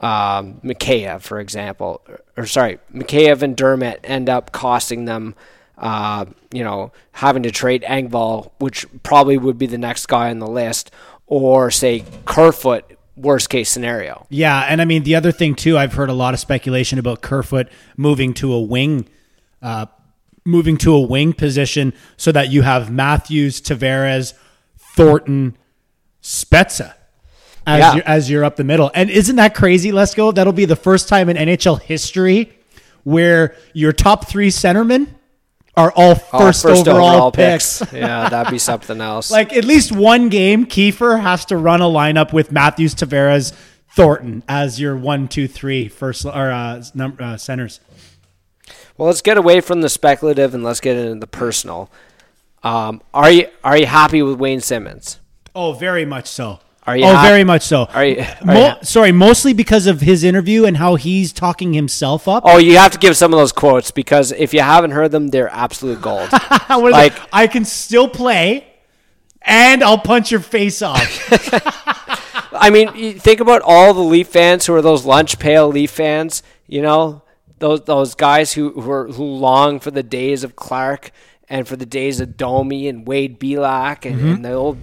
um, 0.00 0.60
Mikheyev, 0.64 1.20
for 1.22 1.38
example, 1.40 2.02
or, 2.08 2.20
or 2.38 2.46
sorry, 2.46 2.78
Mikheyev 2.92 3.42
and 3.42 3.56
Dermott 3.56 4.00
end 4.02 4.28
up 4.28 4.50
costing 4.52 5.04
them, 5.04 5.34
uh, 5.80 6.26
you 6.52 6.62
know, 6.62 6.92
having 7.12 7.42
to 7.42 7.50
trade 7.50 7.82
Engvall, 7.82 8.50
which 8.58 8.86
probably 9.02 9.38
would 9.38 9.58
be 9.58 9.66
the 9.66 9.78
next 9.78 10.06
guy 10.06 10.30
on 10.30 10.38
the 10.38 10.46
list, 10.46 10.90
or 11.26 11.70
say 11.70 12.04
Kerfoot, 12.26 12.84
worst 13.16 13.48
case 13.50 13.70
scenario. 13.70 14.26
Yeah, 14.28 14.60
and 14.68 14.80
I 14.80 14.84
mean 14.84 15.02
the 15.02 15.14
other 15.16 15.32
thing 15.32 15.54
too. 15.54 15.76
I've 15.78 15.94
heard 15.94 16.08
a 16.10 16.14
lot 16.14 16.34
of 16.34 16.40
speculation 16.40 16.98
about 16.98 17.20
Kerfoot 17.22 17.68
moving 17.96 18.34
to 18.34 18.52
a 18.52 18.60
wing, 18.60 19.08
uh, 19.62 19.86
moving 20.44 20.76
to 20.78 20.94
a 20.94 21.00
wing 21.00 21.32
position, 21.32 21.92
so 22.16 22.30
that 22.32 22.50
you 22.50 22.62
have 22.62 22.90
Matthews, 22.90 23.60
Tavares, 23.60 24.34
Thornton, 24.96 25.56
Spezza 26.22 26.94
as 27.66 27.78
Yeah. 27.80 27.94
you're, 27.94 28.04
as 28.06 28.30
you're 28.30 28.44
up 28.44 28.56
the 28.56 28.64
middle. 28.64 28.90
And 28.94 29.10
isn't 29.10 29.36
that 29.36 29.54
crazy? 29.54 29.92
Let's 29.92 30.14
go. 30.14 30.32
That'll 30.32 30.52
be 30.52 30.64
the 30.64 30.76
first 30.76 31.08
time 31.08 31.28
in 31.28 31.36
NHL 31.36 31.76
history 31.80 32.52
where 33.04 33.54
your 33.72 33.92
top 33.92 34.28
three 34.28 34.50
centermen 34.50 35.08
are 35.76 35.92
all 35.94 36.12
Oh, 36.32 36.38
first, 36.52 36.64
overall, 36.66 37.30
picks. 37.32 37.82
yeah, 37.92 38.28
that'd 38.28 38.50
be 38.50 38.58
something 38.58 39.00
else. 39.00 39.30
Like 39.40 39.52
at 39.52 39.64
least 39.64 39.92
one 39.92 40.28
game, 40.28 40.66
Kiefer 40.66 41.20
has 41.20 41.44
to 41.46 41.56
run 41.56 41.80
a 41.80 41.84
lineup 41.84 42.32
with 42.32 42.52
Matthews, 42.52 42.94
Tavares, 42.94 43.52
Thornton 43.94 44.42
as 44.48 44.80
your 44.80 44.96
one, 44.96 45.28
two, 45.28 45.48
three 45.48 45.88
first 45.88 46.24
or 46.24 46.50
uh, 46.50 46.82
number 46.94 47.22
uh, 47.22 47.36
centers. 47.36 47.80
Well, 48.96 49.06
let's 49.06 49.22
get 49.22 49.38
away 49.38 49.60
from 49.60 49.80
the 49.80 49.88
speculative 49.88 50.54
and 50.54 50.62
let's 50.62 50.80
get 50.80 50.96
into 50.96 51.18
the 51.20 51.26
personal. 51.26 51.90
Um, 52.62 53.00
are 53.14 53.30
you 53.30 53.48
are 53.64 53.76
you 53.76 53.86
happy 53.86 54.22
with 54.22 54.38
Wayne 54.38 54.60
Simmonds? 54.60 55.18
Oh, 55.54 55.72
very 55.72 56.04
much 56.04 56.26
so. 56.26 56.60
Are 56.90 56.96
you 56.96 57.04
Oh, 57.04 57.14
hap- 57.14 57.28
very 57.28 57.44
much 57.44 57.62
so. 57.62 57.88
Are 57.94 58.04
you- 58.04 58.20
are 58.20 58.44
Mo- 58.44 58.66
you- 58.68 58.84
sorry, 58.84 59.12
mostly 59.12 59.52
because 59.52 59.86
of 59.86 60.00
his 60.00 60.24
interview 60.24 60.64
and 60.64 60.76
how 60.76 60.96
he's 60.96 61.32
talking 61.32 61.72
himself 61.72 62.26
up. 62.26 62.42
Oh, 62.46 62.58
you 62.58 62.76
have 62.78 62.90
to 62.92 62.98
give 62.98 63.16
some 63.16 63.32
of 63.32 63.38
those 63.38 63.52
quotes 63.52 63.90
because 63.90 64.32
if 64.32 64.52
you 64.52 64.60
haven't 64.60 64.90
heard 64.90 65.12
them, 65.12 65.28
they're 65.28 65.48
absolute 65.52 66.00
gold. 66.00 66.28
Like- 66.68 67.14
it? 67.16 67.22
I 67.32 67.46
can 67.46 67.64
still 67.64 68.08
play, 68.08 68.66
and 69.42 69.82
I'll 69.84 69.98
punch 69.98 70.30
your 70.30 70.40
face 70.40 70.82
off. 70.82 71.00
I 72.52 72.70
mean, 72.70 73.18
think 73.18 73.40
about 73.40 73.62
all 73.64 73.94
the 73.94 74.00
Leaf 74.00 74.28
fans 74.28 74.66
who 74.66 74.74
are 74.74 74.82
those 74.82 75.04
lunch 75.04 75.38
pail 75.38 75.68
Leaf 75.68 75.90
fans. 75.92 76.42
You 76.66 76.82
know, 76.82 77.22
those 77.58 77.82
those 77.82 78.14
guys 78.14 78.52
who 78.52 78.70
who, 78.80 78.90
are, 78.90 79.06
who 79.06 79.24
long 79.24 79.78
for 79.80 79.90
the 79.90 80.02
days 80.02 80.42
of 80.44 80.56
Clark 80.56 81.12
and 81.48 81.66
for 81.66 81.76
the 81.76 81.86
days 81.86 82.20
of 82.20 82.36
Domi 82.36 82.88
and 82.88 83.06
Wade 83.06 83.38
Belak 83.40 84.04
and, 84.04 84.16
mm-hmm. 84.16 84.28
and 84.28 84.44
the 84.44 84.52
old. 84.52 84.78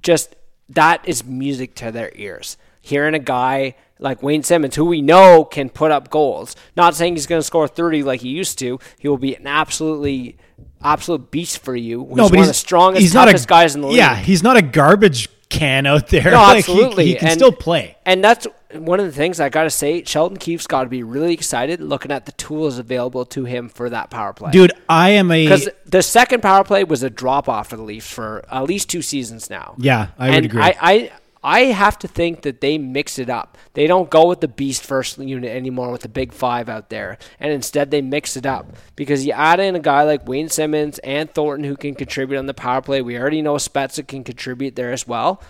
Just 0.00 0.34
that 0.74 1.06
is 1.08 1.24
music 1.24 1.74
to 1.76 1.90
their 1.90 2.12
ears. 2.14 2.56
Hearing 2.80 3.14
a 3.14 3.20
guy 3.20 3.76
like 3.98 4.22
Wayne 4.22 4.42
Simmonds, 4.42 4.74
who 4.76 4.84
we 4.84 5.00
know 5.00 5.44
can 5.44 5.70
put 5.70 5.92
up 5.92 6.10
goals. 6.10 6.56
Not 6.76 6.94
saying 6.94 7.14
he's 7.14 7.26
going 7.26 7.38
to 7.38 7.44
score 7.44 7.68
thirty 7.68 8.02
like 8.02 8.20
he 8.22 8.30
used 8.30 8.58
to. 8.58 8.78
He 8.98 9.08
will 9.08 9.18
be 9.18 9.36
an 9.36 9.46
absolutely 9.46 10.36
absolute 10.82 11.30
beast 11.30 11.58
for 11.58 11.76
you. 11.76 12.04
He's 12.06 12.16
one 12.16 12.38
of 12.40 12.46
the 12.46 12.54
strongest, 12.54 13.02
he's 13.02 13.12
toughest 13.12 13.46
guys 13.46 13.74
in 13.74 13.82
the 13.82 13.88
league. 13.88 13.98
Yeah, 13.98 14.16
he's 14.16 14.42
not 14.42 14.56
a 14.56 14.62
garbage 14.62 15.28
can 15.52 15.86
out 15.86 16.08
there. 16.08 16.24
No, 16.24 16.30
Like, 16.42 16.64
he- 16.64 16.72
absolutely. 16.72 17.06
he, 17.06 17.14
can 17.14 17.28
And- 17.28 17.38
still 17.38 17.52
play. 17.52 17.96
And 18.06 18.22
that's 18.24 18.46
one 18.74 18.98
of 19.00 19.06
the 19.06 19.12
things 19.12 19.38
I 19.38 19.48
got 19.50 19.64
to 19.64 19.70
say. 19.70 20.02
Sheldon 20.04 20.38
Keefe's 20.38 20.66
got 20.66 20.84
to 20.84 20.88
be 20.88 21.02
really 21.02 21.34
excited 21.34 21.80
looking 21.80 22.10
at 22.10 22.24
the 22.26 22.32
tools 22.32 22.78
available 22.78 23.24
to 23.26 23.44
him 23.44 23.68
for 23.68 23.90
that 23.90 24.10
power 24.10 24.32
play. 24.32 24.50
Dude, 24.50 24.72
I 24.88 25.10
am 25.10 25.30
a 25.30 25.44
Because 25.44 25.68
the 25.84 26.02
second 26.02 26.42
power 26.42 26.64
play 26.64 26.82
was 26.84 27.02
a 27.02 27.10
drop 27.10 27.48
off 27.48 27.68
for 27.68 27.76
the 27.76 27.82
Leafs 27.82 28.10
for 28.10 28.44
at 28.50 28.62
least 28.64 28.88
two 28.88 29.02
seasons 29.02 29.50
now. 29.50 29.74
Yeah, 29.78 30.08
I 30.18 30.30
would 30.30 30.44
agree. 30.46 30.62
I, 30.62 30.76
I, 30.80 31.12
I 31.44 31.64
have 31.64 31.98
to 32.00 32.08
think 32.08 32.42
that 32.42 32.60
they 32.60 32.78
mix 32.78 33.18
it 33.18 33.28
up. 33.28 33.58
They 33.74 33.86
don't 33.86 34.10
go 34.10 34.28
with 34.28 34.40
the 34.40 34.48
beast 34.48 34.84
first 34.84 35.18
unit 35.18 35.50
anymore 35.50 35.90
with 35.90 36.02
the 36.02 36.08
big 36.08 36.32
five 36.32 36.68
out 36.68 36.88
there, 36.88 37.18
and 37.40 37.52
instead 37.52 37.90
they 37.90 38.00
mix 38.00 38.36
it 38.36 38.46
up 38.46 38.76
because 38.94 39.26
you 39.26 39.32
add 39.32 39.58
in 39.58 39.74
a 39.74 39.80
guy 39.80 40.04
like 40.04 40.28
Wayne 40.28 40.48
Simmonds 40.48 40.98
and 41.00 41.32
Thornton 41.32 41.64
who 41.64 41.76
can 41.76 41.94
contribute 41.94 42.38
on 42.38 42.46
the 42.46 42.54
power 42.54 42.80
play. 42.80 43.02
We 43.02 43.18
already 43.18 43.42
know 43.42 43.54
Spezza 43.54 44.06
can 44.06 44.22
contribute 44.22 44.76
there 44.76 44.92
as 44.92 45.06
well. 45.06 45.42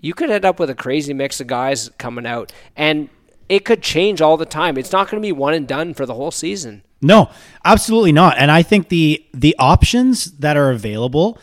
You 0.00 0.14
could 0.14 0.30
end 0.30 0.44
up 0.44 0.58
with 0.58 0.70
a 0.70 0.74
crazy 0.74 1.12
mix 1.12 1.40
of 1.40 1.46
guys 1.46 1.90
coming 1.98 2.26
out, 2.26 2.52
and 2.74 3.08
it 3.48 3.64
could 3.64 3.82
change 3.82 4.20
all 4.20 4.36
the 4.36 4.46
time. 4.46 4.78
It's 4.78 4.92
not 4.92 5.10
going 5.10 5.22
to 5.22 5.26
be 5.26 5.32
one 5.32 5.54
and 5.54 5.68
done 5.68 5.94
for 5.94 6.06
the 6.06 6.14
whole 6.14 6.30
season. 6.30 6.82
No, 7.02 7.30
absolutely 7.64 8.12
not. 8.12 8.36
And 8.38 8.50
I 8.50 8.62
think 8.62 8.88
the 8.88 9.24
the 9.32 9.54
options 9.58 10.32
that 10.38 10.56
are 10.56 10.70
available 10.70 11.38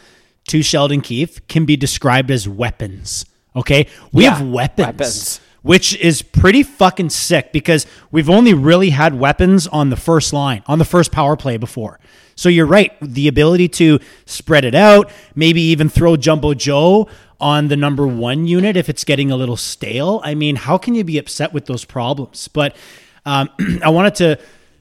to 0.49 0.61
Sheldon 0.61 1.01
Keefe 1.01 1.45
can 1.47 1.65
be 1.65 1.75
described 1.75 2.31
as 2.31 2.47
weapons. 2.47 3.25
Okay, 3.57 3.87
we 4.13 4.23
Yeah, 4.23 4.35
have 4.35 4.47
weapons, 4.47 4.85
weapons. 4.87 5.39
which 5.63 5.95
is 5.97 6.21
pretty 6.21 6.63
fucking 6.63 7.09
sick 7.09 7.51
because 7.51 7.85
we've 8.11 8.29
only 8.29 8.53
really 8.53 8.91
had 8.91 9.19
weapons 9.19 9.67
on 9.67 9.89
the 9.89 9.95
first 9.97 10.31
line, 10.31 10.61
on 10.67 10.77
the 10.79 10.85
first 10.85 11.11
power 11.11 11.35
play 11.35 11.57
before. 11.57 11.99
So 12.35 12.49
you're 12.49 12.67
right, 12.67 12.91
the 13.01 13.27
ability 13.27 13.67
to 13.69 13.99
spread 14.27 14.63
it 14.63 14.75
out, 14.75 15.09
maybe 15.33 15.59
even 15.61 15.89
throw 15.89 16.15
Jumbo 16.17 16.53
Joe 16.53 17.07
on 17.39 17.67
the 17.67 17.75
number 17.75 18.05
one 18.05 18.45
unit 18.45 18.77
if 18.77 18.89
it's 18.89 19.03
getting 19.03 19.31
a 19.31 19.35
little 19.35 19.57
stale. 19.57 20.21
I 20.23 20.35
mean, 20.35 20.55
how 20.55 20.77
can 20.77 20.93
you 20.93 21.03
be 21.03 21.17
upset 21.17 21.51
with 21.51 21.65
those 21.65 21.83
problems? 21.83 22.47
But 22.47 22.75
um, 23.25 23.49
I 23.83 23.89
wanted 23.89 24.13
to 24.15 24.39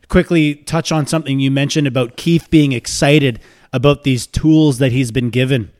quickly 0.09 0.55
touch 0.55 0.93
on 0.93 1.07
something 1.07 1.41
you 1.41 1.51
mentioned 1.51 1.87
about 1.87 2.17
Keefe 2.17 2.51
being 2.51 2.73
excited 2.73 3.41
about 3.73 4.05
these 4.05 4.27
tools 4.27 4.79
that 4.79 4.93
he's 4.93 5.11
been 5.11 5.31
given. 5.31 5.71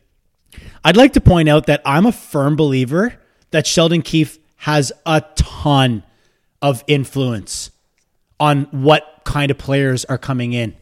I'd 0.83 0.97
like 0.97 1.13
to 1.13 1.21
point 1.21 1.49
out 1.49 1.65
that 1.67 1.81
I'm 1.85 2.05
a 2.05 2.11
firm 2.11 2.55
believer 2.55 3.15
that 3.51 3.65
Sheldon 3.67 4.01
Keefe 4.01 4.39
has 4.57 4.91
a 5.05 5.21
ton 5.35 6.03
of 6.61 6.83
influence 6.87 7.71
on 8.39 8.63
what 8.71 9.21
kind 9.23 9.51
of 9.51 9.57
players 9.57 10.05
are 10.05 10.17
coming 10.17 10.53
in 10.53 10.75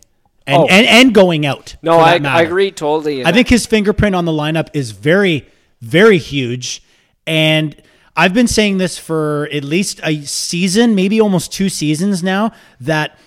and, 0.47 0.63
Oh. 0.63 0.67
and, 0.69 0.85
and 0.87 1.13
going 1.13 1.45
out. 1.45 1.75
No, 1.81 1.97
I, 1.99 2.17
I 2.23 2.41
agree 2.43 2.71
totally. 2.71 3.25
I 3.25 3.31
think 3.31 3.49
his 3.49 3.65
fingerprint 3.65 4.15
on 4.15 4.25
the 4.25 4.31
lineup 4.31 4.69
is 4.73 4.91
very, 4.91 5.47
very 5.81 6.17
huge. 6.17 6.83
And 7.27 7.75
I've 8.15 8.33
been 8.33 8.47
saying 8.47 8.77
this 8.77 8.97
for 8.97 9.49
at 9.51 9.63
least 9.63 9.99
a 10.03 10.21
season, 10.21 10.95
maybe 10.95 11.19
almost 11.19 11.51
two 11.51 11.69
seasons 11.69 12.23
now, 12.23 12.51
that 12.79 13.17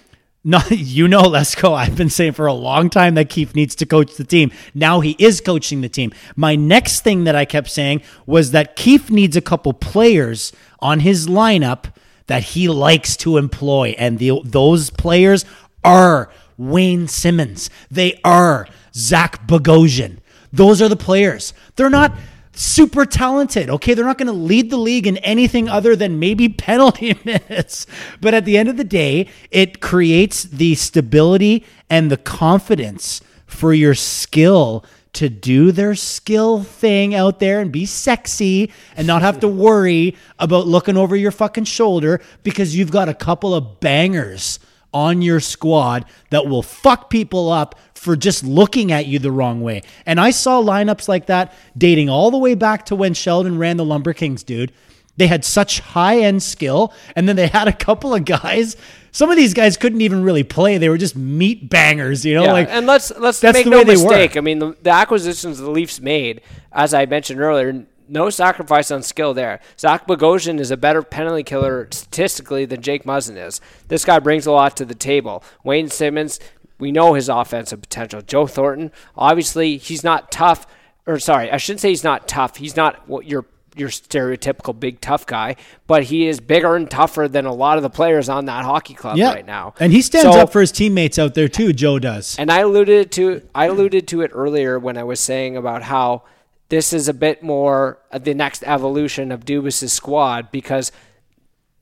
not 0.48 0.70
you 0.70 1.06
know, 1.06 1.22
Lesko, 1.22 1.74
I've 1.74 1.96
been 1.96 2.08
saying 2.08 2.32
for 2.32 2.46
a 2.46 2.54
long 2.54 2.88
time 2.88 3.14
that 3.16 3.28
Keefe 3.28 3.54
needs 3.54 3.74
to 3.76 3.86
coach 3.86 4.16
the 4.16 4.24
team. 4.24 4.50
Now 4.74 5.00
he 5.00 5.14
is 5.18 5.42
coaching 5.42 5.82
the 5.82 5.90
team. 5.90 6.10
My 6.36 6.56
next 6.56 7.02
thing 7.02 7.24
that 7.24 7.36
I 7.36 7.44
kept 7.44 7.68
saying 7.68 8.00
was 8.26 8.52
that 8.52 8.74
Keefe 8.74 9.10
needs 9.10 9.36
a 9.36 9.42
couple 9.42 9.74
players 9.74 10.52
on 10.80 11.00
his 11.00 11.26
lineup 11.26 11.92
that 12.28 12.42
he 12.42 12.66
likes 12.68 13.16
to 13.18 13.36
employ. 13.36 13.94
And 13.98 14.18
the, 14.18 14.40
those 14.42 14.88
players 14.88 15.44
are 15.84 16.30
Wayne 16.56 17.08
Simmonds. 17.08 17.68
They 17.90 18.18
are 18.24 18.66
Zach 18.94 19.46
Bogosian. 19.46 20.18
Those 20.50 20.80
are 20.80 20.88
the 20.88 20.96
players. 20.96 21.52
They're 21.76 21.90
not 21.90 22.12
super 22.58 23.06
talented. 23.06 23.70
Okay, 23.70 23.94
they're 23.94 24.04
not 24.04 24.18
going 24.18 24.26
to 24.26 24.32
lead 24.32 24.70
the 24.70 24.76
league 24.76 25.06
in 25.06 25.16
anything 25.18 25.68
other 25.68 25.94
than 25.94 26.18
maybe 26.18 26.48
penalty 26.48 27.18
minutes. 27.24 27.86
But 28.20 28.34
at 28.34 28.44
the 28.44 28.58
end 28.58 28.68
of 28.68 28.76
the 28.76 28.84
day, 28.84 29.28
it 29.50 29.80
creates 29.80 30.42
the 30.42 30.74
stability 30.74 31.64
and 31.88 32.10
the 32.10 32.16
confidence 32.16 33.20
for 33.46 33.72
your 33.72 33.94
skill 33.94 34.84
to 35.14 35.28
do 35.28 35.72
their 35.72 35.94
skill 35.94 36.62
thing 36.62 37.14
out 37.14 37.40
there 37.40 37.60
and 37.60 37.72
be 37.72 37.86
sexy 37.86 38.70
and 38.96 39.06
not 39.06 39.22
have 39.22 39.40
to 39.40 39.48
worry 39.48 40.16
about 40.38 40.66
looking 40.66 40.96
over 40.96 41.16
your 41.16 41.30
fucking 41.30 41.64
shoulder 41.64 42.20
because 42.42 42.76
you've 42.76 42.90
got 42.90 43.08
a 43.08 43.14
couple 43.14 43.54
of 43.54 43.80
bangers 43.80 44.58
on 44.92 45.22
your 45.22 45.40
squad 45.40 46.04
that 46.30 46.46
will 46.46 46.62
fuck 46.62 47.10
people 47.10 47.50
up 47.50 47.74
for 47.98 48.16
just 48.16 48.44
looking 48.44 48.92
at 48.92 49.06
you 49.06 49.18
the 49.18 49.32
wrong 49.32 49.60
way. 49.60 49.82
And 50.06 50.20
I 50.20 50.30
saw 50.30 50.62
lineups 50.62 51.08
like 51.08 51.26
that 51.26 51.52
dating 51.76 52.08
all 52.08 52.30
the 52.30 52.38
way 52.38 52.54
back 52.54 52.86
to 52.86 52.96
when 52.96 53.12
Sheldon 53.12 53.58
ran 53.58 53.76
the 53.76 53.84
Lumber 53.84 54.12
Kings, 54.12 54.42
dude. 54.42 54.72
They 55.16 55.26
had 55.26 55.44
such 55.44 55.80
high 55.80 56.20
end 56.20 56.44
skill, 56.44 56.92
and 57.16 57.28
then 57.28 57.34
they 57.34 57.48
had 57.48 57.66
a 57.66 57.72
couple 57.72 58.14
of 58.14 58.24
guys. 58.24 58.76
Some 59.10 59.30
of 59.30 59.36
these 59.36 59.52
guys 59.52 59.76
couldn't 59.76 60.00
even 60.00 60.22
really 60.22 60.44
play; 60.44 60.78
they 60.78 60.88
were 60.88 60.96
just 60.96 61.16
meat 61.16 61.68
bangers, 61.68 62.24
you 62.24 62.34
know. 62.34 62.44
Yeah, 62.44 62.52
like, 62.52 62.68
and 62.70 62.86
let's 62.86 63.10
let's 63.18 63.40
that's 63.40 63.56
make 63.58 63.64
the 63.64 63.70
no 63.70 63.78
way 63.78 63.84
they 63.84 63.96
were. 63.96 64.10
mistake. 64.10 64.36
I 64.36 64.40
mean, 64.40 64.60
the, 64.60 64.76
the 64.80 64.90
acquisitions 64.90 65.58
the 65.58 65.68
Leafs 65.68 66.00
made, 66.00 66.40
as 66.70 66.94
I 66.94 67.04
mentioned 67.06 67.40
earlier, 67.40 67.84
no 68.08 68.30
sacrifice 68.30 68.90
on 68.90 69.02
skill 69.02 69.34
there. 69.34 69.60
Zach 69.78 70.06
Bogosian 70.06 70.58
is 70.58 70.70
a 70.70 70.76
better 70.76 71.02
penalty 71.02 71.42
killer 71.42 71.88
statistically 71.90 72.64
than 72.64 72.80
Jake 72.80 73.04
Muzzin 73.04 73.36
is. 73.36 73.60
This 73.88 74.04
guy 74.04 74.18
brings 74.18 74.46
a 74.46 74.52
lot 74.52 74.76
to 74.76 74.84
the 74.84 74.94
table. 74.94 75.42
Wayne 75.64 75.88
Simmonds, 75.88 76.40
we 76.78 76.92
know 76.92 77.14
his 77.14 77.28
offensive 77.28 77.80
potential. 77.80 78.22
Joe 78.22 78.46
Thornton, 78.46 78.92
obviously, 79.16 79.76
he's 79.76 80.04
not 80.04 80.30
tough. 80.30 80.66
Or 81.06 81.18
sorry, 81.18 81.50
I 81.50 81.56
shouldn't 81.56 81.80
say 81.80 81.88
he's 81.88 82.04
not 82.04 82.28
tough. 82.28 82.56
He's 82.56 82.76
not 82.76 83.08
what 83.08 83.26
your 83.26 83.46
your 83.76 83.88
stereotypical 83.90 84.78
big 84.78 85.00
tough 85.00 85.24
guy, 85.24 85.54
but 85.86 86.02
he 86.04 86.26
is 86.26 86.40
bigger 86.40 86.74
and 86.74 86.90
tougher 86.90 87.28
than 87.28 87.46
a 87.46 87.52
lot 87.54 87.76
of 87.76 87.82
the 87.84 87.90
players 87.90 88.28
on 88.28 88.46
that 88.46 88.64
hockey 88.64 88.92
club 88.92 89.16
yeah, 89.16 89.32
right 89.32 89.46
now. 89.46 89.72
and 89.78 89.92
he 89.92 90.02
stands 90.02 90.34
So- 90.34 90.40
up 90.40 90.50
for 90.52 90.60
his 90.60 90.72
teammates 90.72 91.16
out 91.18 91.34
there 91.34 91.46
too. 91.48 91.72
Joe 91.72 91.98
does. 92.00 92.36
and 92.38 92.50
I 92.50 92.60
alluded 92.60 93.12
to 93.12 93.42
I 93.54 93.66
alluded 93.66 94.08
to 94.08 94.22
it 94.22 94.32
earlier 94.34 94.78
when 94.80 94.98
I 94.98 95.04
was 95.04 95.20
saying 95.20 95.56
about 95.56 95.84
how 95.84 96.24
this 96.70 96.92
is 96.92 97.08
a 97.08 97.14
bit 97.14 97.42
more 97.42 97.98
the 98.12 98.34
next 98.34 98.62
evolution 98.64 99.30
of 99.32 99.44
Dubas's 99.44 99.92
squad 99.92 100.50
because 100.50 100.90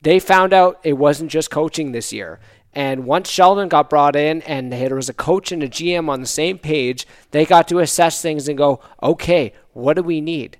they 0.01 0.19
found 0.19 0.53
out 0.53 0.79
it 0.83 0.93
wasn't 0.93 1.31
just 1.31 1.49
coaching 1.49 1.91
this 1.91 2.13
year. 2.13 2.39
And 2.77 3.05
once 3.05 3.27
Sheldon 3.27 3.69
got 3.69 3.89
brought 3.89 4.15
in 4.15 4.43
and 4.43 4.71
there 4.71 4.93
was 4.93 5.09
a 5.09 5.13
coach 5.13 5.51
and 5.51 5.63
a 5.63 5.67
GM 5.67 6.09
on 6.09 6.21
the 6.21 6.27
same 6.27 6.59
page, 6.59 7.07
they 7.31 7.43
got 7.43 7.67
to 7.69 7.79
assess 7.79 8.21
things 8.21 8.47
and 8.47 8.55
go, 8.55 8.79
okay, 9.01 9.53
what 9.73 9.95
do 9.95 10.03
we 10.03 10.21
need? 10.21 10.59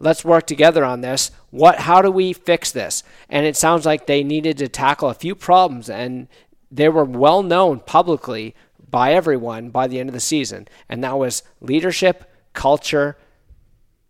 Let's 0.00 0.24
work 0.24 0.46
together 0.46 0.86
on 0.86 1.02
this. 1.02 1.30
What 1.50 1.80
how 1.80 2.00
do 2.00 2.10
we 2.10 2.32
fix 2.32 2.72
this? 2.72 3.02
And 3.28 3.44
it 3.44 3.58
sounds 3.58 3.84
like 3.84 4.06
they 4.06 4.24
needed 4.24 4.56
to 4.56 4.68
tackle 4.68 5.10
a 5.10 5.14
few 5.14 5.34
problems 5.34 5.90
and 5.90 6.28
they 6.70 6.88
were 6.88 7.04
well 7.04 7.42
known 7.42 7.80
publicly 7.80 8.54
by 8.88 9.12
everyone 9.12 9.68
by 9.68 9.86
the 9.86 10.00
end 10.00 10.08
of 10.08 10.14
the 10.14 10.20
season. 10.20 10.66
And 10.88 11.04
that 11.04 11.18
was 11.18 11.42
leadership, 11.60 12.24
culture, 12.54 13.18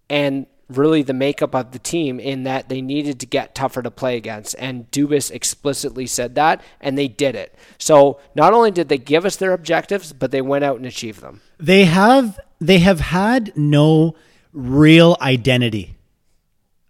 and 0.09 0.47
really 0.76 1.02
the 1.02 1.12
makeup 1.12 1.55
of 1.55 1.72
the 1.72 1.78
team 1.78 2.20
in 2.20 2.44
that 2.44 2.68
they 2.68 2.80
needed 2.80 3.20
to 3.20 3.26
get 3.26 3.55
tougher 3.55 3.82
to 3.82 3.90
play 3.90 4.16
against. 4.16 4.55
And 4.59 4.90
Dubas 4.90 5.30
explicitly 5.30 6.06
said 6.06 6.34
that, 6.34 6.62
and 6.80 6.96
they 6.96 7.09
did 7.09 7.34
it. 7.34 7.55
So 7.78 8.20
not 8.34 8.52
only 8.52 8.70
did 8.70 8.88
they 8.88 8.98
give 8.98 9.24
us 9.24 9.36
their 9.36 9.52
objectives, 9.52 10.12
but 10.12 10.30
they 10.30 10.42
went 10.42 10.64
out 10.64 10.76
and 10.76 10.86
achieved 10.86 11.20
them. 11.20 11.40
they 11.59 11.84
have 11.84 12.38
they 12.60 12.78
have 12.78 13.01
had 13.01 13.52
no 13.56 14.14
real 14.52 15.16
identity. 15.20 15.96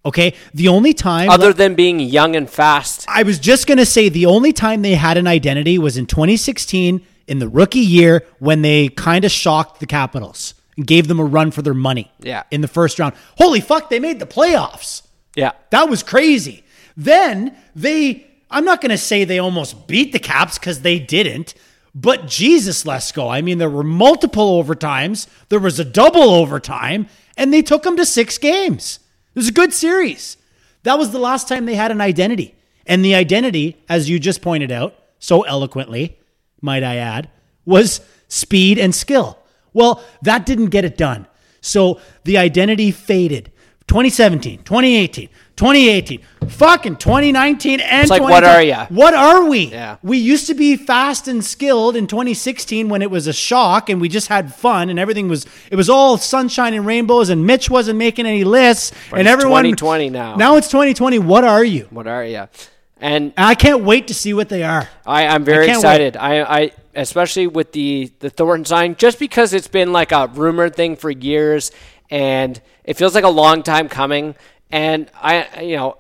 Okay, 0.06 0.34
the 0.52 0.68
only 0.68 0.92
time 0.92 1.30
Other 1.30 1.52
than 1.52 1.74
being 1.74 1.98
young 1.98 2.36
and 2.36 2.48
fast. 2.48 3.06
I 3.08 3.22
was 3.22 3.38
just 3.38 3.66
going 3.66 3.78
to 3.78 3.86
say 3.86 4.10
the 4.10 4.26
only 4.26 4.52
time 4.52 4.82
they 4.82 4.94
had 4.94 5.16
an 5.16 5.26
identity 5.26 5.78
was 5.78 5.96
in 5.96 6.06
2016 6.06 7.00
in 7.26 7.38
the 7.38 7.48
rookie 7.48 7.78
year 7.78 8.22
when 8.38 8.60
they 8.60 8.88
kind 8.88 9.24
of 9.24 9.30
shocked 9.30 9.80
the 9.80 9.86
Capitals 9.86 10.54
gave 10.82 11.08
them 11.08 11.20
a 11.20 11.24
run 11.24 11.50
for 11.50 11.62
their 11.62 11.74
money. 11.74 12.10
Yeah. 12.20 12.44
In 12.50 12.60
the 12.60 12.68
first 12.68 12.98
round. 12.98 13.14
Holy 13.38 13.60
fuck, 13.60 13.90
they 13.90 14.00
made 14.00 14.18
the 14.18 14.26
playoffs. 14.26 15.02
Yeah. 15.36 15.52
That 15.70 15.88
was 15.88 16.02
crazy. 16.02 16.64
Then 16.96 17.56
they, 17.74 18.26
I'm 18.50 18.64
not 18.64 18.80
going 18.80 18.90
to 18.90 18.98
say 18.98 19.24
they 19.24 19.38
almost 19.38 19.86
beat 19.86 20.12
the 20.12 20.18
Caps 20.18 20.58
because 20.58 20.82
they 20.82 20.98
didn't, 20.98 21.54
but 21.94 22.26
Jesus, 22.26 22.86
let's 22.86 23.12
go. 23.12 23.28
I 23.28 23.40
mean, 23.40 23.58
there 23.58 23.70
were 23.70 23.84
multiple 23.84 24.62
overtimes, 24.62 25.28
there 25.48 25.60
was 25.60 25.78
a 25.78 25.84
double 25.84 26.30
overtime, 26.30 27.08
and 27.36 27.52
they 27.52 27.62
took 27.62 27.82
them 27.82 27.96
to 27.96 28.06
six 28.06 28.38
games. 28.38 28.98
It 29.34 29.38
was 29.38 29.48
a 29.48 29.52
good 29.52 29.72
series. 29.72 30.36
That 30.84 30.98
was 30.98 31.10
the 31.10 31.18
last 31.18 31.48
time 31.48 31.66
they 31.66 31.74
had 31.74 31.90
an 31.90 32.00
identity. 32.00 32.54
And 32.86 33.04
the 33.04 33.14
identity, 33.14 33.82
as 33.88 34.08
you 34.08 34.18
just 34.18 34.42
pointed 34.42 34.70
out 34.70 34.94
so 35.18 35.42
eloquently, 35.42 36.18
might 36.60 36.82
I 36.82 36.96
add, 36.96 37.30
was 37.64 38.00
speed 38.28 38.78
and 38.78 38.94
skill. 38.94 39.38
Well, 39.74 40.02
that 40.22 40.46
didn't 40.46 40.70
get 40.70 40.86
it 40.86 40.96
done. 40.96 41.26
So 41.60 42.00
the 42.24 42.38
identity 42.38 42.90
faded. 42.90 43.50
2017, 43.86 44.62
2018, 44.64 45.28
2018, 45.56 46.20
fucking 46.48 46.96
2019 46.96 47.80
and 47.80 48.00
It's 48.00 48.10
like, 48.10 48.22
what 48.22 48.42
are 48.42 48.62
ya? 48.62 48.86
What 48.88 49.12
are 49.12 49.44
we? 49.44 49.66
Yeah. 49.66 49.98
We 50.02 50.16
used 50.16 50.46
to 50.46 50.54
be 50.54 50.76
fast 50.76 51.28
and 51.28 51.44
skilled 51.44 51.94
in 51.94 52.06
2016 52.06 52.88
when 52.88 53.02
it 53.02 53.10
was 53.10 53.26
a 53.26 53.32
shock 53.34 53.90
and 53.90 54.00
we 54.00 54.08
just 54.08 54.28
had 54.28 54.54
fun 54.54 54.88
and 54.88 54.98
everything 54.98 55.28
was 55.28 55.44
it 55.70 55.76
was 55.76 55.90
all 55.90 56.16
sunshine 56.16 56.72
and 56.72 56.86
rainbows 56.86 57.28
and 57.28 57.46
Mitch 57.46 57.68
wasn't 57.68 57.98
making 57.98 58.24
any 58.24 58.42
lists 58.42 58.90
and 59.12 59.20
it's 59.20 59.28
everyone 59.28 59.64
2020 59.64 60.08
now. 60.08 60.36
Now 60.36 60.56
it's 60.56 60.68
2020. 60.68 61.18
What 61.18 61.44
are 61.44 61.62
you? 61.64 61.86
What 61.90 62.06
are 62.06 62.24
you? 62.24 62.48
And 63.04 63.34
I 63.36 63.54
can't 63.54 63.84
wait 63.84 64.08
to 64.08 64.14
see 64.14 64.32
what 64.32 64.48
they 64.48 64.62
are. 64.62 64.88
I, 65.04 65.26
I'm 65.26 65.44
very 65.44 65.70
I 65.70 65.74
excited. 65.74 66.16
I, 66.16 66.40
I 66.42 66.72
especially 66.94 67.46
with 67.46 67.72
the 67.72 68.10
the 68.20 68.30
Thornton 68.30 68.64
sign, 68.64 68.96
just 68.96 69.18
because 69.18 69.52
it's 69.52 69.68
been 69.68 69.92
like 69.92 70.10
a 70.10 70.26
rumored 70.28 70.74
thing 70.74 70.96
for 70.96 71.10
years, 71.10 71.70
and 72.08 72.58
it 72.82 72.94
feels 72.94 73.14
like 73.14 73.24
a 73.24 73.28
long 73.28 73.62
time 73.62 73.90
coming. 73.90 74.34
And 74.70 75.10
I, 75.20 75.60
you 75.60 75.76
know, 75.76 75.98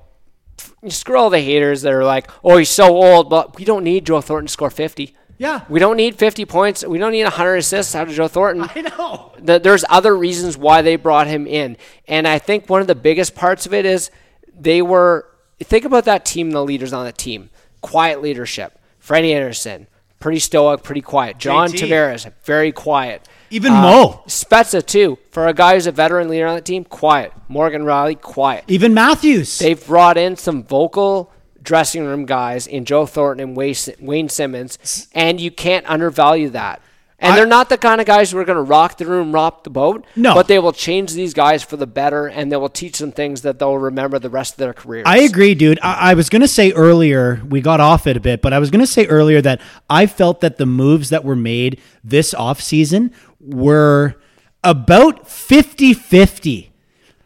screw 0.88 1.18
all 1.18 1.28
the 1.28 1.40
haters 1.40 1.82
that 1.82 1.92
are 1.92 2.06
like, 2.06 2.30
"Oh, 2.42 2.56
he's 2.56 2.70
so 2.70 2.96
old," 2.96 3.28
but 3.28 3.58
we 3.58 3.66
don't 3.66 3.84
need 3.84 4.06
Joe 4.06 4.22
Thornton 4.22 4.46
to 4.46 4.52
score 4.52 4.70
50. 4.70 5.14
Yeah. 5.36 5.60
We 5.68 5.80
don't 5.80 5.98
need 5.98 6.16
50 6.16 6.46
points. 6.46 6.86
We 6.86 6.96
don't 6.96 7.12
need 7.12 7.24
100 7.24 7.56
assists 7.56 7.94
out 7.94 8.08
of 8.08 8.14
Joe 8.14 8.28
Thornton. 8.28 8.66
I 8.74 8.80
know. 8.80 9.32
Th- 9.44 9.60
There's 9.62 9.84
other 9.90 10.16
reasons 10.16 10.56
why 10.56 10.80
they 10.80 10.96
brought 10.96 11.26
him 11.26 11.46
in. 11.46 11.76
And 12.08 12.26
I 12.26 12.38
think 12.38 12.70
one 12.70 12.80
of 12.80 12.86
the 12.86 12.94
biggest 12.94 13.34
parts 13.34 13.66
of 13.66 13.74
it 13.74 13.84
is 13.84 14.10
they 14.58 14.80
were 14.80 15.26
think 15.64 15.84
about 15.84 16.04
that 16.04 16.24
team, 16.24 16.50
the 16.50 16.64
leaders 16.64 16.92
on 16.92 17.04
the 17.04 17.12
team. 17.12 17.50
Quiet 17.80 18.22
leadership. 18.22 18.78
Freddie 18.98 19.34
Andersen, 19.34 19.86
pretty 20.20 20.38
stoic, 20.38 20.82
pretty 20.82 21.02
quiet. 21.02 21.38
John 21.38 21.68
JT. 21.70 21.88
Tavares, 21.88 22.32
very 22.44 22.72
quiet. 22.72 23.28
Even 23.50 23.72
Uh, 23.72 23.82
Mo. 23.82 24.22
Spezza 24.26 24.84
too. 24.84 25.18
For 25.30 25.46
a 25.46 25.52
guy 25.52 25.74
who's 25.74 25.86
a 25.86 25.92
veteran 25.92 26.28
leader 26.28 26.46
on 26.46 26.54
the 26.54 26.62
team, 26.62 26.84
quiet. 26.84 27.32
Morgan 27.48 27.82
Rielly, 27.82 28.18
quiet. 28.20 28.64
Even 28.68 28.94
Matthews. 28.94 29.58
They've 29.58 29.84
brought 29.86 30.16
in 30.16 30.36
some 30.36 30.64
vocal 30.64 31.30
dressing 31.62 32.04
room 32.04 32.24
guys 32.26 32.66
in 32.66 32.84
Joe 32.84 33.06
Thornton 33.06 33.48
and 33.48 33.56
Wayne 33.56 34.28
Simmonds, 34.28 35.08
and 35.14 35.40
you 35.40 35.50
can't 35.50 35.84
undervalue 35.88 36.48
that. 36.50 36.80
And 37.24 37.32
I- 37.32 37.36
they're 37.36 37.46
not 37.46 37.68
the 37.68 37.78
kind 37.78 38.00
of 38.00 38.06
guys 38.06 38.30
who 38.30 38.38
are 38.38 38.44
going 38.44 38.56
to 38.56 38.62
rock 38.62 38.98
the 38.98 39.06
room, 39.06 39.32
rock 39.32 39.64
the 39.64 39.70
boat. 39.70 40.04
No. 40.14 40.34
but 40.34 40.46
they 40.46 40.58
will 40.58 40.72
change 40.72 41.12
these 41.12 41.34
guys 41.34 41.62
for 41.62 41.76
the 41.76 41.86
better, 41.86 42.26
and 42.26 42.52
they 42.52 42.56
will 42.56 42.68
teach 42.68 42.98
them 42.98 43.10
things 43.12 43.42
that 43.42 43.58
they'll 43.58 43.78
remember 43.78 44.18
the 44.18 44.30
rest 44.30 44.52
of 44.54 44.58
their 44.58 44.72
careers. 44.72 45.04
I 45.06 45.18
agree, 45.18 45.54
dude. 45.54 45.78
I, 45.82 46.10
I 46.10 46.14
was 46.14 46.28
going 46.28 46.42
to 46.42 46.48
say 46.48 46.72
earlier, 46.72 47.42
we 47.48 47.60
got 47.60 47.80
off 47.80 48.06
it 48.06 48.16
a 48.16 48.20
bit, 48.20 48.42
but 48.42 48.52
I 48.52 48.58
was 48.58 48.70
going 48.70 48.80
to 48.84 48.86
say 48.86 49.06
earlier 49.06 49.40
that 49.42 49.60
I 49.90 50.06
felt 50.06 50.40
that 50.42 50.58
the 50.58 50.66
moves 50.66 51.08
that 51.10 51.24
were 51.24 51.36
made 51.36 51.80
this 52.04 52.34
offseason 52.34 53.10
were 53.40 54.14
about 54.62 55.28
50 55.28 55.92
50. 55.94 56.70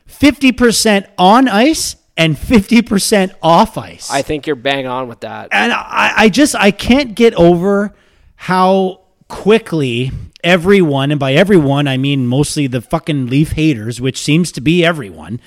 50% 0.09 1.07
on 1.19 1.49
ice 1.49 1.97
and 2.16 2.37
50% 2.37 3.35
off 3.43 3.79
ice. 3.79 4.11
I 4.11 4.23
think 4.23 4.47
you're 4.47 4.57
bang 4.57 4.87
on 4.87 5.07
with 5.09 5.20
that. 5.20 5.49
and 5.53 5.73
I, 5.73 6.12
I 6.16 6.29
just 6.29 6.57
I 6.57 6.70
can't 6.73 7.15
get 7.15 7.35
over 7.35 7.95
how 8.35 9.03
quickly 9.29 10.11
everyone, 10.43 11.11
and 11.11 11.21
by 11.21 11.35
everyone 11.35 11.87
I 11.87 11.97
mean 11.97 12.27
mostly 12.27 12.67
the 12.67 12.81
fucking 12.81 13.27
Leaf 13.27 13.53
haters, 13.53 14.01
which 14.01 14.19
seems 14.19 14.51
to 14.53 14.61
be 14.61 14.85
everyone, 14.85 15.41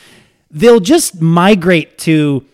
they'll 0.50 0.80
just 0.80 1.22
migrate 1.22 1.98
to 2.00 2.46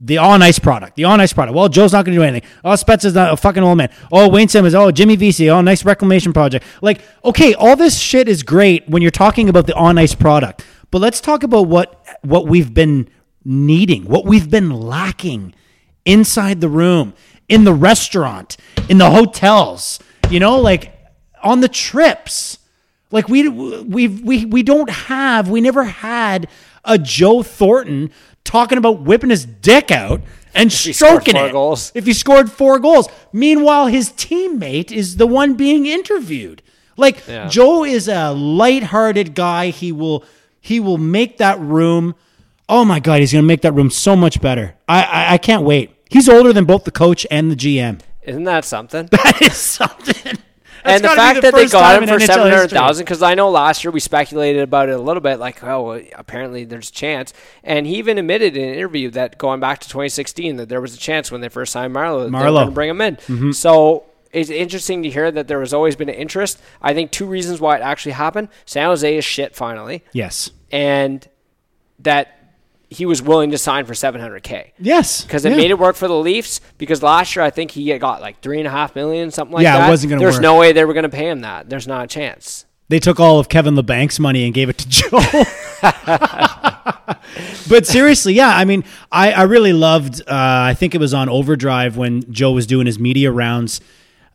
the 0.00 0.18
on 0.18 0.42
ice 0.42 0.58
product. 0.58 0.96
The 0.96 1.04
on 1.04 1.20
ice 1.20 1.32
product. 1.32 1.56
Well, 1.56 1.68
Joe's 1.68 1.92
not 1.92 2.04
going 2.04 2.14
to 2.14 2.20
do 2.20 2.24
anything. 2.24 2.48
Oh, 2.62 2.70
Spetz 2.70 3.04
is 3.04 3.14
not 3.14 3.32
a 3.32 3.36
fucking 3.36 3.62
old 3.62 3.78
man. 3.78 3.90
Oh, 4.12 4.28
Wayne 4.28 4.48
Simmonds. 4.48 4.74
Oh, 4.74 4.90
Jimmy 4.90 5.16
Vesey. 5.16 5.48
Oh, 5.48 5.60
nice 5.62 5.84
reclamation 5.84 6.32
project. 6.32 6.64
Like, 6.82 7.00
okay, 7.24 7.54
all 7.54 7.76
this 7.76 7.98
shit 7.98 8.28
is 8.28 8.42
great 8.42 8.86
when 8.88 9.00
you're 9.00 9.10
talking 9.10 9.48
about 9.48 9.66
the 9.66 9.74
on 9.74 9.96
ice 9.96 10.14
product, 10.14 10.64
but 10.90 11.00
let's 11.00 11.20
talk 11.20 11.42
about 11.42 11.68
what 11.68 12.04
what 12.22 12.46
we've 12.46 12.74
been 12.74 13.08
needing, 13.44 14.04
what 14.04 14.24
we've 14.24 14.50
been 14.50 14.70
lacking 14.70 15.54
inside 16.04 16.60
the 16.60 16.68
room, 16.68 17.14
in 17.48 17.64
the 17.64 17.74
restaurant, 17.74 18.56
in 18.88 18.98
the 18.98 19.10
hotels. 19.10 19.98
You 20.30 20.40
know, 20.40 20.58
like 20.58 20.92
on 21.42 21.60
the 21.60 21.68
trips. 21.68 22.58
Like 23.10 23.28
we 23.28 23.48
we 23.48 24.08
we 24.08 24.44
we 24.44 24.62
don't 24.62 24.90
have 24.90 25.48
we 25.48 25.60
never 25.60 25.84
had 25.84 26.48
a 26.84 26.98
Joe 26.98 27.42
Thornton 27.42 28.10
talking 28.42 28.76
about 28.78 29.02
whipping 29.02 29.30
his 29.30 29.44
dick 29.46 29.90
out 29.92 30.20
and 30.54 30.72
scored 30.72 30.94
stroking 30.96 31.36
it. 31.36 31.52
goals. 31.52 31.92
If 31.94 32.06
he 32.06 32.12
scored 32.12 32.50
four 32.50 32.78
goals. 32.80 33.08
Meanwhile, 33.32 33.86
his 33.86 34.10
teammate 34.10 34.90
is 34.90 35.16
the 35.16 35.26
one 35.26 35.54
being 35.54 35.86
interviewed. 35.86 36.62
Like 36.96 37.24
Yeah. 37.28 37.48
Joe 37.48 37.84
is 37.84 38.08
a 38.08 38.32
lighthearted 38.32 39.34
guy. 39.34 39.68
He 39.68 39.92
will 39.92 40.24
he 40.60 40.80
will 40.80 40.98
make 40.98 41.38
that 41.38 41.60
room. 41.60 42.14
Oh 42.68 42.84
my 42.84 42.98
god, 42.98 43.20
he's 43.20 43.32
gonna 43.32 43.42
make 43.44 43.62
that 43.62 43.72
room 43.72 43.90
so 43.90 44.16
much 44.16 44.40
better. 44.40 44.74
I 44.88 45.02
I, 45.02 45.32
I 45.34 45.38
can't 45.38 45.62
wait. 45.62 45.92
He's 46.10 46.28
older 46.28 46.52
than 46.52 46.64
both 46.64 46.84
the 46.84 46.90
coach 46.90 47.26
and 47.30 47.50
the 47.50 47.56
GM. 47.56 48.00
Isn't 48.24 48.44
that 48.44 48.64
something? 48.64 49.08
That 49.12 49.42
is 49.42 49.56
something. 49.56 50.38
That's 50.84 50.96
and 50.96 51.04
the 51.04 51.16
fact 51.16 51.40
that 51.40 51.54
they 51.54 51.66
got 51.66 52.02
him 52.02 52.08
for 52.08 52.20
seven 52.20 52.52
hundred 52.52 52.98
because 52.98 53.22
I 53.22 53.34
know 53.34 53.48
last 53.48 53.84
year 53.84 53.90
we 53.90 54.00
speculated 54.00 54.60
about 54.62 54.90
it 54.90 54.92
a 54.92 54.98
little 54.98 55.22
bit, 55.22 55.38
like, 55.38 55.64
oh, 55.64 55.82
well, 55.82 56.02
apparently 56.14 56.64
there's 56.64 56.90
a 56.90 56.92
chance, 56.92 57.32
and 57.62 57.86
he 57.86 57.96
even 57.96 58.18
admitted 58.18 58.54
in 58.54 58.68
an 58.68 58.74
interview 58.74 59.08
that 59.12 59.38
going 59.38 59.60
back 59.60 59.78
to 59.80 59.88
2016 59.88 60.56
that 60.56 60.68
there 60.68 60.82
was 60.82 60.94
a 60.94 60.98
chance 60.98 61.30
when 61.32 61.40
they 61.40 61.48
first 61.48 61.72
signed 61.72 61.94
Marleau, 61.94 62.24
that 62.24 62.38
they 62.38 62.44
were 62.44 62.50
going 62.50 62.66
to 62.66 62.72
bring 62.72 62.90
him 62.90 63.00
in. 63.00 63.52
So 63.54 64.04
it's 64.30 64.50
interesting 64.50 65.02
to 65.04 65.08
hear 65.10 65.30
that 65.30 65.48
there 65.48 65.60
has 65.60 65.72
always 65.72 65.96
been 65.96 66.10
an 66.10 66.16
interest. 66.16 66.60
I 66.82 66.92
think 66.92 67.12
two 67.12 67.24
reasons 67.26 67.62
why 67.62 67.76
it 67.76 67.80
actually 67.80 68.12
happened: 68.12 68.48
San 68.66 68.84
Jose 68.84 69.16
is 69.16 69.24
shit 69.24 69.56
finally, 69.56 70.04
Yes. 70.12 70.50
and 70.70 71.26
that 72.00 72.43
he 72.90 73.06
was 73.06 73.20
willing 73.22 73.50
to 73.50 73.58
sign 73.58 73.84
for 73.86 73.92
700k 73.94 74.72
Yes. 74.78 75.22
because 75.22 75.44
it 75.44 75.50
Yeah. 75.50 75.56
made 75.56 75.70
it 75.70 75.78
work 75.78 75.96
for 75.96 76.06
the 76.08 76.14
Leafs. 76.14 76.60
Because 76.78 77.02
last 77.02 77.34
year 77.34 77.44
I 77.44 77.50
think 77.50 77.72
he 77.72 77.96
got 77.98 78.20
like 78.20 78.40
three 78.40 78.58
and 78.58 78.66
a 78.68 78.70
half 78.70 78.94
million, 78.94 79.30
something 79.30 79.54
like 79.54 79.64
that. 79.64 79.78
Yeah, 79.78 79.86
it 79.86 79.90
wasn't 79.90 80.10
gonna 80.10 80.20
There's 80.20 80.36
work. 80.36 80.42
no 80.42 80.56
way 80.58 80.72
they 80.72 80.84
were 80.84 80.92
going 80.94 81.02
to 81.04 81.08
pay 81.08 81.28
him 81.28 81.40
that. 81.40 81.68
There's 81.68 81.86
not 81.88 82.04
a 82.04 82.06
chance. 82.06 82.66
They 82.90 82.98
took 83.00 83.18
all 83.18 83.38
of 83.40 83.48
Kevin 83.48 83.74
LeBank's 83.74 84.20
money 84.20 84.44
and 84.44 84.52
gave 84.52 84.68
it 84.68 84.78
to 84.78 84.88
Joe. 84.90 85.20
but 87.68 87.86
seriously, 87.86 88.34
yeah, 88.34 88.54
I 88.56 88.64
mean, 88.64 88.84
I, 89.10 89.32
I 89.32 89.42
really 89.42 89.72
loved, 89.72 90.20
uh, 90.22 90.24
I 90.28 90.74
think 90.74 90.94
it 90.94 90.98
was 90.98 91.14
on 91.14 91.28
Overdrive 91.28 91.96
when 91.96 92.30
Joe 92.32 92.52
was 92.52 92.66
doing 92.66 92.86
his 92.86 92.98
media 92.98 93.30
rounds, 93.32 93.80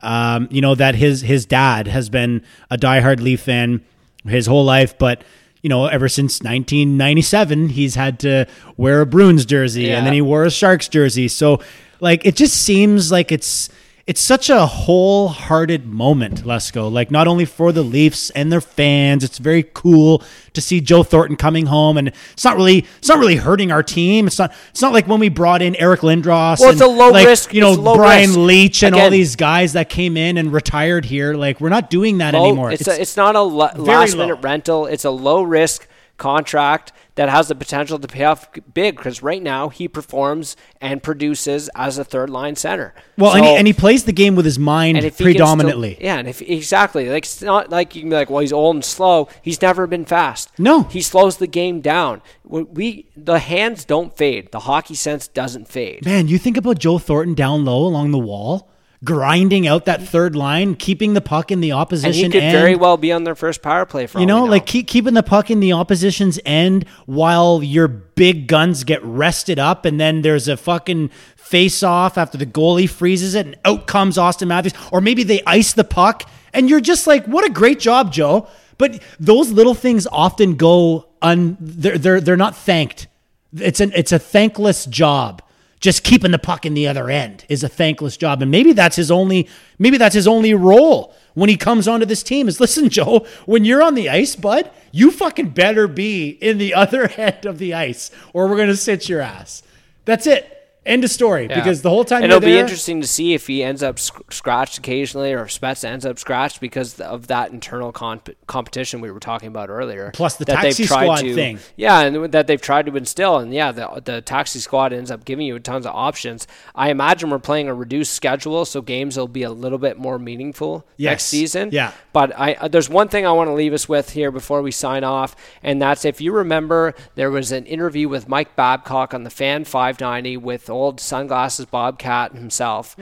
um, 0.02 0.48
you 0.52 0.62
know, 0.62 0.76
that 0.76 0.96
his, 0.96 1.22
his 1.22 1.46
dad 1.46 1.88
has 1.88 2.10
been 2.10 2.44
a 2.72 2.78
diehard 2.78 3.20
Leaf 3.22 3.42
fan 3.42 3.82
his 4.26 4.46
whole 4.48 4.66
life, 4.66 4.98
but. 4.98 5.24
You 5.62 5.70
know, 5.70 5.88
ever 5.88 6.08
since 6.08 6.40
1997, 6.42 7.70
he's 7.70 7.96
had 7.96 8.20
to 8.20 8.46
wear 8.78 9.02
a 9.02 9.06
Bruins 9.06 9.46
jersey, 9.46 9.92
and 9.92 10.06
then 10.06 10.14
he 10.14 10.22
wore 10.22 10.46
a 10.46 10.52
Sharks 10.52 10.88
jersey. 10.88 11.28
So, 11.28 11.62
like, 12.00 12.26
it 12.26 12.36
just 12.36 12.56
seems 12.64 13.12
like 13.12 13.32
it's 13.32 13.70
it's 14.10 14.22
such 14.22 14.50
a 14.50 14.66
wholehearted 14.66 15.86
moment, 15.86 16.44
Lesko. 16.44 16.92
Like 16.92 17.12
not 17.12 17.28
only 17.28 17.46
for 17.46 17.72
the 17.72 17.84
Leafs 17.84 18.32
and 18.32 18.52
their 18.52 18.60
fans, 18.60 19.24
it's 19.24 19.38
very 19.38 19.62
cool 19.76 20.24
to 20.54 20.62
see 20.62 20.82
Joe 20.82 21.04
Thornton 21.04 21.36
coming 21.36 21.68
home, 21.68 21.96
and 21.96 22.08
it's 22.34 22.44
not 22.44 22.56
really 22.56 22.88
it's 22.98 23.08
not 23.08 23.20
really 23.20 23.36
hurting 23.36 23.72
our 23.72 23.84
team. 23.84 24.26
It's 24.26 24.40
not 24.40 24.52
it's 24.72 24.82
not 24.82 24.94
like 24.94 25.08
when 25.08 25.20
we 25.20 25.30
brought 25.30 25.62
in 25.62 25.76
Eric 25.76 26.00
Lindros. 26.00 26.60
Well, 26.60 26.72
it's 26.72 26.82
a 26.82 26.88
low 26.88 27.12
like, 27.12 27.28
risk- 27.28 27.54
You 27.54 27.62
know, 27.62 27.76
Brian 27.94 28.30
risk. 28.30 28.40
Leetch 28.40 28.82
and 28.82 28.96
all 28.96 29.12
these 29.12 29.36
guys 29.36 29.74
that 29.74 29.90
came 29.90 30.18
in 30.18 30.40
and 30.40 30.52
retired 30.52 31.06
here. 31.06 31.36
Like 31.36 31.62
we're 31.62 31.70
not 31.70 31.92
doing 31.92 32.18
that 32.18 32.34
Low- 32.34 32.48
anymore. 32.48 32.72
It's, 32.72 32.88
a, 32.88 33.00
it's 33.00 33.16
not 33.16 33.36
a 33.36 33.42
la- 33.42 33.74
last 33.76 34.18
minute 34.18 34.38
rental. 34.42 34.88
It's 34.88 35.06
a 35.06 35.12
low 35.12 35.44
risk 35.44 35.88
contract 36.20 36.92
that 37.16 37.28
has 37.30 37.48
the 37.48 37.56
potential 37.56 37.98
to 38.00 38.08
pay 38.08 38.24
off 38.24 38.48
big 38.74 38.96
because 38.96 39.24
right 39.24 39.42
now 39.42 39.70
he 39.70 39.88
performs 39.88 40.56
and 40.80 41.02
produces 41.02 41.70
as 41.76 41.98
a 41.98 42.04
third 42.04 42.30
line 42.30 42.56
center. 42.56 42.94
well, 43.18 43.36
and, 43.36 43.44
he, 43.46 43.56
and 43.56 43.68
he 43.68 43.74
plays 43.74 44.04
the 44.04 44.14
game 44.14 44.36
with 44.36 44.46
his 44.46 44.60
mind 44.60 44.98
he 44.98 45.10
still- 45.10 45.26
predominantly. 45.26 45.98
yeah, 46.00 46.18
and 46.18 46.28
if 46.28 46.42
exactly 46.42 47.10
like 47.10 47.24
it's 47.26 47.42
not 47.42 47.70
like 47.72 47.96
you 47.96 48.02
can 48.02 48.10
be 48.10 48.16
like, 48.16 48.30
well, 48.30 48.40
he's 48.40 48.54
old 48.54 48.76
and 48.76 48.86
slow. 48.86 49.28
He's 49.42 49.62
never 49.62 49.88
been 49.88 50.06
fast. 50.06 50.52
No. 50.60 50.84
he 50.84 51.02
slows 51.02 51.38
the 51.38 51.48
game 51.48 51.82
down. 51.82 52.22
We 52.46 53.08
the 53.18 53.40
hands 53.40 53.86
don't 53.86 54.16
fade. 54.16 54.52
The 54.52 54.60
hockey 54.62 54.96
sense 54.96 55.28
doesn't 55.28 55.68
fade. 55.68 56.06
Man, 56.06 56.28
you 56.28 56.38
think 56.38 56.58
about 56.58 56.80
Joe 56.80 57.00
Thornton 57.00 57.34
down 57.34 57.66
low 57.66 57.86
along 57.86 58.12
the 58.12 58.20
wall, 58.20 58.70
grinding 59.04 59.66
out 59.66 59.86
that 59.86 60.02
third 60.02 60.36
line, 60.36 60.76
keeping 60.76 61.14
the 61.14 61.22
puck 61.22 61.52
in 61.52 61.62
the 61.62 61.72
And 61.72 61.80
opposition 61.80 62.14
he 62.14 62.30
could 62.30 62.44
end. 62.44 62.58
very 62.58 62.76
well 62.76 62.98
be 62.98 63.12
on 63.12 63.24
their 63.24 63.36
first 63.36 63.62
power 63.62 63.86
play 63.86 64.08
for 64.08 64.20
You 64.20 64.26
know, 64.26 64.44
we 64.44 64.50
like 64.50 64.66
keep 64.66 64.88
keeping 64.88 65.14
the 65.14 65.24
puck 65.24 65.50
in 65.50 65.60
the 65.62 65.74
opposition's 65.74 66.40
end 66.46 66.86
while 67.06 67.64
your 67.64 67.88
big 67.88 68.48
guns 68.48 68.84
get 68.84 69.04
rested 69.04 69.58
up, 69.60 69.86
and 69.86 70.00
then 70.00 70.22
there's 70.22 70.48
a 70.48 70.58
fucking 70.58 71.12
face 71.38 71.82
off 71.82 72.18
after 72.18 72.38
the 72.38 72.46
goalie 72.46 72.90
freezes 72.90 73.36
it, 73.36 73.46
and 73.46 73.58
out 73.64 73.88
comes 73.88 74.18
Auston 74.18 74.48
Matthews, 74.48 74.74
or 74.92 75.00
maybe 75.02 75.24
they 75.24 75.42
ice 75.48 75.74
the 75.74 75.84
puck, 75.86 76.30
and 76.54 76.70
you're 76.70 76.82
just 76.82 77.08
like, 77.08 77.26
what 77.26 77.46
a 77.46 77.50
great 77.50 77.80
job, 77.80 78.12
Joe. 78.12 78.48
But 78.78 79.02
those 79.20 79.52
little 79.52 79.74
things 79.74 80.08
often 80.08 80.56
go 80.56 81.10
un. 81.22 81.58
They're 81.60 81.98
they're 81.98 82.22
they're 82.22 82.38
not 82.38 82.56
thanked. 82.56 83.08
It's 83.54 83.80
an 83.80 83.92
it's 83.96 84.12
a 84.12 84.20
thankless 84.20 84.86
job. 84.86 85.42
Just 85.80 86.04
keeping 86.04 86.32
the 86.32 86.40
puck 86.40 86.66
in 86.66 86.74
the 86.74 86.88
other 86.88 87.10
end 87.10 87.46
is 87.48 87.64
a 87.64 87.70
thankless 87.70 88.18
job, 88.18 88.42
and 88.42 88.52
maybe 88.52 88.74
that's 88.74 88.98
his 88.98 89.10
only 89.10 89.48
maybe 89.78 89.98
that's 89.98 90.16
his 90.16 90.28
only 90.28 90.54
role 90.54 91.16
when 91.36 91.50
he 91.50 91.56
comes 91.56 91.88
onto 91.88 92.06
this 92.06 92.22
team. 92.22 92.48
Is 92.48 92.60
listen, 92.60 92.90
Joe, 92.90 93.26
when 93.46 93.64
you're 93.64 93.82
on 93.82 93.96
the 93.96 94.10
ice, 94.10 94.36
bud, 94.36 94.70
you 94.92 95.10
fucking 95.12 95.50
better 95.50 95.88
be 95.88 96.30
in 96.30 96.58
the 96.58 96.74
other 96.76 97.10
end 97.10 97.46
of 97.46 97.60
the 97.60 97.74
ice, 97.74 98.12
or 98.34 98.48
we're 98.48 98.58
gonna 98.58 98.76
sit 98.76 99.08
your 99.08 99.22
ass. 99.22 99.64
That's 100.06 100.28
it. 100.28 100.59
End 100.90 101.04
of 101.04 101.10
story. 101.12 101.48
Yeah. 101.50 101.56
Because 101.60 101.82
the 101.82 101.90
whole 101.90 102.04
time 102.04 102.24
and 102.24 102.32
it'll 102.32 102.42
be 102.42 102.58
interesting 102.58 103.00
to 103.02 103.08
see 103.08 103.34
if 103.34 103.48
he 103.48 103.64
ends 103.64 103.82
up 103.84 104.00
sc- 104.00 104.32
scratched 104.34 104.78
occasionally 104.80 105.32
or 105.32 105.44
if 105.44 105.52
Spets 105.52 105.84
ends 105.84 106.06
up 106.06 106.18
scratched 106.20 106.60
because 106.60 107.00
of 107.00 107.28
that 107.28 107.52
internal 107.52 107.92
comp- 107.92 108.30
competition 108.48 109.00
we 109.00 109.12
were 109.12 109.20
talking 109.20 109.48
about 109.48 109.70
earlier. 109.70 110.12
Plus 110.14 110.36
the 110.36 110.46
that 110.46 110.62
taxi 110.64 110.86
tried 110.86 111.04
squad 111.06 111.20
to- 111.22 111.36
thing. 111.36 111.60
Yeah, 111.78 112.00
and 112.02 112.32
that 112.32 112.48
they've 112.48 112.62
tried 112.62 112.88
to 112.88 112.96
instill. 112.98 113.38
And 113.38 113.54
yeah, 113.54 113.72
the, 113.72 114.02
the 114.04 114.22
taxi 114.22 114.60
squad 114.60 114.92
ends 114.92 115.12
up 115.12 115.24
giving 115.26 115.46
you 115.46 115.60
tons 115.60 115.86
of 115.86 115.94
options. 115.96 116.48
I 116.76 116.90
imagine 116.90 117.30
we're 117.30 117.40
playing 117.40 117.68
a 117.68 117.74
reduced 117.74 118.14
schedule, 118.14 118.66
so 118.66 118.82
games 118.82 119.16
will 119.16 119.28
be 119.28 119.44
a 119.44 119.52
little 119.52 119.78
bit 119.78 119.98
more 119.98 120.18
meaningful 120.20 120.86
Yes. 120.98 121.12
next 121.12 121.26
season. 121.26 121.70
Yeah. 121.72 121.92
But 122.14 122.38
I 122.38 122.54
uh, 122.56 122.68
there's 122.68 122.90
one 122.90 123.08
thing 123.08 123.26
I 123.28 123.32
want 123.32 123.48
to 123.50 123.54
leave 123.54 123.74
us 123.74 123.88
with 123.88 124.10
here 124.12 124.32
before 124.32 124.62
we 124.64 124.72
sign 124.72 125.04
off, 125.04 125.36
and 125.62 125.82
that's 125.82 126.04
if 126.06 126.20
you 126.20 126.32
remember, 126.34 126.96
there 127.16 127.30
was 127.30 127.52
an 127.52 127.66
interview 127.68 128.10
with 128.10 128.28
Mike 128.28 128.56
Babcock 128.56 129.14
on 129.14 129.24
the 129.24 129.30
Fan 129.30 129.64
590 129.66 130.38
with 130.38 130.70
old 130.80 131.00
sunglasses 131.00 131.66
Bobcat 131.66 132.34
himself, 132.34 132.96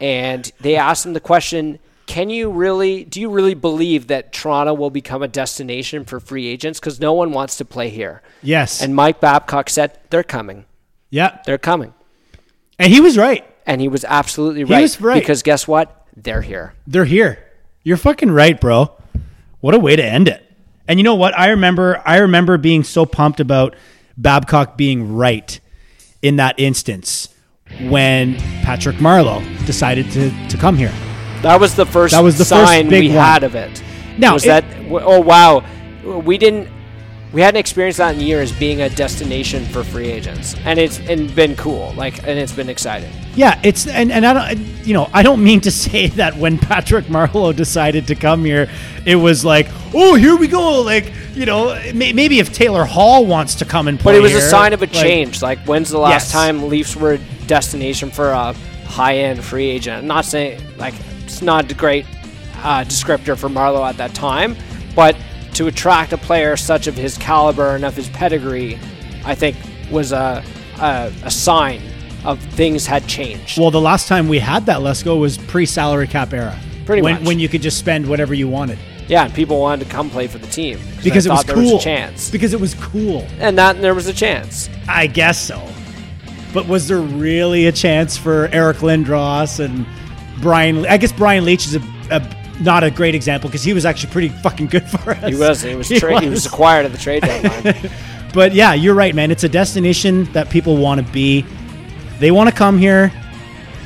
and 0.00 0.50
they 0.60 0.76
asked 0.76 1.04
him 1.06 1.12
the 1.12 1.20
question. 1.20 1.78
Can 2.06 2.30
you 2.30 2.50
really, 2.50 3.04
do 3.04 3.20
you 3.20 3.30
really 3.30 3.54
believe 3.54 4.08
that 4.08 4.32
Toronto 4.32 4.74
will 4.74 4.90
become 4.90 5.22
a 5.22 5.28
destination 5.28 6.04
for 6.04 6.20
free 6.20 6.46
agents? 6.48 6.78
Because 6.78 7.00
no 7.00 7.12
one 7.14 7.30
wants 7.32 7.56
to 7.58 7.64
play 7.64 7.88
here. 7.88 8.20
Yes. 8.42 8.82
And 8.82 8.94
Mike 8.94 9.20
Babcock 9.20 9.70
said, 9.70 9.98
they're 10.10 10.24
coming. 10.24 10.66
yeah. 11.10 11.38
They're 11.46 11.58
coming. 11.58 11.94
And 12.78 12.92
he 12.92 13.00
was 13.00 13.16
right. 13.16 13.46
And 13.64 13.80
he 13.80 13.88
was 13.88 14.04
absolutely 14.04 14.64
right. 14.64 14.78
He 14.78 14.82
was 14.82 15.00
right. 15.00 15.20
Because 15.20 15.42
guess 15.42 15.66
what? 15.66 16.06
They're 16.16 16.42
here. 16.42 16.74
They're 16.86 17.06
here. 17.06 17.38
You're 17.82 17.96
fucking 17.96 18.32
right, 18.32 18.60
bro. 18.60 18.90
What 19.60 19.74
a 19.74 19.78
way 19.78 19.96
to 19.96 20.04
end 20.04 20.28
it. 20.28 20.44
And 20.88 20.98
you 20.98 21.04
know 21.04 21.14
what? 21.14 21.38
I 21.38 21.50
remember 21.50 22.02
I 22.04 22.18
remember 22.18 22.58
being 22.58 22.82
so 22.82 23.06
pumped 23.06 23.38
about 23.40 23.74
Babcock 24.18 24.76
being 24.76 25.14
right 25.14 25.60
in 26.22 26.36
that 26.36 26.54
instance 26.58 27.28
when 27.88 28.36
Patrick 28.62 28.96
Marleau 28.96 29.40
decided 29.66 30.10
to, 30.12 30.30
to 30.48 30.56
come 30.56 30.76
here. 30.76 30.92
That 31.42 31.58
was 31.60 31.74
the 31.74 31.86
first 31.86 32.12
That 32.12 32.22
was 32.22 32.38
the 32.38 32.44
first 32.44 32.70
sign 32.70 32.88
big 32.88 33.02
we 33.02 33.08
one. 33.08 33.16
had 33.24 33.42
of 33.44 33.54
it. 33.54 33.82
Now, 34.18 34.34
was 34.34 34.44
it- 34.44 34.48
that 34.48 34.64
oh 34.90 35.20
wow, 35.20 35.64
we 36.04 36.38
didn't 36.38 36.68
we 37.32 37.40
hadn't 37.40 37.58
experienced 37.58 37.98
that 37.98 38.14
in 38.14 38.20
years 38.20 38.52
being 38.52 38.82
a 38.82 38.90
destination 38.90 39.64
for 39.66 39.82
free 39.82 40.08
agents, 40.08 40.54
and 40.64 40.78
it's 40.78 40.98
and 41.00 41.34
been 41.34 41.56
cool, 41.56 41.94
like 41.96 42.18
and 42.26 42.38
it's 42.38 42.52
been 42.52 42.68
exciting. 42.68 43.10
Yeah, 43.34 43.58
it's 43.64 43.86
and, 43.86 44.12
and 44.12 44.26
I 44.26 44.54
don't 44.54 44.58
you 44.86 44.92
know 44.94 45.08
I 45.14 45.22
don't 45.22 45.42
mean 45.42 45.60
to 45.62 45.70
say 45.84 46.08
that 46.08 46.36
when 46.36 46.58
Patrick 46.58 47.06
Marleau 47.06 47.54
decided 47.56 48.06
to 48.08 48.14
come 48.14 48.44
here, 48.44 48.68
it 49.06 49.16
was 49.16 49.44
like 49.44 49.68
oh 49.94 50.14
here 50.14 50.36
we 50.36 50.46
go 50.48 50.82
like 50.82 51.10
you 51.34 51.46
know 51.46 51.74
may, 51.94 52.12
maybe 52.12 52.38
if 52.38 52.52
Taylor 52.52 52.84
Hall 52.84 53.24
wants 53.24 53.54
to 53.56 53.64
come 53.64 53.88
and 53.88 53.98
play, 53.98 54.12
But 54.12 54.18
it 54.18 54.22
was 54.22 54.34
a 54.34 54.40
sign 54.42 54.72
of 54.74 54.82
a 54.82 54.84
like- 54.84 54.92
change. 54.92 55.40
Like 55.42 55.58
when's 55.60 55.88
the 55.90 55.98
last 55.98 56.24
Yes. 56.26 56.32
time 56.32 56.68
Leafs 56.68 56.94
were 56.94 57.12
a 57.14 57.18
destination 57.46 58.10
for 58.10 58.30
a 58.30 58.52
high 58.86 59.16
end 59.18 59.42
free 59.42 59.68
agent? 59.70 59.98
I'm 60.02 60.06
not 60.06 60.26
saying 60.26 60.60
like 60.76 60.94
it's 61.24 61.40
not 61.40 61.70
a 61.70 61.74
great 61.74 62.04
uh, 62.62 62.84
descriptor 62.84 63.36
for 63.38 63.48
Marleau 63.48 63.88
at 63.88 63.96
that 63.96 64.14
time, 64.14 64.54
but 64.94 65.16
to 65.54 65.66
attract 65.66 66.12
a 66.12 66.18
player 66.18 66.56
such 66.56 66.86
of 66.86 66.94
his 66.94 67.16
caliber 67.18 67.74
and 67.74 67.84
of 67.84 67.94
his 67.94 68.08
pedigree, 68.10 68.78
I 69.24 69.34
think 69.34 69.56
was 69.90 70.12
a 70.12 70.42
a, 70.78 71.12
a 71.24 71.30
sign 71.30 71.80
of 72.24 72.40
things 72.40 72.86
had 72.86 73.06
changed. 73.06 73.58
Well, 73.58 73.70
the 73.70 73.80
last 73.80 74.08
time 74.08 74.28
we 74.28 74.38
had 74.38 74.66
that 74.66 74.82
Let's 74.82 75.02
Go 75.02 75.16
was 75.16 75.38
pre-salary 75.38 76.06
cap 76.06 76.32
era. 76.32 76.58
Pretty 76.86 77.02
when, 77.02 77.14
much. 77.14 77.24
when 77.24 77.38
you 77.38 77.48
could 77.48 77.62
just 77.62 77.78
spend 77.78 78.08
whatever 78.08 78.34
you 78.34 78.48
wanted 78.48 78.78
yeah, 79.08 79.24
and 79.24 79.34
people 79.34 79.60
wanted 79.60 79.84
to 79.84 79.90
come 79.90 80.08
play 80.08 80.26
for 80.26 80.38
the 80.38 80.46
team 80.46 80.78
because 81.02 81.26
it 81.26 81.30
was 81.30 81.44
cool. 81.44 81.74
was 81.74 81.82
a 81.82 81.84
chance, 81.84 82.30
Because 82.30 82.54
it 82.54 82.60
was 82.60 82.74
cool. 82.74 83.26
and 83.40 83.58
that 83.58 83.80
there 83.80 83.94
was 83.94 84.06
a 84.06 84.12
chance. 84.12 84.70
I 84.88 85.06
guess 85.06 85.38
so. 85.38 85.60
But 86.54 86.66
was 86.66 86.88
there 86.88 87.00
really 87.00 87.66
a 87.66 87.72
chance 87.72 88.16
for 88.16 88.48
Eric 88.52 88.78
Lindros 88.78 89.62
and 89.62 89.86
Brian? 90.40 90.86
I 90.86 90.96
guess 90.98 91.12
Brian 91.12 91.44
Leetch 91.44 91.66
is 91.66 91.76
a, 91.76 91.80
a 92.10 92.20
not 92.62 92.84
a 92.84 92.90
great 92.90 93.14
example 93.14 93.48
because 93.48 93.62
he 93.62 93.72
was 93.72 93.84
actually 93.84 94.12
pretty 94.12 94.28
fucking 94.28 94.66
good 94.68 94.88
for 94.88 95.10
us. 95.10 95.28
He 95.28 95.34
was 95.34 95.62
he 95.62 95.74
was 95.74 95.88
tra- 95.98 96.20
he 96.20 96.28
was 96.28 96.46
acquired 96.46 96.86
at 96.86 96.92
the 96.92 96.98
trade 96.98 97.22
deadline. 97.22 97.90
But 98.34 98.54
yeah, 98.54 98.72
you're 98.72 98.94
right, 98.94 99.14
man. 99.14 99.30
It's 99.30 99.44
a 99.44 99.48
destination 99.48 100.24
that 100.32 100.48
people 100.48 100.78
want 100.78 101.04
to 101.06 101.12
be. 101.12 101.44
They 102.18 102.30
want 102.30 102.48
to 102.48 102.56
come 102.56 102.78
here. 102.78 103.12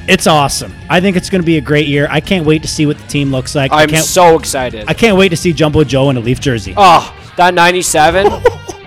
It's 0.07 0.29
awesome. 0.29 0.73
I 0.89 1.01
think 1.01 1.17
it's 1.17 1.29
going 1.31 1.43
to 1.43 1.47
be 1.47 1.57
a 1.57 1.61
great 1.61 1.89
year. 1.89 2.07
I 2.09 2.21
can't 2.21 2.47
wait 2.47 2.63
to 2.63 2.69
see 2.69 2.87
what 2.87 2.97
the 2.97 3.07
team 3.09 3.33
looks 3.33 3.57
like. 3.57 3.73
I 3.73 3.83
I'm 3.83 3.89
can't. 3.89 4.05
so 4.05 4.39
excited. 4.39 4.85
I 4.87 4.95
can't 4.95 5.17
wait 5.19 5.31
to 5.31 5.37
see 5.37 5.53
Jumbo 5.53 5.83
Joe 5.83 6.11
in 6.11 6.17
a 6.17 6.21
Leaf 6.21 6.39
jersey. 6.39 6.75
Oh, 6.77 7.13
that 7.37 7.55
97. 7.55 8.31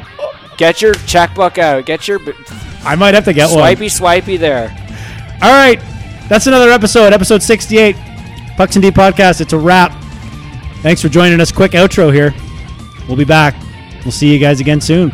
Get 0.58 0.82
your 0.82 0.94
checkbook 0.94 1.58
out. 1.58 1.86
Get 1.86 2.08
your 2.08 2.20
I 2.86 2.96
might 2.96 3.14
have 3.14 3.26
to 3.26 3.34
get 3.34 3.50
one. 3.50 3.60
swipey 3.60 3.90
swipey 3.90 4.38
there. 4.38 4.70
All 5.42 5.52
right, 5.52 5.82
that's 6.30 6.48
another 6.48 6.70
episode, 6.70 7.12
episode 7.12 7.44
68, 7.44 7.96
Pucks 8.60 8.76
in 8.76 8.82
Deep 8.82 8.94
podcast. 8.94 9.40
It's 9.40 9.54
a 9.54 9.58
wrap. 9.58 9.94
Thanks 10.82 11.02
for 11.02 11.08
joining 11.08 11.40
us. 11.40 11.50
Quick 11.50 11.72
outro 11.72 12.14
here. 12.14 12.36
We'll 13.08 13.16
be 13.16 13.24
back. 13.24 13.56
We'll 14.04 14.12
see 14.12 14.34
you 14.34 14.38
guys 14.38 14.60
again 14.60 14.82
soon. 14.82 15.14